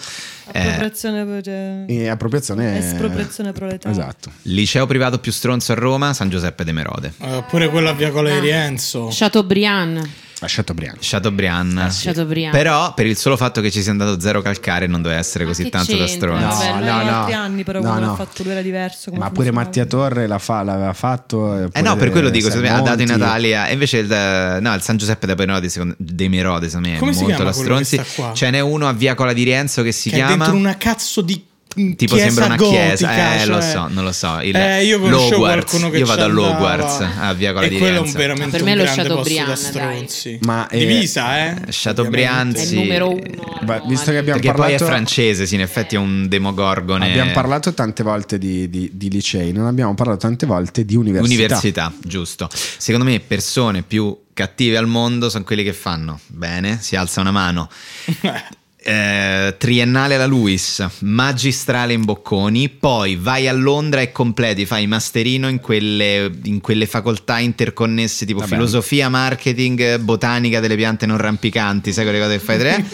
Eh, 0.51 0.59
Appropriazione, 0.59 1.41
cioè, 1.41 1.83
E 1.87 2.07
appropriazione. 2.09 2.77
Espropriazione 2.77 3.51
proletaria. 3.53 3.91
Esatto. 3.91 4.31
liceo 4.43 4.85
privato 4.85 5.17
più 5.19 5.31
stronzo 5.31 5.71
a 5.71 5.75
Roma, 5.75 6.13
San 6.13 6.29
Giuseppe 6.29 6.63
de 6.65 6.71
Merode. 6.73 7.13
Eh, 7.19 7.33
Oppure 7.35 7.69
quella 7.69 7.93
Via 7.93 8.11
Cola 8.11 8.29
di 8.31 8.39
Rienzo. 8.39 9.07
Chateaubriand. 9.09 10.07
A 10.43 10.47
Chateaubriand. 10.49 10.97
Chateaubriand. 10.99 11.87
Chateaubriand. 11.91 12.53
Però 12.55 12.93
per 12.93 13.05
il 13.05 13.17
solo 13.17 13.37
fatto 13.37 13.61
che 13.61 13.71
ci 13.71 13.81
sia 13.81 13.91
andato 13.91 14.19
zero 14.19 14.41
calcare 14.41 14.87
non 14.87 15.01
doveva 15.01 15.19
essere 15.19 15.43
Ma 15.45 15.49
così 15.51 15.69
tanto 15.69 15.95
da 15.95 16.07
stronzo. 16.07 16.63
No, 16.65 16.79
no, 16.79 17.03
no. 17.03 17.19
altri 17.19 17.33
anni, 17.33 17.63
però 17.63 17.81
No, 17.81 17.93
come 17.93 18.05
no. 18.05 18.15
fatto 18.15 18.43
lui 18.43 18.51
era 18.51 18.61
diverso. 18.61 19.09
come 19.11 19.23
Ma 19.23 19.31
pure. 19.31 19.51
Mattia 19.51 19.85
Torre 19.85 20.27
la 20.27 20.39
fa- 20.39 20.63
l'aveva 20.63 20.93
fatto. 20.93 21.69
Eh 21.71 21.81
no, 21.81 21.95
per 21.95 22.09
quello 22.11 22.29
dico, 22.29 22.49
me, 22.59 22.69
ha 22.69 22.81
dato 22.81 23.01
in. 23.01 23.09
Italia. 23.09 23.67
E 23.67 23.73
invece 23.73 23.97
il, 23.99 24.11
eh, 24.11 24.59
no, 24.59 24.73
il 24.73 24.81
San 24.81 24.97
Giuseppe 24.97 25.27
de 25.27 25.35
Merode, 25.35 25.69
secondo, 25.69 25.95
de 25.97 26.27
Merode, 26.29 26.67
secondo 26.67 26.89
me, 26.89 26.95
è 26.95 26.99
Come 26.99 27.13
molto 27.13 27.43
da 27.43 27.51
stronzi. 27.51 28.01
Ce 28.33 28.49
n'è 28.49 28.59
uno 28.59 28.87
a 28.87 28.93
Via 28.93 29.13
Cola 29.15 29.33
di 29.33 29.43
Rienzo 29.43 29.81
che 29.83 29.91
si 29.91 30.09
che 30.09 30.15
è 30.15 30.19
chiama. 30.19 30.35
dentro 30.35 30.55
una 30.55 30.77
cazzo 30.77 31.21
di 31.21 31.41
Tipo 31.73 32.15
chiesa 32.15 32.25
sembra 32.25 32.45
una 32.45 32.55
gotica, 32.55 32.85
chiesa, 33.09 33.41
eh, 33.41 33.45
lo 33.45 33.59
cioè- 33.61 33.71
so, 33.71 33.87
non 33.89 34.03
lo 34.03 34.11
so. 34.11 34.39
Il 34.41 34.55
Eh, 34.55 34.85
io 34.85 34.97
Logwarts. 34.99 35.35
qualcuno 35.37 35.89
che 35.89 35.97
Io 35.97 36.05
vado 36.05 36.23
all'Hogwarts 36.25 37.05
a 37.19 37.33
Via 37.33 37.51
Cola 37.53 37.65
e 37.65 37.69
di 37.69 37.77
quello 37.79 37.97
è 37.97 37.99
un 37.99 38.11
veramente 38.11 38.51
Per 38.51 38.61
un 38.61 38.65
me 38.67 38.75
lo 38.75 38.83
posto 39.15 39.43
da 39.45 39.55
stronzi. 39.55 40.39
Ma, 40.41 40.67
eh, 40.67 40.77
divisa, 40.77 41.39
eh? 41.47 41.55
Chateaubriand, 41.69 42.55
È 42.55 42.61
il 42.61 42.67
sì. 42.67 42.75
numero 42.75 43.09
uno. 43.09 43.59
Beh, 43.63 43.81
visto 43.87 44.11
che 44.11 44.17
abbiamo 44.17 44.39
Perché 44.39 44.55
poi 44.55 44.73
è 44.73 44.77
parlato- 44.77 44.85
francese, 44.85 45.45
sì, 45.45 45.55
in 45.55 45.61
effetti 45.61 45.95
è 45.95 45.97
un 45.97 46.27
demogorgone. 46.27 47.09
Abbiamo 47.09 47.31
parlato 47.31 47.73
tante 47.73 48.03
volte 48.03 48.37
di, 48.37 48.69
di- 48.69 48.89
di 48.93 49.09
licei, 49.09 49.51
non 49.51 49.65
abbiamo 49.65 49.93
parlato 49.95 50.19
tante 50.19 50.45
volte 50.45 50.85
di 50.85 50.95
università. 50.95 51.33
Università, 51.33 51.93
giusto. 52.03 52.49
Secondo 52.53 53.05
me 53.09 53.19
persone 53.19 53.81
più 53.83 54.15
cattive 54.33 54.77
al 54.77 54.87
mondo 54.87 55.29
sono 55.29 55.43
quelli 55.43 55.63
che 55.63 55.73
fanno 55.73 56.19
bene, 56.27 56.77
si 56.81 56.95
alza 56.95 57.21
una 57.21 57.31
mano. 57.31 57.69
Eh, 58.85 59.55
triennale 59.57 60.15
alla 60.15 60.25
Luis, 60.25 60.85
magistrale 60.99 61.93
in 61.93 62.03
Bocconi, 62.03 62.67
poi 62.67 63.15
vai 63.15 63.47
a 63.47 63.53
Londra 63.53 64.01
e 64.01 64.11
completi, 64.11 64.65
fai 64.65 64.87
masterino 64.87 65.47
in 65.47 65.61
quelle, 65.61 66.29
in 66.43 66.59
quelle 66.59 66.85
facoltà 66.85 67.39
interconnesse 67.39 68.25
tipo 68.25 68.39
Vabbè. 68.39 68.51
filosofia, 68.51 69.07
marketing, 69.07 69.99
botanica 69.99 70.59
delle 70.59 70.75
piante 70.75 71.05
non 71.05 71.15
rampicanti, 71.15 71.93
sai 71.93 72.03
quelle 72.03 72.19
cose 72.19 72.37
che 72.37 72.43
fai 72.43 72.57
tre? 72.59 72.85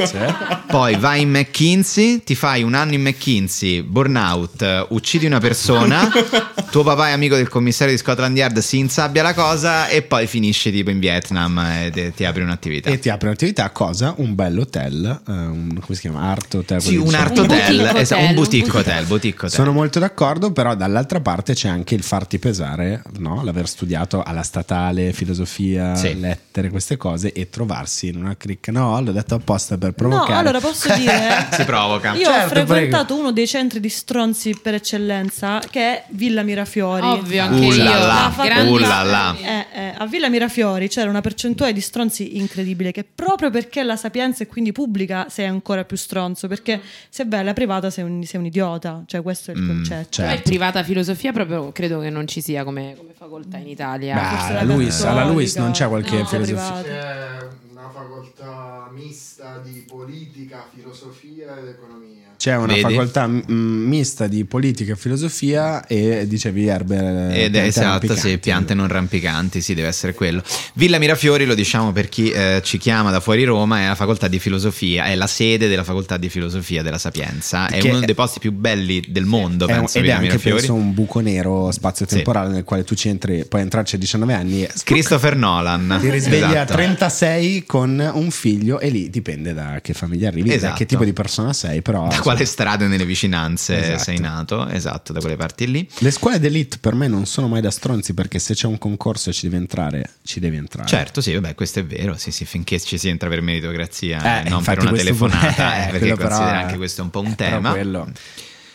Poi 0.69 0.95
vai 0.97 1.21
in 1.21 1.31
McKinsey, 1.31 2.23
ti 2.23 2.35
fai 2.35 2.61
un 2.61 2.75
anno 2.75 2.93
in 2.93 3.01
McKinsey, 3.01 3.81
burnout, 3.81 4.61
eh, 4.61 4.85
uccidi 4.89 5.25
una 5.25 5.39
persona, 5.39 6.07
tuo 6.69 6.83
papà 6.83 7.07
è 7.07 7.11
amico 7.13 7.35
del 7.35 7.49
commissario 7.49 7.95
di 7.95 7.99
Scotland 7.99 8.37
Yard, 8.37 8.59
si 8.59 8.77
insabbia 8.77 9.23
la 9.23 9.33
cosa 9.33 9.87
e 9.87 10.03
poi 10.03 10.27
finisci 10.27 10.71
tipo 10.71 10.91
in 10.91 10.99
Vietnam 10.99 11.57
e 11.57 11.89
te- 11.91 12.13
ti 12.13 12.25
apri 12.25 12.43
un'attività. 12.43 12.91
E 12.91 12.99
ti 12.99 13.09
apre 13.09 13.29
un'attività, 13.29 13.71
cosa? 13.71 14.13
Un 14.17 14.35
bel 14.35 14.59
hotel, 14.59 15.21
eh, 15.27 15.31
un 15.31 15.77
come 15.82 15.95
si 15.95 16.01
chiama? 16.01 16.21
Art 16.21 16.53
Hotel. 16.55 16.82
Sì, 16.82 16.95
un 16.95 17.13
art. 17.13 17.38
Un 17.38 17.43
hotel, 17.45 17.75
boutique 17.77 17.99
esatto, 18.01 18.21
un 18.21 18.27
un 18.30 18.36
boutique 18.36 18.77
hotel, 18.80 19.05
boutique 19.05 19.38
hotel. 19.45 19.51
Sono 19.51 19.71
molto 19.71 19.99
d'accordo, 19.99 20.51
però 20.51 20.75
dall'altra 20.75 21.19
parte 21.21 21.53
c'è 21.53 21.67
anche 21.69 21.95
il 21.95 22.03
farti 22.03 22.39
pesare, 22.39 23.01
no? 23.17 23.43
l'aver 23.43 23.67
studiato 23.67 24.21
alla 24.23 24.43
statale, 24.43 25.13
filosofia, 25.13 25.95
Sì. 25.95 26.19
lettere, 26.19 26.69
queste 26.69 26.97
cose 26.97 27.32
e 27.34 27.49
trovarsi 27.49 28.07
in 28.07 28.17
una 28.17 28.36
cricca. 28.38 28.71
No, 28.71 28.99
l'ho 29.01 29.11
detto 29.11 29.36
apposta 29.36 29.77
per 29.77 29.89
No, 29.89 29.95
provocare. 29.95 30.34
allora 30.39 30.59
posso 30.59 30.93
dire. 30.95 31.47
Si 31.51 31.63
provoca. 31.63 32.13
Io 32.13 32.25
Certo, 32.25 32.45
ho 32.45 32.47
frequentato 32.65 33.15
uno 33.17 33.32
dei 33.32 33.47
centri 33.47 33.80
di 33.80 33.89
stronzi 33.89 34.57
per 34.61 34.73
eccellenza 34.73 35.59
che 35.69 35.80
è 35.82 36.03
Villa 36.09 36.41
Mirafiori. 36.43 37.05
Ovvio, 37.05 37.43
anche 37.43 37.65
Uh 37.65 37.71
io. 37.71 37.84
La 37.84 38.34
uh 38.38 38.77
là. 38.77 39.36
Eh, 39.41 39.65
eh, 39.73 39.93
a 39.97 40.05
Villa 40.07 40.30
Mirafiori 40.30 40.88
c'era 40.88 41.09
una 41.09 41.21
percentuale 41.21 41.73
di 41.73 41.82
stronzi 41.82 42.38
incredibile 42.38 42.91
che 42.91 43.03
proprio 43.03 43.49
perché 43.49 43.84
la 43.84 43.95
sapienza 43.95 44.43
è 44.43 44.47
quindi 44.47 44.71
pubblica 44.71 45.27
sei 45.30 45.45
ancora 45.45 45.68
più 45.86 45.97
stronzo 45.97 46.47
perché 46.47 46.82
se 47.09 47.26
vai 47.26 47.39
alla 47.41 47.53
privata 47.53 47.89
sei 47.89 48.03
un, 48.03 48.24
sei 48.24 48.39
un 48.39 48.45
idiota 48.47 49.03
cioè 49.05 49.22
questo 49.22 49.51
è 49.51 49.55
il 49.55 49.65
concetto 49.65 50.07
certo. 50.09 50.49
Privata 50.49 50.84
filosofia 50.84 51.32
proprio 51.32 51.72
credo 51.72 51.99
che 51.99 52.09
non 52.09 52.28
ci 52.28 52.41
sia 52.41 52.63
come, 52.63 52.95
come 52.97 53.11
facoltà 53.15 53.57
in 53.57 53.67
Italia. 53.67 54.15
Beh, 54.15 54.36
Forse 54.36 54.47
alla 54.51 54.63
la 54.63 54.74
Luis, 54.74 55.03
alla 55.03 55.26
Luis 55.26 55.55
non 55.55 55.72
c'è 55.72 55.88
qualche 55.88 56.17
no, 56.17 56.26
filosofia. 56.26 56.82
privata. 56.82 57.57
C'è 57.80 57.86
una 57.86 57.93
facoltà 57.93 58.89
mista 58.93 59.61
di 59.63 59.86
politica, 59.88 60.67
filosofia 60.75 61.57
ed 61.59 61.67
economia. 61.69 62.17
C'è 62.36 62.55
una 62.55 62.67
Vedi? 62.73 62.82
facoltà 62.82 63.25
mm, 63.27 63.41
mista 63.88 64.27
di 64.27 64.43
politica 64.45 64.93
e 64.93 64.95
filosofia 64.95 65.86
e 65.88 66.25
dicevi 66.27 66.67
erbe 66.67 67.34
Ed 67.43 67.55
è 67.55 67.63
esatto, 67.63 68.15
sì, 68.15 68.38
piante 68.38 68.73
non 68.73 68.88
rampicanti, 68.88 69.61
sì, 69.61 69.73
deve 69.73 69.88
essere 69.89 70.13
quello. 70.13 70.41
Villa 70.73 70.97
Mirafiori, 70.99 71.45
lo 71.45 71.53
diciamo 71.55 71.91
per 71.93 72.07
chi 72.09 72.30
eh, 72.32 72.61
ci 72.63 72.77
chiama 72.77 73.11
da 73.11 73.19
fuori 73.21 73.43
Roma, 73.45 73.80
è 73.82 73.88
la 73.88 73.95
facoltà 73.95 74.27
di 74.30 74.39
filosofia, 74.39 75.05
è 75.05 75.15
la 75.15 75.27
sede 75.27 75.67
della 75.69 75.84
facoltà 75.84 76.15
di 76.17 76.30
filosofia 76.30 76.82
della 76.82 76.97
Sapienza. 76.97 77.67
È 77.67 77.80
Che 77.80 77.89
uno 77.89 77.99
è- 78.01 78.05
dei 78.05 78.15
posti 78.15 78.39
più 78.39 78.51
belli 78.53 79.03
del 79.07 79.25
mondo, 79.25 79.67
È 79.67 79.71
un- 79.73 79.80
penso, 79.80 79.97
ed 79.97 80.03
è 80.03 80.07
Villa 80.07 80.15
anche 80.17 80.27
Mirafiori. 80.30 80.57
penso 80.57 80.73
un 80.75 80.93
buco 80.93 81.19
nero 81.21 81.71
spazio-temporale 81.71 82.49
nel 82.53 82.63
quale 82.65 82.84
tu 82.86 82.95
ci 82.95 83.07
entri, 83.09 83.45
puoi 83.45 83.61
entrarci 83.61 83.95
a 83.95 83.97
19 83.97 84.34
anni 84.34 84.67
Christopher 84.84 85.36
Nolan. 85.38 85.97
ti 86.01 86.09
risvegli 86.09 86.43
a 86.43 86.47
Esatto. 86.49 86.73
36 86.73 87.63
con 87.70 87.99
un 88.15 88.32
figlio 88.32 88.80
e 88.80 88.89
lì 88.89 89.11
dipende 89.11 89.53
da 89.53 89.80
che 89.80 89.93
famiglia 89.93 90.30
arrivi, 90.30 90.49
da 90.49 90.55
Esatto. 90.55 90.76
che 90.78 90.88
tipo 90.88 91.03
di 91.03 91.13
persona 91.13 91.53
sei, 91.53 91.84
però 91.84 92.07
Da 92.07 92.20
quale 92.20 92.43
strade 92.45 92.88
nelle 92.88 93.05
vicinanze 93.05 93.78
Esatto. 93.80 93.99
sei 93.99 94.17
nato? 94.20 94.67
Esatto, 94.70 95.13
da 95.13 95.20
quelle 95.20 95.36
parti 95.36 95.70
lì. 95.70 95.88
le 95.99 96.09
scuole 96.09 96.39
d'elite 96.39 96.80
per 96.80 96.95
me 96.95 97.07
non 97.07 97.28
sono 97.28 97.47
mai 97.47 97.61
da 97.61 97.70
stronzi 97.70 98.15
perché 98.15 98.39
se 98.39 98.55
c'è 98.55 98.65
un 98.65 98.80
concorso 98.80 99.30
e 99.30 99.34
ci 99.34 99.43
devi 99.47 99.57
entrare, 99.61 100.13
ci 100.24 100.39
devi 100.39 100.57
entrare. 100.57 100.88
Certo, 100.89 101.22
sì, 101.22 101.32
vabbè, 101.36 101.53
questo 101.53 101.78
è 101.78 101.86
vero. 101.86 102.17
Sì, 102.17 102.32
sì, 102.32 102.43
finché 102.43 102.80
ci 102.80 102.97
si 102.97 103.07
entra 103.07 103.30
per 103.30 103.41
meritocrazia, 103.41 104.41
Eh, 104.43 104.49
non 104.49 104.63
per 104.63 104.80
una 104.80 104.91
telefonata, 104.91 105.78
eh, 105.86 105.88
eh, 105.89 105.91
perché 105.91 106.15
però 106.15 106.28
considera 106.30 106.59
è- 106.59 106.63
anche 106.63 106.78
questo 106.78 107.03
un 107.03 107.11
po' 107.11 107.20
un 107.20 107.36
però 107.36 107.49
tema. 107.51 107.70
quello. 107.70 108.11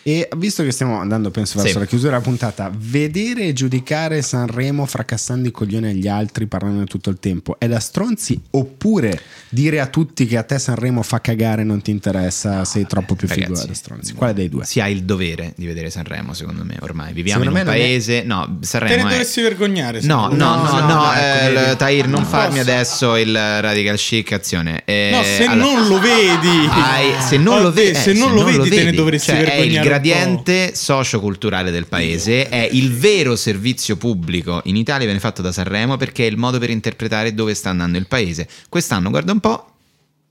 E 0.06 0.28
visto 0.36 0.62
che 0.62 0.70
stiamo 0.70 0.98
andando, 0.98 1.30
penso, 1.30 1.56
verso 1.56 1.72
Sì. 1.72 1.78
la 1.78 1.86
chiusura 1.86 2.10
della 2.10 2.22
puntata, 2.22 2.70
vedere 2.76 3.44
e 3.44 3.52
giudicare 3.54 4.20
Sanremo 4.20 4.84
fracassando 4.84 5.48
i 5.48 5.50
coglioni 5.50 5.88
agli 5.88 6.06
altri, 6.08 6.46
parlando 6.46 6.84
tutto 6.84 7.08
il 7.08 7.18
tempo, 7.18 7.56
è 7.58 7.66
da 7.66 7.80
stronzi? 7.80 8.38
Oppure 8.50 9.18
dire 9.48 9.80
a 9.80 9.86
tutti 9.86 10.26
che 10.26 10.36
a 10.36 10.42
te 10.42 10.58
Sanremo 10.58 11.00
fa 11.02 11.22
cagare, 11.22 11.64
non 11.64 11.80
ti 11.80 11.90
interessa, 11.90 12.66
sei 12.66 12.86
troppo 12.86 13.14
più 13.14 13.28
figo 13.28 13.54
da 13.54 13.72
stronzi? 13.72 14.12
Quale 14.12 14.34
dei 14.34 14.50
due? 14.50 14.66
Si 14.66 14.78
ha 14.80 14.88
il 14.88 15.04
dovere 15.04 15.54
di 15.56 15.64
vedere 15.64 15.88
Sanremo, 15.88 16.34
secondo 16.34 16.64
me, 16.64 16.76
ormai. 16.80 17.14
Viviamo 17.14 17.42
Secondo 17.42 17.60
in 17.60 17.66
un 17.66 17.72
non 17.72 17.80
è- 17.82 17.84
paese... 17.86 18.22
No, 18.24 18.44
Te 18.44 18.50
ne 18.60 18.66
Sanremo 18.66 19.06
è... 19.06 19.08
dovresti 19.10 19.40
vergognare. 19.40 20.00
No, 20.02 20.28
no, 20.28 20.56
no, 20.56 20.80
no, 20.80 20.86
no, 20.86 21.14
eh, 21.14 21.46
ecco, 21.46 21.70
l- 21.72 21.76
Tahir, 21.76 22.08
non 22.08 22.26
farmi 22.26 22.58
posso. 22.58 22.70
adesso 22.70 23.16
il 23.16 23.32
radical 23.34 23.96
chic 23.96 24.32
azione. 24.32 24.82
Eh, 24.84 25.08
No, 25.14 25.22
se 25.22 25.44
allora- 25.46 25.72
non 25.78 25.88
lo 25.88 25.98
vedi, 25.98 26.68
Hai- 26.70 27.22
se 27.22 27.38
non 27.38 27.54
Ho 27.58 27.62
lo, 27.62 27.72
ve- 27.72 27.88
eh, 27.90 27.94
se 27.94 28.12
non 28.12 28.34
lo 28.34 28.44
vedi, 28.44 28.68
te 28.68 28.84
ne 28.84 28.92
dovresti 28.92 29.30
Cioè, 29.30 29.44
vergognare 29.44 29.92
gradiente 29.94 30.74
socioculturale 30.74 31.70
del 31.70 31.86
paese, 31.86 32.48
è 32.48 32.68
il 32.72 32.92
vero 32.94 33.36
servizio 33.36 33.96
pubblico 33.96 34.60
in 34.64 34.74
Italia 34.74 35.04
viene 35.04 35.20
fatto 35.20 35.40
da 35.40 35.52
Sanremo 35.52 35.96
perché 35.96 36.26
è 36.26 36.30
il 36.30 36.36
modo 36.36 36.58
per 36.58 36.70
interpretare 36.70 37.32
dove 37.32 37.54
sta 37.54 37.70
andando 37.70 37.96
il 37.96 38.08
paese. 38.08 38.48
Quest'anno, 38.68 39.10
guarda 39.10 39.30
un 39.30 39.38
po', 39.38 39.74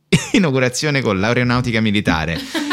inaugurazione 0.34 1.02
con 1.02 1.18
l'aeronautica 1.18 1.80
militare. 1.80 2.73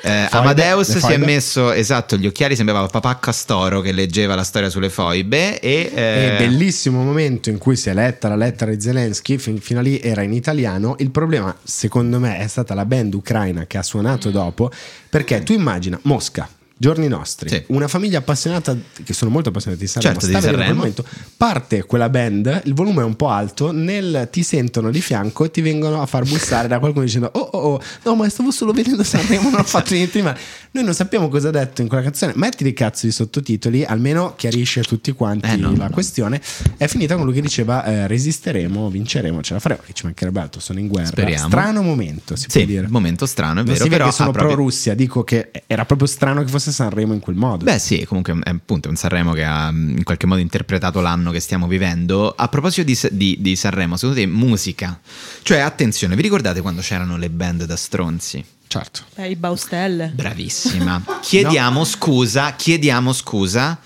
Eh, 0.00 0.28
Amadeus 0.30 0.96
si 0.96 1.12
è 1.12 1.16
messo 1.16 1.72
esatto 1.72 2.16
gli 2.16 2.26
occhiali 2.26 2.54
sembrava 2.54 2.86
papà 2.86 3.18
Castoro 3.18 3.80
che 3.80 3.90
leggeva 3.90 4.36
la 4.36 4.44
storia 4.44 4.70
sulle 4.70 4.90
foibe 4.90 5.58
e 5.58 5.90
eh, 5.92 6.36
bellissimo 6.38 7.02
momento 7.02 7.50
in 7.50 7.58
cui 7.58 7.74
si 7.74 7.88
è 7.88 7.94
letta 7.94 8.28
la 8.28 8.36
lettera 8.36 8.70
di 8.70 8.80
Zelensky, 8.80 9.38
fin- 9.38 9.60
fino 9.60 9.80
a 9.80 9.82
lì 9.82 9.98
era 10.00 10.22
in 10.22 10.32
italiano. 10.32 10.96
Il 10.98 11.10
problema, 11.10 11.54
secondo 11.62 12.18
me, 12.18 12.38
è 12.38 12.46
stata 12.46 12.74
la 12.74 12.84
band 12.84 13.14
ucraina 13.14 13.66
che 13.66 13.78
ha 13.78 13.82
suonato 13.82 14.30
dopo, 14.30 14.70
perché 15.08 15.42
tu 15.42 15.52
immagina 15.52 15.98
Mosca. 16.02 16.48
Giorni 16.80 17.08
nostri, 17.08 17.48
Sì. 17.48 17.64
una 17.68 17.88
famiglia 17.88 18.18
appassionata, 18.18 18.76
che 19.02 19.12
sono 19.12 19.30
molto 19.32 19.48
appassionati 19.48 19.82
di 19.82 19.88
Sanremo, 19.88 20.14
Certo, 20.20 20.26
di 20.30 20.32
sta 20.38 20.40
vedendo 20.52 20.72
quel 20.74 20.86
Sanremo. 20.94 21.10
momento, 21.12 21.34
parte 21.36 21.84
quella 21.84 22.08
band, 22.08 22.62
il 22.66 22.74
volume 22.74 23.02
è 23.02 23.04
un 23.04 23.16
po' 23.16 23.28
alto, 23.30 23.72
nel, 23.72 24.28
ti 24.30 24.44
sentono 24.44 24.90
di 24.92 25.00
fianco 25.00 25.44
e 25.44 25.50
ti 25.50 25.60
vengono 25.60 26.00
a 26.00 26.06
far 26.06 26.24
bussare 26.24 26.68
da 26.68 26.78
qualcuno 26.78 27.04
dicendo 27.04 27.30
oh 27.34 27.40
oh 27.40 27.58
oh, 27.74 27.82
no 28.04 28.14
ma 28.14 28.28
stavo 28.28 28.52
solo 28.52 28.72
vedendo 28.72 29.02
Sanremo, 29.02 29.50
non 29.50 29.58
ho 29.60 29.64
fatto 29.64 29.92
niente 29.94 30.22
male. 30.22 30.38
Noi 30.70 30.84
non 30.84 30.94
sappiamo 30.94 31.28
cosa 31.28 31.48
ha 31.48 31.50
detto 31.50 31.82
in 31.82 31.88
quella 31.88 32.02
canzone, 32.04 32.32
metti 32.36 32.62
di 32.62 32.72
cazzo 32.74 33.06
di 33.06 33.12
sottotitoli, 33.12 33.84
almeno 33.84 34.34
chiarisce 34.36 34.80
a 34.80 34.82
tutti 34.84 35.10
quanti 35.12 35.48
Eh, 35.48 35.56
no, 35.56 35.74
la 35.76 35.86
no. 35.86 35.90
questione. 35.90 36.40
È 36.76 36.86
finita 36.86 37.16
con 37.16 37.24
lui 37.24 37.34
che 37.34 37.40
diceva 37.40 37.84
eh, 37.84 38.06
resisteremo, 38.06 38.88
vinceremo, 38.90 39.42
ce 39.42 39.54
la 39.54 39.60
faremo, 39.60 39.80
che 39.84 39.92
ci 39.94 40.04
mancherebbe 40.04 40.40
altro, 40.40 40.60
sono 40.60 40.78
in 40.78 40.86
guerra. 40.88 41.08
Speriamo. 41.08 41.48
Strano 41.48 41.82
momento, 41.82 42.36
si 42.36 42.46
sì, 42.48 42.58
può 42.58 42.66
dire. 42.66 42.86
momento 42.88 43.26
strano 43.26 43.52
è 43.52 43.64
Non 43.64 43.64
vero 43.64 43.76
si 43.76 43.82
vede 43.84 43.96
però 43.96 44.08
che 44.10 44.14
sono 44.14 44.28
ha 44.28 44.32
proprio- 44.32 44.54
pro 44.54 44.64
Russia, 44.64 44.94
dico 44.94 45.24
che 45.24 45.50
era 45.66 45.84
proprio 45.84 46.06
strano 46.06 46.42
che 46.44 46.48
fosse 46.50 46.67
Sanremo 46.72 47.12
in 47.12 47.20
quel 47.20 47.36
modo. 47.36 47.64
Beh 47.64 47.78
sì, 47.78 48.04
comunque 48.04 48.38
è 48.42 48.50
appunto 48.50 48.88
un 48.88 48.96
Sanremo 48.96 49.32
che 49.32 49.44
ha 49.44 49.70
mh, 49.70 49.96
in 49.98 50.04
qualche 50.04 50.26
modo 50.26 50.40
interpretato 50.40 51.00
l'anno 51.00 51.30
che 51.30 51.40
stiamo 51.40 51.66
vivendo. 51.66 52.34
A 52.36 52.48
proposito 52.48 52.82
di, 52.84 52.98
di- 53.12 53.36
di 53.40 53.56
Sanremo, 53.56 53.96
secondo 53.96 54.20
te 54.20 54.26
musica? 54.26 54.98
Cioè 55.42 55.58
attenzione, 55.58 56.16
vi 56.16 56.22
ricordate 56.22 56.60
quando 56.60 56.80
c'erano 56.80 57.16
le 57.16 57.30
band 57.30 57.64
da 57.64 57.76
stronzi? 57.76 58.44
certo. 58.68 59.00
Eh, 59.14 59.30
i 59.30 59.36
Baustelle 59.36 60.12
Bravissima. 60.14 61.02
Chiediamo 61.22 61.84
scusa, 61.86 62.54
chiediamo 62.54 63.12
scusa 63.12 63.78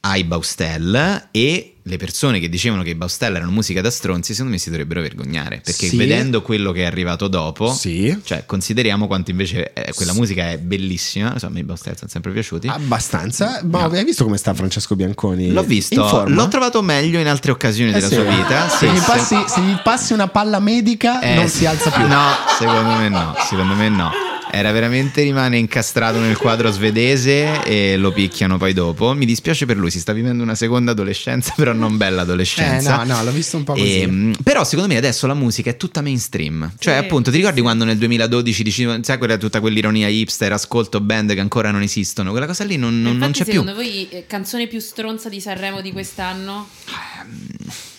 ai 0.00 0.22
Baustelle 0.24 1.28
e 1.30 1.77
le 1.88 1.96
persone 1.96 2.38
che 2.38 2.48
dicevano 2.48 2.82
che 2.82 2.90
i 2.90 2.94
Baustelle 2.94 3.36
erano 3.38 3.50
musica 3.50 3.80
da 3.80 3.90
stronzi, 3.90 4.32
secondo 4.32 4.52
me 4.52 4.58
si 4.58 4.70
dovrebbero 4.70 5.00
vergognare, 5.00 5.60
perché 5.64 5.88
Sì. 5.88 5.96
vedendo 5.96 6.42
quello 6.42 6.70
che 6.72 6.82
è 6.82 6.84
arrivato 6.86 7.28
dopo, 7.28 7.72
Sì. 7.72 8.16
cioè 8.24 8.44
consideriamo 8.46 9.06
quanto 9.06 9.30
invece 9.30 9.72
eh, 9.72 9.92
quella 9.94 10.12
musica 10.12 10.50
è 10.50 10.58
bellissima, 10.58 11.32
insomma, 11.32 11.58
i 11.58 11.64
Baustelle 11.64 11.96
sono 11.96 12.10
sempre 12.10 12.30
piaciuti. 12.32 12.68
Abbastanza. 12.68 13.60
Ma 13.64 13.84
hai 13.84 14.04
visto 14.04 14.24
come 14.24 14.36
sta 14.36 14.52
Francesco 14.54 14.94
Bianconi? 14.96 15.50
L'ho 15.50 15.62
visto, 15.62 16.24
l'ho 16.26 16.48
trovato 16.48 16.82
meglio 16.82 17.18
in 17.18 17.26
altre 17.26 17.50
occasioni 17.52 17.90
Eh 17.90 17.94
della 17.94 18.08
sì. 18.08 18.14
sua 18.14 18.24
vita. 18.24 18.68
Se, 18.68 18.86
Sì, 18.88 18.92
gli 18.92 19.00
passi, 19.00 19.36
se 19.46 19.60
gli 19.62 19.76
passi 19.82 20.12
una 20.12 20.28
palla 20.28 20.60
medica 20.60 21.20
eh, 21.20 21.34
non 21.34 21.48
si 21.48 21.64
alza 21.66 21.90
più. 21.90 22.06
No, 22.06 22.26
secondo 22.58 22.90
me 22.96 23.08
no, 23.08 23.34
secondo 23.48 23.74
me 23.74 23.88
no. 23.88 24.10
Era 24.50 24.72
veramente 24.72 25.22
rimane 25.22 25.58
incastrato 25.58 26.18
nel 26.18 26.36
quadro 26.36 26.70
svedese 26.70 27.62
e 27.64 27.96
lo 27.96 28.12
picchiano 28.12 28.56
poi 28.58 28.72
dopo. 28.72 29.12
Mi 29.14 29.26
dispiace 29.26 29.66
per 29.66 29.76
lui, 29.76 29.90
si 29.90 30.00
sta 30.00 30.12
vivendo 30.12 30.42
una 30.42 30.54
seconda 30.54 30.92
adolescenza, 30.92 31.52
però 31.56 31.72
non 31.72 31.96
bella 31.96 32.22
adolescenza. 32.22 33.02
Eh, 33.02 33.04
no, 33.06 33.14
no, 33.16 33.24
l'ho 33.24 33.30
visto 33.32 33.56
un 33.56 33.64
po' 33.64 33.74
così. 33.74 34.00
Ehm, 34.00 34.34
però 34.42 34.64
secondo 34.64 34.92
me 34.92 34.98
adesso 34.98 35.26
la 35.26 35.34
musica 35.34 35.70
è 35.70 35.76
tutta 35.76 36.00
mainstream. 36.00 36.72
Cioè, 36.78 36.94
Sì, 36.94 36.98
appunto, 36.98 37.30
ti 37.30 37.36
ricordi 37.36 37.60
quando 37.60 37.84
nel 37.84 37.98
2012 37.98 38.62
dici, 38.62 38.88
sai 39.02 39.18
quella 39.18 39.36
tutta 39.36 39.60
quell'ironia 39.60 40.08
hipster, 40.08 40.52
ascolto 40.52 41.00
band 41.00 41.34
che 41.34 41.40
ancora 41.40 41.70
non 41.70 41.82
esistono? 41.82 42.30
Quella 42.30 42.46
cosa 42.46 42.64
lì 42.64 42.76
non, 42.76 43.00
non- 43.02 43.16
non 43.16 43.30
c'è 43.32 43.44
più. 43.44 43.52
secondo 43.52 43.74
voi 43.74 44.08
eh, 44.08 44.24
canzone 44.26 44.66
più 44.66 44.80
stronza 44.80 45.28
di 45.28 45.40
Sanremo 45.40 45.80
di 45.80 45.92
quest'anno? 45.92 46.68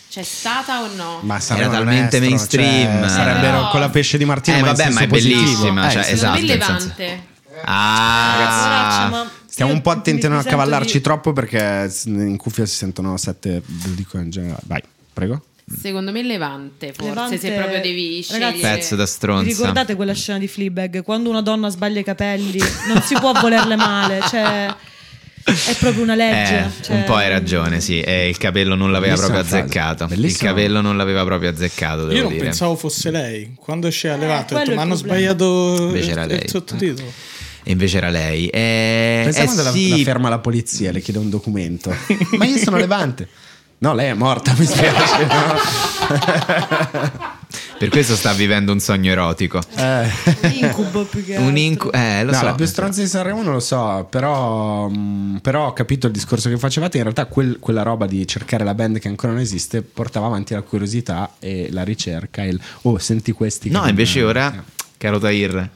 C'è 0.09 0.23
stata 0.23 0.81
o 0.81 0.87
no? 0.95 1.19
Ma 1.21 1.39
Sanremo 1.39 1.69
Era 1.73 1.81
è 1.81 1.83
talmente 1.83 2.15
stro- 2.17 2.27
mainstream. 2.29 2.99
cioè, 3.01 3.09
sarebbero 3.09 3.61
No. 3.61 3.69
con 3.69 3.79
la 3.79 3.89
pesce 3.89 4.17
di 4.17 4.25
Martino, 4.25 4.57
Eh, 4.57 4.61
vabbè, 4.61 4.89
ma 4.89 5.01
è 5.01 5.07
positivo. 5.07 5.39
bellissima, 5.41 5.87
Eh, 5.87 5.91
cioè, 5.91 6.03
sì. 6.03 6.15
Secondo 6.17 6.39
me 6.39 6.39
esatto, 6.39 6.39
nel 6.39 6.45
Levante. 6.97 7.23
Ah, 7.63 9.07
ma 9.11 9.31
Stiamo 9.45 9.71
un 9.73 9.81
po' 9.81 9.89
attenti 9.91 10.25
a 10.25 10.29
non 10.29 10.39
accavallarci 10.39 10.93
di- 10.93 11.01
troppo 11.01 11.33
perché 11.33 11.91
in 12.05 12.37
cuffia 12.37 12.65
si 12.65 12.75
sentono 12.75 13.17
sette, 13.17 13.61
lo 13.65 13.91
dico 13.93 14.17
in 14.17 14.29
generale. 14.29 14.61
Vai, 14.65 14.81
prego. 15.13 15.43
Secondo 15.81 16.11
me 16.11 16.23
Levante, 16.23 16.93
forse, 16.93 17.09
Levante- 17.09 17.37
se 17.37 17.51
proprio 17.51 17.81
devi 17.81 18.25
Ragazzi, 18.29 18.57
scegliere. 18.57 18.75
pezzo 18.77 18.95
da 18.95 19.03
Vi 19.03 19.09
stronza. 19.09 19.43
ricordate 19.47 19.95
quella 19.95 20.13
scena 20.13 20.39
di 20.39 20.47
Fleabag? 20.47 21.03
Quando 21.03 21.29
una 21.29 21.41
donna 21.41 21.69
sbaglia 21.69 21.99
i 21.99 22.03
capelli, 22.03 22.59
non 22.87 23.01
si 23.03 23.13
può 23.19 23.33
volerle 23.33 23.75
male, 23.75 24.21
cioè 24.29 24.73
è 25.53 25.75
proprio 25.79 26.03
una 26.03 26.15
legge. 26.15 26.57
Eh, 26.57 26.83
cioè- 26.83 26.95
un 26.95 27.03
po' 27.05 27.15
hai 27.15 27.29
ragione, 27.29 27.79
sì. 27.81 27.99
E 28.01 28.27
il 28.29 28.37
capello 28.37 28.75
non 28.75 28.91
l'aveva 28.91 29.15
Bellissima 29.15 29.39
proprio 29.41 29.59
azzeccato. 29.59 30.03
Il 30.03 30.09
Bellissima. 30.09 30.49
capello 30.49 30.81
non 30.81 30.97
l'aveva 30.97 31.23
proprio 31.23 31.49
azzeccato, 31.49 32.01
devo 32.05 32.13
Io 32.13 32.21
non 32.23 32.31
dire. 32.33 32.43
pensavo 32.45 32.75
fosse 32.75 33.11
lei. 33.11 33.53
Quando 33.59 33.87
esce 33.87 34.09
a 34.09 34.17
levato, 34.17 34.55
ho 34.55 34.57
quello 34.57 34.63
detto, 34.63 34.75
ma 34.75 34.81
il 34.83 34.87
hanno 34.91 34.95
problema." 34.95 35.17
sbagliato 35.35 35.75
Invece 35.85 36.11
era 36.11 36.21
il, 36.23 36.27
lei. 36.29 36.39
il 36.43 36.49
sottotitolo. 36.49 37.11
E 37.63 37.71
invece 37.71 37.97
era 37.97 38.09
lei. 38.09 38.47
Eh, 38.47 39.21
Pensate 39.25 39.41
eh, 39.41 39.45
quando 39.45 39.63
la, 39.63 39.71
sì. 39.71 39.89
la 39.89 39.97
ferma 39.97 40.29
la 40.29 40.39
polizia, 40.39 40.91
le 40.91 41.01
chiede 41.01 41.19
un 41.19 41.29
documento. 41.29 41.93
Ma 42.37 42.45
io 42.45 42.57
sono 42.57 42.77
Levante. 42.77 43.27
No, 43.81 43.93
lei 43.93 44.09
è 44.09 44.13
morta, 44.13 44.53
mi 44.57 44.65
spiace. 44.65 45.25
no? 45.25 45.59
Per 47.79 47.87
questo 47.87 48.15
sta 48.17 48.33
vivendo 48.33 48.73
un 48.73 48.79
sogno 48.81 49.09
erotico. 49.09 49.61
Incubo 50.59 51.05
più 51.05 51.23
che 51.23 51.37
Un 51.37 51.45
altro. 51.45 51.59
incu- 51.59 51.95
eh, 51.95 52.23
lo 52.25 52.31
No, 52.31 52.37
so. 52.37 52.43
la 52.43 52.53
più 52.55 52.65
stronza 52.65 52.99
di 53.01 53.07
Sanremo 53.07 53.41
non 53.41 53.53
lo 53.53 53.59
so, 53.61 54.05
però, 54.09 54.89
mh, 54.89 55.39
però 55.41 55.67
ho 55.67 55.73
capito 55.73 56.07
il 56.07 56.13
discorso 56.13 56.49
che 56.49 56.57
facevate. 56.57 56.97
In 56.97 57.03
realtà 57.03 57.25
quel- 57.27 57.57
quella 57.59 57.81
roba 57.83 58.05
di 58.05 58.27
cercare 58.27 58.65
la 58.65 58.73
band 58.73 58.99
che 58.99 59.07
ancora 59.07 59.31
non 59.31 59.41
esiste 59.41 59.81
portava 59.81 60.25
avanti 60.25 60.53
la 60.53 60.61
curiosità 60.61 61.35
e 61.39 61.69
la 61.71 61.83
ricerca. 61.83 62.43
E 62.43 62.49
il, 62.49 62.59
oh, 62.81 62.97
senti 62.97 63.31
questi. 63.31 63.69
No, 63.69 63.87
invece 63.87 64.23
ora, 64.23 64.61
caro 64.97 65.17
Tahir, 65.17 65.69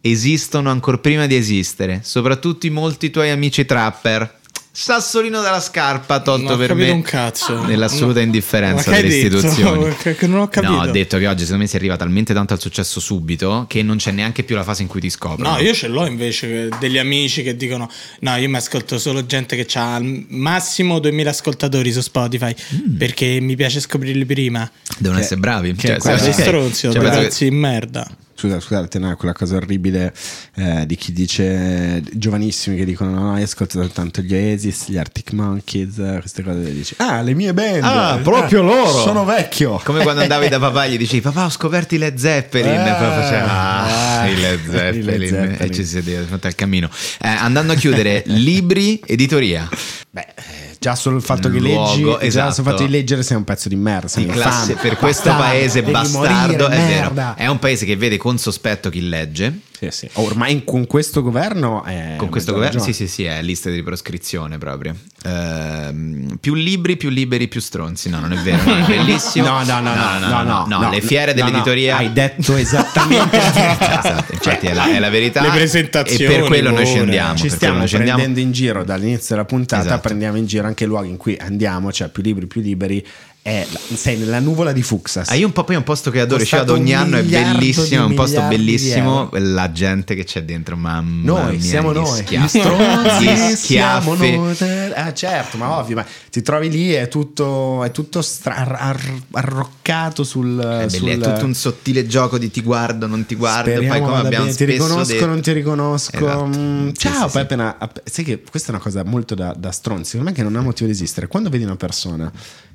esistono 0.00 0.70
ancora 0.70 0.96
prima 0.96 1.26
di 1.26 1.36
esistere, 1.36 2.00
soprattutto 2.02 2.66
i 2.66 2.70
molti 2.70 3.10
tuoi 3.10 3.28
amici 3.30 3.66
trapper. 3.66 4.38
Sassolino 4.72 5.40
dalla 5.42 5.58
scarpa, 5.60 6.20
tolto 6.20 6.56
per 6.56 6.74
me 6.74 6.90
un 6.90 7.02
cazzo. 7.02 7.64
nell'assoluta 7.66 8.20
No. 8.20 8.24
indifferenza 8.26 8.90
Ma 8.90 8.96
che 8.96 9.02
delle 9.02 9.22
detto? 9.22 9.36
istituzioni. 9.38 9.94
Che- 10.16 10.26
non 10.28 10.40
ho 10.40 10.48
capito. 10.48 10.72
No, 10.72 10.80
ho 10.82 10.86
detto 10.86 11.18
che 11.18 11.26
oggi 11.26 11.40
secondo 11.42 11.62
me 11.64 11.68
si 11.68 11.74
arriva 11.76 11.96
talmente 11.96 12.32
tanto 12.32 12.52
al 12.54 12.60
successo 12.60 13.00
subito 13.00 13.64
che 13.68 13.82
non 13.82 13.96
c'è 13.96 14.12
neanche 14.12 14.44
più 14.44 14.54
la 14.54 14.62
fase 14.62 14.82
in 14.82 14.88
cui 14.88 15.00
ti 15.00 15.10
scoprono. 15.10 15.50
No, 15.54 15.58
io 15.60 15.74
ce 15.74 15.88
l'ho 15.88 16.06
invece 16.06 16.68
degli 16.78 16.98
amici 16.98 17.42
che 17.42 17.56
dicono: 17.56 17.90
No, 18.20 18.36
io 18.36 18.48
mi 18.48 18.56
ascolto 18.56 18.98
solo 18.98 19.26
gente 19.26 19.56
che 19.56 19.66
ha 19.78 19.96
al 19.96 20.24
massimo 20.28 21.00
2000 21.00 21.30
ascoltatori 21.30 21.90
su 21.90 22.00
Spotify 22.00 22.54
Mm. 22.74 22.96
perché 22.96 23.38
mi 23.40 23.56
piace 23.56 23.80
scoprirli 23.80 24.24
prima. 24.24 24.70
Devono 24.98 25.18
Che- 25.18 25.24
essere 25.24 25.40
bravi. 25.40 25.76
Cioè, 25.76 25.96
quello 25.98 26.16
se- 26.16 26.22
Quasi 26.24 26.40
ok. 26.40 26.46
stronzi, 26.46 26.92
Cioè, 26.92 27.02
penso 27.02 27.38
che- 27.44 27.50
merda. 27.50 28.08
Scusa, 28.40 28.58
scusate, 28.58 28.98
no, 28.98 29.14
quella 29.16 29.34
cosa 29.34 29.56
orribile 29.56 30.14
eh, 30.54 30.86
di 30.86 30.96
chi 30.96 31.12
dice 31.12 32.02
giovanissimi 32.10 32.74
che 32.76 32.86
dicono: 32.86 33.10
No, 33.10 33.36
io 33.36 33.44
ascolto 33.44 33.78
soltanto 33.78 34.22
gli 34.22 34.32
Oasis, 34.32 34.88
gli 34.88 34.96
Arctic 34.96 35.32
Monkeys, 35.32 35.98
eh, 35.98 36.16
queste 36.20 36.42
cose. 36.42 36.72
Dici: 36.72 36.94
Ah, 36.96 37.20
le 37.20 37.34
mie 37.34 37.52
band. 37.52 37.82
Ah, 37.84 38.18
proprio 38.22 38.60
Ah, 38.60 38.64
loro. 38.64 38.98
Sono 39.00 39.26
vecchio. 39.26 39.78
Come 39.84 40.02
quando 40.02 40.22
andavi 40.22 40.48
da 40.48 40.58
papà 40.58 40.86
e 40.86 40.92
gli 40.92 40.96
dicevi 40.96 41.20
papà 41.20 41.44
ho 41.44 41.50
scoperto 41.50 41.94
i 41.96 41.98
Led 41.98 42.16
Zeppelin 42.16 42.78
Ah, 42.78 42.88
e 42.88 42.92
poi 42.94 43.22
faceva 43.22 43.46
ah, 43.50 44.09
ah, 44.20 44.28
i 44.28 44.60
Zeppelin, 44.68 45.56
e 45.58 45.70
ci 45.70 45.84
si 45.84 45.90
sedeva 45.90 46.20
di 46.20 46.26
fronte 46.26 46.46
al 46.46 46.54
cammino 46.54 46.88
Eh, 47.20 47.28
andando 47.28 47.72
a 47.72 47.76
chiudere 47.76 48.22
libri 48.28 49.00
editoria 49.04 49.68
Beh, 50.10 50.26
eh, 50.34 50.76
già 50.78 50.94
solo 50.96 51.16
il 51.16 51.22
fatto 51.22 51.50
che 51.50 51.58
Luogo, 51.58 51.94
leggi, 51.94 52.02
già 52.02 52.20
esatto. 52.22 52.52
solo 52.52 52.68
il 52.68 52.74
fatto 52.74 52.86
di 52.86 52.92
leggere 52.92 53.22
sei 53.22 53.36
un 53.36 53.44
pezzo 53.44 53.68
di 53.68 53.76
merda. 53.76 54.08
sei 54.08 54.24
di 54.24 54.30
classe 54.30 54.72
infame, 54.72 54.88
per 54.88 54.98
questo 54.98 55.28
bastardo, 55.28 55.52
paese 55.52 55.80
devi 55.80 55.92
bastardo 55.92 56.68
morire, 56.68 56.82
è 56.82 56.86
vero 56.86 57.00
merda. 57.02 57.34
è 57.36 57.46
un 57.46 57.58
paese 57.58 57.84
che 57.84 57.96
vede 57.96 58.16
con 58.16 58.38
sospetto 58.38 58.90
chi 58.90 59.08
legge 59.08 59.60
Sì, 59.80 59.88
sì. 59.90 60.08
Ormai 60.14 60.62
con 60.64 60.86
questo 60.86 61.22
governo 61.22 61.82
è 61.84 62.14
con 62.18 62.28
questo 62.28 62.52
governo 62.52 62.80
sì 62.82 62.92
sì 62.92 63.08
sì 63.08 63.24
è 63.24 63.40
lista 63.40 63.70
di 63.70 63.82
proscrizione 63.82 64.58
proprio 64.58 64.94
Ehm, 65.22 66.36
più 66.40 66.54
libri 66.54 66.96
più 66.96 67.08
liberi 67.10 67.46
più 67.48 67.60
stronzi 67.60 68.08
no 68.10 68.20
non 68.20 68.32
è 68.32 68.36
vero 68.36 68.62
no, 68.64 68.76
è 68.76 68.82
bellissimo 68.88 69.46
No, 69.48 69.62
no, 69.64 69.80
no, 69.80 69.94
no, 69.94 70.18
no, 70.18 70.42
no, 70.42 70.64
no, 70.66 70.78
no, 70.80 70.90
le 70.90 71.00
fiere 71.00 71.32
no, 71.32 71.40
no, 71.40 71.46
dell'editoria 71.46 71.96
hai 71.96 72.12
detto 72.12 72.56
esattamente 72.56 73.36
la 73.38 73.50
verità. 73.52 73.98
Esatto, 74.00 74.32
infatti 74.32 74.66
è, 74.66 74.74
la, 74.74 74.94
è 74.94 74.98
la 74.98 75.08
verità 75.10 75.40
Le 75.42 75.50
presentazioni, 75.50 76.24
e 76.34 76.38
per 76.38 76.46
quello 76.46 76.70
noi 76.70 76.98
andiamo 76.98 77.36
Ci 77.36 77.48
stiamo 77.48 77.80
andiamo. 77.80 78.04
prendendo 78.04 78.40
in 78.40 78.52
giro 78.52 78.84
dall'inizio 78.84 79.34
della 79.34 79.46
puntata, 79.46 79.82
Esatto. 79.84 80.00
prendiamo 80.00 80.36
in 80.36 80.46
giro 80.46 80.66
anche 80.66 80.84
i 80.84 80.86
luoghi 80.86 81.08
in 81.08 81.16
cui 81.16 81.36
andiamo, 81.40 81.90
cioè 81.92 82.08
più 82.08 82.22
libri, 82.22 82.46
più 82.46 82.60
liberi. 82.60 83.04
È, 83.42 83.66
sei 83.94 84.18
nella 84.18 84.38
nuvola 84.38 84.70
di 84.70 84.82
Fuxas. 84.82 85.30
Ah, 85.30 85.34
io 85.34 85.46
un 85.46 85.52
po' 85.52 85.64
poi 85.64 85.74
è 85.74 85.78
un 85.78 85.84
posto 85.84 86.10
che 86.10 86.20
adoro, 86.20 86.44
ci 86.44 86.50
Costato 86.50 86.72
vado 86.72 86.82
ogni 86.84 86.92
anno, 86.92 87.16
è 87.16 87.22
bellissimo, 87.22 88.02
è 88.02 88.04
un 88.04 88.14
posto 88.14 88.42
bellissimo, 88.42 89.30
la 89.32 89.72
gente 89.72 90.14
che 90.14 90.24
c'è 90.24 90.44
dentro, 90.44 90.76
mamma 90.76 91.24
Noi 91.24 91.56
mia, 91.56 91.60
siamo 91.60 91.92
noi, 91.92 92.22
gli 92.28 92.46
stronzi 92.48 93.56
siamo 93.56 94.14
noi. 94.14 94.56
Ah, 94.94 95.14
certo, 95.14 95.56
ma 95.56 95.78
ovvio, 95.78 95.96
ma 95.96 96.04
ti 96.30 96.42
trovi 96.42 96.68
lì 96.68 96.90
è 96.92 97.08
tutto, 97.08 97.82
è 97.82 97.90
tutto 97.90 98.20
stra- 98.20 98.56
ar- 98.56 98.76
ar- 98.78 99.22
arroccato 99.32 100.22
sul, 100.22 100.58
È, 100.60 100.62
bello, 100.62 100.88
sul 100.90 101.08
è 101.08 101.18
tutto 101.18 101.44
un 101.46 101.54
sottile 101.54 102.06
gioco 102.06 102.36
di 102.36 102.50
ti 102.50 102.60
guardo, 102.60 103.06
non 103.06 103.24
ti 103.24 103.36
guardo, 103.36 103.70
Speriamo 103.70 103.98
poi 103.98 104.06
come 104.06 104.20
abbiamo 104.20 104.44
bene. 104.44 104.56
ti 104.56 104.64
riconosco, 104.66 105.12
detto. 105.12 105.26
non 105.26 105.40
ti 105.40 105.52
riconosco. 105.52 106.16
Esatto. 106.16 106.46
Mm, 106.46 106.88
Sì, 106.88 106.94
Ciao, 106.94 107.12
sì, 107.14 107.18
poi 107.20 107.30
sì. 107.30 107.38
appena. 107.38 107.76
sai 108.04 108.24
che 108.24 108.42
questa 108.48 108.68
è 108.68 108.74
una 108.74 108.82
cosa 108.82 109.02
molto 109.02 109.34
da, 109.34 109.54
da 109.56 109.70
stronzi. 109.72 110.10
Secondo 110.10 110.30
me 110.30 110.36
che 110.36 110.42
non 110.42 110.56
ha 110.56 110.60
motivo 110.60 110.86
di 110.86 110.92
esistere. 110.92 111.26
Quando 111.26 111.48
vedi 111.48 111.64
una 111.64 111.76
persona 111.76 112.30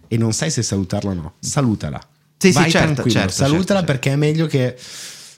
e 0.07 0.17
non 0.17 0.33
sai 0.33 0.49
se 0.49 0.61
salutarla 0.61 1.11
o 1.11 1.13
no, 1.13 1.33
salutala. 1.39 1.99
Sì, 2.37 2.51
sì, 2.51 2.59
Vai 2.59 2.69
certo, 2.69 2.93
tranquillo, 2.93 3.19
certo, 3.19 3.33
salutala 3.33 3.55
certo, 3.57 3.73
certo. 3.73 3.91
perché 3.91 4.11
è 4.11 4.15
meglio 4.15 4.45
che, 4.47 4.77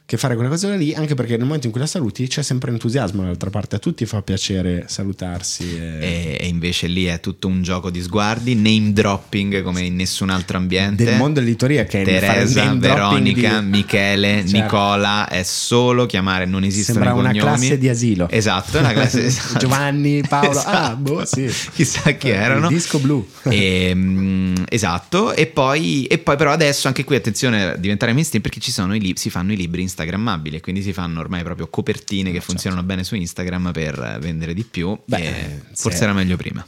che 0.08 0.16
fare 0.16 0.36
quella 0.36 0.48
cosa 0.50 0.74
lì. 0.74 0.94
Anche 0.96 1.16
perché 1.16 1.36
nel 1.36 1.44
momento 1.46 1.66
in 1.66 1.74
cui 1.74 1.82
la 1.82 1.86
saluti 1.88 2.28
c'è 2.28 2.42
sempre 2.42 2.72
entusiasmo 2.72 3.22
dall'altra 3.24 3.50
parte. 3.50 3.76
A 3.76 3.80
tutti 3.80 4.06
fa 4.06 4.22
piacere 4.22 4.86
salutarsi. 4.88 5.78
e- 5.78 6.38
E, 6.40 6.48
invece 6.48 6.88
lì 6.88 7.04
è 7.06 7.20
tutto 7.20 7.48
un 7.50 7.62
gioco 7.62 7.90
di 7.90 8.02
sguardi, 8.02 8.56
name 8.56 8.94
dropping 8.94 9.62
come 9.64 9.82
in 9.82 9.96
nessun 9.98 10.30
altro 10.30 10.58
ambiente. 10.58 11.04
Del 11.04 11.18
mondo 11.18 11.40
dell'editoria 11.42 11.84
che 11.84 11.98
è 11.98 12.02
il 12.02 12.06
Teresa, 12.20 12.62
dropping 12.62 12.80
Veronica, 12.82 13.60
di- 13.60 13.66
Michele, 13.68 14.44
Certo. 14.48 14.58
Nicola, 14.58 15.28
è 15.28 15.44
solo 15.44 16.06
chiamare, 16.06 16.46
non 16.46 16.64
esistono 16.64 17.00
Sembra 17.04 17.14
una 17.20 17.34
classe 17.34 17.78
di 17.78 17.90
asilo. 17.90 18.30
Esatto, 18.30 18.78
una 18.80 18.94
classe 18.94 19.26
esatto. 19.28 19.58
Giovanni, 19.60 20.22
Paolo. 20.26 20.52
Esatto. 20.52 20.70
Ah, 20.70 20.96
boh, 20.96 21.26
sì. 21.26 21.52
Chissà 21.76 22.12
chi 22.14 22.28
Il 22.28 22.34
erano. 22.34 22.70
disco 22.70 23.00
blu. 23.00 23.28
E, 23.44 23.92
mm, 23.94 24.56
esatto, 24.70 25.34
e 25.34 25.48
poi, 25.48 26.06
e 26.06 26.18
poi 26.18 26.38
però 26.38 26.52
adesso 26.54 26.88
anche 26.88 27.04
qui 27.04 27.18
attenzione 27.18 27.64
a 27.72 27.76
diventare 27.76 28.14
mainstream 28.14 28.42
perché 28.42 28.62
ci 28.62 28.72
sono 28.72 28.96
i 28.96 29.00
lib- 29.02 29.18
si 29.18 29.30
fanno 29.30 29.52
i 29.52 29.58
libri 29.58 29.82
instagrammabili 29.98 30.58
e 30.58 30.62
quindi 30.62 30.82
si 30.84 30.94
fanno 30.94 31.20
ormai 31.20 31.42
proprio 31.44 31.68
copertine 31.68 32.32
che 32.32 32.40
funzionano 32.42 32.84
bene 32.84 33.04
su 33.04 33.16
Instagram 33.16 33.72
per 33.72 34.18
vendere 34.22 34.54
di 34.54 34.64
più. 34.64 34.98
Beh, 35.06 35.18
e 35.18 35.62
se- 35.72 35.76
forse 35.76 36.04
era 36.04 36.14
meglio 36.14 36.38
prima. 36.38 36.66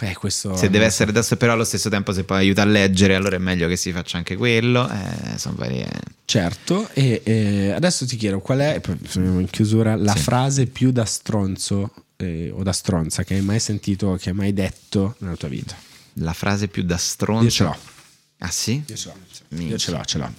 Eh, 0.00 0.16
Se 0.30 0.70
deve 0.70 0.86
essere 0.86 1.10
adesso, 1.10 1.36
però 1.36 1.52
allo 1.52 1.64
stesso 1.64 1.88
tempo, 1.90 2.12
se 2.12 2.24
poi 2.24 2.38
aiuta 2.38 2.62
a 2.62 2.64
leggere, 2.64 3.14
allora 3.14 3.36
è 3.36 3.38
meglio 3.38 3.68
che 3.68 3.76
si 3.76 3.92
faccia 3.92 4.16
anche 4.16 4.36
quello. 4.36 4.88
Eh, 4.90 5.38
sono 5.38 5.54
varie. 5.56 5.86
Certo, 6.24 6.88
e 6.94 7.20
eh, 7.24 7.70
adesso 7.72 8.06
ti 8.06 8.16
chiedo 8.16 8.40
qual 8.40 8.58
è, 8.60 8.74
e 8.76 8.80
poi 8.80 8.98
siamo 9.06 9.38
in 9.38 9.48
chiusura, 9.50 9.94
la 9.94 10.14
Sì. 10.16 10.22
frase 10.22 10.66
più 10.66 10.90
da 10.92 11.04
stronzo 11.04 11.92
eh, 12.16 12.50
o 12.50 12.62
da 12.62 12.72
stronza 12.72 13.22
che 13.22 13.34
hai 13.34 13.42
mai 13.42 13.60
sentito, 13.60 14.16
che 14.20 14.30
hai 14.30 14.34
mai 14.34 14.52
detto 14.54 15.14
nella 15.18 15.36
tua 15.36 15.48
vita? 15.48 15.76
La 16.14 16.32
frase 16.32 16.68
più 16.68 16.82
da 16.84 16.96
stronzo. 16.96 17.44
Io 17.44 17.50
ce 17.50 17.62
l'ho. 17.64 17.76
Ah, 18.38 18.50
sì? 18.50 18.82
Io 18.84 18.96
ce 18.96 19.08
l'ho, 19.08 19.14
Minchia. 19.48 19.68
io 19.72 19.78
ce 19.78 19.90
l'ho, 19.90 20.04
ce 20.04 20.18
l'ho. 20.18 20.32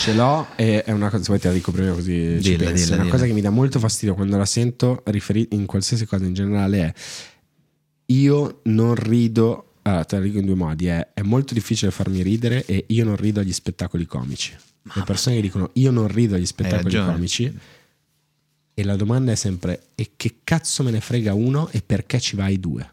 Ce 0.00 0.14
l'ho 0.14 0.46
e 0.54 0.84
è 0.84 0.92
una 0.92 1.10
cosa, 1.10 1.22
se 1.22 1.28
vuoi 1.28 1.40
te 1.40 1.48
la 1.48 1.54
dico 1.54 1.72
prima 1.72 1.92
così 1.92 2.40
ci 2.40 2.50
Dilla, 2.56 2.66
pensi. 2.70 2.84
dilla, 2.84 2.94
una 2.94 3.02
dilla. 3.04 3.14
cosa 3.16 3.26
che 3.26 3.32
mi 3.32 3.40
dà 3.40 3.50
molto 3.50 3.80
fastidio 3.80 4.14
quando 4.14 4.36
la 4.36 4.44
sento 4.46 5.02
riferita 5.06 5.56
in 5.56 5.66
qualsiasi 5.66 6.06
cosa 6.06 6.24
in 6.24 6.34
generale 6.34 6.78
è 6.80 6.92
io 8.06 8.60
non 8.64 8.94
rido, 8.94 9.72
allora 9.82 10.04
te 10.04 10.16
la 10.16 10.22
dico 10.22 10.38
in 10.38 10.46
due 10.46 10.54
modi, 10.54 10.86
è, 10.86 11.08
è 11.12 11.22
molto 11.22 11.52
difficile 11.52 11.90
farmi 11.90 12.22
ridere 12.22 12.64
e 12.64 12.84
io 12.88 13.04
non 13.04 13.16
rido 13.16 13.40
agli 13.40 13.52
spettacoli 13.52 14.06
comici. 14.06 14.54
Le 14.94 15.02
persone 15.02 15.36
che 15.36 15.42
dicono 15.42 15.70
io 15.74 15.90
non 15.90 16.06
rido 16.08 16.36
agli 16.36 16.46
spettacoli 16.46 16.94
comici 16.96 17.58
e 18.72 18.84
la 18.84 18.96
domanda 18.96 19.32
è 19.32 19.34
sempre 19.34 19.88
e 19.96 20.12
che 20.16 20.36
cazzo 20.44 20.84
me 20.84 20.92
ne 20.92 21.00
frega 21.00 21.34
uno 21.34 21.68
e 21.70 21.82
perché 21.84 22.20
ci 22.20 22.36
vai 22.36 22.58
due? 22.60 22.88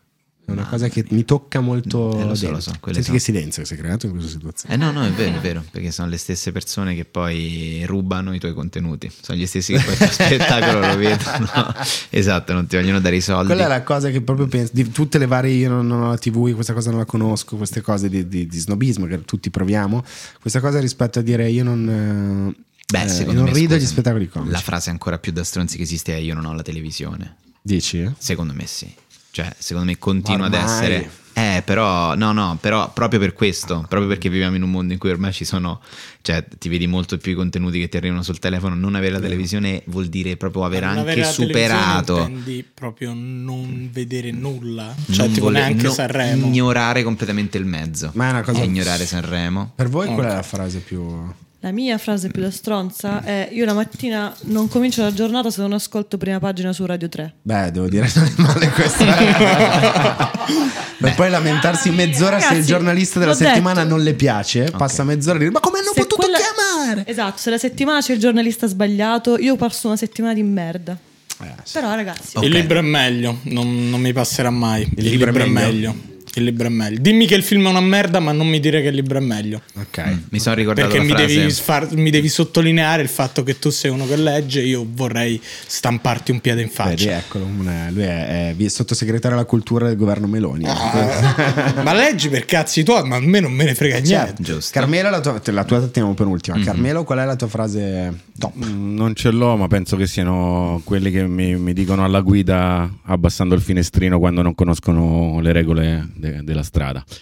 È 0.45 0.51
una 0.51 0.65
cosa 0.67 0.87
che 0.89 1.03
mi 1.09 1.25
tocca 1.25 1.59
molto. 1.59 2.19
Eh, 2.19 2.25
lo 2.25 2.35
so, 2.35 2.51
lo 2.51 2.59
so, 2.59 2.71
Senti 2.83 3.01
sono- 3.01 3.17
che 3.17 3.19
silenzio 3.23 3.63
che 3.63 3.67
si 3.67 3.73
è 3.73 3.77
creato 3.77 4.05
in 4.05 4.11
questa 4.11 4.29
situazione. 4.29 4.75
Eh 4.75 4.77
no, 4.77 4.91
no, 4.91 5.03
è 5.03 5.09
vero, 5.11 5.37
è 5.37 5.39
vero, 5.39 5.63
perché 5.71 5.89
sono 5.89 6.07
le 6.07 6.17
stesse 6.17 6.51
persone 6.51 6.93
che 6.93 7.03
poi 7.03 7.83
rubano 7.87 8.33
i 8.33 8.39
tuoi 8.39 8.53
contenuti. 8.53 9.11
Sono 9.21 9.39
gli 9.39 9.47
stessi 9.47 9.73
che 9.73 9.81
poi 9.83 9.93
il 9.99 10.11
spettacolo 10.11 10.79
lo 10.85 10.95
vedono. 10.97 11.73
Esatto, 12.11 12.53
non 12.53 12.67
ti 12.67 12.75
vogliono 12.75 12.99
dare 12.99 13.15
i 13.15 13.21
soldi. 13.21 13.47
Quella 13.47 13.65
è 13.65 13.67
la 13.67 13.81
cosa 13.83 14.09
che 14.11 14.21
proprio 14.21 14.47
penso 14.47 14.71
di 14.73 14.89
tutte 14.91 15.17
le 15.17 15.25
varie 15.25 15.51
io 15.53 15.69
non, 15.69 15.89
ho 15.89 16.09
la 16.09 16.17
tv, 16.17 16.53
questa 16.53 16.73
cosa 16.73 16.91
non 16.91 16.99
la 16.99 17.05
conosco, 17.05 17.57
queste 17.57 17.81
cose 17.81 18.07
di, 18.07 18.27
di- 18.27 18.45
di 18.45 18.59
snobismo 18.59 19.07
che 19.07 19.25
tutti 19.25 19.49
proviamo. 19.49 20.03
Questa 20.39 20.59
cosa 20.59 20.79
rispetto 20.79 21.19
a 21.19 21.21
dire 21.23 21.49
io 21.49 21.63
non, 21.63 22.53
eh, 22.57 22.63
Beh, 22.87 23.03
eh, 23.03 23.09
secondo 23.09 23.41
non 23.41 23.49
me, 23.51 23.57
rido 23.57 23.73
agli 23.73 23.85
spettacoli 23.85 24.29
comici. 24.29 24.51
La 24.51 24.59
frase 24.59 24.91
ancora 24.91 25.17
più 25.17 25.31
da 25.31 25.43
stronzi 25.43 25.75
che 25.77 25.83
esiste 25.83 26.13
è 26.13 26.17
io 26.17 26.35
non 26.35 26.45
ho 26.45 26.53
la 26.53 26.61
televisione. 26.61 27.37
Dici? 27.61 28.07
Secondo 28.19 28.53
me 28.53 28.67
sì. 28.67 28.93
Cioè, 29.35 29.53
secondo 29.57 29.89
me 29.89 29.97
continua 29.97 30.45
ad 30.45 30.53
Ormai. 30.53 30.71
essere. 30.71 31.09
Eh, 31.33 31.61
però, 31.65 32.15
no, 32.15 32.31
no, 32.31 32.57
però 32.61 32.93
proprio 32.93 33.19
per 33.19 33.33
questo, 33.33 33.83
proprio 33.89 34.07
perché 34.07 34.29
viviamo 34.29 34.55
in 34.55 34.61
un 34.61 34.71
mondo 34.71 34.93
in 34.93 34.99
cui 34.99 35.09
ormai 35.09 35.33
ci 35.33 35.43
sono, 35.43 35.81
cioè, 36.21 36.45
ti 36.57 36.69
vedi 36.69 36.87
molto 36.87 37.17
più 37.17 37.33
i 37.33 37.35
contenuti 37.35 37.77
che 37.77 37.89
ti 37.89 37.97
arrivano 37.97 38.23
sul 38.23 38.39
telefono. 38.39 38.75
Non 38.75 38.95
avere 38.95 39.11
la 39.11 39.19
televisione 39.19 39.81
vuol 39.87 40.05
dire 40.05 40.37
proprio 40.37 40.63
aver 40.63 40.83
Non 40.83 40.99
avere 40.99 41.23
anche 41.23 41.33
superato. 41.33 42.17
Intendi 42.19 42.65
proprio 42.73 43.11
non 43.13 43.89
vedere 43.91 44.31
nulla, 44.31 44.95
cioè 45.11 45.25
non 45.25 45.33
tipo 45.33 45.47
vole- 45.47 45.59
neanche 45.59 45.83
no, 45.83 45.91
Sanremo. 45.91 46.45
Ignorare 46.45 47.03
completamente 47.03 47.57
il 47.57 47.65
mezzo. 47.65 48.11
Ma 48.13 48.27
è 48.27 48.29
una 48.29 48.41
cosa- 48.41 48.63
ignorare 48.63 49.05
Sanremo. 49.05 49.73
Per 49.75 49.89
voi 49.89 50.07
qual 50.13 50.27
è 50.27 50.33
la 50.35 50.43
frase 50.43 50.79
più... 50.79 51.33
La 51.65 51.71
mia 51.71 51.97
frase 51.97 52.29
più 52.29 52.43
da 52.43 52.51
stronza 52.51 53.23
è 53.23 53.49
io 53.51 53.65
la 53.65 53.73
mattina 53.73 54.31
non 54.41 54.67
comincio 54.67 55.01
la 55.01 55.11
giornata 55.11 55.49
se 55.49 55.61
non 55.61 55.73
ascolto 55.73 56.15
prima 56.15 56.37
pagina 56.37 56.71
su 56.73 56.85
Radio 56.85 57.09
3. 57.09 57.33
Beh, 57.41 57.71
devo 57.71 57.87
dire 57.89 58.07
non 58.13 58.25
è 58.25 58.33
male 58.39 58.69
questo. 58.69 59.03
per 60.99 61.15
poi 61.15 61.27
lamentarsi 61.31 61.89
mezz'ora 61.89 62.37
se 62.37 62.45
il 62.45 62.49
Ragazzi, 62.51 62.67
giornalista 62.67 63.17
della 63.17 63.33
settimana 63.33 63.81
detto. 63.81 63.95
non 63.95 64.03
le 64.03 64.13
piace, 64.13 64.71
passa 64.77 65.03
mezz'ora 65.03 65.37
a 65.37 65.39
dire 65.39 65.49
ma 65.49 65.59
come 65.59 65.79
hanno 65.79 65.89
Se 65.91 66.01
potuto 66.01 66.27
quella- 66.27 66.37
chiamare? 66.37 67.03
Esatto, 67.07 67.39
se 67.39 67.49
la 67.49 67.57
settimana 67.57 67.99
c'è 67.99 68.13
il 68.13 68.19
giornalista 68.19 68.67
sbagliato, 68.67 69.35
io 69.39 69.55
passo 69.55 69.87
una 69.87 69.97
settimana 69.97 70.35
di 70.35 70.43
merda. 70.43 70.95
Eh, 71.41 71.45
sì. 71.63 71.73
Però 71.73 71.95
ragazzi, 71.95 72.37
Ok. 72.37 72.43
Il 72.43 72.51
libro 72.51 72.77
è 72.77 72.83
meglio, 72.83 73.39
non, 73.45 73.89
non 73.89 73.99
mi 74.01 74.13
passerà 74.13 74.51
mai. 74.51 74.83
Il, 74.97 75.03
libro 75.03 75.31
libro, 75.31 75.43
è 75.43 75.45
è 75.47 75.49
meglio? 75.49 75.91
meglio. 75.93 76.13
Il 76.37 76.43
libro 76.43 76.67
è 76.67 76.69
meglio. 76.69 76.99
Dimmi 76.99 77.25
che 77.27 77.35
il 77.35 77.43
film 77.43 77.65
è 77.65 77.69
una 77.69 77.79
merda, 77.81 78.19
ma 78.19 78.31
non 78.31 78.47
mi 78.47 78.59
dire 78.59 78.81
che 78.81 78.89
il 78.89 78.95
libro 78.95 79.17
è 79.17 79.21
meglio. 79.21 79.61
Ok. 79.75 80.03
Mi 80.29 80.39
sono 80.39 80.55
ricordato 80.55 80.87
Perché 80.87 81.01
la 81.01 81.11
mi 81.13 81.17
frase. 81.17 81.35
devi, 81.39 81.51
far- 81.51 81.95
mi 81.95 82.09
devi 82.09 82.27
sottolineare 82.27 83.01
il 83.01 83.07
fatto 83.07 83.43
che 83.43 83.57
tu 83.57 83.69
sei 83.69 83.91
uno 83.91 84.05
che 84.07 84.15
legge. 84.17 84.61
Io 84.61 84.85
vorrei 84.89 85.39
stamparti 85.41 86.31
un 86.31 86.39
piede 86.41 86.61
in 86.61 86.67
Vedi, 86.75 86.75
faccia. 87.03 87.17
eccolo, 87.17 87.45
un- 87.45 87.87
lui 87.91 88.03
è, 88.03 88.49
è 88.49 88.53
vi- 88.55 88.69
sottosegretario 88.69 89.37
alla 89.37 89.45
cultura 89.45 89.87
del 89.87 89.95
governo 89.97 90.27
Meloni. 90.27 90.65
Ah, 90.65 91.73
ma 91.83 91.93
leggi 91.93 92.29
per 92.29 92.45
cazzi 92.45 92.83
tuoi, 92.83 93.07
ma 93.07 93.15
a 93.15 93.19
me 93.21 93.39
non 93.39 93.53
me 93.53 93.63
ne 93.63 93.73
frega 93.75 93.95
niente. 93.99 94.09
Certo. 94.15 94.43
Giusto. 94.43 94.77
Carmelo, 94.79 95.09
la 95.09 95.21
tua, 95.21 95.41
la 95.43 95.63
tua 95.63 95.87
teniamo 95.87 96.13
penultima. 96.15 96.57
Mhm. 96.57 96.63
Carmelo, 96.63 97.03
qual 97.03 97.19
è 97.19 97.25
la 97.25 97.35
tua 97.35 97.47
frase 97.47 98.13
top? 98.37 98.53
Mm, 98.65 98.95
Non 98.95 99.15
ce 99.15 99.31
l'ho, 99.31 99.55
ma 99.55 99.67
penso 99.67 99.95
che 99.95 100.05
siano 100.07 100.81
quelli 100.83 101.11
che 101.11 101.25
mi, 101.27 101.55
mi 101.55 101.73
dicono 101.73 102.03
alla 102.03 102.19
guida 102.21 102.89
abbassando 103.05 103.55
il 103.55 103.61
finestrino 103.61 104.19
quando 104.19 104.41
non 104.41 104.53
conoscono 104.55 105.39
le 105.41 105.51
regole 105.53 106.07
de- 106.31 106.43
della 106.43 106.63
strada. 106.63 107.03
No, 107.07 107.15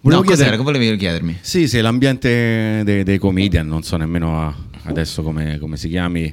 Volevo 0.00 0.22
cos'era? 0.22 0.36
chiedere- 0.50 0.56
Che 0.56 0.62
volevi 0.62 0.96
chiedermi? 0.96 1.38
Sì, 1.40 1.66
sì, 1.68 1.80
l'ambiente 1.80 2.82
dei, 2.84 3.02
dei 3.02 3.18
comedian, 3.18 3.66
non 3.66 3.82
so 3.82 3.96
nemmeno 3.96 4.70
adesso 4.84 5.22
come, 5.22 5.58
come 5.58 5.76
si 5.76 5.88
chiami, 5.88 6.32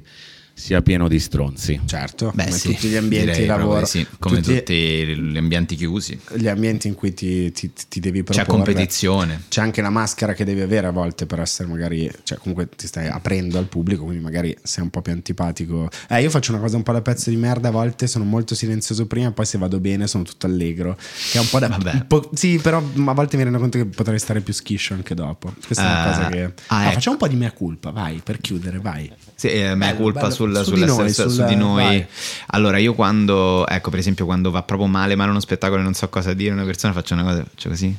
sia 0.57 0.81
pieno 0.81 1.09
di 1.09 1.19
stronzi. 1.19 1.81
Certo, 1.85 2.31
Beh, 2.33 2.45
come 2.45 2.55
sì, 2.57 2.69
tutti 2.73 2.87
gli 2.87 2.95
ambienti 2.95 3.25
direi 3.27 3.41
di 3.41 3.45
lavoro, 3.45 3.85
sì, 3.85 4.07
come 4.19 4.37
tutti 4.37 4.55
tutti 4.55 4.73
gli 5.17 5.37
ambienti 5.37 5.75
chiusi. 5.75 6.17
gli 6.35 6.47
ambienti 6.47 6.87
in 6.87 6.95
cui 6.95 7.13
ti, 7.13 7.51
ti- 7.51 7.71
ti 7.89 7.99
devi 7.99 8.19
C'è 8.19 8.23
proporre. 8.43 8.45
competizione. 8.63 9.43
C'è 9.49 9.59
anche 9.61 9.81
la 9.81 9.89
maschera 9.89 10.31
che 10.33 10.45
devi 10.45 10.61
avere 10.61 10.87
a 10.87 10.91
volte 10.91 11.25
per 11.25 11.41
essere 11.41 11.67
magari, 11.67 12.09
cioè 12.23 12.37
comunque 12.37 12.69
ti 12.73 12.87
stai 12.87 13.07
aprendo 13.09 13.57
al 13.57 13.65
pubblico, 13.65 14.05
quindi 14.05 14.23
magari 14.23 14.55
sei 14.63 14.83
un 14.83 14.89
po' 14.89 15.01
più 15.01 15.11
antipatico. 15.11 15.89
Eh, 16.09 16.21
io 16.21 16.29
faccio 16.29 16.53
una 16.53 16.61
cosa 16.61 16.77
un 16.77 16.83
po' 16.83 16.93
da 16.93 17.01
pezzo 17.01 17.29
di 17.29 17.35
merda, 17.35 17.67
a 17.67 17.71
volte 17.71 18.07
sono 18.07 18.23
molto 18.23 18.55
silenzioso 18.55 19.05
prima, 19.07 19.31
poi 19.31 19.45
se 19.45 19.57
vado 19.57 19.79
bene 19.81 20.07
sono 20.07 20.23
tutto 20.23 20.45
allegro. 20.45 20.95
Che 21.31 21.37
è 21.37 21.41
un 21.41 21.49
po' 21.49 21.59
da... 21.59 21.67
Vabbè. 21.67 21.91
un 21.91 22.07
po'- 22.07 22.29
sì, 22.33 22.59
però 22.63 22.77
a 22.77 23.13
volte 23.13 23.35
mi 23.35 23.43
rendo 23.43 23.59
conto 23.59 23.77
che 23.77 23.85
potrei 23.85 24.19
stare 24.19 24.39
più 24.39 24.53
schiscio 24.53 24.93
anche 24.93 25.13
dopo. 25.15 25.53
Questa 25.65 25.83
è 25.83 25.85
una 25.85 26.01
Ah, 26.01 26.05
cosa 26.07 26.27
che... 26.29 26.43
ah, 26.67 26.75
No, 26.77 26.81
ecco. 26.83 26.93
facciamo 26.93 27.15
un 27.15 27.21
po' 27.21 27.27
di 27.27 27.35
mea 27.35 27.51
culpa, 27.51 27.91
vai, 27.91 28.21
per 28.23 28.39
chiudere, 28.39 28.79
vai. 28.79 29.11
Sì, 29.35 29.49
eh, 29.49 29.75
mea 29.75 29.89
Bello, 29.91 30.01
colpa 30.03 30.19
bello. 30.21 30.33
Sul, 30.53 30.63
Su 30.63 30.63
sulla 30.71 30.85
di 30.85 30.91
noi, 30.91 31.09
stessa- 31.09 31.29
su 31.29 31.43
di 31.45 31.55
noi. 31.55 31.83
vai. 31.83 32.05
Allora, 32.47 32.77
io 32.77 32.93
quando, 32.93 33.65
ecco, 33.67 33.89
per 33.89 33.99
esempio, 33.99 34.25
quando 34.25 34.51
va 34.51 34.61
proprio 34.63 34.87
male, 34.87 35.15
male 35.15 35.29
uno 35.31 35.39
spettacolo 35.39 35.79
e 35.81 35.83
non 35.83 35.93
so 35.93 36.07
cosa 36.09 36.33
dire 36.33 36.51
a 36.51 36.53
una 36.53 36.63
persona, 36.65 36.93
faccio 36.93 37.13
una 37.13 37.23
cosa, 37.23 37.43
faccio 37.49 37.69
così. 37.69 37.95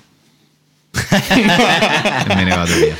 e 0.96 2.34
me 2.34 2.44
ne 2.44 2.54
vado 2.54 2.74
via. 2.74 2.96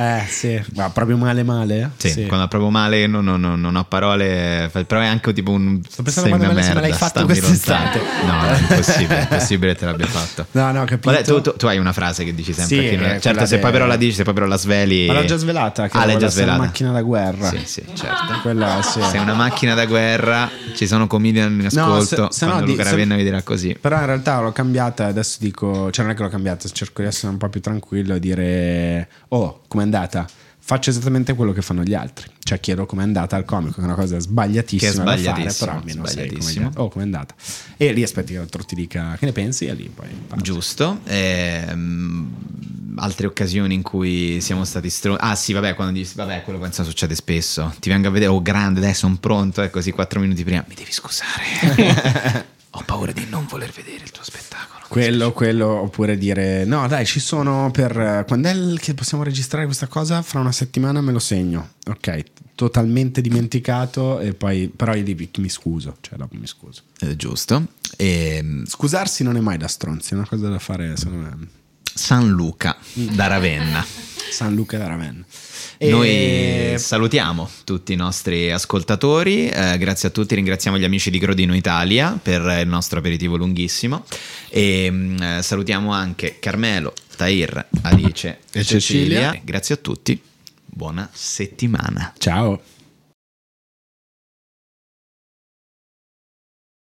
Eh, 0.00 0.22
sì, 0.28 0.62
ma 0.76 0.90
proprio 0.90 1.16
male 1.16 1.42
male? 1.42 1.90
Sì, 1.96 2.12
quando 2.26 2.36
va 2.44 2.48
proprio 2.48 2.70
male 2.70 3.08
non, 3.08 3.24
non- 3.24 3.40
non- 3.60 3.74
ho 3.76 3.84
parole, 3.84 4.70
però 4.86 5.00
è 5.00 5.06
anche 5.06 5.32
tipo 5.32 5.50
un. 5.50 5.80
Sto 5.88 6.04
pensando 6.04 6.28
sei 6.30 6.38
quando 6.38 6.44
una 6.46 6.54
me 6.54 6.60
l'hai- 6.60 6.62
se 6.68 6.74
me 6.74 6.80
l'hai 6.80 6.90
merda, 6.90 7.04
fatto 7.06 7.24
quest'estate. 7.24 8.00
No, 8.24 8.44
è 8.46 8.58
impossibile, 8.60 9.18
è 9.18 9.22
impossibile 9.22 9.72
che 9.72 9.78
te 9.80 9.84
l'abbia 9.86 10.06
fatto. 10.06 10.46
No, 10.52 10.66
no, 10.70 10.84
capito. 10.84 11.00
Qual 11.10 11.14
è? 11.16 11.22
Tu, 11.22 11.40
tu- 11.40 11.56
tu 11.56 11.66
hai 11.66 11.78
una 11.78 11.92
frase 11.92 12.22
che 12.24 12.32
dici 12.32 12.52
sempre. 12.52 12.76
Sì, 12.76 12.88
che 12.88 12.96
non- 12.96 13.20
certo, 13.20 13.44
se 13.46 13.58
poi 13.58 13.72
però 13.72 13.86
la 13.86 13.96
dici, 13.96 14.14
se 14.14 14.22
poi 14.22 14.34
però 14.34 14.46
la 14.46 14.56
sveli. 14.56 15.06
Ma 15.06 15.14
l'ho 15.14 15.24
già 15.24 15.36
svelata, 15.36 15.88
che 15.88 15.98
ah, 15.98 16.04
l'hai 16.06 16.16
già 16.16 16.28
svelata. 16.28 16.56
una 16.58 16.64
macchina 16.66 16.92
da 16.92 17.02
guerra. 17.02 17.48
Sì, 17.48 17.60
sì, 17.64 17.84
certo. 17.94 18.38
Quella, 18.42 18.80
sì. 18.82 19.00
Sei 19.02 19.18
una 19.18 19.34
macchina 19.34 19.74
da 19.74 19.84
guerra, 19.86 20.48
ci 20.76 20.86
sono 20.86 21.08
comedian 21.08 21.58
in 21.58 21.66
ascolto. 21.66 22.28
se- 22.30 22.38
se 22.38 22.44
no 22.44 22.52
quando 22.52 22.66
di- 22.66 22.70
Luca 22.72 22.84
se- 22.84 22.90
Ravenna 22.90 23.16
vi 23.16 23.24
dirà 23.24 23.42
così. 23.42 23.76
Però 23.80 23.98
in 23.98 24.06
realtà 24.06 24.40
l'ho 24.40 24.52
cambiata 24.52 25.06
adesso 25.06 25.38
dico, 25.40 25.90
cioè 25.90 26.04
non 26.04 26.14
è 26.14 26.16
che 26.16 26.22
l'ho 26.22 26.28
cambiata, 26.28 26.68
cerco 26.68 27.02
di 27.02 27.08
essere 27.08 27.32
un 27.32 27.38
po' 27.38 27.48
più 27.48 27.60
tranquillo 27.60 28.14
e 28.14 28.20
dire, 28.20 29.08
oh, 29.30 29.62
com'è 29.66 29.86
andata? 29.94 30.26
Faccio 30.60 30.90
esattamente 30.90 31.34
quello 31.34 31.52
che 31.52 31.62
fanno 31.62 31.82
gli 31.82 31.94
altri. 31.94 32.30
Cioè 32.40 32.60
chiedo 32.60 32.84
com'è 32.84 33.02
andata 33.02 33.36
al 33.36 33.46
comico, 33.46 33.76
che 33.76 33.80
è 33.80 33.84
una 33.84 33.94
cosa 33.94 34.18
sbagliatissima 34.18 35.14
Che 35.14 35.20
è 35.20 35.22
da 35.22 35.34
fare, 35.34 35.54
però 35.58 35.72
almeno 35.72 36.06
sei 36.06 36.30
come. 36.30 36.70
Oh, 36.76 36.88
com'è 36.88 37.04
andata? 37.04 37.34
E 37.76 37.92
lì 37.92 38.02
aspetti 38.02 38.32
che 38.32 38.38
l'altro 38.38 38.62
ti 38.64 38.74
dica 38.74 39.16
che 39.18 39.24
ne 39.24 39.32
pensi 39.32 39.64
e 39.64 39.72
lì 39.72 39.90
poi 39.92 40.08
parti. 40.26 40.44
Giusto. 40.44 41.00
Ehm, 41.04 42.30
altre 42.96 43.26
occasioni 43.26 43.72
in 43.72 43.82
cui 43.82 44.42
siamo 44.42 44.64
stati 44.64 44.90
stronzi. 44.90 45.24
Ah, 45.24 45.34
sì, 45.34 45.54
vabbè, 45.54 45.74
quando 45.74 45.94
dici, 45.94 46.12
vabbè, 46.14 46.42
quello 46.42 46.58
penso 46.58 46.84
succede 46.84 47.14
spesso. 47.14 47.74
Ti 47.78 47.88
vengo 47.88 48.08
a 48.08 48.10
vedere, 48.10 48.30
oh, 48.30 48.42
grande, 48.42 48.80
adesso 48.80 49.06
sono 49.06 49.16
pronto, 49.18 49.62
e 49.62 49.70
così 49.70 49.90
quattro 49.90 50.20
minuti 50.20 50.44
prima. 50.44 50.64
Mi 50.68 50.74
devi 50.74 50.92
scusare. 50.92 52.46
Ho 52.72 52.82
paura 52.84 53.12
di 53.12 53.26
non 53.30 53.46
voler 53.46 53.70
vedere 53.70 54.04
il 54.04 54.10
tuo 54.10 54.22
spettacolo. 54.22 54.77
Quello, 54.88 55.32
quello, 55.32 55.66
oppure 55.82 56.16
dire 56.16 56.64
no, 56.64 56.88
dai, 56.88 57.04
ci 57.04 57.20
sono 57.20 57.70
per 57.70 58.24
quando 58.26 58.48
è 58.48 58.78
che 58.78 58.94
possiamo 58.94 59.22
registrare 59.22 59.66
questa 59.66 59.86
cosa? 59.86 60.22
Fra 60.22 60.40
una 60.40 60.52
settimana 60.52 61.00
me 61.00 61.12
lo 61.12 61.18
segno. 61.18 61.74
Ok, 61.86 62.24
totalmente 62.54 63.20
dimenticato, 63.20 64.18
e 64.18 64.32
poi 64.34 64.68
però 64.74 64.94
io 64.94 65.04
dico, 65.04 65.40
mi 65.40 65.48
scuso, 65.48 65.96
cioè 66.00 66.16
dopo 66.16 66.36
mi 66.36 66.46
scuso. 66.46 66.82
Eh, 67.00 67.16
giusto. 67.16 67.66
Ehm, 67.96 68.64
Scusarsi 68.66 69.22
non 69.22 69.36
è 69.36 69.40
mai 69.40 69.58
da 69.58 69.68
stronzi, 69.68 70.14
è 70.14 70.16
una 70.16 70.26
cosa 70.26 70.48
da 70.48 70.58
fare, 70.58 70.96
secondo 70.96 71.28
me. 71.28 71.48
San 71.98 72.28
Luca 72.28 72.76
da 72.92 73.26
Ravenna. 73.26 73.84
San 74.30 74.54
Luca 74.54 74.78
da 74.78 74.86
Ravenna. 74.86 75.24
E- 75.78 75.90
Noi 75.90 76.78
salutiamo 76.78 77.48
tutti 77.64 77.92
i 77.92 77.96
nostri 77.96 78.52
ascoltatori, 78.52 79.48
eh, 79.48 79.76
grazie 79.78 80.08
a 80.08 80.12
tutti, 80.12 80.36
ringraziamo 80.36 80.78
gli 80.78 80.84
amici 80.84 81.10
di 81.10 81.18
Grodino 81.18 81.56
Italia 81.56 82.16
per 82.22 82.42
il 82.62 82.68
nostro 82.68 83.00
aperitivo 83.00 83.36
lunghissimo 83.36 84.04
e 84.48 84.88
mm, 84.90 85.22
eh, 85.22 85.42
salutiamo 85.42 85.92
anche 85.92 86.38
Carmelo, 86.38 86.92
Tahir, 87.16 87.66
Alice 87.82 88.28
e 88.52 88.60
E 88.60 88.64
Cecilia. 88.64 89.30
Cecilia. 89.30 89.40
Grazie 89.44 89.74
a 89.74 89.78
tutti, 89.78 90.20
buona 90.66 91.08
settimana. 91.12 92.12
Ciao. 92.18 92.60